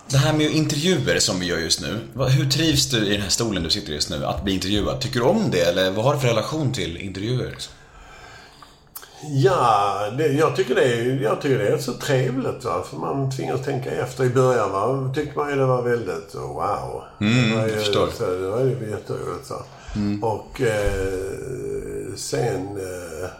Det 0.08 0.18
här 0.18 0.32
med 0.32 0.50
intervjuer 0.50 1.18
som 1.18 1.40
vi 1.40 1.46
gör 1.46 1.58
just 1.58 1.80
nu. 1.80 2.00
Hur 2.28 2.50
trivs 2.50 2.90
du 2.90 3.06
i 3.06 3.12
den 3.12 3.22
här 3.22 3.28
stolen 3.28 3.62
du 3.62 3.70
sitter 3.70 3.92
i 3.92 3.94
just 3.94 4.10
nu? 4.10 4.26
Att 4.26 4.44
bli 4.44 4.54
intervjuad? 4.54 5.00
Tycker 5.00 5.20
du 5.20 5.26
om 5.26 5.50
det? 5.50 5.60
Eller 5.60 5.90
vad 5.90 6.04
har 6.04 6.14
du 6.14 6.20
för 6.20 6.28
relation 6.28 6.72
till 6.72 6.96
intervjuer? 6.96 7.56
Ja, 9.24 10.10
det, 10.18 10.26
jag, 10.26 10.56
tycker 10.56 10.74
det 10.74 10.96
jag 11.22 11.40
tycker 11.40 11.58
det 11.58 11.68
är 11.68 11.78
så 11.78 11.92
trevligt. 11.92 12.64
Va? 12.64 12.84
För 12.90 12.96
man 12.96 13.30
tvingas 13.30 13.64
tänka 13.64 13.90
efter. 13.90 14.24
I 14.24 14.28
början 14.28 14.72
va? 14.72 15.12
tyckte 15.14 15.38
man 15.38 15.50
ju 15.50 15.56
det 15.56 15.66
var 15.66 15.82
väldigt 15.82 16.34
oh, 16.34 16.54
wow. 16.54 17.02
det 17.18 17.56
var 17.56 17.66
ju, 17.66 17.74
förstår. 17.74 18.08
Så, 18.14 18.26
det 18.26 18.48
var 18.48 18.60
ju 18.60 18.90
jätteroligt. 18.90 19.46
Så. 19.46 19.62
Och 20.22 20.60
eh, 20.60 22.14
sen... 22.16 22.66
Eh, 22.66 23.30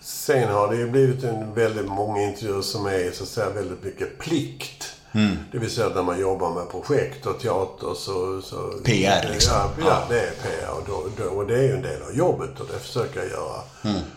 sen 0.00 0.48
har 0.48 0.70
det 0.70 0.76
ju 0.76 0.90
blivit 0.90 1.24
en 1.24 1.54
väldigt 1.54 1.88
många 1.88 2.22
intervjuer 2.22 2.62
som 2.62 2.86
är 2.86 3.10
så 3.10 3.22
att 3.22 3.28
säga 3.28 3.50
väldigt 3.50 3.84
mycket 3.84 4.18
plikt. 4.18 4.81
Det 5.52 5.58
vill 5.58 5.70
säga 5.70 5.88
när 5.88 6.02
man 6.02 6.20
jobbar 6.20 6.50
med 6.54 6.70
projekt 6.70 7.26
och 7.26 7.40
teater 7.40 7.94
så... 7.94 8.42
så 8.42 8.56
PR, 8.84 9.28
liksom. 9.32 9.52
Ja, 9.52 9.70
ja, 9.78 10.02
det 10.08 10.20
är 10.20 10.30
PR. 10.30 10.70
Och, 10.70 10.82
då, 10.86 11.24
då, 11.24 11.30
och 11.30 11.46
det 11.46 11.58
är 11.58 11.62
ju 11.62 11.72
en 11.72 11.82
del 11.82 12.02
av 12.02 12.16
jobbet 12.16 12.60
och 12.60 12.66
det 12.72 12.78
försöker 12.78 13.20
jag 13.20 13.28
göra 13.28 13.60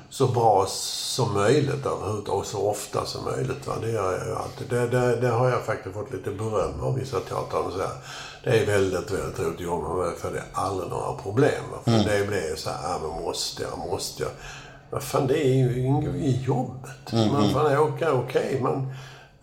så 0.10 0.28
bra 0.28 0.66
som 0.70 1.34
möjligt 1.34 1.86
och 2.28 2.46
så 2.46 2.70
ofta 2.70 3.06
som 3.06 3.24
möjligt. 3.24 3.68
Va? 3.68 3.74
Det 3.82 3.92
gör 3.92 4.18
jag 4.18 4.28
ju 4.28 4.36
alltid. 4.36 4.68
Det, 4.70 4.88
det, 4.88 5.16
det 5.16 5.30
har 5.30 5.50
jag 5.50 5.66
faktiskt 5.66 5.96
fått 5.96 6.14
lite 6.14 6.32
beröm 6.32 6.82
av 6.82 6.96
vissa 7.00 7.20
teatrar. 7.20 7.72
så 7.72 7.78
här. 7.78 7.98
Det 8.44 8.50
är 8.50 8.66
väldigt, 8.66 9.12
väldigt 9.12 9.40
roligt 9.40 9.56
att 9.56 9.62
jobba 9.62 9.94
med 9.94 10.14
för 10.18 10.32
det 10.32 10.38
är 10.38 10.46
aldrig 10.54 10.90
några 10.90 11.14
problem. 11.14 11.64
Va? 11.72 11.78
För 11.84 11.92
det 11.92 12.28
blir 12.28 12.50
ju 12.50 12.56
så 12.56 12.70
här, 12.70 13.00
men 13.00 13.24
måste 13.24 13.64
jag, 13.64 13.78
måste 13.78 14.24
jag? 14.24 14.32
Vad 14.90 15.04
fan, 15.04 15.28
det 15.28 15.46
är 15.46 15.54
ju 15.54 15.70
i 16.20 16.44
jobbet. 16.44 17.32
Man 17.32 17.54
får 17.54 17.80
åka, 17.80 18.14
okej. 18.14 18.60
man 18.62 18.94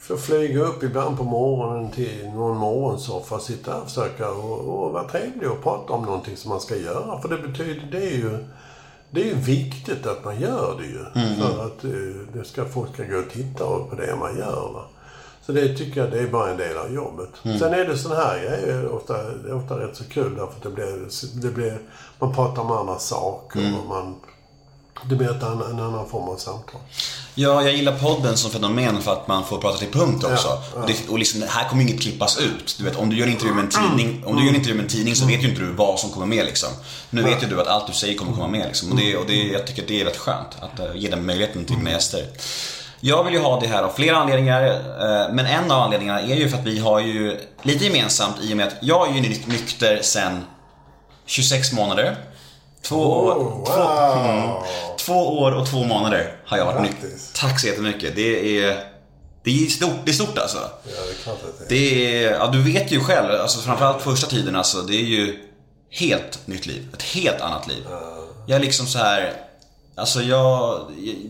får 0.03 0.17
flyga 0.17 0.61
upp 0.61 0.83
ibland 0.83 1.17
på 1.17 1.25
morgonen 1.25 1.91
till 1.91 2.31
någon 2.35 2.57
morgonsoffa 2.57 3.39
sitta 3.39 3.81
och 3.81 3.89
försöka 3.89 4.31
och, 4.31 4.61
och 4.61 4.93
vara 4.93 5.09
trevlig 5.09 5.51
och 5.51 5.63
prata 5.63 5.93
om 5.93 6.05
någonting 6.05 6.37
som 6.37 6.49
man 6.49 6.61
ska 6.61 6.77
göra. 6.77 7.21
För 7.21 7.29
det 7.29 7.49
betyder, 7.49 7.89
det 7.93 8.07
är 8.07 8.17
ju 8.17 8.39
det 9.11 9.21
är 9.21 9.27
ju 9.27 9.35
viktigt 9.35 10.07
att 10.07 10.25
man 10.25 10.41
gör 10.41 10.77
det 10.79 10.87
ju. 10.87 11.05
För 11.37 11.67
att 11.67 11.85
eh, 11.85 11.91
det 12.33 12.45
ska, 12.45 12.65
folk 12.65 12.95
ska 12.95 13.05
gå 13.05 13.19
och 13.19 13.31
titta 13.31 13.65
på 13.65 13.97
det 13.97 14.17
man 14.17 14.39
gör. 14.39 14.71
Va? 14.75 14.85
Så 15.47 15.53
det 15.53 15.77
tycker 15.77 16.01
jag 16.01 16.11
det 16.11 16.19
är 16.19 16.27
bara 16.27 16.51
en 16.51 16.57
del 16.57 16.77
av 16.77 16.95
jobbet. 16.95 17.31
Sen 17.43 17.75
är 17.75 17.85
det 17.85 17.99
sån 17.99 18.17
här 18.17 18.39
grejer 18.39 18.89
ofta, 18.89 19.15
det 19.15 19.49
är 19.49 19.55
ofta 19.55 19.79
rätt 19.79 19.97
så 19.97 20.05
kul 20.05 20.35
därför 20.37 20.57
att 20.57 20.63
det 20.63 20.71
blir, 20.71 21.09
det 21.43 21.49
blir 21.49 21.79
man 22.19 22.35
pratar 22.35 22.63
om 22.63 22.71
andra 22.71 22.99
saker 22.99 23.75
och 23.81 23.89
man 23.89 24.15
det 25.05 25.17
blir 25.17 25.31
ett 25.37 25.43
annan, 25.43 25.71
en 25.71 25.81
annan 25.81 26.09
form 26.09 26.29
av 26.29 26.37
samtal. 26.37 26.81
Ja, 27.35 27.63
jag 27.63 27.73
gillar 27.75 27.99
podden 27.99 28.37
som 28.37 28.51
fenomen 28.51 29.03
för 29.03 29.13
att 29.13 29.29
man 29.29 29.45
får 29.45 29.59
prata 29.59 29.79
till 29.79 29.91
punkt 29.91 30.25
också. 30.25 30.49
Ja, 30.49 30.63
ja. 30.75 30.81
Och, 30.81 30.87
det, 30.87 31.09
och 31.09 31.19
liksom, 31.19 31.43
här 31.49 31.69
kommer 31.69 31.83
inget 31.83 32.01
klippas 32.01 32.39
ut. 32.39 32.75
Du 32.79 32.85
vet, 32.85 32.97
om 32.97 33.11
du 33.11 33.17
gör 33.17 33.27
en 33.27 33.33
intervju 33.33 33.55
med 33.55 33.65
en 33.65 33.71
tidning, 33.71 34.25
om 34.27 34.37
du 34.37 34.43
gör 34.43 34.49
en 34.51 34.55
intervju 34.57 34.75
med 34.77 34.83
en 34.85 34.91
tidning 34.91 35.15
så 35.17 35.27
vet 35.27 35.43
ju 35.43 35.49
inte 35.49 35.61
du 35.61 35.73
vad 35.73 35.99
som 35.99 36.11
kommer 36.11 36.27
med 36.27 36.45
liksom. 36.47 36.69
Nu 37.11 37.23
vet 37.23 37.43
ju 37.43 37.47
du 37.47 37.61
att 37.61 37.67
allt 37.67 37.87
du 37.87 37.93
säger 37.93 38.19
kommer 38.19 38.33
komma 38.33 38.49
med 38.49 38.67
liksom. 38.67 38.91
Och, 38.91 38.97
det, 38.97 39.17
och 39.17 39.27
det, 39.27 39.35
jag 39.43 39.67
tycker 39.67 39.83
att 39.83 39.89
det 39.89 40.01
är 40.01 40.05
rätt 40.05 40.17
skönt 40.17 40.49
att 40.61 40.81
eh, 40.81 40.87
ge 40.95 41.09
den 41.11 41.27
möjligheten 41.27 41.65
till 41.65 41.77
mina 41.77 41.91
gäster. 41.91 42.27
Jag 43.01 43.25
vill 43.25 43.35
ju 43.35 43.41
ha 43.41 43.61
det 43.61 43.67
här 43.67 43.83
av 43.83 43.91
flera 43.93 44.17
anledningar, 44.17 44.63
eh, 44.65 45.35
men 45.35 45.47
en 45.47 45.71
av 45.71 45.83
anledningarna 45.83 46.21
är 46.21 46.35
ju 46.37 46.49
för 46.49 46.59
att 46.59 46.65
vi 46.67 46.79
har 46.79 47.01
ju 47.01 47.39
lite 47.63 47.85
gemensamt 47.85 48.35
i 48.43 48.53
och 48.53 48.57
med 48.57 48.67
att 48.67 48.75
jag 48.81 49.09
är 49.11 49.15
ju 49.15 49.21
ny- 49.21 49.43
nykter 49.47 49.99
sen 50.03 50.45
26 51.27 51.73
månader. 51.73 52.17
Två 52.83 52.97
år, 52.97 53.35
Oh, 53.35 53.65
två, 53.65 53.83
wow. 53.83 54.65
Två 54.99 55.39
år 55.39 55.53
och 55.53 55.67
två 55.67 55.85
månader 55.85 56.37
har 56.47 56.59
jag 56.59 56.67
varit 56.67 56.83
nykter. 56.83 57.11
Tack 57.35 57.61
så 57.61 57.67
jättemycket. 57.67 58.17
Det 58.17 58.59
är, 58.59 58.85
det 59.45 59.51
är 59.51 59.67
stort, 59.67 59.91
det 60.05 60.11
är 60.11 60.15
stort 60.15 60.39
alltså. 60.39 60.59
Ja, 60.59 60.91
det 61.07 61.11
är 61.11 61.23
klart 61.23 61.39
att 61.45 61.69
det 61.69 61.77
är. 61.77 61.95
Det 61.95 62.25
är, 62.25 62.33
ja 62.33 62.47
du 62.47 62.63
vet 62.63 62.93
ju 62.93 63.01
själv, 63.01 63.41
alltså 63.41 63.61
framförallt 63.61 64.03
första 64.03 64.27
tiden 64.27 64.57
alltså, 64.57 64.83
det 64.83 64.95
är 64.97 65.05
ju 65.05 65.39
helt 65.91 66.47
nytt 66.47 66.67
liv. 66.67 66.89
Ett 66.95 67.03
helt 67.03 67.41
annat 67.41 67.69
liv. 67.69 67.85
Jag 68.47 68.57
är 68.57 68.61
liksom 68.61 68.87
så 68.87 68.99
här, 68.99 69.33
alltså 69.97 70.23
jag, 70.23 70.81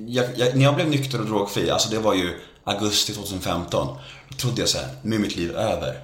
jag, 0.06 0.26
jag, 0.36 0.56
när 0.56 0.64
jag 0.64 0.74
blev 0.74 0.88
nykter 0.88 1.20
och 1.20 1.26
drogfri, 1.26 1.70
alltså 1.70 1.90
det 1.90 1.98
var 1.98 2.14
ju 2.14 2.40
augusti 2.64 3.12
2015. 3.14 3.88
Då 4.28 4.36
trodde 4.36 4.60
jag 4.60 4.68
så 4.68 4.78
här, 4.78 4.88
nu 5.02 5.16
är 5.16 5.20
mitt 5.20 5.36
liv 5.36 5.56
över. 5.56 6.00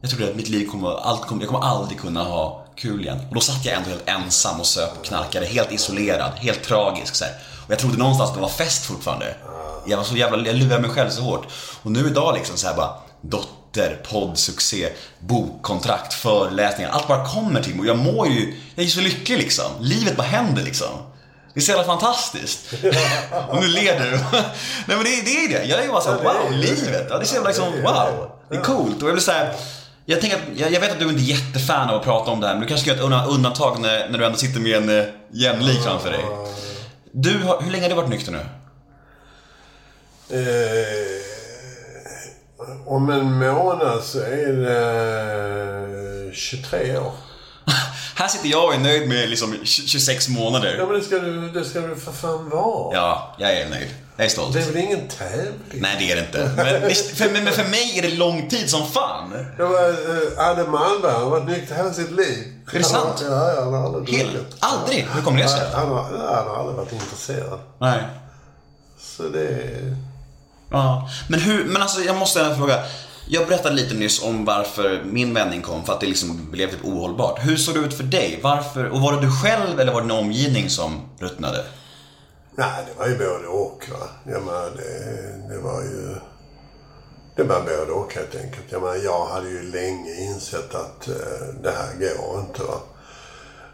Jag 0.00 0.10
trodde 0.10 0.30
att 0.30 0.36
mitt 0.36 0.48
liv 0.48 0.66
kommer, 0.66 0.96
allt 0.96 1.26
kommer, 1.26 1.42
jag 1.42 1.48
kommer 1.50 1.66
aldrig 1.66 2.00
kunna 2.00 2.24
ha 2.24 2.64
kul 2.78 3.00
igen. 3.00 3.20
Och 3.28 3.34
då 3.34 3.40
satt 3.40 3.64
jag 3.64 3.74
ändå 3.74 3.88
helt 3.88 4.08
ensam 4.08 4.60
och 4.60 4.66
söp 4.66 4.98
och 4.98 5.04
knarkade, 5.04 5.46
helt 5.46 5.72
isolerad, 5.72 6.32
helt 6.36 6.62
tragisk 6.62 7.14
så 7.14 7.24
här. 7.24 7.34
Och 7.66 7.72
jag 7.72 7.78
trodde 7.78 7.98
någonstans 7.98 8.30
att 8.30 8.36
det 8.36 8.42
var 8.42 8.48
fest 8.48 8.84
fortfarande. 8.86 9.34
Jag 9.86 9.96
var 9.96 10.04
så 10.04 10.16
jävla, 10.16 10.46
jag 10.46 10.56
lurade 10.56 10.80
mig 10.80 10.90
själv 10.90 11.10
så 11.10 11.22
hårt. 11.22 11.46
Och 11.82 11.92
nu 11.92 12.06
idag 12.06 12.34
liksom 12.34 12.56
så 12.56 12.66
här 12.68 12.76
bara, 12.76 12.94
dotter, 13.20 14.00
poddsuccé, 14.10 14.88
bokkontrakt, 15.18 16.14
föreläsningar. 16.14 16.90
Allt 16.90 17.08
bara 17.08 17.26
kommer 17.26 17.62
till 17.62 17.74
mig 17.74 17.80
och 17.80 17.86
jag 17.86 17.98
mår 17.98 18.28
ju, 18.28 18.54
jag 18.74 18.84
är 18.84 18.90
så 18.90 19.00
lycklig 19.00 19.38
liksom. 19.38 19.64
Livet 19.80 20.16
bara 20.16 20.26
händer 20.26 20.62
liksom. 20.62 20.88
Det 21.54 21.60
är 21.60 21.64
så 21.64 21.70
jävla 21.70 21.86
fantastiskt. 21.86 22.72
och 23.48 23.60
nu 23.60 23.66
ler 23.66 24.00
du. 24.00 24.10
Nej 24.86 24.96
men 24.96 25.04
det, 25.04 25.22
det 25.24 25.44
är 25.44 25.48
det. 25.48 25.64
Jag 25.64 25.84
är 25.84 25.88
bara 25.88 26.00
såhär, 26.00 26.24
wow, 26.24 26.52
livet. 26.52 27.06
Ja, 27.10 27.18
det 27.18 27.24
är 27.24 27.26
så 27.26 27.34
jävla 27.34 27.48
liksom, 27.48 27.72
wow. 27.82 28.30
Det 28.48 28.56
är 28.56 28.60
coolt. 28.62 29.02
Och 29.02 29.08
jag 29.08 29.14
blir 29.14 29.24
såhär, 29.24 29.54
jag 30.10 30.20
tänker 30.20 30.36
att, 30.36 30.42
jag, 30.56 30.72
jag 30.72 30.80
vet 30.80 30.92
att 30.92 30.98
du 30.98 31.08
inte 31.08 31.22
är 31.22 31.24
jättefan 31.24 31.88
av 31.90 31.96
att 31.96 32.04
prata 32.04 32.30
om 32.30 32.40
det 32.40 32.46
här, 32.46 32.54
men 32.54 32.62
du 32.62 32.68
kanske 32.68 32.90
ska 32.90 33.00
göra 33.02 33.22
ett 33.22 33.30
undantag 33.30 33.80
när, 33.80 34.08
när 34.08 34.18
du 34.18 34.24
ändå 34.24 34.38
sitter 34.38 34.60
med 34.60 34.76
en 34.76 34.98
eh, 34.98 35.04
jämlik 35.30 35.82
framför 35.82 36.10
dig. 36.10 36.24
Du, 37.12 37.38
har, 37.38 37.62
hur 37.62 37.70
länge 37.70 37.84
har 37.84 37.88
du 37.88 37.94
varit 37.94 38.10
nykter 38.10 38.32
nu? 38.32 38.38
Eh, 40.38 41.22
om 42.86 43.10
en 43.10 43.38
månad 43.38 44.02
så 44.02 44.18
är 44.18 44.52
det 44.52 46.26
eh, 46.26 46.32
23 46.32 46.98
år. 46.98 47.12
Här 48.14 48.28
sitter 48.28 48.48
jag 48.48 48.64
och 48.64 48.74
är 48.74 48.78
nöjd 48.78 49.08
med 49.08 49.28
liksom 49.28 49.56
20 49.64 49.86
26 49.88 50.28
Ja 50.28 50.34
månader. 50.34 50.76
men 50.86 50.98
det 50.98 51.04
ska 51.04 51.18
du, 51.18 51.50
det 51.50 51.64
ska 51.64 51.80
du 51.80 51.96
för 51.96 52.12
fan 52.12 52.48
vara. 52.48 52.96
Ja, 52.96 53.34
jag 53.38 53.52
är 53.52 53.68
nöjd. 53.68 53.88
Jag 54.16 54.24
är 54.24 54.28
stolt. 54.30 54.52
Det 54.54 54.60
är 54.60 54.66
väl 54.66 54.76
ingen 54.76 55.08
tävling? 55.08 55.52
Nej, 55.72 55.96
det 55.98 56.12
är 56.12 56.16
det 56.16 56.22
inte. 56.22 56.50
Men, 56.56 56.94
för, 56.94 57.30
men 57.32 57.44
men 57.44 57.52
för 57.52 57.64
mig 57.64 57.98
är 57.98 58.02
det 58.02 58.10
lång 58.16 58.48
tid 58.48 58.70
som 58.70 58.86
fan. 58.86 59.46
Jag 59.58 59.68
var, 59.68 59.88
eh, 59.88 60.48
Adde 60.48 60.64
Malmberg 60.64 61.12
han 61.12 61.22
har 61.22 61.30
varit 61.30 61.46
nykter 61.48 61.74
hela 61.74 61.92
sitt 61.92 62.10
liv. 62.10 62.52
Är 62.72 62.78
det 62.78 62.84
sant? 62.84 63.20
Har, 63.28 63.30
ja, 63.30 63.64
han 63.64 63.72
har 63.74 63.84
aldrig 63.84 64.16
Helt, 64.16 64.32
druckit. 64.32 64.56
aldrig? 64.58 65.06
Hur 65.14 65.22
kommer 65.22 65.42
det 65.42 65.48
sig? 65.48 65.60
Han 65.74 65.88
har, 65.88 66.02
han 66.02 66.46
har 66.48 66.56
aldrig 66.56 66.76
varit 66.76 66.92
intresserad. 66.92 67.58
Nej. 67.80 68.02
Så 69.00 69.22
det. 69.22 69.58
Ja, 70.70 71.10
men 71.28 71.40
hur, 71.40 71.64
men 71.64 71.82
alltså 71.82 72.00
jag 72.00 72.16
måste 72.16 72.54
fråga. 72.56 72.82
Jag 73.30 73.46
berättade 73.46 73.74
lite 73.74 73.94
nyss 73.94 74.22
om 74.22 74.44
varför 74.44 75.02
min 75.04 75.34
vändning 75.34 75.62
kom, 75.62 75.84
för 75.84 75.92
att 75.92 76.00
det 76.00 76.06
liksom 76.06 76.50
blev 76.50 76.70
typ 76.70 76.84
ohållbart. 76.84 77.38
Hur 77.46 77.56
såg 77.56 77.74
det 77.74 77.80
ut 77.80 77.94
för 77.94 78.04
dig? 78.04 78.40
Varför, 78.42 78.84
och 78.84 79.00
var 79.00 79.12
det 79.12 79.20
du 79.20 79.30
själv 79.42 79.80
eller 79.80 79.92
var 79.92 80.00
det 80.00 80.06
din 80.06 80.18
omgivning 80.18 80.70
som 80.70 81.00
ruttnade? 81.18 81.64
Nej, 82.54 82.84
det 82.86 82.98
var 82.98 83.08
ju 83.08 83.18
både 83.18 83.46
och 83.46 83.84
va. 83.90 84.32
Jag 84.32 84.42
menar, 84.42 84.70
det, 84.76 85.54
det 85.54 85.60
var 85.60 85.82
ju... 85.82 86.14
Det 87.36 87.42
var 87.42 87.60
både 87.60 87.92
och 87.92 88.14
helt 88.14 88.34
enkelt. 88.34 88.64
Jag, 88.68 88.82
menar, 88.82 88.96
jag 88.96 89.26
hade 89.26 89.48
ju 89.48 89.62
länge 89.62 90.14
insett 90.14 90.74
att 90.74 91.08
eh, 91.08 91.14
det 91.62 91.70
här 91.70 91.92
går 91.98 92.40
inte. 92.40 92.62
Va? 92.62 92.80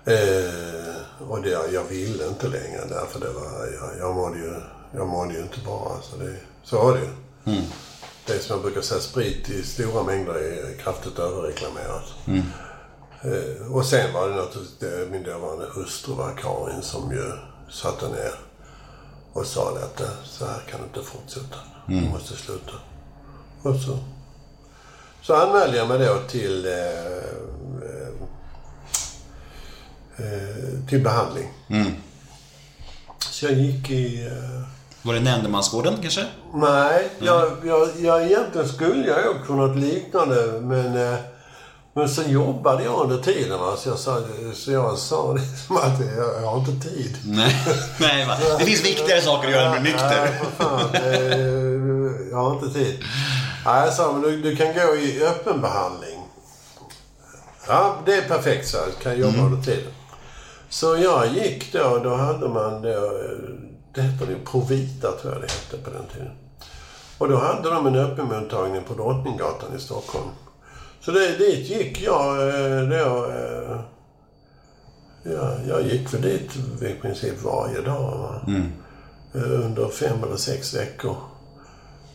Eh, 0.04 1.28
och 1.30 1.42
det, 1.42 1.50
jag 1.72 1.84
ville 1.84 2.26
inte 2.26 2.48
längre 2.48 2.80
därför 2.88 3.20
det 3.20 3.30
var, 3.32 3.68
jag, 3.80 3.98
jag, 3.98 4.14
mådde 4.14 4.38
ju, 4.38 4.54
jag 4.96 5.08
mådde 5.08 5.34
ju 5.34 5.40
inte 5.40 5.60
bra. 5.60 5.92
Alltså 5.96 6.16
det, 6.16 6.36
så 6.62 6.78
var 6.78 6.94
det 6.94 7.00
ju. 7.00 7.10
Mm. 7.54 7.64
Det 8.26 8.38
som 8.38 8.54
jag 8.56 8.62
brukar 8.62 8.80
säga, 8.80 9.00
sprit 9.00 9.48
i 9.50 9.62
stora 9.62 10.02
mängder 10.02 10.34
är 10.34 10.78
kraftigt 10.78 11.18
överreklamerat. 11.18 12.14
Eh, 13.22 13.72
och 13.72 13.86
sen 13.86 14.12
var 14.12 14.28
det 14.28 14.34
naturligtvis 14.34 15.10
min 15.10 15.22
dåvarande 15.22 15.66
hustru, 15.74 16.14
var 16.14 16.36
Karin, 16.36 16.82
som 16.82 17.12
ju 17.12 17.32
satte 17.72 18.08
ner 18.08 18.34
och 19.32 19.46
sa 19.46 19.78
att 19.78 20.00
eh, 20.00 20.06
så 20.24 20.46
här 20.46 20.60
kan 20.70 20.80
det 20.80 20.86
inte 20.86 21.10
fortsätta. 21.10 21.56
Du 21.86 22.00
måste 22.00 22.36
sluta. 22.36 22.72
Och 23.62 23.76
så, 23.76 23.98
så 25.22 25.34
anmälde 25.34 25.76
jag 25.76 25.88
mig 25.88 25.98
då 25.98 26.18
till, 26.28 26.66
eh, 26.66 27.16
eh, 30.16 30.88
till 30.88 31.02
behandling. 31.02 31.52
Så 33.18 33.46
jag 33.46 33.52
gick 33.54 33.90
i... 33.90 34.30
Var 35.04 35.14
det 35.14 35.20
Nämndemansgården 35.20 35.98
kanske? 36.02 36.26
Nej, 36.54 37.08
jag, 37.18 37.50
jag, 37.64 37.88
jag, 37.98 38.24
egentligen 38.24 38.68
skulle 38.68 39.06
jag 39.08 39.18
ju 39.18 39.46
på 39.46 39.52
något 39.52 39.76
liknande 39.76 40.60
men, 40.60 41.12
eh, 41.12 41.18
men 41.94 42.08
så 42.08 42.22
jobbade 42.22 42.84
jag 42.84 43.00
under 43.00 43.18
tiden. 43.18 43.58
Va? 43.60 43.76
Så, 43.76 43.88
jag 43.88 43.98
sa, 43.98 44.20
så 44.54 44.72
jag 44.72 44.98
sa 44.98 45.32
liksom 45.38 45.76
att 45.76 46.00
jag, 46.16 46.42
jag 46.42 46.50
har 46.50 46.58
inte 46.58 46.88
tid. 46.88 47.16
Nej, 47.24 47.56
Nej 48.00 48.26
va? 48.26 48.36
det 48.58 48.64
finns 48.64 48.84
viktigare 48.84 49.20
saker 49.20 49.48
att 49.48 49.54
göra 49.54 49.66
än 49.66 49.72
att 49.76 49.82
bli 49.82 49.92
Nej, 49.92 50.02
nykter. 50.02 50.44
för 50.44 50.64
fan. 50.64 50.88
Jag 52.30 52.36
har 52.36 52.52
inte 52.54 52.78
tid. 52.78 53.04
Nej, 53.66 53.84
jag 53.84 53.94
sa, 53.94 54.12
men 54.12 54.22
du, 54.22 54.42
du 54.42 54.56
kan 54.56 54.66
gå 54.74 54.96
i 54.96 55.24
öppen 55.24 55.60
behandling. 55.60 56.20
Ja, 57.68 57.96
det 58.06 58.14
är 58.14 58.22
perfekt, 58.28 58.68
så 58.68 58.76
jag 58.76 59.02
kan 59.02 59.18
jobba 59.20 59.38
under 59.38 59.62
tiden. 59.62 59.92
Så 60.68 60.96
jag 60.96 61.26
gick 61.34 61.72
då, 61.72 62.00
då 62.04 62.14
hade 62.14 62.48
man 62.48 62.82
då, 62.82 62.88
eh, 62.88 63.73
det 63.94 64.02
hette 64.02 64.26
det 64.26 64.44
Provita 64.44 65.12
tror 65.12 65.32
jag 65.32 65.42
det 65.42 65.52
hette 65.52 65.76
på 65.84 65.90
den 65.90 66.06
tiden. 66.12 66.30
Och 67.18 67.28
då 67.28 67.36
hade 67.36 67.70
de 67.70 67.86
en 67.86 67.94
öppenmottagning 67.96 68.82
på 68.84 68.94
Drottninggatan 68.94 69.76
i 69.76 69.80
Stockholm. 69.80 70.28
Så 71.00 71.10
det, 71.10 71.38
dit 71.38 71.68
gick 71.68 72.02
jag 72.02 72.48
eh, 72.48 72.88
då, 72.88 73.26
eh, 73.26 73.80
ja, 75.22 75.56
jag 75.68 75.82
gick 75.82 76.08
för 76.08 76.18
dit 76.18 76.50
i 76.82 76.94
princip 77.02 77.42
varje 77.42 77.80
dag. 77.80 78.18
Va? 78.18 78.40
Eh, 79.34 79.42
Under 79.64 79.88
fem 79.88 80.24
eller 80.24 80.36
sex 80.36 80.74
veckor. 80.74 81.16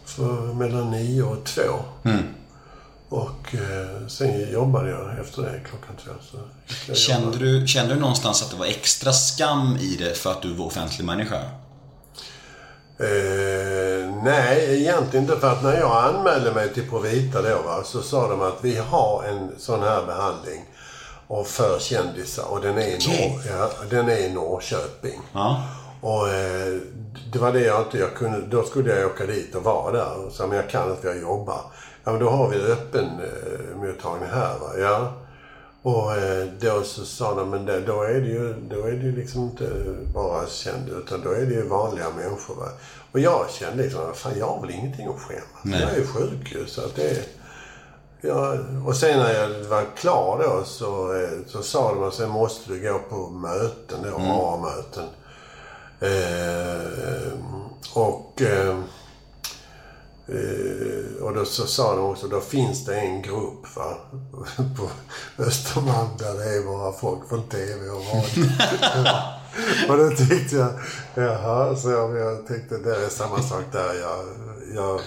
För 0.06 0.54
mellan 0.54 0.92
nio 0.92 1.24
och 1.24 1.44
två. 1.44 1.80
Och 3.10 3.56
eh, 3.56 4.08
sen 4.08 4.52
jobbade 4.52 4.90
jag 4.90 5.20
efter 5.20 5.42
det 5.42 5.60
klockan 5.70 5.96
två. 6.06 6.12
Så 6.32 6.38
jag 6.88 6.92
och 6.94 6.98
Kände 6.98 7.38
du, 7.38 7.68
kände 7.68 7.94
du 7.94 8.00
någonstans 8.00 8.44
att 8.44 8.52
det 8.52 8.58
var 8.58 8.66
extra 8.66 9.14
skam 9.14 9.78
i 9.78 9.96
det 9.96 10.18
för 10.18 10.32
att 10.32 10.42
du 10.42 10.54
var 10.54 10.66
offentlig 10.66 11.06
människa? 11.06 11.42
Eh, 13.00 14.14
nej, 14.24 14.82
egentligen 14.82 15.26
inte. 15.26 15.40
För 15.40 15.52
att 15.52 15.64
när 15.64 15.80
jag 15.80 16.04
anmälde 16.04 16.52
mig 16.52 16.74
till 16.74 16.90
Provita 16.90 17.42
då 17.42 17.62
va, 17.66 17.84
så 17.84 18.02
sa 18.02 18.28
de 18.28 18.42
att 18.42 18.58
vi 18.62 18.78
har 18.78 19.24
en 19.24 19.52
sån 19.58 19.84
här 19.84 20.06
behandling 20.06 20.66
och 21.28 21.48
för 21.48 21.80
kändisar 21.80 22.52
och 22.52 22.62
den 22.62 22.78
är 22.78 22.82
i. 22.82 22.92
Norr, 22.92 23.42
ja, 23.50 23.70
den 23.90 24.10
är 24.10 24.18
i 24.18 24.34
Norrköping. 24.34 25.20
Ja. 25.34 25.64
Och 26.02 26.30
eh, 26.30 26.78
det 27.34 27.40
var 27.40 27.52
det 27.54 27.62
jag 27.62 27.82
inte 27.82 27.98
jag 27.98 28.16
kunde. 28.16 28.42
Då 28.42 28.64
skulle 28.64 28.96
jag 28.96 29.06
åka 29.06 29.26
dit 29.26 29.56
och 29.56 29.64
vara 29.64 29.92
där. 29.92 30.26
Och 30.26 30.32
sa, 30.32 30.48
men 30.48 30.58
jag 30.58 30.70
kan 30.70 30.92
inte, 30.92 31.08
jag 31.08 31.22
jobbar. 31.22 31.62
Ja, 32.04 32.12
men 32.12 32.20
då 32.20 32.30
har 32.30 32.50
vi 32.50 32.58
öppen 32.58 33.06
eh, 33.06 33.78
mottagning 33.78 34.30
här 34.30 34.60
va. 34.60 34.78
Ja. 34.80 35.12
Och 35.82 36.16
eh, 36.16 36.48
då 36.60 36.84
så 36.84 37.06
sa 37.06 37.36
de, 37.36 37.50
men 37.50 37.66
det, 37.66 37.80
då 37.80 38.02
är 38.02 38.14
det 38.14 38.28
ju, 38.28 38.54
då 38.54 38.86
är 38.86 38.92
det 38.92 39.06
ju 39.06 39.16
liksom 39.16 39.42
inte 39.42 39.70
bara 40.14 40.48
kända 40.48 40.92
utan 40.92 41.22
då 41.22 41.32
är 41.32 41.46
det 41.46 41.54
ju 41.54 41.68
vanliga 41.68 42.10
människor 42.10 42.56
va. 42.56 42.70
Och 43.12 43.20
jag 43.20 43.50
kände 43.50 43.84
liksom, 43.84 44.14
fan 44.14 44.40
jag 44.40 44.46
har 44.46 44.62
väl 44.62 44.72
ingenting 44.72 45.08
att 45.08 45.22
skämmas. 45.22 45.64
Nej. 45.64 45.82
Jag 45.82 45.92
är 45.92 45.96
ju 45.96 46.08
sjuk 46.08 46.52
ju, 46.52 46.66
så 46.66 46.82
att 46.82 46.96
det. 46.96 47.26
Ja, 48.22 48.58
och 48.86 48.96
sen 48.96 49.20
när 49.20 49.34
jag 49.34 49.50
var 49.50 49.86
klar 49.98 50.44
då 50.44 50.64
så, 50.66 51.14
eh, 51.14 51.30
så 51.48 51.64
sa 51.64 51.94
de 51.94 52.04
att 52.04 52.14
sen 52.14 52.30
måste 52.30 52.74
du 52.74 52.82
gå 52.82 53.00
på 53.10 53.30
möten 53.30 54.00
då, 54.04 54.16
A-möten. 54.18 55.06
Eh, 56.00 57.32
och, 57.94 58.42
eh, 58.42 58.80
och 61.22 61.34
då 61.34 61.46
så 61.46 61.68
sa 61.68 61.96
de 61.96 62.06
också, 62.06 62.28
då 62.28 62.42
finns 62.42 62.86
det 62.86 62.96
en 62.96 63.22
grupp 63.22 63.76
va, 63.76 63.98
på 64.78 64.90
Östermalm 65.44 66.10
där 66.18 66.34
det 66.34 66.56
är 66.56 66.64
bara 66.64 66.92
folk 66.92 67.30
från 67.30 67.44
TV 67.44 67.90
och 67.90 68.02
radio. 68.14 68.50
och 69.90 69.98
då 69.98 70.10
tyckte 70.16 70.56
jag, 70.56 70.72
jaha, 71.14 71.76
så 71.76 71.90
jag, 71.90 72.48
tänkte 72.48 72.78
det 72.78 73.06
är 73.06 73.10
samma 73.10 73.42
sak 73.42 73.64
där. 73.72 73.94
Jag, 73.94 74.26
jag, 74.76 75.02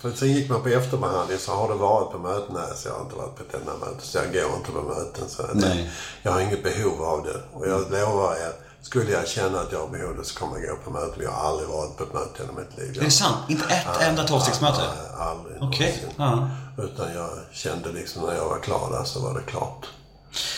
för 0.00 0.10
sen 0.10 0.32
gick 0.32 0.50
man 0.50 0.62
på 0.62 0.68
efterbehandling 0.68 1.38
så 1.38 1.52
har 1.52 1.68
du 1.68 1.74
varit 1.74 2.12
på 2.12 2.18
möten? 2.18 2.54
Nej, 2.54 2.76
så 2.76 2.88
jag 2.88 2.94
har 2.94 3.02
inte 3.02 3.16
varit 3.16 3.36
på 3.36 3.42
ett 3.42 3.54
enda 3.54 3.72
möte. 3.86 4.06
Så 4.06 4.18
jag 4.18 4.32
går 4.32 4.56
inte 4.56 4.70
på 4.70 4.82
möten. 4.82 5.28
Så 5.28 5.42
Nej. 5.54 5.90
jag 6.22 6.32
har 6.32 6.40
inget 6.40 6.62
behov 6.62 7.02
av 7.02 7.24
det. 7.24 7.40
Och 7.52 7.68
jag 7.68 7.80
lovar 7.90 8.32
er, 8.32 8.52
skulle 8.82 9.12
jag 9.12 9.28
känna 9.28 9.60
att 9.60 9.72
jag 9.72 9.78
har 9.78 9.88
behov 9.88 10.22
så 10.22 10.38
kommer 10.38 10.58
jag 10.58 10.76
gå 10.76 10.76
på 10.84 10.90
möten. 10.90 11.22
Jag 11.22 11.30
har 11.30 11.48
aldrig 11.48 11.68
varit 11.68 11.96
på 11.96 12.04
ett 12.04 12.12
möte 12.12 12.42
i 12.42 12.46
hela 12.46 12.58
mitt 12.58 12.78
liv. 12.78 12.98
Är 13.00 13.04
det 13.04 13.10
sant? 13.10 13.36
Inte 13.48 13.64
ett 13.74 14.00
enda 14.00 14.24
tolvstegsmöte? 14.24 14.80
Nej, 14.80 15.28
aldrig 15.28 15.62
Okej. 15.62 16.04
Ja. 16.16 16.48
Utan 16.78 17.14
jag 17.14 17.30
kände 17.52 17.92
liksom 17.92 18.22
när 18.22 18.34
jag 18.34 18.48
var 18.48 18.58
klar 18.58 18.90
där 18.90 19.04
så 19.04 19.20
var 19.20 19.34
det 19.34 19.42
klart. 19.42 19.86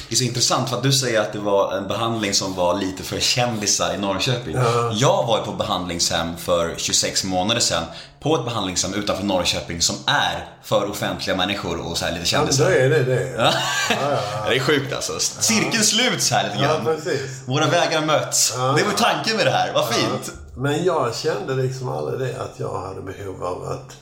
Det 0.08 0.14
är 0.14 0.16
så 0.16 0.24
intressant 0.24 0.68
för 0.68 0.76
att 0.76 0.82
du 0.82 0.92
säger 0.92 1.20
att 1.20 1.32
det 1.32 1.38
var 1.38 1.76
en 1.76 1.88
behandling 1.88 2.34
som 2.34 2.54
var 2.54 2.74
lite 2.80 3.02
för 3.02 3.20
kändisar 3.20 3.94
i 3.94 3.98
Norrköping. 3.98 4.56
Jag 4.92 5.26
var 5.26 5.38
ju 5.38 5.44
på 5.44 5.52
behandlingshem 5.52 6.36
för 6.36 6.74
26 6.76 7.24
månader 7.24 7.60
sedan. 7.60 7.82
På 8.20 8.36
ett 8.36 8.44
behandlingshem 8.44 8.94
utanför 8.94 9.24
Norrköping 9.24 9.80
som 9.80 9.96
är 10.06 10.48
för 10.62 10.90
offentliga 10.90 11.36
människor 11.36 11.78
och 11.90 11.98
så 11.98 12.04
lite 12.04 12.16
Ja, 12.16 12.38
men 12.38 12.46
då 12.46 12.52
kändisar. 12.52 12.70
är 12.70 12.88
det 12.90 13.02
det. 13.04 13.30
Ja, 13.38 13.52
Det 14.48 14.56
är 14.56 14.60
sjukt 14.60 14.92
alltså. 14.94 15.12
Cirkeln 15.20 15.82
sluts 15.84 16.30
här 16.30 16.44
lite 16.44 16.56
ja 16.64 16.68
grann. 16.74 16.84
precis. 16.84 17.42
Våra 17.46 17.66
vägar 17.66 17.98
har 18.00 18.06
mötts. 18.06 18.50
Det 18.52 18.84
var 18.84 18.92
tanken 18.96 19.36
med 19.36 19.46
det 19.46 19.52
här. 19.52 19.72
Vad 19.74 19.88
fint. 19.88 20.32
Men 20.56 20.84
jag 20.84 21.16
kände 21.16 21.54
liksom 21.54 21.88
aldrig 21.88 22.20
det 22.20 22.40
att 22.40 22.54
jag 22.60 22.80
hade 22.80 23.00
behov 23.02 23.44
av 23.44 23.64
att... 23.64 23.96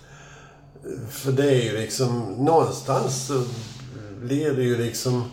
För 1.12 1.32
det 1.32 1.46
är 1.50 1.62
ju 1.62 1.78
liksom, 1.78 2.20
någonstans 2.38 3.26
så 3.26 3.42
blir 4.22 4.50
det 4.52 4.62
ju 4.62 4.78
liksom... 4.86 5.32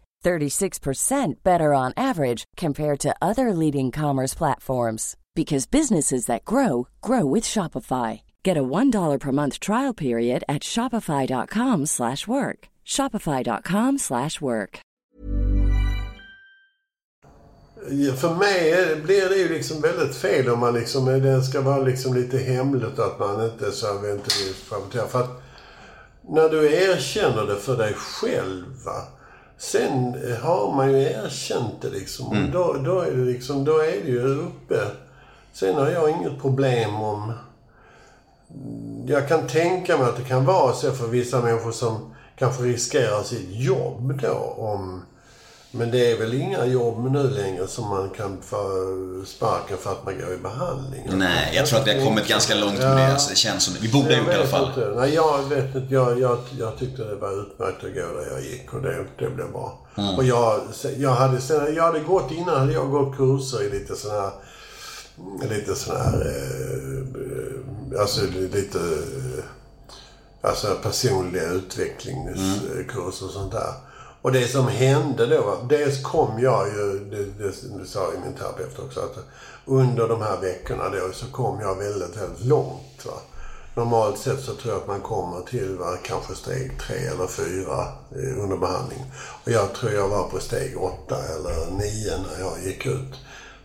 36% 0.21 1.43
better 1.43 1.73
on 1.73 1.93
average 1.97 2.45
compared 2.57 2.99
to 2.99 3.15
other 3.21 3.53
leading 3.53 3.91
commerce 3.91 4.33
platforms 4.33 5.15
because 5.35 5.65
businesses 5.65 6.25
that 6.25 6.45
grow 6.45 6.87
grow 7.01 7.25
with 7.25 7.43
Shopify. 7.43 8.21
Get 8.43 8.57
a 8.57 8.63
$1 8.63 9.19
per 9.19 9.31
month 9.31 9.59
trial 9.59 9.93
period 9.93 10.43
at 10.49 10.61
shopify.com 10.61 11.85
slash 11.85 12.27
work. 12.27 12.67
shopify.com 12.85 13.97
slash 13.97 14.41
work. 14.41 14.79
Ja, 17.89 18.13
För 18.13 18.35
mig 18.35 18.95
blir 19.03 19.29
det 19.29 19.35
ju 19.35 19.49
liksom 19.49 19.81
väldigt 19.81 20.15
fel 20.15 20.49
om 20.49 20.59
man 20.59 20.73
liksom, 20.73 21.05
det 21.05 21.41
ska 21.41 21.61
vara 21.61 21.81
liksom 21.81 22.13
lite 22.13 22.37
hemligt 22.37 22.99
att 22.99 23.19
man 23.19 23.45
inte 23.45 23.71
så 23.71 23.87
inte 23.95 24.29
vill 24.39 24.53
rapportera. 24.71 25.07
För 25.07 25.19
att 25.19 25.41
när 26.29 26.49
du 26.49 26.73
erkänner 26.73 27.45
det 27.45 27.55
för 27.55 27.77
dig 27.77 27.93
själv, 27.93 28.65
va? 28.85 29.07
Sen 29.61 30.15
har 30.41 30.75
man 30.75 30.91
ju 30.91 30.97
erkänt 30.97 31.81
det 31.81 31.89
liksom. 31.89 32.27
Och 32.27 32.51
då, 32.51 32.73
då, 32.73 32.99
är 32.99 33.11
det 33.11 33.25
liksom, 33.25 33.65
då 33.65 33.77
är 33.77 34.01
det 34.03 34.09
ju 34.09 34.39
uppe. 34.39 34.79
Sen 35.53 35.75
har 35.75 35.89
jag 35.89 36.09
inget 36.09 36.41
problem 36.41 36.95
om... 36.95 37.33
Jag 39.05 39.27
kan 39.27 39.47
tänka 39.47 39.97
mig 39.97 40.07
att 40.07 40.17
det 40.17 40.23
kan 40.23 40.45
vara 40.45 40.73
så 40.73 40.91
för 40.91 41.07
vissa 41.07 41.41
människor 41.41 41.71
som 41.71 42.13
kanske 42.35 42.63
riskerar 42.63 43.23
sitt 43.23 43.49
jobb 43.49 44.21
då 44.21 44.55
om... 44.57 45.05
Men 45.73 45.91
det 45.91 46.11
är 46.11 46.17
väl 46.17 46.33
inga 46.33 46.65
jobb 46.65 47.11
nu 47.11 47.29
längre 47.29 47.67
som 47.67 47.87
man 47.89 48.09
kan 48.09 48.37
få 48.41 48.57
sparken 49.25 49.77
för 49.77 49.91
att 49.91 50.05
man 50.05 50.19
går 50.19 50.33
i 50.33 50.37
behandling? 50.37 51.09
Nej, 51.13 51.51
jag 51.55 51.65
tror 51.65 51.79
att 51.79 51.87
vi 51.87 51.99
har 51.99 52.05
kommit 52.05 52.27
ganska 52.27 52.55
långt 52.55 52.79
med 52.79 52.97
det. 52.97 53.07
Alltså, 53.13 53.29
det 53.29 53.35
känns 53.35 53.63
som 53.63 53.73
det. 53.73 53.79
Vi 53.79 53.91
borde 53.91 54.07
ha 54.09 54.17
gjort 54.17 54.27
det 54.27 54.33
i 54.33 54.35
alla 54.35 54.47
fall. 54.47 54.67
Inte. 54.67 54.93
Nej, 54.95 55.13
jag 55.13 55.43
vet 55.43 55.75
inte. 55.75 55.93
Jag, 55.93 56.19
jag, 56.19 56.37
jag 56.59 56.77
tyckte 56.77 57.03
det 57.03 57.15
var 57.15 57.41
utmärkt 57.41 57.83
att 57.83 57.93
gå 57.93 58.19
där 58.19 58.27
jag 58.31 58.41
gick 58.41 58.73
och 58.73 58.81
det, 58.81 59.05
det 59.19 59.29
blev 59.29 59.51
bra. 59.51 59.87
Mm. 59.97 60.15
Och 60.15 60.23
jag, 60.23 60.61
jag, 60.97 61.09
hade, 61.11 61.41
sen- 61.41 61.75
jag 61.75 61.83
hade 61.83 61.99
gått 61.99 62.31
innan 62.31 62.59
hade 62.59 62.73
jag 62.73 62.91
gått 62.91 63.17
kurser 63.17 63.63
i 63.63 63.69
lite 63.69 63.95
sådana 63.95 64.21
här 64.21 64.31
lite 65.49 65.75
sån 65.75 65.95
här, 65.97 66.13
eh, 66.25 68.01
alltså 68.01 68.21
lite, 68.53 68.79
alltså 70.41 70.67
personliga 70.83 71.43
utvecklingskurser 71.51 73.25
och 73.25 73.31
sånt 73.31 73.51
där. 73.51 73.73
Och 74.21 74.31
det 74.31 74.47
som 74.47 74.67
hände 74.67 75.27
då, 75.27 75.57
dels 75.69 76.03
kom 76.03 76.39
jag 76.39 76.67
ju, 76.67 76.99
det, 76.99 77.43
det, 77.43 77.85
sa 77.85 78.13
ju 78.13 78.19
min 78.19 78.33
terapeut 78.33 78.79
också, 78.79 78.99
att 78.99 79.17
under 79.65 80.07
de 80.07 80.21
här 80.21 80.41
veckorna 80.41 80.89
då 80.89 81.13
så 81.13 81.25
kom 81.25 81.59
jag 81.61 81.75
väldigt, 81.75 82.17
väldigt 82.17 82.45
långt. 82.45 83.05
Va? 83.05 83.13
Normalt 83.75 84.17
sett 84.17 84.43
så 84.43 84.53
tror 84.53 84.73
jag 84.73 84.81
att 84.81 84.87
man 84.87 85.01
kommer 85.01 85.41
till 85.41 85.77
va, 85.77 85.97
kanske 86.03 86.35
steg 86.35 86.79
tre 86.79 86.97
eller 86.97 87.27
fyra 87.27 87.87
eh, 88.11 88.43
under 88.43 88.57
behandling. 88.57 89.11
Och 89.43 89.51
jag 89.51 89.73
tror 89.73 89.91
jag 89.91 90.09
var 90.09 90.29
på 90.29 90.39
steg 90.39 90.77
åtta 90.77 91.17
eller 91.35 91.71
nio 91.71 92.17
när 92.17 92.39
jag 92.39 92.63
gick 92.65 92.85
ut. 92.85 93.15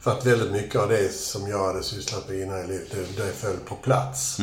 För 0.01 0.11
att 0.11 0.27
väldigt 0.27 0.53
mycket 0.53 0.81
av 0.81 0.89
det 0.89 1.15
som 1.15 1.49
jag 1.49 1.67
hade 1.67 1.83
sysslat 1.83 2.29
med 2.29 2.41
innan 2.41 2.65
i 2.65 2.67
livet, 2.67 2.91
det, 2.91 3.23
det 3.25 3.33
föll 3.33 3.57
på 3.69 3.75
plats. 3.75 4.39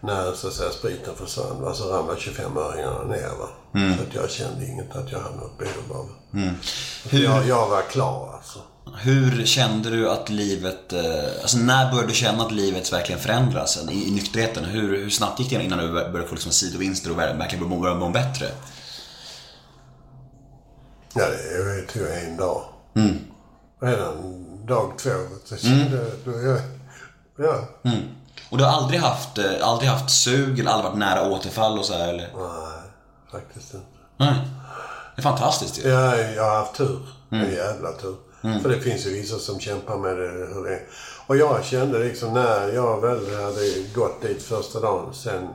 När 0.00 0.32
så 0.32 0.48
att 0.48 0.54
säga 0.54 0.70
spriten 0.70 1.14
försvann, 1.14 1.62
va, 1.62 1.74
så 1.74 1.92
ramlade 1.92 2.20
25-öringarna 2.20 3.08
ner. 3.08 3.38
Va? 3.38 3.48
Så 3.72 4.02
att 4.02 4.14
jag 4.14 4.30
kände 4.30 4.66
inget 4.66 4.96
att 4.96 5.12
jag 5.12 5.20
hade 5.20 5.36
något 5.36 5.58
behov 5.58 6.00
av. 6.00 6.08
Hur- 7.10 7.24
Jag, 7.24 7.46
jag 7.46 7.68
var 7.68 7.82
klar 7.82 8.34
alltså. 8.36 8.58
Hur 9.00 9.44
kände 9.46 9.90
du 9.90 10.10
att 10.10 10.28
livet, 10.30 10.92
eh, 10.92 11.02
alltså 11.42 11.58
när 11.58 11.90
började 11.90 12.08
du 12.08 12.14
känna 12.14 12.44
att 12.44 12.52
livet 12.52 12.92
verkligen 12.92 13.20
förändras 13.20 13.78
i, 13.90 14.08
i 14.08 14.10
nykterheten? 14.10 14.64
Hur, 14.64 14.96
hur 14.96 15.10
snabbt 15.10 15.40
gick 15.40 15.50
det 15.50 15.62
innan 15.64 15.78
du 15.78 15.88
började 15.92 16.26
få 16.26 16.34
liksom 16.34 16.52
sidovinster 16.52 17.10
och 17.10 17.18
verkligen 17.18 17.80
började 17.80 18.00
må, 18.00 18.08
bättre? 18.10 18.46
Ja, 21.14 21.24
det 21.26 21.82
tog 21.92 22.02
en 22.06 22.36
dag. 22.36 22.62
Redan 23.80 24.44
dag 24.66 24.92
två 24.98 25.10
så 25.44 25.56
kände 25.56 25.96
jag... 25.96 26.06
då 26.34 26.40
jag- 26.42 26.60
Ja. 27.40 27.68
Och 28.50 28.58
du 28.58 28.64
har 28.64 28.70
aldrig 28.70 29.00
haft, 29.00 29.38
eh, 29.38 29.44
aldrig 29.62 29.90
haft 29.90 30.10
sug 30.10 30.58
eller 30.60 30.70
aldrig 30.70 30.84
varit 30.90 30.98
nära 30.98 31.28
återfall 31.30 31.78
och 31.78 31.84
så 31.84 31.92
här, 31.94 32.08
eller? 32.08 32.28
Nej, 32.36 32.77
faktiskt 33.32 33.74
inte. 33.74 33.86
Nej. 34.16 34.34
Det 35.16 35.20
är 35.20 35.22
fantastiskt 35.22 35.78
ju. 35.78 35.88
Ja, 35.88 36.16
jag 36.16 36.44
har 36.44 36.56
haft 36.56 36.74
tur. 36.74 36.98
En 37.30 37.52
jävla 37.52 37.92
tur. 37.92 38.16
För 38.62 38.68
det 38.68 38.80
finns 38.80 39.06
ju 39.06 39.10
vissa 39.10 39.38
som 39.38 39.60
kämpar 39.60 39.96
med 39.96 40.16
det, 40.16 40.28
hur 40.54 40.64
det 40.64 40.74
är. 40.74 40.82
Och 41.26 41.36
jag 41.36 41.64
kände 41.64 41.98
liksom 41.98 42.34
när 42.34 42.68
jag 42.68 43.00
väl 43.00 43.44
hade 43.44 43.82
gått 43.94 44.22
dit 44.22 44.42
första 44.42 44.80
dagen, 44.80 45.14
sen, 45.14 45.48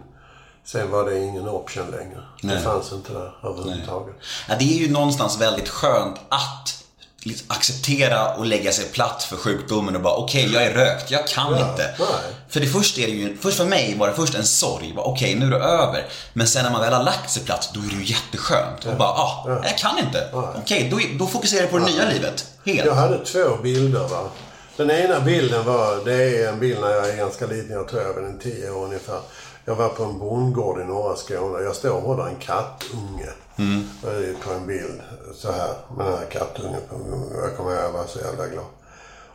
sen 0.65 0.91
var 0.91 1.05
det 1.05 1.19
ingen 1.19 1.49
option 1.49 1.91
längre. 1.91 2.23
Nej. 2.43 2.55
Det 2.55 2.61
fanns 2.61 2.91
inte 2.91 3.13
där 3.13 3.35
överhuvudtaget. 3.43 4.15
Ja, 4.49 4.55
det 4.59 4.65
är 4.65 4.87
ju 4.87 4.91
någonstans 4.91 5.41
väldigt 5.41 5.69
skönt 5.69 6.15
att 6.29 6.82
liksom 7.25 7.47
acceptera 7.49 8.33
och 8.33 8.45
lägga 8.45 8.71
sig 8.71 8.85
platt 8.85 9.23
för 9.23 9.37
sjukdomen 9.37 9.95
och 9.95 10.01
bara 10.01 10.13
okej, 10.15 10.49
jag 10.53 10.63
är 10.63 10.73
rökt, 10.73 11.11
jag 11.11 11.27
kan 11.27 11.51
Ja, 11.51 11.69
inte. 11.71 11.95
nej. 11.99 12.07
För 12.49 12.59
det 12.59 12.67
först 12.67 12.97
är 12.97 13.07
det 13.07 13.13
ju, 13.13 13.37
först 13.37 13.57
för 13.57 13.65
mig 13.65 13.95
var 13.97 14.07
det 14.07 14.13
först 14.13 14.35
en 14.35 14.45
sorg, 14.45 14.93
okej 14.97 15.35
nu 15.35 15.45
är 15.45 15.49
det 15.49 15.65
över. 15.65 16.05
Men 16.33 16.47
sen 16.47 16.63
när 16.63 16.71
man 16.71 16.81
väl 16.81 16.93
har 16.93 17.03
lagt 17.03 17.31
sig 17.31 17.43
platt, 17.43 17.69
då 17.73 17.79
är 17.79 17.83
det 17.85 17.95
ju 17.95 18.03
jätteskönt. 18.05 18.85
Och 18.85 18.95
bara, 18.95 19.09
ah, 19.09 19.59
jag 19.63 19.77
kan 19.77 19.97
inte. 19.99 20.29
Okej, 20.33 20.87
då, 20.91 20.99
då 21.19 21.27
fokuserar 21.31 21.61
jag 21.61 21.71
på 21.71 21.77
det 21.77 21.85
nya 21.85 22.09
livet. 22.09 22.45
Helt. 22.65 22.85
Jag 22.85 22.95
hade 22.95 23.25
två 23.25 23.57
bilder. 23.63 24.07
Va? 24.07 24.29
Den 24.77 24.91
ena 24.91 25.19
bilden 25.19 25.65
var, 25.65 26.05
det 26.05 26.13
är 26.43 26.47
en 26.49 26.59
bild 26.59 26.79
när 26.81 26.89
jag 26.89 27.09
är 27.09 27.17
ganska 27.17 27.45
liten, 27.45 27.71
jag 27.71 27.87
tror 27.87 28.01
jag 28.01 28.13
var 28.13 28.21
en 28.21 28.39
tio 28.39 28.69
år 28.71 28.85
ungefär. 28.85 29.19
Jag 29.65 29.75
var 29.75 29.89
på 29.89 30.03
en 30.03 30.19
bondgård 30.19 30.81
i 30.81 30.83
norra 30.83 31.15
Skåne. 31.15 31.63
Jag 31.63 31.75
står 31.75 31.89
och 31.89 32.01
håller 32.01 32.27
en 32.27 32.35
kattunge. 32.35 33.29
Är 33.57 34.33
På 34.43 34.53
en 34.53 34.67
bild 34.67 35.01
så 35.35 35.51
här 35.51 35.73
med 35.97 36.05
den 36.05 36.17
här 36.17 36.25
kattungen. 36.25 36.81
På, 36.89 36.95
jag 37.41 37.57
kommer 37.57 37.71
ihåg, 37.71 37.79
jag 37.79 37.91
var 37.91 38.05
så 38.05 38.19
jävla 38.19 38.47
glad. 38.47 38.65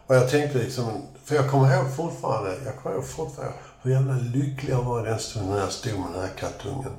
Och 0.07 0.15
jag 0.15 0.31
tänkte 0.31 0.59
liksom, 0.59 1.03
för 1.25 1.35
jag 1.35 1.51
kommer 1.51 1.77
ihåg 1.77 1.97
fortfarande, 1.97 2.57
jag 2.65 2.77
kommer 2.77 2.97
ihåg 2.97 3.07
fortfarande 3.07 3.55
hur 3.83 3.91
jävla 3.91 4.15
lycklig 4.15 4.73
jag 4.73 4.83
var 4.83 5.07
i 5.07 5.11
den 5.11 5.19
stunden 5.19 5.51
när 5.53 5.61
jag 5.61 5.73
stod 5.73 5.93
med 5.93 6.13
den 6.13 6.21
här 6.23 6.31
kattungen. 6.39 6.93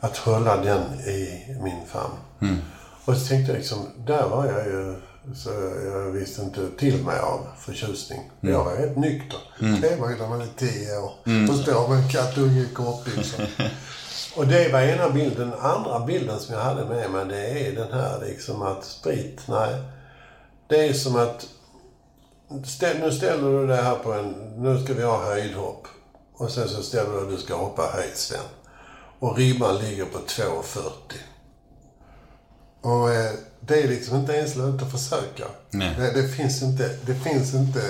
Att 0.00 0.16
hålla 0.16 0.56
den 0.56 1.00
i 1.00 1.44
min 1.62 1.86
famn. 1.86 2.14
Och 3.04 3.16
så 3.16 3.26
tänkte 3.26 3.52
jag 3.52 3.58
liksom, 3.58 3.78
där 4.06 4.28
var 4.28 4.46
jag 4.46 4.66
ju, 4.66 4.94
så 5.34 5.50
jag 5.84 6.10
visste 6.10 6.42
inte 6.42 6.70
till 6.78 7.04
mig 7.04 7.18
av 7.18 7.46
förtjusning. 7.58 8.30
Jag 8.40 8.64
var 8.64 8.76
helt 8.76 8.96
nykter. 8.96 9.38
Det 9.80 9.96
var 10.00 10.10
ju 10.10 10.16
när 10.16 10.28
man 10.28 10.40
är 10.40 10.48
tio 10.56 10.98
år. 10.98 11.12
Och 11.50 11.56
står 11.56 11.88
med 11.88 11.98
en 11.98 12.08
kattunge 12.08 12.60
i 12.60 12.68
kortbyxor. 12.74 13.46
Och 14.36 14.46
det 14.46 14.72
var 14.72 14.80
ena 14.80 15.10
bilden. 15.10 15.50
Den 15.50 15.60
andra 15.60 16.00
bilden 16.00 16.40
som 16.40 16.54
jag 16.54 16.62
hade 16.62 16.84
med 16.84 17.10
mig, 17.10 17.24
det 17.28 17.68
är 17.68 17.72
den 17.72 17.92
här 17.92 18.20
liksom 18.26 18.62
att 18.62 18.84
sprit, 18.84 19.40
nej. 19.48 19.82
Det 20.68 20.88
är 20.88 20.92
som 20.92 21.16
att 21.16 21.46
Ställ, 22.64 22.98
nu 23.00 23.12
ställer 23.12 23.60
du 23.60 23.66
det 23.66 23.76
här 23.76 23.94
på 23.94 24.12
en... 24.12 24.34
Nu 24.56 24.84
ska 24.84 24.94
vi 24.94 25.02
ha 25.02 25.24
höjdhopp. 25.24 25.86
Och 26.34 26.50
sen 26.50 26.68
så 26.68 26.82
ställer 26.82 27.12
du 27.12 27.18
att 27.18 27.30
du 27.30 27.36
ska 27.36 27.54
hoppa 27.54 27.82
höjd 27.82 28.16
sen. 28.16 28.40
Och 29.18 29.36
ribban 29.36 29.78
ligger 29.78 30.04
på 30.04 30.18
2,40. 30.18 30.90
Och 32.80 33.10
eh, 33.10 33.32
det 33.60 33.82
är 33.82 33.88
liksom 33.88 34.16
inte 34.16 34.32
ens 34.32 34.56
lönt 34.56 34.82
att 34.82 34.92
försöka. 34.92 35.44
Nej. 35.70 35.94
Det, 35.98 36.22
det 36.22 36.28
finns 36.28 36.62
inte... 36.62 36.96
Det 37.06 37.14
finns 37.14 37.54
inte... 37.54 37.80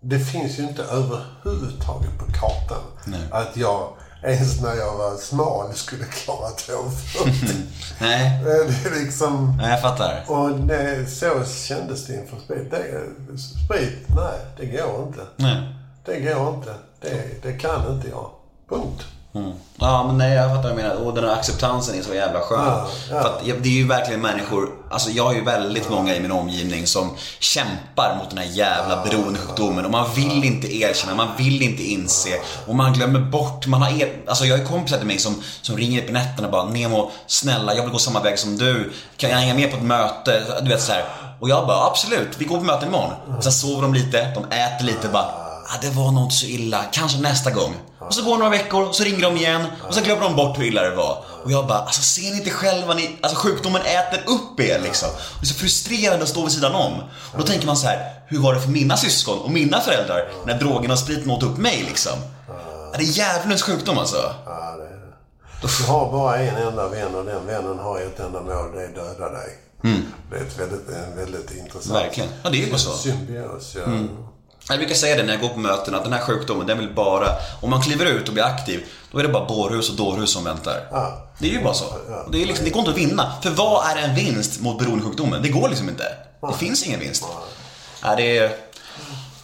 Det 0.00 0.18
finns 0.18 0.58
ju 0.58 0.62
inte 0.62 0.82
överhuvudtaget 0.82 2.18
på 2.18 2.24
kartan 2.32 2.82
att 3.30 3.56
jag 3.56 3.92
ens 4.22 4.60
när 4.60 4.74
jag 4.74 4.96
var 4.96 5.16
smal 5.16 5.74
skulle 5.74 6.04
klara 6.04 6.48
2,40. 6.48 7.52
Nej, 8.00 8.40
det 8.44 8.50
är 8.50 9.04
liksom... 9.04 9.56
nej, 9.58 9.70
jag 9.70 9.82
fattar. 9.82 10.24
Och 10.28 10.50
det, 10.50 11.06
så 11.06 11.44
kändes 11.68 12.06
det 12.06 12.14
inför 12.14 12.36
sprit. 12.36 12.70
Det, 12.70 13.02
sprit, 13.38 14.06
nej, 14.08 14.38
det 14.56 14.66
går 14.66 15.06
inte. 15.06 15.20
Nej. 15.36 15.74
Det 16.04 16.20
går 16.20 16.54
inte. 16.54 16.74
Det, 17.00 17.42
det 17.42 17.52
kan 17.52 17.94
inte 17.94 18.08
jag. 18.08 18.30
Punkt. 18.68 19.04
Mm. 19.34 19.52
Ja, 19.76 20.04
men 20.06 20.18
nej, 20.18 20.34
jag 20.34 20.50
fattar 20.50 20.62
vad 20.62 20.78
du 20.78 20.82
menar. 20.82 20.94
Och 20.94 21.14
den 21.14 21.24
här 21.24 21.32
acceptansen 21.32 21.98
är 21.98 22.02
så 22.02 22.14
jävla 22.14 22.40
skön. 22.40 22.64
Ja, 22.66 22.88
ja. 23.10 23.22
För 23.22 23.28
att 23.28 23.44
det 23.44 23.68
är 23.68 23.72
ju 23.72 23.86
verkligen 23.86 24.20
människor, 24.20 24.68
alltså 24.90 25.10
jag 25.10 25.24
har 25.24 25.32
ju 25.32 25.44
väldigt 25.44 25.90
många 25.90 26.16
i 26.16 26.20
min 26.20 26.32
omgivning 26.32 26.86
som 26.86 27.16
kämpar 27.38 28.16
mot 28.18 28.30
den 28.30 28.38
här 28.38 28.46
jävla 28.46 29.04
beroendesjukdomen. 29.04 29.84
Och 29.84 29.90
man 29.90 30.14
vill 30.14 30.44
inte 30.44 30.76
erkänna, 30.76 31.14
man 31.14 31.28
vill 31.38 31.62
inte 31.62 31.82
inse. 31.82 32.30
Och 32.66 32.74
man 32.74 32.92
glömmer 32.92 33.20
bort, 33.20 33.66
man 33.66 33.82
har 33.82 34.02
er, 34.02 34.12
alltså 34.26 34.44
jag 34.44 34.58
har 34.58 34.64
kompisar 34.64 34.98
till 34.98 35.06
mig 35.06 35.18
som, 35.18 35.42
som 35.62 35.76
ringer 35.76 36.06
på 36.06 36.12
nätterna 36.12 36.46
och 36.48 36.52
bara 36.52 36.64
Nemo, 36.64 37.10
snälla 37.26 37.74
jag 37.74 37.82
vill 37.82 37.92
gå 37.92 37.98
samma 37.98 38.20
väg 38.20 38.38
som 38.38 38.56
du. 38.58 38.92
Kan 39.16 39.30
jag 39.30 39.36
hänga 39.36 39.54
med 39.54 39.70
på 39.70 39.76
ett 39.76 39.82
möte? 39.82 40.42
Du 40.62 40.68
vet 40.68 40.82
så 40.82 40.92
här. 40.92 41.04
Och 41.40 41.48
jag 41.48 41.66
bara 41.66 41.86
absolut, 41.86 42.28
vi 42.38 42.44
går 42.44 42.58
på 42.58 42.64
möte 42.64 42.86
imorgon. 42.86 43.12
Sen 43.42 43.52
sover 43.52 43.82
de 43.82 43.94
lite, 43.94 44.34
de 44.34 44.44
äter 44.44 44.84
lite 44.84 45.08
bara 45.08 45.49
ah, 45.70 45.78
det 45.82 45.90
var 45.90 46.10
nog 46.12 46.24
inte 46.24 46.34
så 46.34 46.46
illa, 46.46 46.84
kanske 46.92 47.18
nästa 47.18 47.50
gång. 47.50 47.74
Och 47.98 48.14
så 48.14 48.22
går 48.24 48.36
några 48.38 48.50
veckor, 48.50 48.88
och 48.88 48.94
så 48.94 49.04
ringer 49.04 49.22
de 49.22 49.36
igen 49.36 49.66
och 49.88 49.94
så 49.94 50.00
glömmer 50.00 50.22
de 50.22 50.36
bort 50.36 50.58
hur 50.58 50.64
illa 50.64 50.82
det 50.82 50.96
var. 50.96 51.24
Och 51.44 51.50
jag 51.52 51.66
bara, 51.66 51.78
alltså 51.78 52.02
ser 52.02 52.30
ni 52.30 52.36
inte 52.36 52.50
själva, 52.50 52.94
ni, 52.94 53.18
alltså 53.20 53.38
sjukdomen 53.38 53.82
äter 53.82 54.20
upp 54.26 54.60
er 54.60 54.80
liksom. 54.82 55.08
Och 55.08 55.40
det 55.40 55.44
är 55.44 55.46
så 55.46 55.54
frustrerande 55.54 56.22
att 56.22 56.28
stå 56.28 56.42
vid 56.42 56.52
sidan 56.52 56.74
om. 56.74 56.92
Och 57.32 57.38
då 57.38 57.42
tänker 57.42 57.66
man 57.66 57.76
så 57.76 57.86
här, 57.86 58.12
hur 58.26 58.38
var 58.38 58.54
det 58.54 58.60
för 58.60 58.68
mina 58.70 58.96
syskon 58.96 59.38
och 59.38 59.50
mina 59.50 59.80
föräldrar 59.80 60.28
när 60.46 60.58
drogen 60.58 60.90
och 60.90 60.98
spriten 60.98 61.30
åt 61.30 61.42
upp 61.42 61.56
mig 61.58 61.84
liksom? 61.88 62.12
Ja, 62.48 62.54
Det 62.98 63.02
är 63.04 63.06
djävulens 63.06 63.62
sjukdom 63.62 63.98
alltså. 63.98 64.34
Ja, 64.46 64.76
det 64.78 64.84
är 64.84 65.00
det. 65.62 65.68
Du 65.78 65.84
har 65.92 66.12
bara 66.12 66.36
en 66.38 66.56
enda 66.56 66.88
vän 66.88 67.14
och 67.14 67.24
den 67.24 67.46
vännen 67.46 67.78
har 67.78 67.98
ett 68.00 68.20
enda 68.20 68.40
mål. 68.40 68.72
Det 68.74 68.82
är 68.84 68.88
döda 68.88 69.28
dig. 69.32 69.58
Det 70.30 70.36
är 70.36 70.42
ett 70.42 70.58
väldigt, 70.58 70.88
en 70.88 71.16
väldigt 71.16 71.50
intressant 71.50 71.96
Verkligen. 71.96 72.30
Ja, 72.42 72.50
det 72.50 72.62
är 72.62 72.66
ju 72.66 72.78
så. 72.78 72.90
symbios. 72.92 73.76
Ja. 73.76 73.92
Jag 74.70 74.78
brukar 74.78 74.94
säga 74.94 75.16
det 75.16 75.22
när 75.22 75.32
jag 75.32 75.40
går 75.40 75.48
på 75.48 75.58
möten 75.58 75.94
att 75.94 76.04
den 76.04 76.12
här 76.12 76.20
sjukdomen, 76.20 76.66
den 76.66 76.78
vill 76.78 76.94
bara, 76.94 77.28
om 77.60 77.70
man 77.70 77.82
kliver 77.82 78.06
ut 78.06 78.28
och 78.28 78.34
blir 78.34 78.44
aktiv, 78.44 78.84
då 79.12 79.18
är 79.18 79.22
det 79.22 79.28
bara 79.28 79.44
bårhus 79.44 79.90
och 79.90 79.96
dårhus 79.96 80.32
som 80.32 80.44
väntar. 80.44 80.88
Ja. 80.90 81.26
Det 81.38 81.48
är 81.48 81.52
ju 81.52 81.62
bara 81.62 81.74
så. 81.74 81.84
Det, 82.32 82.42
är 82.42 82.46
liksom, 82.46 82.64
det 82.64 82.70
går 82.70 82.80
inte 82.80 82.90
att 82.90 82.98
vinna. 82.98 83.32
För 83.42 83.50
vad 83.50 83.90
är 83.90 83.96
en 83.96 84.14
vinst 84.14 84.60
mot 84.60 84.78
beroendesjukdomen? 84.78 85.42
Det 85.42 85.48
går 85.48 85.68
liksom 85.68 85.88
inte. 85.88 86.04
Det 86.40 86.58
finns 86.58 86.86
ingen 86.86 87.00
vinst. 87.00 87.24
Ja, 88.02 88.16
det 88.16 88.38
är... 88.38 88.50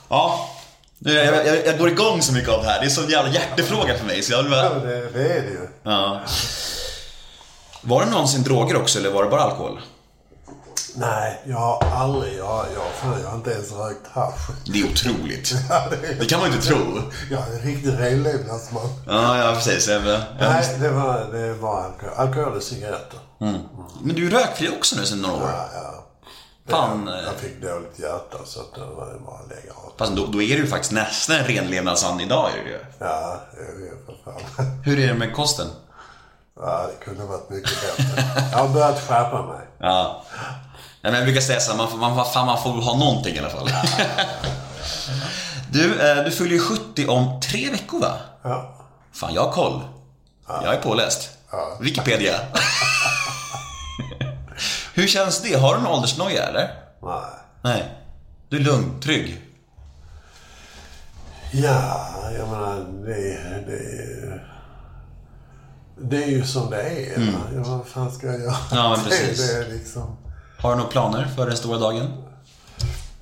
Ja. 0.09 0.51
Jag, 0.99 1.47
jag, 1.47 1.67
jag 1.67 1.79
går 1.79 1.89
igång 1.89 2.23
så 2.23 2.33
mycket 2.33 2.51
av 2.51 2.63
det 2.63 2.69
här. 2.69 2.79
Det 2.79 2.85
är 2.85 2.89
en 2.89 2.91
sån 2.91 3.11
jävla 3.11 3.33
hjärtefråga 3.33 3.99
för 3.99 4.05
mig. 4.07 4.23
Så 4.23 4.33
jag 4.33 4.43
vill 4.43 4.51
bara... 4.51 4.75
det, 4.75 5.11
det 5.11 5.33
är 5.33 5.43
det 5.43 5.51
ju. 5.51 5.69
ja. 5.83 6.21
Var 7.81 8.05
det 8.05 8.11
någonsin 8.11 8.43
droger 8.43 8.77
också 8.77 8.99
eller 8.99 9.11
var 9.11 9.25
det 9.25 9.31
bara 9.31 9.43
alkohol? 9.43 9.81
Nej, 10.99 11.43
jag 11.47 11.57
har 11.57 11.83
aldrig, 11.95 12.39
jag, 12.39 12.67
jag, 12.75 13.21
jag 13.23 13.29
har 13.29 13.37
inte 13.37 13.51
ens 13.51 13.73
rökt 13.73 14.07
hasch. 14.13 14.49
Det 14.67 14.81
är 14.81 14.85
otroligt. 14.91 15.55
Ja, 15.71 15.87
det, 15.91 16.15
Det 16.21 16.27
kan 16.27 16.41
man 16.41 16.53
inte 16.53 16.67
tro. 16.67 16.77
jag 17.31 17.41
är 17.49 17.53
en 17.53 17.59
riktig 17.61 17.93
renlevnadsman. 17.99 18.89
Ja, 19.07 19.39
ja 19.39 19.53
precis. 19.55 19.89
Jag, 19.89 20.07
jag, 20.07 20.21
Nej, 20.41 20.77
det 20.81 20.91
var, 20.91 21.27
det 21.33 21.55
var 21.55 21.83
alkohol, 21.85 22.15
alkohol 22.17 22.53
och 22.57 22.63
cigaretter. 22.63 23.19
Men 24.03 24.17
du 24.17 24.27
är 24.27 24.31
rökfri 24.31 24.69
också 24.79 24.97
nu 24.97 25.07
sedan 25.07 25.23
några 25.23 25.35
år. 25.37 25.51
Ja, 25.53 25.69
ja. 25.75 25.93
Fan. 26.69 27.07
Jag, 27.07 27.19
eh, 27.19 27.25
jag 27.25 27.35
fick 27.35 27.63
dåligt 27.63 27.99
hjärta 27.99 28.39
så 28.45 28.61
att 28.61 28.75
det 28.75 28.81
var 28.81 29.19
bara 29.27 29.37
att 29.39 29.49
lägga 29.49 29.73
av. 29.73 29.93
Fast 29.99 30.13
då, 30.13 30.27
då 30.27 30.43
är 30.43 30.55
du 30.57 30.63
ju 30.63 30.67
faktiskt 30.67 30.93
nästan 30.93 31.37
en 31.37 31.45
renlevnadsand 31.45 32.21
idag. 32.21 32.51
Är 32.61 32.65
det 32.65 32.71
ju. 32.71 32.79
Ja, 32.99 33.41
det 33.55 33.61
är 33.61 33.91
det 33.91 34.07
för 34.07 34.17
fan. 34.25 34.67
Hur 34.85 34.99
är 34.99 35.07
det 35.07 35.15
med 35.15 35.35
kosten? 35.35 35.67
Ja, 36.61 36.87
det 36.99 37.05
kunde 37.05 37.25
varit 37.25 37.51
mycket 37.51 37.71
bättre. 37.97 38.23
Jag 38.53 38.59
har 38.59 38.69
börjat 38.69 39.01
skärpa 39.09 39.43
mig. 39.43 39.61
Ja. 39.79 40.25
Men 41.11 41.15
jag 41.15 41.25
brukar 41.25 41.41
säga 41.41 41.61
så 41.61 41.71
här, 41.71 41.79
man, 41.79 41.91
får- 41.91 41.99
man, 41.99 42.25
fan, 42.33 42.47
man 42.47 42.63
får 42.63 42.71
ha 42.73 42.97
någonting 42.99 43.35
i 43.35 43.39
alla 43.39 43.51
fall. 43.51 43.71
Du, 45.71 46.11
eh, 46.11 46.25
du 46.25 46.31
fyller 46.31 46.51
ju 46.53 46.61
70 46.61 47.07
om 47.09 47.41
tre 47.41 47.71
veckor 47.71 48.01
va? 48.01 48.13
Ja. 48.43 48.75
Fan, 49.13 49.35
jag 49.35 49.45
har 49.45 49.53
koll. 49.53 49.81
Jag 50.49 50.75
är 50.75 50.81
påläst. 50.81 51.31
Wikipedia. 51.81 52.35
Hur 54.95 55.07
känns 55.07 55.43
det? 55.43 55.55
Har 55.59 55.75
du 55.77 55.81
någon 55.83 55.93
åldersnoja 55.93 56.43
eller? 56.45 56.71
Nej. 57.03 57.21
Nej. 57.63 57.95
Du 58.49 58.57
är 58.57 58.61
lugn, 58.61 59.01
trygg. 59.01 59.41
Ja, 61.53 62.11
jag 62.39 62.49
menar 62.49 62.87
det, 63.07 63.39
det, 63.67 64.41
det 66.01 66.23
är 66.25 66.29
ju 66.29 66.45
som 66.45 66.71
det 66.71 66.83
är. 66.83 67.19
va? 67.33 67.39
Ja, 67.55 67.63
vad 67.63 67.87
fan 67.87 68.13
ska 68.13 68.27
jag 68.27 68.41
göra? 68.41 68.57
Mm. 68.57 68.61
Ja, 68.71 68.91
men 68.97 69.05
precis. 69.05 69.39
Det, 69.49 69.59
det 69.61 69.67
är 69.67 69.71
liksom... 69.79 70.17
Har 70.67 70.73
du 70.73 70.77
några 70.77 70.91
planer 70.91 71.27
för 71.37 71.47
den 71.47 71.57
stora 71.57 71.79
dagen? 71.79 72.07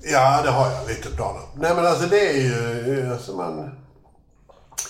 Ja, 0.03 0.41
det 0.43 0.51
har 0.51 0.71
jag 0.71 0.87
lite 0.87 1.09
planer. 1.09 1.41
Nej, 1.55 1.75
men 1.75 1.85
alltså 1.85 2.07
det 2.07 2.29
är 2.29 2.41
ju... 2.41 3.13
Alltså 3.13 3.35
man, 3.35 3.71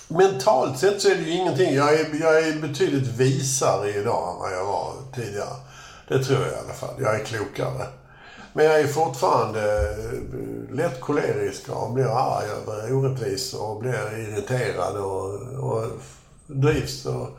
mentalt 0.07 0.79
sett 0.79 1.01
så 1.01 1.09
är 1.09 1.15
det 1.15 1.21
ju 1.21 1.31
ingenting. 1.31 1.75
Jag 1.75 1.93
är, 1.93 2.07
jag 2.21 2.47
är 2.47 2.59
betydligt 2.59 3.07
visare 3.07 3.89
idag 3.89 4.33
än 4.33 4.39
vad 4.39 4.53
jag 4.53 4.65
var 4.65 4.93
tidigare. 5.15 5.55
Det 6.07 6.23
tror 6.23 6.39
jag 6.41 6.51
i 6.51 6.55
alla 6.63 6.73
fall. 6.73 6.95
Jag 6.99 7.15
är 7.15 7.25
klokare. 7.25 7.87
Men 8.53 8.65
jag 8.65 8.79
är 8.79 8.87
fortfarande 8.87 9.89
eh, 9.89 10.75
lätt 10.75 11.01
kolerisk 11.01 11.69
och 11.69 11.93
blir 11.93 12.05
arg 12.05 12.45
över 12.45 12.93
orättvisor 12.93 13.61
och 13.61 13.81
blir 13.81 14.19
irriterad 14.19 14.97
och, 14.97 15.33
och 15.69 15.85
drivs 16.47 17.05
och 17.05 17.29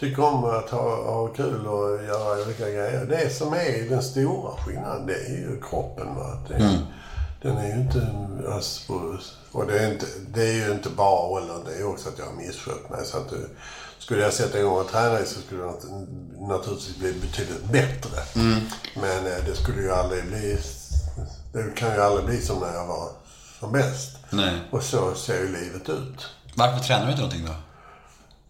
tycker 0.00 0.24
om 0.24 0.44
att 0.44 0.70
ha, 0.70 1.02
ha 1.12 1.26
kul 1.28 1.66
och 1.66 2.04
göra 2.04 2.42
olika 2.44 2.70
grejer. 2.70 3.04
Det 3.06 3.30
som 3.34 3.52
är 3.52 3.88
den 3.90 4.02
stora 4.02 4.56
skillnaden, 4.56 5.06
det 5.06 5.14
är 5.14 5.30
ju 5.30 5.60
kroppen. 5.70 6.14
Va? 6.14 6.38
Det, 6.48 6.78
Den 7.42 7.56
är 7.56 7.66
ju 7.76 7.80
inte... 7.82 8.06
Alltså, 8.54 8.92
och 9.52 9.66
det 9.66 9.78
är, 9.78 9.92
inte, 9.92 10.06
det 10.34 10.42
är 10.42 10.52
ju 10.66 10.72
inte 10.72 10.88
bara 10.90 11.20
åldern, 11.28 11.64
det 11.66 11.74
är 11.74 11.86
också 11.88 12.08
att 12.08 12.18
jag 12.18 12.26
har 12.26 12.32
misskött 12.32 12.90
mig. 12.90 13.00
Så 13.04 13.16
att, 13.16 13.30
du- 13.30 13.48
skulle 13.98 14.22
jag 14.22 14.32
sätta 14.32 14.58
igång 14.60 14.78
och 14.80 14.88
träna 14.88 15.18
så 15.18 15.40
skulle 15.40 15.62
det 15.62 15.68
nat- 15.68 16.48
naturligtvis 16.48 16.96
bli 16.96 17.12
betydligt 17.12 17.64
bättre. 17.64 18.18
Men 18.94 19.26
eh, 19.26 19.44
det 19.46 19.54
skulle 19.56 19.82
ju 19.82 19.92
aldrig 19.92 20.26
bli... 20.26 20.58
Det 21.52 21.74
kan 21.76 21.94
ju 21.94 22.00
aldrig 22.00 22.26
bli 22.26 22.40
som 22.40 22.58
när 22.60 22.74
jag 22.74 22.86
var 22.86 23.08
som 23.60 23.72
bäst. 23.72 24.16
Nej. 24.30 24.58
Och 24.70 24.82
så 24.82 25.14
ser 25.14 25.38
ju 25.38 25.46
livet 25.52 25.88
ut. 25.88 26.26
Varför 26.54 26.84
tränar 26.84 27.04
du 27.04 27.10
inte 27.10 27.22
någonting 27.22 27.46
då? 27.46 27.52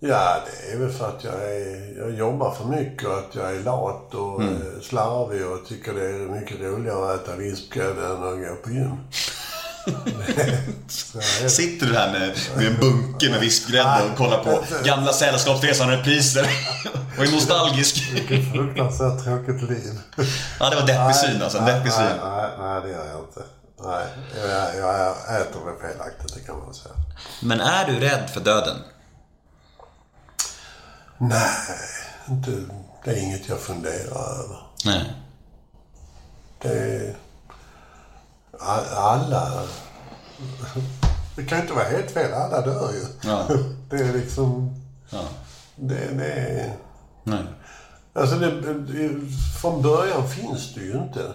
Ja, 0.02 0.36
det 0.46 0.72
är 0.72 0.78
väl 0.78 0.90
för 0.92 1.08
att 1.08 1.24
jag, 1.24 1.34
är, 1.34 1.98
jag 1.98 2.10
jobbar 2.18 2.54
för 2.54 2.64
mycket 2.64 3.08
och 3.08 3.18
att 3.18 3.34
jag 3.34 3.56
är 3.56 3.60
lat 3.60 4.14
och 4.14 4.40
Mm. 4.42 4.54
eh, 4.54 4.80
slarvig 4.82 5.46
och 5.46 5.66
tycker 5.68 5.94
det 5.94 6.06
är 6.06 6.40
mycket 6.40 6.60
roligare 6.60 7.14
att 7.14 7.22
äta 7.22 7.36
vispgrädde 7.36 8.06
än 8.06 8.12
att 8.12 8.48
gå 8.48 8.56
på 8.64 8.70
gym. 8.70 8.96
Sitter 11.48 11.86
du 11.86 11.94
här 11.98 12.12
med, 12.12 12.38
med 12.56 12.66
en 12.66 12.80
bunke 12.80 13.30
med 13.30 13.40
vispgrädde 13.40 14.02
och 14.12 14.16
kollar 14.18 14.44
på 14.44 14.64
gamla 14.84 15.12
Sällskapsresan-repriser 15.12 16.46
och 17.18 17.24
är 17.24 17.30
nostalgisk? 17.32 18.10
Vilket 18.14 18.52
fruktansvärt 18.52 19.24
tråkigt 19.24 19.62
liv. 19.70 19.92
Ja, 20.60 20.70
det 20.70 20.76
var 20.76 20.86
deppig 20.86 21.16
syn 21.16 21.42
alltså. 21.42 21.58
Deppig 21.58 21.90
nej, 21.90 22.08
syn. 22.08 22.16
nej, 22.24 22.50
nej, 22.58 22.80
det 22.82 22.88
gör 22.88 23.06
jag 23.06 23.20
inte. 23.20 23.42
Nej, 23.84 24.06
jag, 24.44 24.76
jag 24.78 25.40
äter 25.40 25.60
väl 25.64 25.90
felaktigt, 25.92 26.34
det 26.34 26.40
kan 26.40 26.58
man 26.58 26.74
säga. 26.74 26.94
Men 27.42 27.60
är 27.60 27.86
du 27.86 28.00
rädd 28.00 28.30
för 28.30 28.40
döden? 28.40 28.76
Nej, 31.20 31.50
inte, 32.28 32.50
det 33.04 33.10
är 33.10 33.22
inget 33.22 33.48
jag 33.48 33.60
funderar 33.60 34.42
över. 34.42 34.58
Nej. 34.84 35.12
Det 36.62 37.14
Alla... 38.96 39.62
Det 41.36 41.44
kan 41.44 41.60
inte 41.60 41.72
vara 41.72 41.84
helt 41.84 42.10
fel, 42.10 42.32
alla 42.32 42.60
dör 42.60 42.92
ju. 42.92 43.28
Ja. 43.28 43.48
Det 43.90 43.96
är 43.96 44.12
liksom... 44.12 44.74
Ja. 45.10 45.24
Det, 45.76 46.14
det 46.14 46.32
är... 46.32 46.76
Nej. 47.24 47.44
Alltså 48.12 48.36
det, 48.36 48.74
det, 48.74 49.10
från 49.60 49.82
början 49.82 50.28
finns 50.28 50.74
du 50.74 50.86
ju 50.86 50.92
inte. 50.92 51.32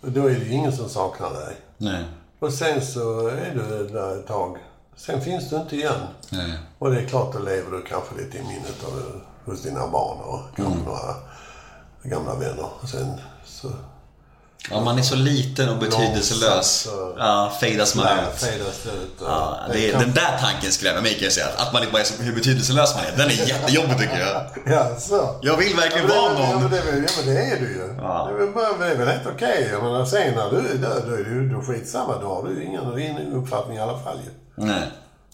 Då 0.00 0.26
är 0.26 0.30
det 0.30 0.44
ju 0.44 0.52
ingen 0.52 0.76
som 0.76 0.88
saknar 0.88 1.30
dig. 1.30 1.56
Nej. 1.76 2.04
Och 2.38 2.52
sen 2.52 2.86
så 2.86 3.28
är 3.28 3.54
du 3.54 3.88
där 3.88 4.18
ett 4.18 4.26
tag. 4.26 4.58
Sen 4.98 5.20
finns 5.20 5.50
du 5.50 5.56
inte 5.56 5.76
igen. 5.76 6.00
Nej. 6.30 6.52
Och 6.78 6.90
det 6.90 7.00
är 7.00 7.06
klart, 7.06 7.32
då 7.32 7.38
lever 7.38 7.70
du 7.76 7.82
kanske 7.82 8.14
lite 8.14 8.38
i 8.38 8.42
minnet 8.42 8.84
av, 8.86 9.20
hos 9.44 9.62
dina 9.62 9.86
barn 9.88 10.18
och 10.20 10.40
kanske 10.56 10.84
några 10.84 11.14
gamla 12.02 12.34
vänner. 12.34 12.66
Och 12.82 12.88
sen 12.88 13.20
så... 13.46 13.70
Ja, 14.70 14.80
man 14.80 14.98
är 14.98 15.02
så 15.02 15.14
liten 15.16 15.68
och 15.68 15.78
betydelselös. 15.78 16.88
Ja, 17.18 17.52
fejdas 17.60 17.94
man 17.94 18.04
Nej, 18.04 18.24
ut. 18.34 18.40
fejdas 18.40 18.86
ut. 18.86 19.14
Ja, 19.20 19.58
det 19.72 19.90
kan- 19.90 20.00
den 20.00 20.14
där 20.14 20.38
tanken 20.40 20.72
skrämmer 20.72 21.00
mig 21.02 21.14
kan 21.14 21.22
jag 21.24 21.32
säga. 21.32 21.46
Att 21.56 21.72
man 21.72 21.82
bara 21.92 22.00
är 22.00 22.04
så, 22.04 22.22
hur 22.22 22.34
betydelselös 22.34 22.94
man 22.94 23.04
är. 23.04 23.16
Den 23.16 23.26
är 23.26 23.48
jättejobbig 23.48 23.98
tycker 23.98 24.18
jag. 24.18 24.42
Ja, 24.74 24.96
så. 25.00 25.38
Jag 25.42 25.56
vill 25.56 25.76
verkligen 25.76 26.08
Ja, 26.08 26.14
vara 26.22 26.34
det, 26.34 26.40
ja, 26.40 26.52
men 26.52 26.60
någon. 26.62 26.70
det, 26.70 26.76
ja, 26.76 27.10
men 27.24 27.34
det 27.34 27.40
är 27.44 27.60
du 27.60 27.66
ju. 27.66 27.94
Ja. 27.98 28.30
Det, 28.38 28.42
är 28.44 28.78
det 28.78 28.86
är 28.94 28.96
väl 28.98 29.08
helt 29.08 29.26
okej. 29.34 29.68
Jag 29.72 29.82
menar, 29.82 30.04
sen 30.04 30.34
när 30.34 30.50
du 30.50 30.56
är 30.56 30.74
död, 30.74 31.02
då 31.06 31.14
är 31.14 31.18
ju 31.18 31.48
då 31.48 31.60
skitsamma. 31.62 32.18
Då 32.20 32.26
har 32.34 32.42
du 32.48 32.64
ingen, 32.64 32.98
ingen 32.98 33.32
uppfattning 33.32 33.76
i 33.76 33.80
alla 33.80 33.98
fall 33.98 34.18
ju. 34.24 34.30
Nej. 34.58 34.82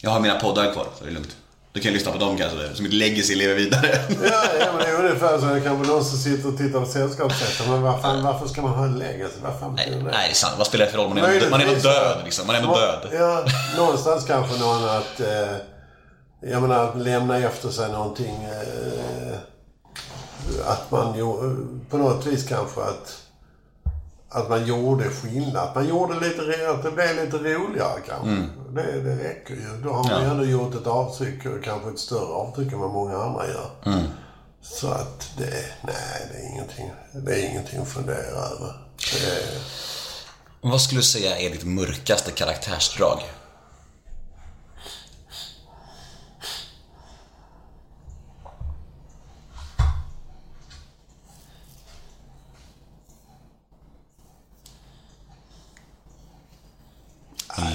Jag 0.01 0.10
har 0.10 0.20
mina 0.20 0.40
poddar 0.40 0.72
kvar, 0.72 0.86
så 0.98 1.05
det 1.05 1.10
är 1.10 1.14
lugnt. 1.14 1.36
Du 1.72 1.80
kan 1.80 1.92
lyssna 1.92 2.12
på 2.12 2.18
dem 2.18 2.36
kanske, 2.36 2.74
som 2.74 2.86
ett 2.86 2.92
legacy 2.92 3.34
lever 3.34 3.55
vidare. 3.55 3.86
Ja, 4.09 4.44
ja 4.60 4.66
men 4.72 4.78
det 4.78 4.86
är 4.86 5.05
ungefär 5.05 5.38
så. 5.38 5.46
Det 5.46 5.60
kan 5.60 5.78
vara 5.78 5.88
någon 5.88 6.05
som 6.05 6.18
sitter 6.18 6.48
och 6.48 6.59
tittar 6.59 6.80
på 6.80 6.86
Sällskapsresan. 6.86 7.70
Men 7.70 7.82
vad 7.82 8.02
fan, 8.02 8.22
varför 8.22 8.48
ska 8.48 8.62
man 8.62 8.70
ha 8.70 8.84
en 8.84 8.98
legacy? 8.98 9.34
Vad 9.42 9.60
fan 9.60 9.74
Nej, 9.74 9.90
det? 9.90 9.96
nej, 9.96 10.12
det 10.12 10.30
är 10.30 10.34
sant. 10.34 10.55
Vad 10.59 10.66
spelar 10.66 10.84
det 10.84 10.90
för 10.90 10.98
roll? 10.98 11.09
Man 11.09 11.18
är, 11.18 11.22
man 11.22 11.32
är 11.32 11.36
ändå 11.42 11.56
Möjligtvis, 11.56 11.82
död 11.82 12.20
liksom. 12.24 12.46
Man 12.46 12.56
är 12.56 12.60
ändå 12.60 12.74
död. 12.74 13.09
Ja, 13.12 13.44
någonstans 13.76 14.24
kanske 14.26 14.59
någon 14.60 14.84
att... 14.88 15.20
Eh, 15.20 15.56
jag 16.40 16.62
menar, 16.62 16.88
att 16.88 16.96
lämna 16.98 17.38
efter 17.38 17.68
sig 17.68 17.92
någonting. 17.92 18.44
Eh, 18.44 19.36
att 20.66 20.90
man 20.90 21.12
på 21.90 21.96
något 21.96 22.26
vis 22.26 22.48
kanske 22.48 22.80
att... 22.80 23.20
Att 24.28 24.48
man 24.48 24.66
gjorde 24.66 25.10
skillnad. 25.10 25.68
Att 25.68 25.74
man 25.74 25.88
gjorde 25.88 26.14
lite... 26.14 26.70
Att 26.70 26.82
det 26.82 26.90
blev 26.90 27.16
lite 27.24 27.36
roligare 27.36 28.01
kanske. 28.09 28.46
Det, 28.74 29.01
det 29.01 29.16
räcker 29.28 29.55
ju. 29.55 29.82
Då 29.82 29.90
har 29.92 30.09
man 30.09 30.20
ju. 30.20 30.26
Ja. 30.26 30.30
ändå 30.30 30.44
gjort 30.44 30.74
ett 30.74 30.86
avtryck. 30.86 31.46
Och 31.46 31.64
kanske 31.64 31.90
ett 31.90 31.98
större 31.98 32.32
avtryck 32.34 32.72
än 32.72 32.78
vad 32.78 32.90
många 32.90 33.16
andra 33.16 33.46
gör. 33.46 33.70
Mm. 33.86 34.05
Så 34.62 34.88
att 34.88 35.30
det... 35.38 35.64
Nej, 35.82 36.28
det 36.32 36.38
är 36.38 36.51
ingenting. 36.52 36.90
Det 37.12 37.32
är 37.32 37.51
ingenting 37.51 37.80
att 37.80 37.88
fundera 37.88 38.16
över. 38.16 38.68
Är, 39.26 39.59
Vad 40.60 40.80
skulle 40.80 41.01
du 41.01 41.05
säga 41.05 41.38
är 41.38 41.51
ditt 41.51 41.64
mörkaste 41.64 42.30
karaktärsdrag? 42.30 43.18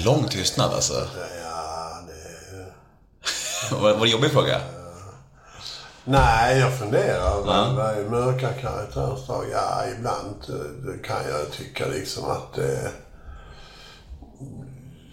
En 0.00 0.04
lång 0.06 0.28
tystnad 0.28 0.72
alltså. 0.72 1.08
ja, 1.42 1.98
det... 2.06 3.74
Var 3.74 3.94
var 3.94 4.06
det 4.06 4.12
jobbig 4.12 4.30
fråga? 4.30 4.60
Nej, 6.04 6.58
jag 6.58 6.78
funderar. 6.78 7.42
Vad 7.44 7.74
vad 7.74 7.98
är 7.98 8.08
mörka 8.10 8.52
karaktärsdrag? 8.52 9.44
Ja, 9.52 9.84
ibland 9.98 10.36
eh, 10.48 11.06
kan 11.06 11.30
jag 11.30 11.52
tycka 11.52 11.86
liksom 11.86 12.24
att... 12.24 12.58
Eh, 12.58 12.90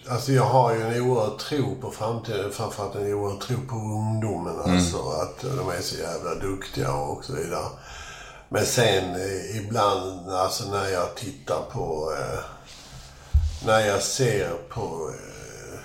alltså 0.08 0.32
jag 0.32 0.44
har 0.44 0.74
ju 0.74 0.82
en 0.82 1.02
oerhörd 1.02 1.38
tro 1.38 1.76
på 1.80 1.90
framtiden. 1.90 2.52
Framförallt 2.52 2.94
en 2.94 3.12
oerhörd 3.12 3.40
tro 3.40 3.56
på 3.68 3.76
ungdomen. 3.76 4.60
Alltså 4.60 4.96
att 4.96 5.40
de 5.56 5.68
är 5.68 5.80
så 5.80 5.96
jävla 5.96 6.34
duktiga 6.34 6.92
och 6.92 7.24
så 7.24 7.32
vidare. 7.32 7.66
Men 8.48 8.66
sen 8.66 9.14
eh, 9.14 9.56
ibland, 9.56 10.30
alltså 10.30 10.70
när 10.70 10.88
jag 10.88 11.14
tittar 11.14 11.60
på... 11.72 12.12
Eh, 12.18 12.57
när 13.66 13.80
jag 13.80 14.02
ser 14.02 14.50
på 14.68 15.10
eh, 15.10 15.78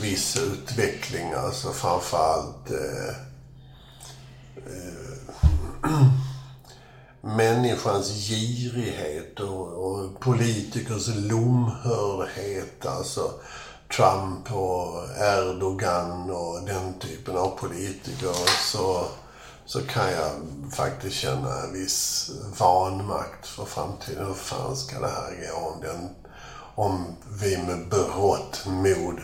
viss 0.00 0.36
utveckling, 0.36 1.32
alltså 1.32 1.72
framförallt 1.72 2.70
eh, 2.70 3.08
eh, 4.56 6.06
människans 7.36 8.10
girighet 8.28 9.40
och, 9.40 9.66
och 9.68 10.20
politikers 10.20 11.08
lomhördhet. 11.08 12.86
Alltså 12.86 13.32
Trump 13.96 14.52
och 14.52 15.04
Erdogan 15.18 16.30
och 16.30 16.60
den 16.66 16.98
typen 16.98 17.36
av 17.36 17.48
politiker. 17.48 18.34
Så, 18.72 19.06
så 19.66 19.80
kan 19.80 20.12
jag 20.12 20.30
faktiskt 20.72 21.16
känna 21.16 21.60
en 21.62 21.72
viss 21.72 22.30
vanmakt 22.58 23.46
för 23.46 23.64
framtiden. 23.64 24.26
Hur 24.26 24.34
fan 24.34 24.76
ska 24.76 25.00
det 25.00 25.08
här 25.08 25.50
gå 25.50 25.56
om, 25.56 25.80
den, 25.80 26.08
om 26.78 27.16
vi 27.40 27.58
med 27.58 27.88
berått 27.88 28.66
mod 28.66 29.20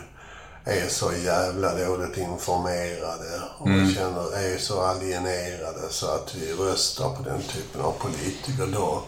är 0.65 0.87
så 0.87 1.11
jävla 1.23 1.73
dåligt 1.75 2.17
informerade 2.17 3.41
och 3.57 3.67
känner, 3.95 4.37
är 4.37 4.57
så 4.57 4.81
alienerade 4.81 5.89
så 5.89 6.07
att 6.07 6.35
vi 6.35 6.53
röstar 6.53 7.09
på 7.15 7.23
den 7.23 7.41
typen 7.41 7.81
av 7.81 7.91
politiker. 7.91 8.67
Då, 8.73 9.03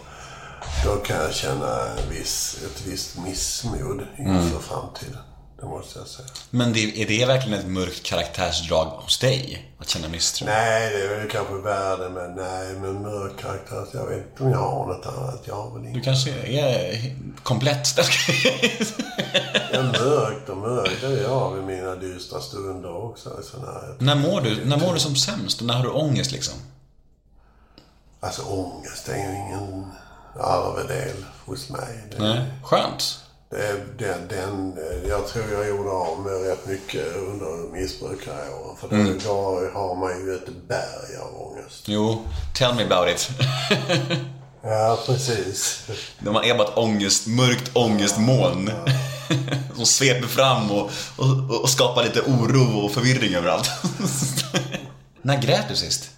då 0.85 0.95
kan 0.95 1.17
jag 1.17 1.33
känna 1.33 1.87
en 1.87 2.09
viss, 2.09 2.57
ett 2.65 2.87
visst 2.87 3.17
missmod 3.17 4.01
inför 4.17 4.59
framtiden. 4.59 5.21
Det 5.59 5.65
måste 5.65 5.99
jag 5.99 6.07
säga. 6.07 6.27
Men 6.49 6.73
det, 6.73 7.01
är 7.01 7.07
det 7.07 7.25
verkligen 7.25 7.59
ett 7.59 7.67
mörkt 7.67 8.03
karaktärsdrag 8.03 8.85
hos 8.85 9.19
dig? 9.19 9.71
Att 9.79 9.89
känna 9.89 10.07
misstro? 10.07 10.45
Nej, 10.45 10.89
det 10.93 11.01
är 11.03 11.17
väl 11.19 11.29
kanske 11.29 11.53
värde 11.53 12.09
men 12.09 12.35
nej, 12.35 12.73
men 12.73 13.01
mörk 13.01 13.39
karaktär. 13.41 13.85
Jag 13.93 14.07
vet 14.07 14.17
inte 14.31 14.43
om 14.43 14.51
jag 14.51 14.57
har 14.57 14.85
något 14.85 15.05
annat. 15.05 15.41
Jag 15.45 15.55
har 15.55 15.71
väl 15.73 15.81
Du 15.83 15.89
inget. 15.89 16.03
kanske 16.03 16.31
är 16.31 17.15
komplett 17.43 17.97
är 19.71 19.83
mörkt 19.83 20.49
och 20.49 20.57
mörkt. 20.57 21.01
Det 21.01 21.07
är 21.07 21.21
jag 21.23 21.53
vid 21.53 21.63
mina 21.63 21.95
dystra 21.95 22.41
stunder 22.41 22.95
också. 22.95 23.29
Sån 23.43 23.65
här, 23.65 23.95
När 23.99 24.15
mår 24.15 24.41
du, 24.41 24.65
när 24.65 24.77
mår 24.77 24.93
du 24.93 24.99
som 24.99 25.15
sämst? 25.15 25.61
När 25.61 25.73
har 25.73 25.83
du 25.83 25.89
ångest 25.89 26.31
liksom? 26.31 26.53
alltså 28.19 28.41
ångest 28.41 29.07
är 29.09 29.17
ju 29.17 29.35
ingen 29.35 29.91
arvedel 30.39 31.25
hos 31.45 31.69
mig. 31.69 32.03
Det, 32.11 32.19
Nej. 32.23 32.45
Skönt. 32.63 33.19
Är 33.55 33.85
den, 33.97 34.27
den, 34.27 34.77
jag 35.07 35.27
tror 35.27 35.45
jag 35.53 35.67
gjorde 35.67 35.89
av 35.89 36.19
med 36.19 36.41
rätt 36.47 36.67
mycket 36.67 37.15
under 37.15 37.71
missbrukaråren. 37.71 38.77
För 38.79 38.87
Mm. 38.91 39.19
då, 39.25 39.69
har 39.73 39.95
man 39.95 40.25
ju 40.25 40.35
ett 40.35 40.67
berg 40.67 41.17
av 41.21 41.41
ångest. 41.41 41.83
Jo, 41.85 42.21
tell 42.55 42.75
me 42.75 42.83
about 42.83 43.09
it. 43.15 43.29
Ja, 44.61 44.99
precis. 45.05 45.83
När 46.19 46.31
är 46.45 46.57
bara 46.57 46.67
ett 46.67 46.77
ångest, 46.77 47.27
mörkt 47.27 47.71
ångestmoln. 47.75 48.71
Som 49.75 49.85
sveper 49.85 50.27
fram 50.27 50.71
och, 50.71 50.89
och, 51.17 51.61
och 51.61 51.69
skapar 51.69 52.03
lite 52.03 52.21
oro 52.21 52.79
och 52.85 52.91
förvirring 52.91 53.33
överallt. 53.35 53.69
När 55.21 55.41
grät 55.41 55.65
du 55.69 55.75
sist? 55.75 56.09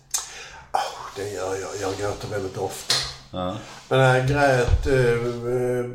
Det 1.15 1.29
gör 1.29 1.55
jag. 1.55 1.69
Jag 1.81 1.97
gråter 1.99 2.27
väldigt 2.27 2.57
ofta. 2.57 2.95
Men 3.31 3.99
jag 3.99 4.27
grät 4.27 4.87
eh, 4.87 4.95
eh, 4.95 5.85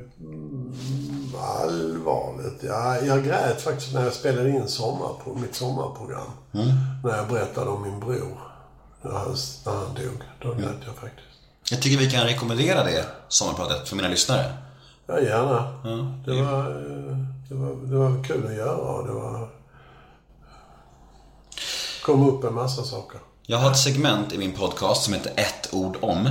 allvarligt. 1.40 2.62
Ja, 2.62 2.97
jag 3.01 3.24
grät 3.24 3.62
faktiskt 3.62 3.94
när 3.94 4.05
jag 4.05 4.12
spelade 4.12 4.51
in 4.51 4.69
sommar 4.69 5.12
på 5.24 5.35
mitt 5.35 5.55
sommarprogram. 5.55 6.31
När 7.05 7.16
jag 7.16 7.28
berättade 7.28 7.70
om 7.70 7.82
min 7.82 8.01
bror. 8.01 8.39
När 9.02 9.11
han, 9.12 9.36
när 9.66 9.73
han 9.73 9.94
dog. 9.94 10.23
Då 10.43 10.55
grät 10.55 10.77
jag 10.86 10.94
faktiskt. 10.94 11.28
Jag 11.70 11.82
tycker 11.82 11.98
vi 11.98 12.11
kan 12.11 12.27
rekommendera 12.27 12.85
det 12.85 13.05
sommarpratet 13.28 13.89
för 13.89 13.97
mina 13.97 14.09
lyssnare. 14.09 14.52
Ja, 15.06 15.20
gärna. 15.20 15.73
Det, 16.27 16.43
var, 16.43 16.61
eh, 16.61 17.16
det, 17.48 17.55
var, 17.55 17.77
det 17.86 17.97
var 17.97 18.24
kul 18.24 18.47
att 18.47 18.55
göra 18.55 18.77
och 18.77 19.06
det 19.06 19.12
var... 19.12 19.48
kom 22.05 22.28
upp 22.28 22.44
en 22.44 22.55
massa 22.55 22.82
saker. 22.82 23.20
Jag 23.47 23.59
har 23.59 23.71
ett 23.71 23.79
segment 23.79 24.33
i 24.33 24.39
min 24.39 24.53
podcast 24.53 25.03
som 25.03 25.15
heter 25.15 25.33
ett 25.37 25.69
ord 25.73 25.97
om. 26.01 26.25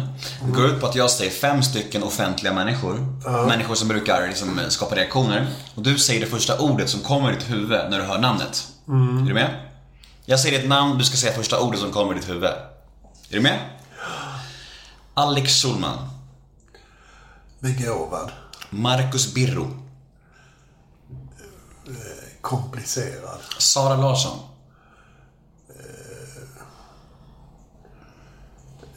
Det 0.45 0.51
går 0.51 0.65
ut 0.65 0.79
på 0.81 0.87
att 0.87 0.95
jag 0.95 1.11
säger 1.11 1.31
fem 1.31 1.63
stycken 1.63 2.03
offentliga 2.03 2.53
människor. 2.53 3.05
Människor 3.47 3.75
som 3.75 3.87
brukar 3.87 4.27
liksom 4.27 4.59
skapa 4.69 4.95
reaktioner. 4.95 5.47
Och 5.75 5.81
du 5.83 5.97
säger 5.99 6.21
det 6.21 6.27
första 6.27 6.59
ordet 6.59 6.89
som 6.89 6.99
kommer 6.99 7.31
i 7.31 7.35
ditt 7.35 7.49
huvud 7.49 7.89
när 7.89 7.99
du 7.99 8.03
hör 8.03 8.19
namnet. 8.19 8.67
Är 8.87 9.27
du 9.27 9.33
med? 9.33 9.69
Jag 10.25 10.39
säger 10.39 10.59
ditt 10.59 10.69
namn, 10.69 10.97
du 10.97 11.03
ska 11.03 11.17
säga 11.17 11.33
första 11.33 11.59
ordet 11.59 11.79
som 11.79 11.91
kommer 11.91 12.11
i 12.13 12.15
ditt 12.15 12.29
huvud. 12.29 12.43
Är 12.49 12.55
du 13.29 13.41
med? 13.41 13.59
Alex 15.13 15.61
Schulman. 15.61 16.09
Begåvad. 17.59 18.31
Marcus 18.69 19.33
Birro. 19.33 19.79
Komplicerad. 22.41 23.39
Sara 23.57 23.95
Larsson. 23.97 24.39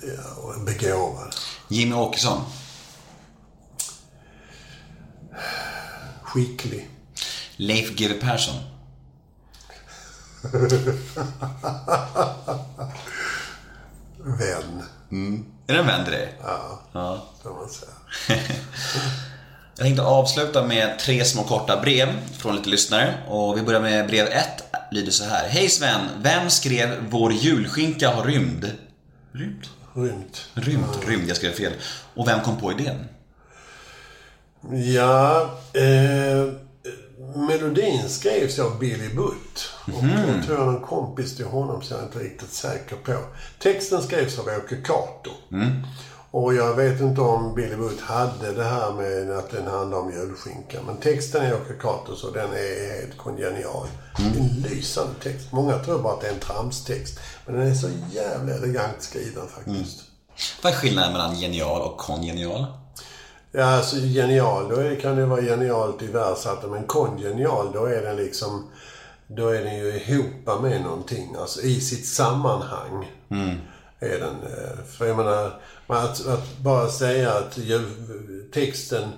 Ja, 0.06 0.42
och 0.42 0.64
begåvad. 0.64 1.34
Jimmy 1.68 1.94
Åkesson. 1.94 2.42
Skicklig. 6.22 6.88
Leif 7.56 7.96
GW 7.96 8.20
Persson. 8.20 8.54
Vän. 14.18 14.82
Är 15.66 15.72
det 15.74 15.78
en 15.78 15.86
vän 15.86 16.04
till 16.04 16.12
dig? 16.12 16.34
Ja, 16.92 17.26
kan 17.42 17.52
man 17.52 17.68
säga. 17.68 17.92
Jag 19.78 19.84
tänkte 19.84 20.02
avsluta 20.02 20.62
med 20.66 20.98
tre 20.98 21.24
små 21.24 21.44
korta 21.44 21.80
brev 21.80 22.08
från 22.38 22.56
lite 22.56 22.68
lyssnare. 22.68 23.14
Och 23.28 23.58
vi 23.58 23.62
börjar 23.62 23.80
med 23.80 24.06
brev 24.06 24.26
ett. 24.26 24.62
Lyder 24.92 25.10
så 25.12 25.24
här. 25.24 25.48
Hej 25.48 25.68
Sven! 25.68 26.00
Vem 26.22 26.50
skrev 26.50 27.04
Vår 27.10 27.32
julskinka 27.32 28.10
har 28.10 28.24
rymd? 28.24 28.72
Rymd? 29.32 29.66
Rymt. 29.96 30.48
Rymd, 30.54 30.84
rymd, 31.06 31.28
jag 31.28 31.36
skrev 31.36 31.52
fel. 31.52 31.72
Och 32.14 32.28
vem 32.28 32.40
kom 32.40 32.56
på 32.60 32.72
idén? 32.72 33.04
Ja, 34.94 35.50
eh, 35.72 36.52
melodin 37.48 38.08
skrevs 38.08 38.58
av 38.58 38.78
Billy 38.78 39.14
Butt. 39.14 39.70
Och 39.84 40.04
jag 40.04 40.46
tror 40.46 40.58
jag 40.58 40.74
en 40.74 40.80
kompis 40.80 41.36
till 41.36 41.44
honom 41.46 41.82
som 41.82 41.96
jag 41.96 42.06
inte 42.06 42.18
är 42.18 42.22
riktigt 42.22 42.52
säker 42.52 42.96
på. 42.96 43.18
Texten 43.58 44.02
skrevs 44.02 44.38
av 44.38 44.46
Åke 44.46 44.76
Cato. 44.76 45.30
Och 46.36 46.54
jag 46.54 46.74
vet 46.74 47.00
inte 47.00 47.20
om 47.20 47.54
Billy 47.54 47.76
Butt 47.76 48.00
hade 48.00 48.52
det 48.52 48.64
här 48.64 48.92
med 48.92 49.38
att 49.38 49.50
den 49.50 49.66
handlar 49.66 49.98
om 49.98 50.12
julskinka. 50.12 50.78
Men 50.86 50.96
texten 50.96 51.42
är 51.42 51.54
Åke 51.54 51.72
Catos 51.72 52.24
och 52.24 52.32
den 52.32 52.52
är 52.52 53.00
helt 53.00 53.18
kongenial. 53.18 53.86
Är 54.18 54.40
en 54.40 54.62
lysande 54.62 55.14
text. 55.22 55.52
Många 55.52 55.78
tror 55.78 56.02
bara 56.02 56.12
att 56.12 56.20
det 56.20 56.26
är 56.26 56.32
en 56.32 56.40
tramstext. 56.40 57.18
Men 57.46 57.54
den 57.54 57.66
är 57.66 57.74
så 57.74 57.88
jävla 58.10 58.54
elegant 58.54 58.96
skriven 58.98 59.48
faktiskt. 59.48 60.02
Vad 60.62 60.72
är 60.72 60.76
skillnaden 60.76 61.12
mellan 61.12 61.34
genial 61.34 61.82
och 61.82 61.96
kongenial? 61.96 62.66
Ja, 63.52 63.64
alltså 63.64 63.96
genial, 63.96 64.68
då 64.68 64.96
kan 65.02 65.16
det 65.16 65.26
vara 65.26 65.42
genialt 65.42 66.02
i 66.02 66.06
världsarten. 66.06 66.70
Men 66.70 66.84
kongenial, 66.84 67.72
då 67.72 67.84
är 67.84 68.02
den 68.02 68.16
liksom... 68.16 68.70
Då 69.26 69.48
är 69.48 69.64
den 69.64 69.78
ju 69.78 70.00
ihop 70.00 70.62
med 70.62 70.82
någonting. 70.82 71.36
Alltså 71.38 71.60
i 71.60 71.80
sitt 71.80 72.06
sammanhang. 72.06 73.06
Är 74.00 74.18
den. 74.18 74.22
eh, 74.52 74.84
För 74.98 75.06
jag 75.06 75.16
menar, 75.16 75.60
att, 75.86 76.26
att 76.26 76.58
bara 76.58 76.88
säga 76.88 77.32
att 77.32 77.58
ju, 77.58 77.80
texten 78.54 79.08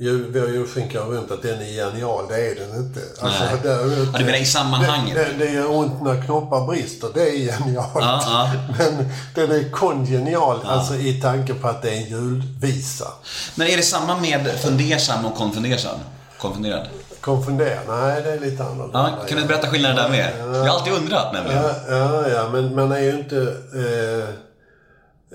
ju, 0.00 0.32
vår 0.32 0.48
julskinka 0.50 1.02
har 1.02 1.10
runt 1.10 1.30
att 1.30 1.42
den 1.42 1.60
är 1.60 1.64
genial, 1.64 2.24
det 2.28 2.50
är 2.50 2.54
den 2.54 2.76
inte. 2.86 3.00
Alltså, 3.20 3.44
Nej. 3.44 3.54
däremot, 3.62 4.08
Ja, 4.12 4.18
du 4.18 4.24
menar 4.24 4.38
i 4.38 4.44
sammanhanget? 4.44 5.14
Det, 5.14 5.24
det, 5.24 5.44
det 5.44 5.52
gör 5.52 5.70
ont 5.76 6.02
när 6.02 6.22
knoppar 6.22 6.66
brister, 6.66 7.08
det 7.14 7.22
är 7.28 7.52
genialt. 7.58 7.90
Ja, 7.94 8.22
ja. 8.26 8.50
Men 8.78 9.08
den 9.34 9.50
är 9.50 9.70
kongenial, 9.70 10.60
alltså 10.64 10.94
i 10.94 11.20
tanke 11.20 11.54
på 11.54 11.68
att 11.68 11.82
det 11.82 11.90
är 11.90 11.96
en 11.96 12.08
julvisa. 12.08 13.12
Men 13.54 13.66
är 13.66 13.76
det 13.76 13.82
samma 13.82 14.20
med 14.20 14.46
fundersam 14.60 15.24
och 15.26 15.34
konfundersam? 15.36 15.98
Konfunderad? 16.38 16.86
Konfundera? 17.20 17.80
Nej, 17.88 18.22
det 18.22 18.30
är 18.32 18.40
lite 18.40 18.64
annorlunda. 18.64 19.14
Ja, 19.20 19.26
kan 19.28 19.38
du 19.38 19.46
berätta 19.46 19.66
skillnaden 19.66 19.96
där 19.96 20.08
med? 20.08 20.32
Jag 20.56 20.62
har 20.62 20.68
alltid 20.78 20.92
undrat 20.92 21.32
nämligen. 21.32 21.62
Ja, 21.62 21.72
ja, 21.88 22.28
ja, 22.28 22.48
men 22.52 22.74
man 22.74 22.92
är 22.92 23.00
ju 23.00 23.10
inte... 23.18 23.36
Eh, 23.74 24.28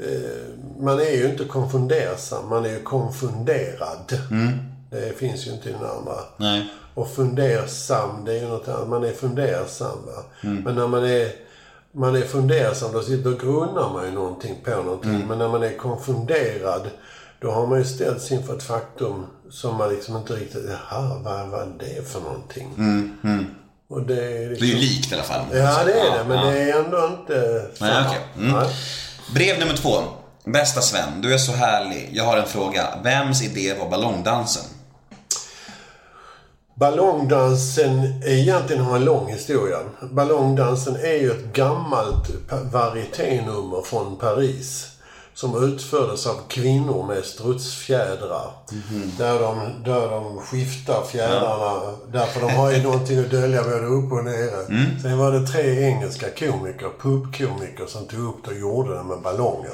eh, 0.05 0.29
man 0.79 0.99
är 0.99 1.11
ju 1.17 1.25
inte 1.29 1.43
konfundersam, 1.45 2.49
man 2.49 2.65
är 2.65 2.69
ju 2.69 2.81
konfunderad. 2.83 4.19
Det 4.91 5.17
finns 5.17 5.47
ju 5.47 5.51
inte 5.51 5.69
i 5.69 5.71
den 5.71 5.81
andra. 5.89 6.15
Nej. 6.37 6.69
Och 6.95 7.09
fundersam, 7.09 8.25
det 8.25 8.31
är 8.33 8.41
ju 8.41 8.47
något 8.47 8.67
annat. 8.67 8.87
Man 8.89 9.03
är 9.03 9.11
fundersam, 9.11 9.97
va. 10.05 10.23
Men 10.41 10.75
när 10.75 10.87
man 10.87 11.03
är, 11.05 11.31
man 11.91 12.15
är 12.15 12.21
fundersam, 12.21 12.93
då, 12.93 13.01
sitter- 13.01 13.29
då 13.31 13.37
grunnar 13.37 13.93
man 13.93 14.05
ju 14.05 14.11
någonting 14.11 14.55
på 14.63 14.69
någonting. 14.83 15.27
Men 15.27 15.37
när 15.37 15.47
man 15.47 15.63
är 15.63 15.77
konfunderad, 15.77 16.89
då 17.39 17.51
har 17.51 17.67
man 17.67 17.77
ju 17.79 17.85
ställts 17.85 18.31
inför 18.31 18.55
ett 18.55 18.63
faktum 18.63 19.25
som 19.53 19.77
man 19.77 19.89
liksom 19.89 20.17
inte 20.17 20.33
riktigt... 20.33 20.65
Jaha, 20.69 21.17
vad 21.23 21.47
var 21.47 21.67
det 21.79 22.09
för 22.09 22.19
någonting? 22.21 22.69
Och 23.87 24.01
det 24.01 24.13
är 24.13 24.19
Det 24.19 24.45
är 24.45 24.49
liksom... 24.49 24.67
ju 24.67 24.75
likt 24.75 25.11
i 25.11 25.15
alla 25.15 25.23
fall. 25.23 25.45
Ja, 25.53 25.83
det 25.85 25.93
är 25.93 26.17
det. 26.17 26.23
Men 26.27 26.37
ja. 26.37 26.45
det 26.51 26.71
är 26.71 26.83
ändå 26.83 27.17
inte 27.19 27.65
samma. 27.73 27.91
Nej, 27.91 28.05
okej. 28.07 28.47
Mm. 28.47 28.67
Brev 29.33 29.59
nummer 29.59 29.77
två. 29.77 29.95
Bästa 30.45 30.81
Sven, 30.81 31.21
du 31.21 31.33
är 31.33 31.37
så 31.37 31.51
härlig. 31.51 32.09
Jag 32.13 32.23
har 32.23 32.37
en 32.37 32.47
fråga. 32.47 32.87
Vems 33.03 33.43
idé 33.43 33.73
var 33.79 33.89
ballongdansen? 33.89 34.63
Ballongdansen 36.75 38.21
egentligen 38.25 38.83
har 38.83 38.95
en 38.95 39.05
lång 39.05 39.31
historia. 39.31 39.77
Ballongdansen 40.01 40.95
är 40.95 41.13
ju 41.21 41.31
ett 41.31 41.53
gammalt 41.53 42.29
varieténummer 42.71 43.81
från 43.81 44.17
Paris. 44.17 44.87
Som 45.35 45.63
utfördes 45.63 46.27
av 46.27 46.39
kvinnor 46.47 47.07
med 47.07 47.25
strutsfjädrar. 47.25 48.51
Där, 49.17 49.39
de, 49.39 49.83
där 49.85 50.09
de 50.09 50.39
skiftar 50.39 51.03
fjädrarna. 51.03 51.97
Därför 52.11 52.41
de 52.41 52.51
har 52.51 52.71
ju 52.71 52.83
någonting 52.83 53.19
att 53.19 53.31
dölja 53.31 53.63
både 53.63 53.85
upp 53.85 54.11
och 54.11 54.23
nere. 54.23 54.65
Sen 55.01 55.17
var 55.17 55.31
det 55.31 55.47
tre 55.47 55.83
engelska 55.83 56.29
komiker, 56.29 56.89
pubkomiker, 57.01 57.85
som 57.87 58.05
tog 58.07 58.19
upp 58.19 58.45
det 58.45 58.51
och 58.51 58.59
gjorde 58.59 58.97
det 58.97 59.03
med 59.03 59.21
ballonger. 59.21 59.73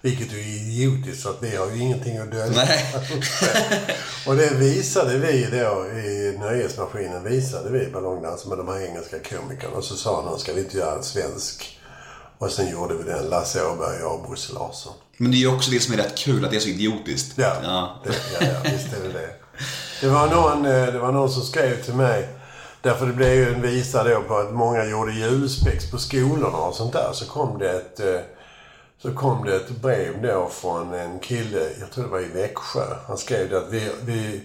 Vilket 0.00 0.32
är 0.32 0.36
idiotiskt 0.36 1.22
för 1.22 1.30
att 1.30 1.42
vi 1.42 1.56
har 1.56 1.70
ju 1.70 1.78
ingenting 1.78 2.18
att 2.18 2.30
dölja. 2.30 2.62
Och 4.26 4.36
det 4.36 4.54
visade 4.54 5.18
vi 5.18 5.46
då 5.50 5.86
i 5.98 6.36
Nöjesmaskinen, 6.38 7.24
visade 7.24 7.70
vi 7.70 7.90
ballongdans 7.90 8.46
med 8.46 8.58
de 8.58 8.68
här 8.68 8.86
engelska 8.86 9.16
komikerna. 9.18 9.76
Och 9.76 9.84
så 9.84 9.96
sa 9.96 10.22
någon, 10.22 10.38
ska 10.38 10.52
vi 10.52 10.60
inte 10.60 10.76
göra 10.76 10.96
en 10.96 11.02
svensk? 11.02 11.78
Och 12.38 12.50
sen 12.50 12.70
gjorde 12.70 12.94
vi 12.94 13.02
den, 13.02 13.24
Lasse 13.24 13.66
Åberg, 13.66 14.00
jag 14.00 14.14
och 14.14 14.28
Bosse 14.28 14.52
Larsson. 14.52 14.92
Men 15.16 15.30
det 15.30 15.36
är 15.36 15.38
ju 15.38 15.54
också 15.54 15.70
det 15.70 15.80
som 15.80 15.94
är 15.94 15.98
rätt 15.98 16.18
kul, 16.18 16.44
att 16.44 16.50
det 16.50 16.56
är 16.56 16.60
så 16.60 16.68
idiotiskt. 16.68 17.38
Ja, 17.38 17.56
Ja. 17.62 18.00
Det, 18.04 18.10
ja, 18.10 18.46
ja 18.46 18.70
visst 18.70 18.92
är 18.92 19.02
det 19.02 19.12
det. 19.12 19.30
Det 20.00 20.08
var, 20.08 20.26
någon, 20.28 20.66
eh, 20.66 20.86
det 20.86 20.98
var 20.98 21.12
någon 21.12 21.30
som 21.30 21.42
skrev 21.42 21.82
till 21.82 21.94
mig, 21.94 22.28
därför 22.82 23.06
det 23.06 23.12
blev 23.12 23.34
ju 23.34 23.54
en 23.54 23.62
visa 23.62 24.04
då 24.04 24.22
på 24.22 24.36
att 24.36 24.52
många 24.54 24.84
gjorde 24.84 25.12
julspex 25.12 25.90
på 25.90 25.98
skolorna 25.98 26.58
och 26.58 26.74
sånt 26.74 26.92
där. 26.92 27.10
Så 27.12 27.26
kom 27.26 27.58
det 27.58 27.70
ett, 27.70 28.00
eh, 28.00 28.20
så 29.02 29.14
kom 29.14 29.44
det 29.44 29.56
ett 29.56 29.70
brev 29.70 30.22
då 30.22 30.48
från 30.52 30.94
en 30.94 31.18
kille, 31.18 31.60
jag 31.80 31.90
tror 31.90 32.04
det 32.04 32.10
var 32.10 32.20
i 32.20 32.28
Växjö. 32.28 32.84
Han 33.08 33.18
skrev 33.18 33.50
det 33.50 33.58
att 33.58 33.70
vi, 33.70 33.90
vi, 34.04 34.40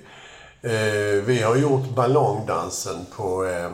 eh, 0.62 1.24
vi 1.24 1.42
har 1.42 1.56
gjort 1.56 1.90
ballongdansen 1.96 3.06
på, 3.16 3.46
eh, 3.46 3.70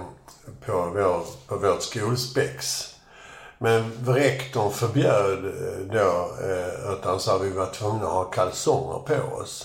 på, 0.66 0.92
vår, 0.94 1.26
på 1.48 1.56
vårt 1.68 1.82
skolspex. 1.82 2.86
Men 3.60 3.92
rektorn 4.06 4.74
förbjöd 4.74 5.46
eh, 5.46 5.94
då, 5.94 6.32
eh, 6.48 6.92
att 6.92 7.06
han 7.06 7.20
sa 7.20 7.38
vi 7.38 7.50
var 7.50 7.66
tvungna 7.66 8.06
att 8.06 8.14
ha 8.14 8.24
kalsonger 8.24 9.00
på 9.00 9.36
oss. 9.36 9.64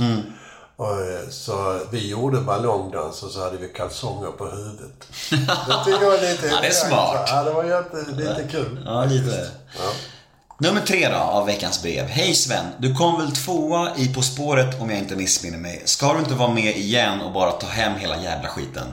Och, 0.77 1.01
eh, 1.01 1.28
så 1.31 1.81
vi 1.90 2.09
gjorde 2.09 2.40
ballongdans 2.40 3.23
och 3.23 3.31
så 3.31 3.40
hade 3.40 3.56
vi 3.56 3.69
kalsonger 3.69 4.28
på 4.28 4.47
huvudet. 4.47 5.09
Det 5.31 5.85
tycker 5.85 6.02
jag 6.02 6.10
var 6.10 6.31
lite... 6.31 6.47
Ja, 6.47 6.60
det 6.60 6.66
är 6.66 6.70
smart. 6.70 7.28
Ja, 7.31 7.44
det 7.44 7.52
var 7.52 7.64
jätte, 7.64 7.97
lite 8.10 8.48
kul. 8.51 8.82
Ja, 8.85 9.05
lite. 9.05 9.51
Nummer 10.59 10.81
tre 10.81 11.09
då, 11.09 11.16
av 11.16 11.47
veckans 11.47 11.82
brev. 11.82 12.06
Hej 12.06 12.35
Sven, 12.35 12.64
du 12.78 12.94
kom 12.94 13.19
väl 13.20 13.32
tvåa 13.32 13.97
i 13.97 14.14
På 14.14 14.23
spåret 14.23 14.81
om 14.81 14.90
jag 14.90 14.98
inte 14.98 15.16
missminner 15.16 15.59
mig. 15.59 15.82
Ska 15.85 16.12
du 16.12 16.19
inte 16.19 16.35
vara 16.35 16.51
med 16.51 16.77
igen 16.77 17.20
och 17.20 17.32
bara 17.32 17.52
ta 17.52 17.66
hem 17.66 17.98
hela 17.98 18.23
jävla 18.23 18.48
skiten? 18.48 18.86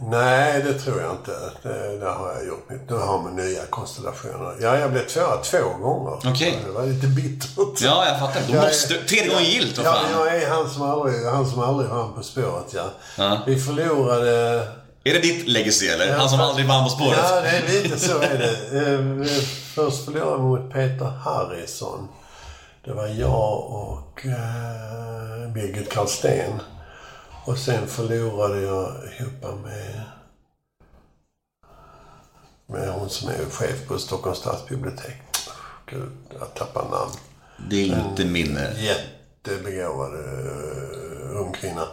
Nej, 0.00 0.62
det 0.62 0.74
tror 0.78 1.00
jag 1.02 1.10
inte. 1.10 1.30
Det, 1.62 1.98
det 1.98 2.06
har 2.10 2.32
jag 2.34 2.46
gjort. 2.46 2.68
Nu 2.88 2.96
har 2.96 3.22
med 3.22 3.32
nya 3.32 3.66
konstellationer. 3.70 4.54
Ja, 4.60 4.78
jag 4.78 4.90
blev 4.92 5.06
tvåa 5.06 5.36
två 5.36 5.58
gånger. 5.82 6.16
Okej. 6.30 6.58
Det 6.66 6.72
var 6.72 6.86
lite 6.86 7.06
bittert. 7.06 7.80
Ja, 7.80 8.06
jag 8.08 8.18
fattar. 8.18 8.40
Jag 8.48 8.62
är- 8.64 8.66
måste... 8.68 8.94
Tredje 8.94 9.28
gången 9.28 9.44
gillt, 9.44 9.80
Ja, 9.84 9.92
fan. 9.92 10.04
jag 10.12 10.36
är 10.42 10.50
han 10.50 10.70
som 10.70 10.82
aldrig, 10.82 11.24
han 11.26 11.50
som 11.50 11.60
aldrig 11.60 11.90
vann 11.90 12.14
På 12.14 12.22
spåret, 12.22 12.64
ja. 12.74 12.84
Ja. 13.18 13.38
Vi 13.46 13.60
förlorade... 13.60 14.30
Är 15.04 15.12
det 15.14 15.18
ditt 15.20 15.48
legacy 15.48 15.86
eller? 15.86 16.16
Han 16.16 16.28
som 16.28 16.40
aldrig 16.40 16.66
vann 16.68 16.84
På 16.84 16.90
spåret? 16.90 17.18
Ja, 17.30 17.40
det 17.40 17.48
är 17.48 17.82
lite 17.82 17.98
så 17.98 18.18
är 18.18 18.38
det. 18.38 18.78
Eh, 18.92 18.98
vi 18.98 19.28
Först 19.74 20.04
förlorade 20.04 20.36
vi 20.36 20.42
mot 20.42 20.72
Peter 20.72 21.04
Harrison. 21.24 22.08
Det 22.84 22.92
var 22.92 23.06
jag 23.06 23.64
och 23.70 24.26
eh, 24.26 25.52
Birgit 25.54 25.92
Karlsten. 25.92 26.60
Och 27.48 27.58
sen 27.58 27.86
förlorade 27.86 28.60
jag 28.60 28.92
ihop 29.18 29.62
med, 29.64 30.00
med 32.66 32.88
hon 32.88 33.10
som 33.10 33.28
är 33.28 33.50
chef 33.50 33.86
på 33.86 33.98
Stockholms 33.98 34.38
stadsbibliotek. 34.38 35.16
Gud, 35.86 36.10
jag 36.38 36.54
tappar 36.54 36.82
namn. 36.82 37.12
Det 37.70 37.76
är 37.76 38.08
inte 38.08 38.24
minne. 38.24 38.74
Jättebegåvad 38.78 40.12
uh, 40.14 41.36
ung 41.36 41.52
kvinna. 41.52 41.86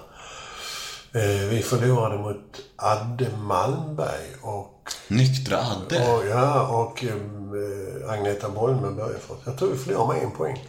Eh, 1.14 1.48
vi 1.50 1.62
förlorade 1.62 2.18
mot 2.18 2.62
Adde 2.76 3.30
Malmberg 3.38 4.36
och, 4.42 4.90
Nyktra 5.08 5.58
Adde. 5.58 6.14
och, 6.14 6.28
ja, 6.28 6.68
och 6.68 7.04
eh, 7.04 8.12
Agneta 8.12 8.50
Bolme 8.50 8.92
Börjefors. 8.92 9.38
Jag 9.46 9.58
tror 9.58 9.70
vi 9.70 9.78
förlorade 9.78 10.14
med 10.14 10.24
en 10.24 10.32
poäng. 10.32 10.66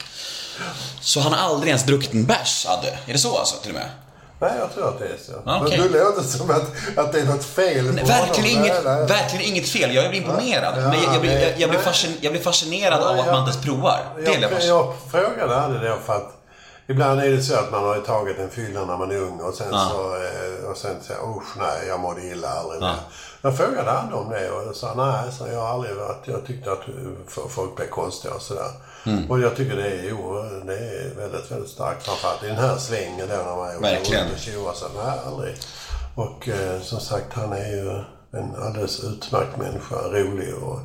Så 1.00 1.20
han 1.20 1.32
har 1.32 1.40
aldrig 1.40 1.68
ens 1.68 1.84
druckit 1.84 2.14
en 2.14 2.26
bärs, 2.26 2.66
Adde? 2.68 2.98
Är 3.06 3.12
det 3.12 3.18
så 3.18 3.38
alltså, 3.38 3.56
till 3.62 3.70
och 3.70 3.78
med? 3.78 3.90
Nej, 4.38 4.52
jag 4.58 4.74
tror 4.74 4.88
att 4.88 4.98
det 4.98 5.04
är 5.04 5.16
så. 5.26 5.32
Ja, 5.46 5.60
okej. 5.62 5.78
Men 5.78 5.92
det 5.92 5.98
låter 6.04 6.22
som 6.22 6.50
att, 6.50 6.62
att 6.98 7.12
det 7.12 7.20
är 7.20 7.24
något 7.24 7.44
fel 7.44 7.86
på 7.88 7.92
Nej, 7.92 8.04
verkligen, 8.04 8.50
honom. 8.56 8.64
inget, 8.66 8.84
Nej, 8.84 8.96
nej. 8.96 9.06
verkligen 9.06 9.44
inget 9.44 9.68
fel. 9.68 9.94
Jag 9.94 10.10
blir 10.10 10.20
imponerad. 10.20 10.74
Ja, 10.76 10.88
men 10.88 11.02
jag, 11.02 11.14
jag, 11.14 11.20
blir, 11.20 11.40
jag, 11.40 11.52
jag, 11.60 11.70
blir 11.70 11.78
fascin, 11.80 12.16
jag 12.20 12.32
blir 12.32 12.42
fascinerad 12.42 13.02
av 13.02 13.16
Ja, 13.16 13.22
att 13.22 13.26
man 13.32 13.38
inte 13.38 13.50
ens 13.50 13.64
provar. 13.64 14.00
Det 14.16 14.22
jag, 14.32 14.52
jag, 14.52 14.62
jag 14.62 14.94
frågade 15.10 15.56
Adde 15.64 15.88
då 15.88 15.96
för 16.06 16.12
att 16.16 16.32
ibland 16.86 17.20
är 17.20 17.30
det 17.30 17.42
så 17.42 17.54
att 17.54 17.70
man 17.72 17.84
har 17.84 17.96
tagit 18.00 18.38
en 18.38 18.50
fylla 18.50 18.84
när 18.84 18.96
man 18.96 19.10
är 19.10 19.16
ung 19.16 19.40
och 19.40 19.54
sen 19.54 19.66
Ja. 19.72 19.88
så, 19.90 20.14
eh, 20.14 20.70
och 20.70 20.76
sen 20.76 20.96
så 21.02 21.12
usch 21.12 21.56
nej, 21.58 21.88
jag 21.88 22.00
mådde 22.00 22.22
illa 22.26 22.48
aldrig 22.48 22.80
mer. 22.80 22.94
Jag 23.42 23.56
frågade 23.56 23.92
Adde 23.92 24.14
om 24.14 24.30
det 24.30 24.50
och 24.50 24.76
sa 24.76 24.94
nej, 24.96 25.32
så 25.38 25.46
jag 25.52 25.60
har 25.60 25.68
aldrig 25.68 25.96
varit, 25.96 26.22
jag 26.24 26.46
tyckte 26.46 26.72
att 26.72 26.88
eh, 26.88 27.48
folk 27.48 27.76
blev 27.76 27.86
konstiga 27.88 28.34
och 28.34 28.42
sådär. 28.42 28.70
Mm. 29.06 29.30
Och 29.30 29.40
jag 29.40 29.56
tycker 29.56 29.76
det 29.76 29.88
är, 29.88 30.08
jo, 30.08 30.42
det 30.66 30.78
är 30.78 31.14
väldigt, 31.16 31.50
väldigt 31.50 31.70
starkt. 31.70 32.02
Framförallt 32.06 32.42
i 32.42 32.46
den 32.46 32.56
här 32.56 32.76
svängen 32.76 33.28
då 33.28 33.34
när 33.36 33.56
man 33.56 33.68
är 33.70 33.80
Verkligen. 33.80 34.32
och 34.32 34.38
tjoar 34.38 34.72
sig. 34.72 34.88
Nej, 34.96 35.18
aldrig. 35.26 35.56
Och 36.14 36.48
eh, 36.48 36.80
som 36.80 37.00
sagt, 37.00 37.32
han 37.32 37.52
är 37.52 37.68
ju 37.68 37.90
en 38.40 38.54
alldeles 38.62 39.04
utmärkt 39.04 39.56
människa. 39.56 39.96
Rolig 39.96 40.54
och 40.54 40.80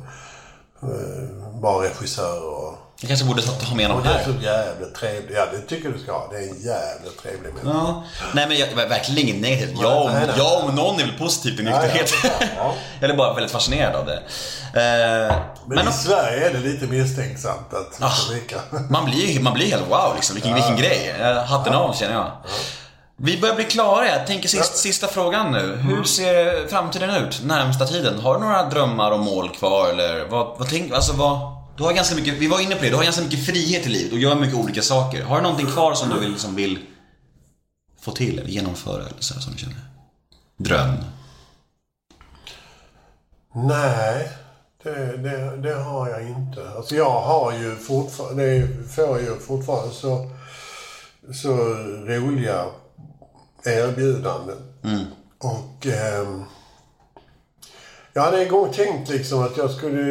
eh, 0.82 1.28
bra 1.60 1.82
regissör 1.82 2.44
och 2.44 2.74
Jag 3.02 3.08
kanske 3.08 3.26
borde 3.26 3.42
ha 3.42 3.74
med 3.74 3.86
honom 3.86 4.04
här. 4.04 4.18
dessutom 4.18 4.42
jävligt 4.42 4.94
trevlig. 4.94 5.36
Ja, 5.36 5.46
det 5.52 5.60
tycker 5.60 5.88
du 5.88 5.98
ska 5.98 6.12
ha. 6.12 6.28
Det 6.30 6.36
är 6.36 6.40
en 6.42 6.62
jävligt 6.62 7.22
trevlig 7.22 7.54
människa. 7.54 7.78
Ja. 7.78 8.04
Nej 8.32 8.46
men 8.48 8.56
jag, 8.58 8.66
verkligen 8.88 9.28
inget 9.28 9.42
negativt. 9.42 9.78
Jag, 9.82 10.02
om, 10.02 10.12
Nej, 10.12 10.26
nej. 10.26 10.34
jag 10.38 10.64
om 10.64 10.74
någon 10.74 11.00
är 11.00 11.04
väl 11.04 11.18
positiv 11.18 11.56
till 11.56 11.64
Ja, 11.66 11.70
ja, 11.72 11.80
nykterhet. 11.82 12.12
ja, 12.24 12.46
ja. 12.56 12.74
jag 13.00 13.10
är 13.10 13.14
bara 13.16 13.34
väldigt 13.34 13.52
fascinerad 13.52 13.94
av 13.96 14.06
det. 14.06 14.16
Eh, 14.80 15.36
Men, 15.66 15.76
men 15.76 15.88
i 15.88 15.92
Sverige 15.92 16.48
är 16.48 16.52
det 16.52 16.58
lite 16.58 16.86
misstänksamt 16.86 17.74
att 17.74 18.02
Ah. 18.02 18.30
dricka. 18.30 18.56
man 18.90 19.04
blir, 19.04 19.40
man 19.40 19.52
blir 19.54 19.66
helt 19.70 19.88
wow 19.90 20.12
liksom. 20.14 20.34
Vilken, 20.34 20.54
vilken 20.54 20.76
grej. 20.76 21.14
Hatten 21.46 21.74
av 21.74 21.92
känner 21.94 22.14
jag. 22.14 22.30
Vi 23.16 23.40
börjar 23.40 23.54
bli 23.54 23.64
klara. 23.64 24.06
Jag 24.08 24.26
tänker 24.26 24.48
sist, 24.48 24.76
sista 24.76 25.06
frågan 25.06 25.52
nu. 25.52 25.76
Hur 25.76 26.04
ser 26.04 26.68
framtiden 26.68 27.10
ut 27.10 27.40
närmsta 27.44 27.86
tiden? 27.86 28.20
Har 28.20 28.34
du 28.34 28.40
några 28.40 28.64
drömmar 28.68 29.10
och 29.10 29.20
mål 29.20 29.48
kvar 29.48 29.88
eller 29.88 30.24
vad, 30.28 30.58
vad 30.58 30.68
tänk, 30.68 30.92
alltså 30.92 31.12
vad, 31.12 31.38
du 31.76 31.82
har 31.82 31.92
ganska 31.92 32.14
mycket, 32.14 32.34
vi 32.34 32.46
var 32.46 32.60
inne 32.60 32.74
på 32.74 32.82
det, 32.82 32.90
du 32.90 32.96
har 32.96 33.04
ganska 33.04 33.22
mycket 33.22 33.46
frihet 33.46 33.86
i 33.86 33.88
livet 33.88 34.12
och 34.12 34.18
gör 34.18 34.34
mycket 34.34 34.56
olika 34.56 34.82
saker. 34.82 35.24
Har 35.24 35.36
du 35.36 35.42
någonting 35.42 35.66
kvar 35.66 35.94
som 35.94 36.08
du 36.08 36.20
vill, 36.20 36.30
liksom 36.30 36.54
vill 36.54 36.78
få 38.00 38.12
till 38.12 38.38
eller 38.38 38.50
genomföra 38.50 39.06
eller 39.06 39.20
så 39.20 39.34
här, 39.34 39.40
som 39.40 39.52
du 39.52 39.58
känner? 39.58 39.76
Dröm? 40.56 40.94
Nej, 43.54 44.28
det, 44.82 45.16
det, 45.16 45.56
det 45.56 45.74
har 45.74 46.08
jag 46.08 46.28
inte. 46.28 46.70
Alltså 46.76 46.96
jag 46.96 47.20
har 47.20 47.52
ju 47.52 47.76
fortfarande, 47.76 48.58
det 48.58 48.88
får 48.88 49.20
ju 49.20 49.38
fortfarande 49.38 49.94
så, 49.94 50.30
så 51.42 51.56
roliga 52.06 52.64
erbjudanden. 53.64 54.58
Och 55.38 55.86
ehm, 55.86 56.44
jag 58.12 58.22
hade 58.22 58.42
en 58.42 58.48
gång 58.48 58.72
tänkt 58.72 59.08
liksom 59.10 59.42
att 59.42 59.56
jag 59.56 59.70
skulle 59.70 60.02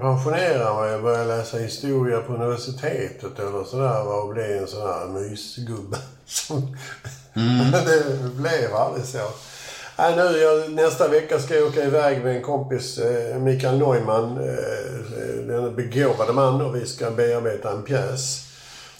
pensionera 0.00 0.80
mig 0.80 0.94
och 0.94 1.02
börja 1.02 1.24
läsa 1.24 1.58
historia 1.58 2.20
på 2.20 2.32
universitetet 2.34 3.38
eller 3.38 3.64
sådär 3.64 4.06
och 4.08 4.34
bli 4.34 4.58
en 4.58 4.66
sån 4.66 4.82
här 4.82 5.06
mysgubbe. 5.06 5.96
Som- 6.26 6.76
Men 7.34 7.70
det 7.86 8.04
blev 8.36 8.74
aldrig 8.74 9.04
så. 9.04 9.18
Nej, 9.98 10.16
nu, 10.16 10.22
jag, 10.38 10.72
nästa 10.72 11.08
vecka 11.08 11.38
ska 11.38 11.54
jag 11.54 11.66
åka 11.68 11.84
iväg 11.84 12.24
med 12.24 12.36
en 12.36 12.42
kompis, 12.42 12.98
eh, 12.98 13.38
Mikael 13.38 13.78
Neumann, 13.78 14.38
eh, 14.38 15.46
den 15.46 15.74
begåvade 15.76 16.32
man 16.32 16.60
och 16.62 16.76
vi 16.76 16.86
ska 16.86 17.10
bearbeta 17.10 17.70
en 17.70 17.82
pjäs 17.82 18.40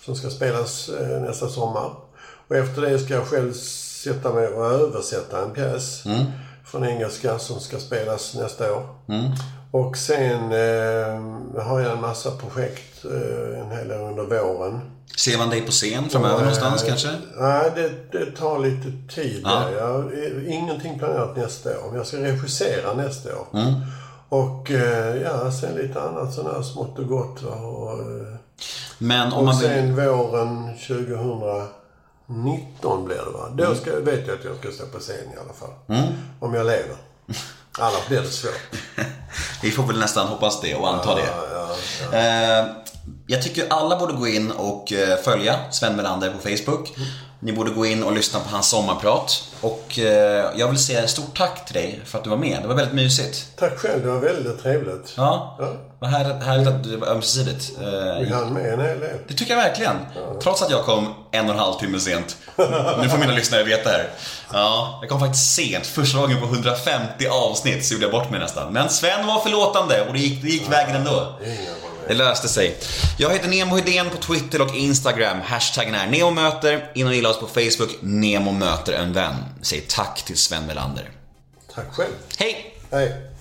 som 0.05 0.15
ska 0.17 0.31
spelas 0.31 0.89
eh, 0.89 1.21
nästa 1.23 1.49
sommar. 1.49 1.91
Och 2.49 2.57
efter 2.57 2.83
det 2.83 2.99
ska 2.99 3.15
jag 3.15 3.27
själv 3.27 3.53
sätta 4.05 4.33
mig 4.33 4.49
och 4.49 4.67
översätta 4.67 5.43
en 5.43 5.51
pjäs 5.51 6.03
från 6.75 6.85
engelska 6.85 7.39
som 7.39 7.61
ska 7.61 7.79
spelas 7.79 8.35
nästa 8.35 8.75
år. 8.75 8.83
Och 9.71 9.97
sen 9.97 10.53
eh, 10.53 11.63
har 11.63 11.81
jag 11.81 11.93
en 11.93 12.01
massa 12.01 12.31
projekt, 12.31 13.05
eh, 13.05 13.61
en 13.61 13.71
hel 13.71 13.89
del 13.89 14.01
under 14.01 14.23
våren. 14.23 14.81
Ser 15.17 15.39
man 15.39 15.51
dig 15.51 15.61
på 15.61 15.71
scen 15.71 16.09
framöver 16.09 16.35
Och, 16.35 16.41
någonstans 16.41 16.83
eh, 16.83 16.89
kanske? 16.89 17.09
Nej, 17.37 17.73
det, 17.75 18.19
det 18.19 18.31
tar 18.31 18.59
lite 18.59 19.15
tid. 19.15 19.41
Ja. 19.45 19.51
där. 19.51 19.79
Jag 19.79 20.13
ingenting 20.47 20.99
planerat 20.99 21.37
nästa 21.37 21.71
år. 21.71 21.97
Jag 21.97 22.07
ska 22.07 22.17
regissera 22.17 22.95
nästa 22.95 23.29
år. 23.29 23.47
Mm. 23.53 23.75
Och 24.29 24.71
eh, 24.71 25.23
ja, 25.23 25.53
sen 25.53 25.75
lite 25.77 26.01
annat 26.01 26.35
sånt 26.35 26.49
här 26.49 26.63
smått 26.63 26.99
och 26.99 27.09
gott. 27.09 27.43
Och, 27.43 27.93
eh, 27.93 28.35
Men 28.99 29.33
om 29.33 29.39
och 29.39 29.45
man 29.45 29.55
sen 29.55 29.97
våren 29.97 30.69
19 32.27 33.05
blir 33.05 33.17
det 33.17 33.31
va? 33.31 33.47
Mm. 33.47 33.57
Då 33.57 33.75
ska, 33.75 34.01
vet 34.01 34.27
jag 34.27 34.39
att 34.39 34.45
jag 34.45 34.57
ska 34.59 34.71
stå 34.71 34.87
på 34.87 34.99
scen 34.99 35.33
i 35.35 35.37
alla 35.37 35.53
fall. 35.53 36.05
Om 36.41 36.55
jag 36.55 36.67
lever. 36.67 36.97
Annars 37.79 38.09
blir 38.09 38.21
det 38.21 38.29
svårt. 38.29 38.53
Vi 39.63 39.71
får 39.71 39.83
väl 39.83 39.99
nästan 39.99 40.29
hoppas 40.29 40.61
det 40.61 40.75
och 40.75 40.89
anta 40.89 41.15
det. 41.15 41.29
Eh, 42.19 42.67
jag 43.27 43.43
tycker 43.43 43.65
alla 43.71 43.97
borde 43.97 44.13
gå 44.13 44.29
in 44.29 44.51
och 44.51 44.93
eh, 44.93 45.17
följa 45.17 45.57
Sven 45.71 45.97
Melander 45.97 46.31
på 46.31 46.39
Facebook. 46.49 46.93
Ni 47.41 47.53
borde 47.53 47.71
gå 47.71 47.87
in 47.87 48.03
och 48.03 48.13
lyssna 48.13 48.41
på 48.41 48.49
hans 48.51 48.69
sommarprat. 48.69 49.43
Och 49.61 49.99
eh, 49.99 50.45
jag 50.57 50.69
vill 50.69 50.79
säga 50.79 51.07
stort 51.09 51.37
tack 51.39 51.65
till 51.67 51.75
dig 51.75 52.01
för 52.05 52.19
att 52.19 52.25
du 52.25 52.31
var 52.31 52.37
med. 52.37 52.63
Det 52.63 52.69
var 52.69 52.75
väldigt 52.75 52.95
mysigt. 52.95 53.47
Tack 53.59 53.79
själv, 53.79 54.03
det 54.03 54.11
var 54.11 54.19
väldigt 54.21 54.63
trevligt. 54.63 55.13
Ja, 55.17 55.57
Ja. 55.59 55.73
vad 55.99 56.11
härligt, 56.11 56.43
härligt 56.45 56.69
att 56.69 56.85
det 56.85 56.97
var 56.97 57.07
ömsesidigt. 57.09 57.73
Eh, 57.81 58.19
Vi 58.21 58.33
hann 58.33 58.53
med 58.55 58.73
en 58.73 58.81
hel 58.81 59.01
del. 59.01 59.19
Det 59.29 59.35
tycker 59.35 59.57
jag 59.57 59.63
verkligen. 59.63 59.97
Trots 60.43 60.63
att 60.63 60.71
jag 60.71 60.85
kom 60.85 61.15
en 61.31 61.47
och 61.47 61.53
en 61.53 61.59
halv 61.59 61.75
timme 61.75 62.01
sent. 62.01 62.37
Nu 63.03 63.09
får 63.09 63.19
mina 63.19 63.33
lyssnare 63.33 63.63
veta 63.65 63.91
här. 63.91 64.09
Ja, 64.53 64.99
jag 65.03 65.11
kom 65.11 65.21
faktiskt 65.21 65.55
sent. 65.55 65.87
Första 65.87 66.19
gången 66.19 66.41
på 66.41 66.47
150 66.47 67.27
avsnitt 67.31 67.85
så 67.87 67.95
gjorde 67.95 68.05
jag 68.07 68.13
bort 68.13 68.31
mig 68.31 68.41
nästan. 68.41 68.73
Men 68.73 68.89
Sven 68.89 69.27
var 69.27 69.41
förlåtande 69.41 70.07
och 70.07 70.13
det 70.13 70.19
gick, 70.19 70.43
det 70.43 70.49
gick 70.49 70.73
vägen 70.73 70.97
ändå. 70.97 71.33
Det 72.09 72.15
löste 72.15 72.49
sig. 72.49 72.77
Jag 73.19 73.31
heter 73.31 73.49
Nemo 73.49 73.77
Hedén 73.77 74.11
på 74.11 74.17
Twitter 74.17 74.63
och 74.63 74.75
Instagram. 74.75 75.41
Hashtaggen 75.45 75.95
är 75.95 76.07
NEMOMÖTER. 76.07 76.91
In 76.95 77.07
och 77.07 77.15
gilla 77.15 77.31
oss 77.31 77.41
på 77.41 77.47
Facebook. 77.47 77.97
Nemo 78.01 78.53
möter 78.53 78.93
en 78.93 79.13
vän. 79.13 79.35
Säg 79.63 79.81
tack 79.89 80.25
till 80.25 80.37
Sven 80.37 80.67
Melander. 80.67 81.11
Tack 81.75 81.95
själv. 81.95 82.13
Hej! 82.39 82.77
Hej. 82.91 83.34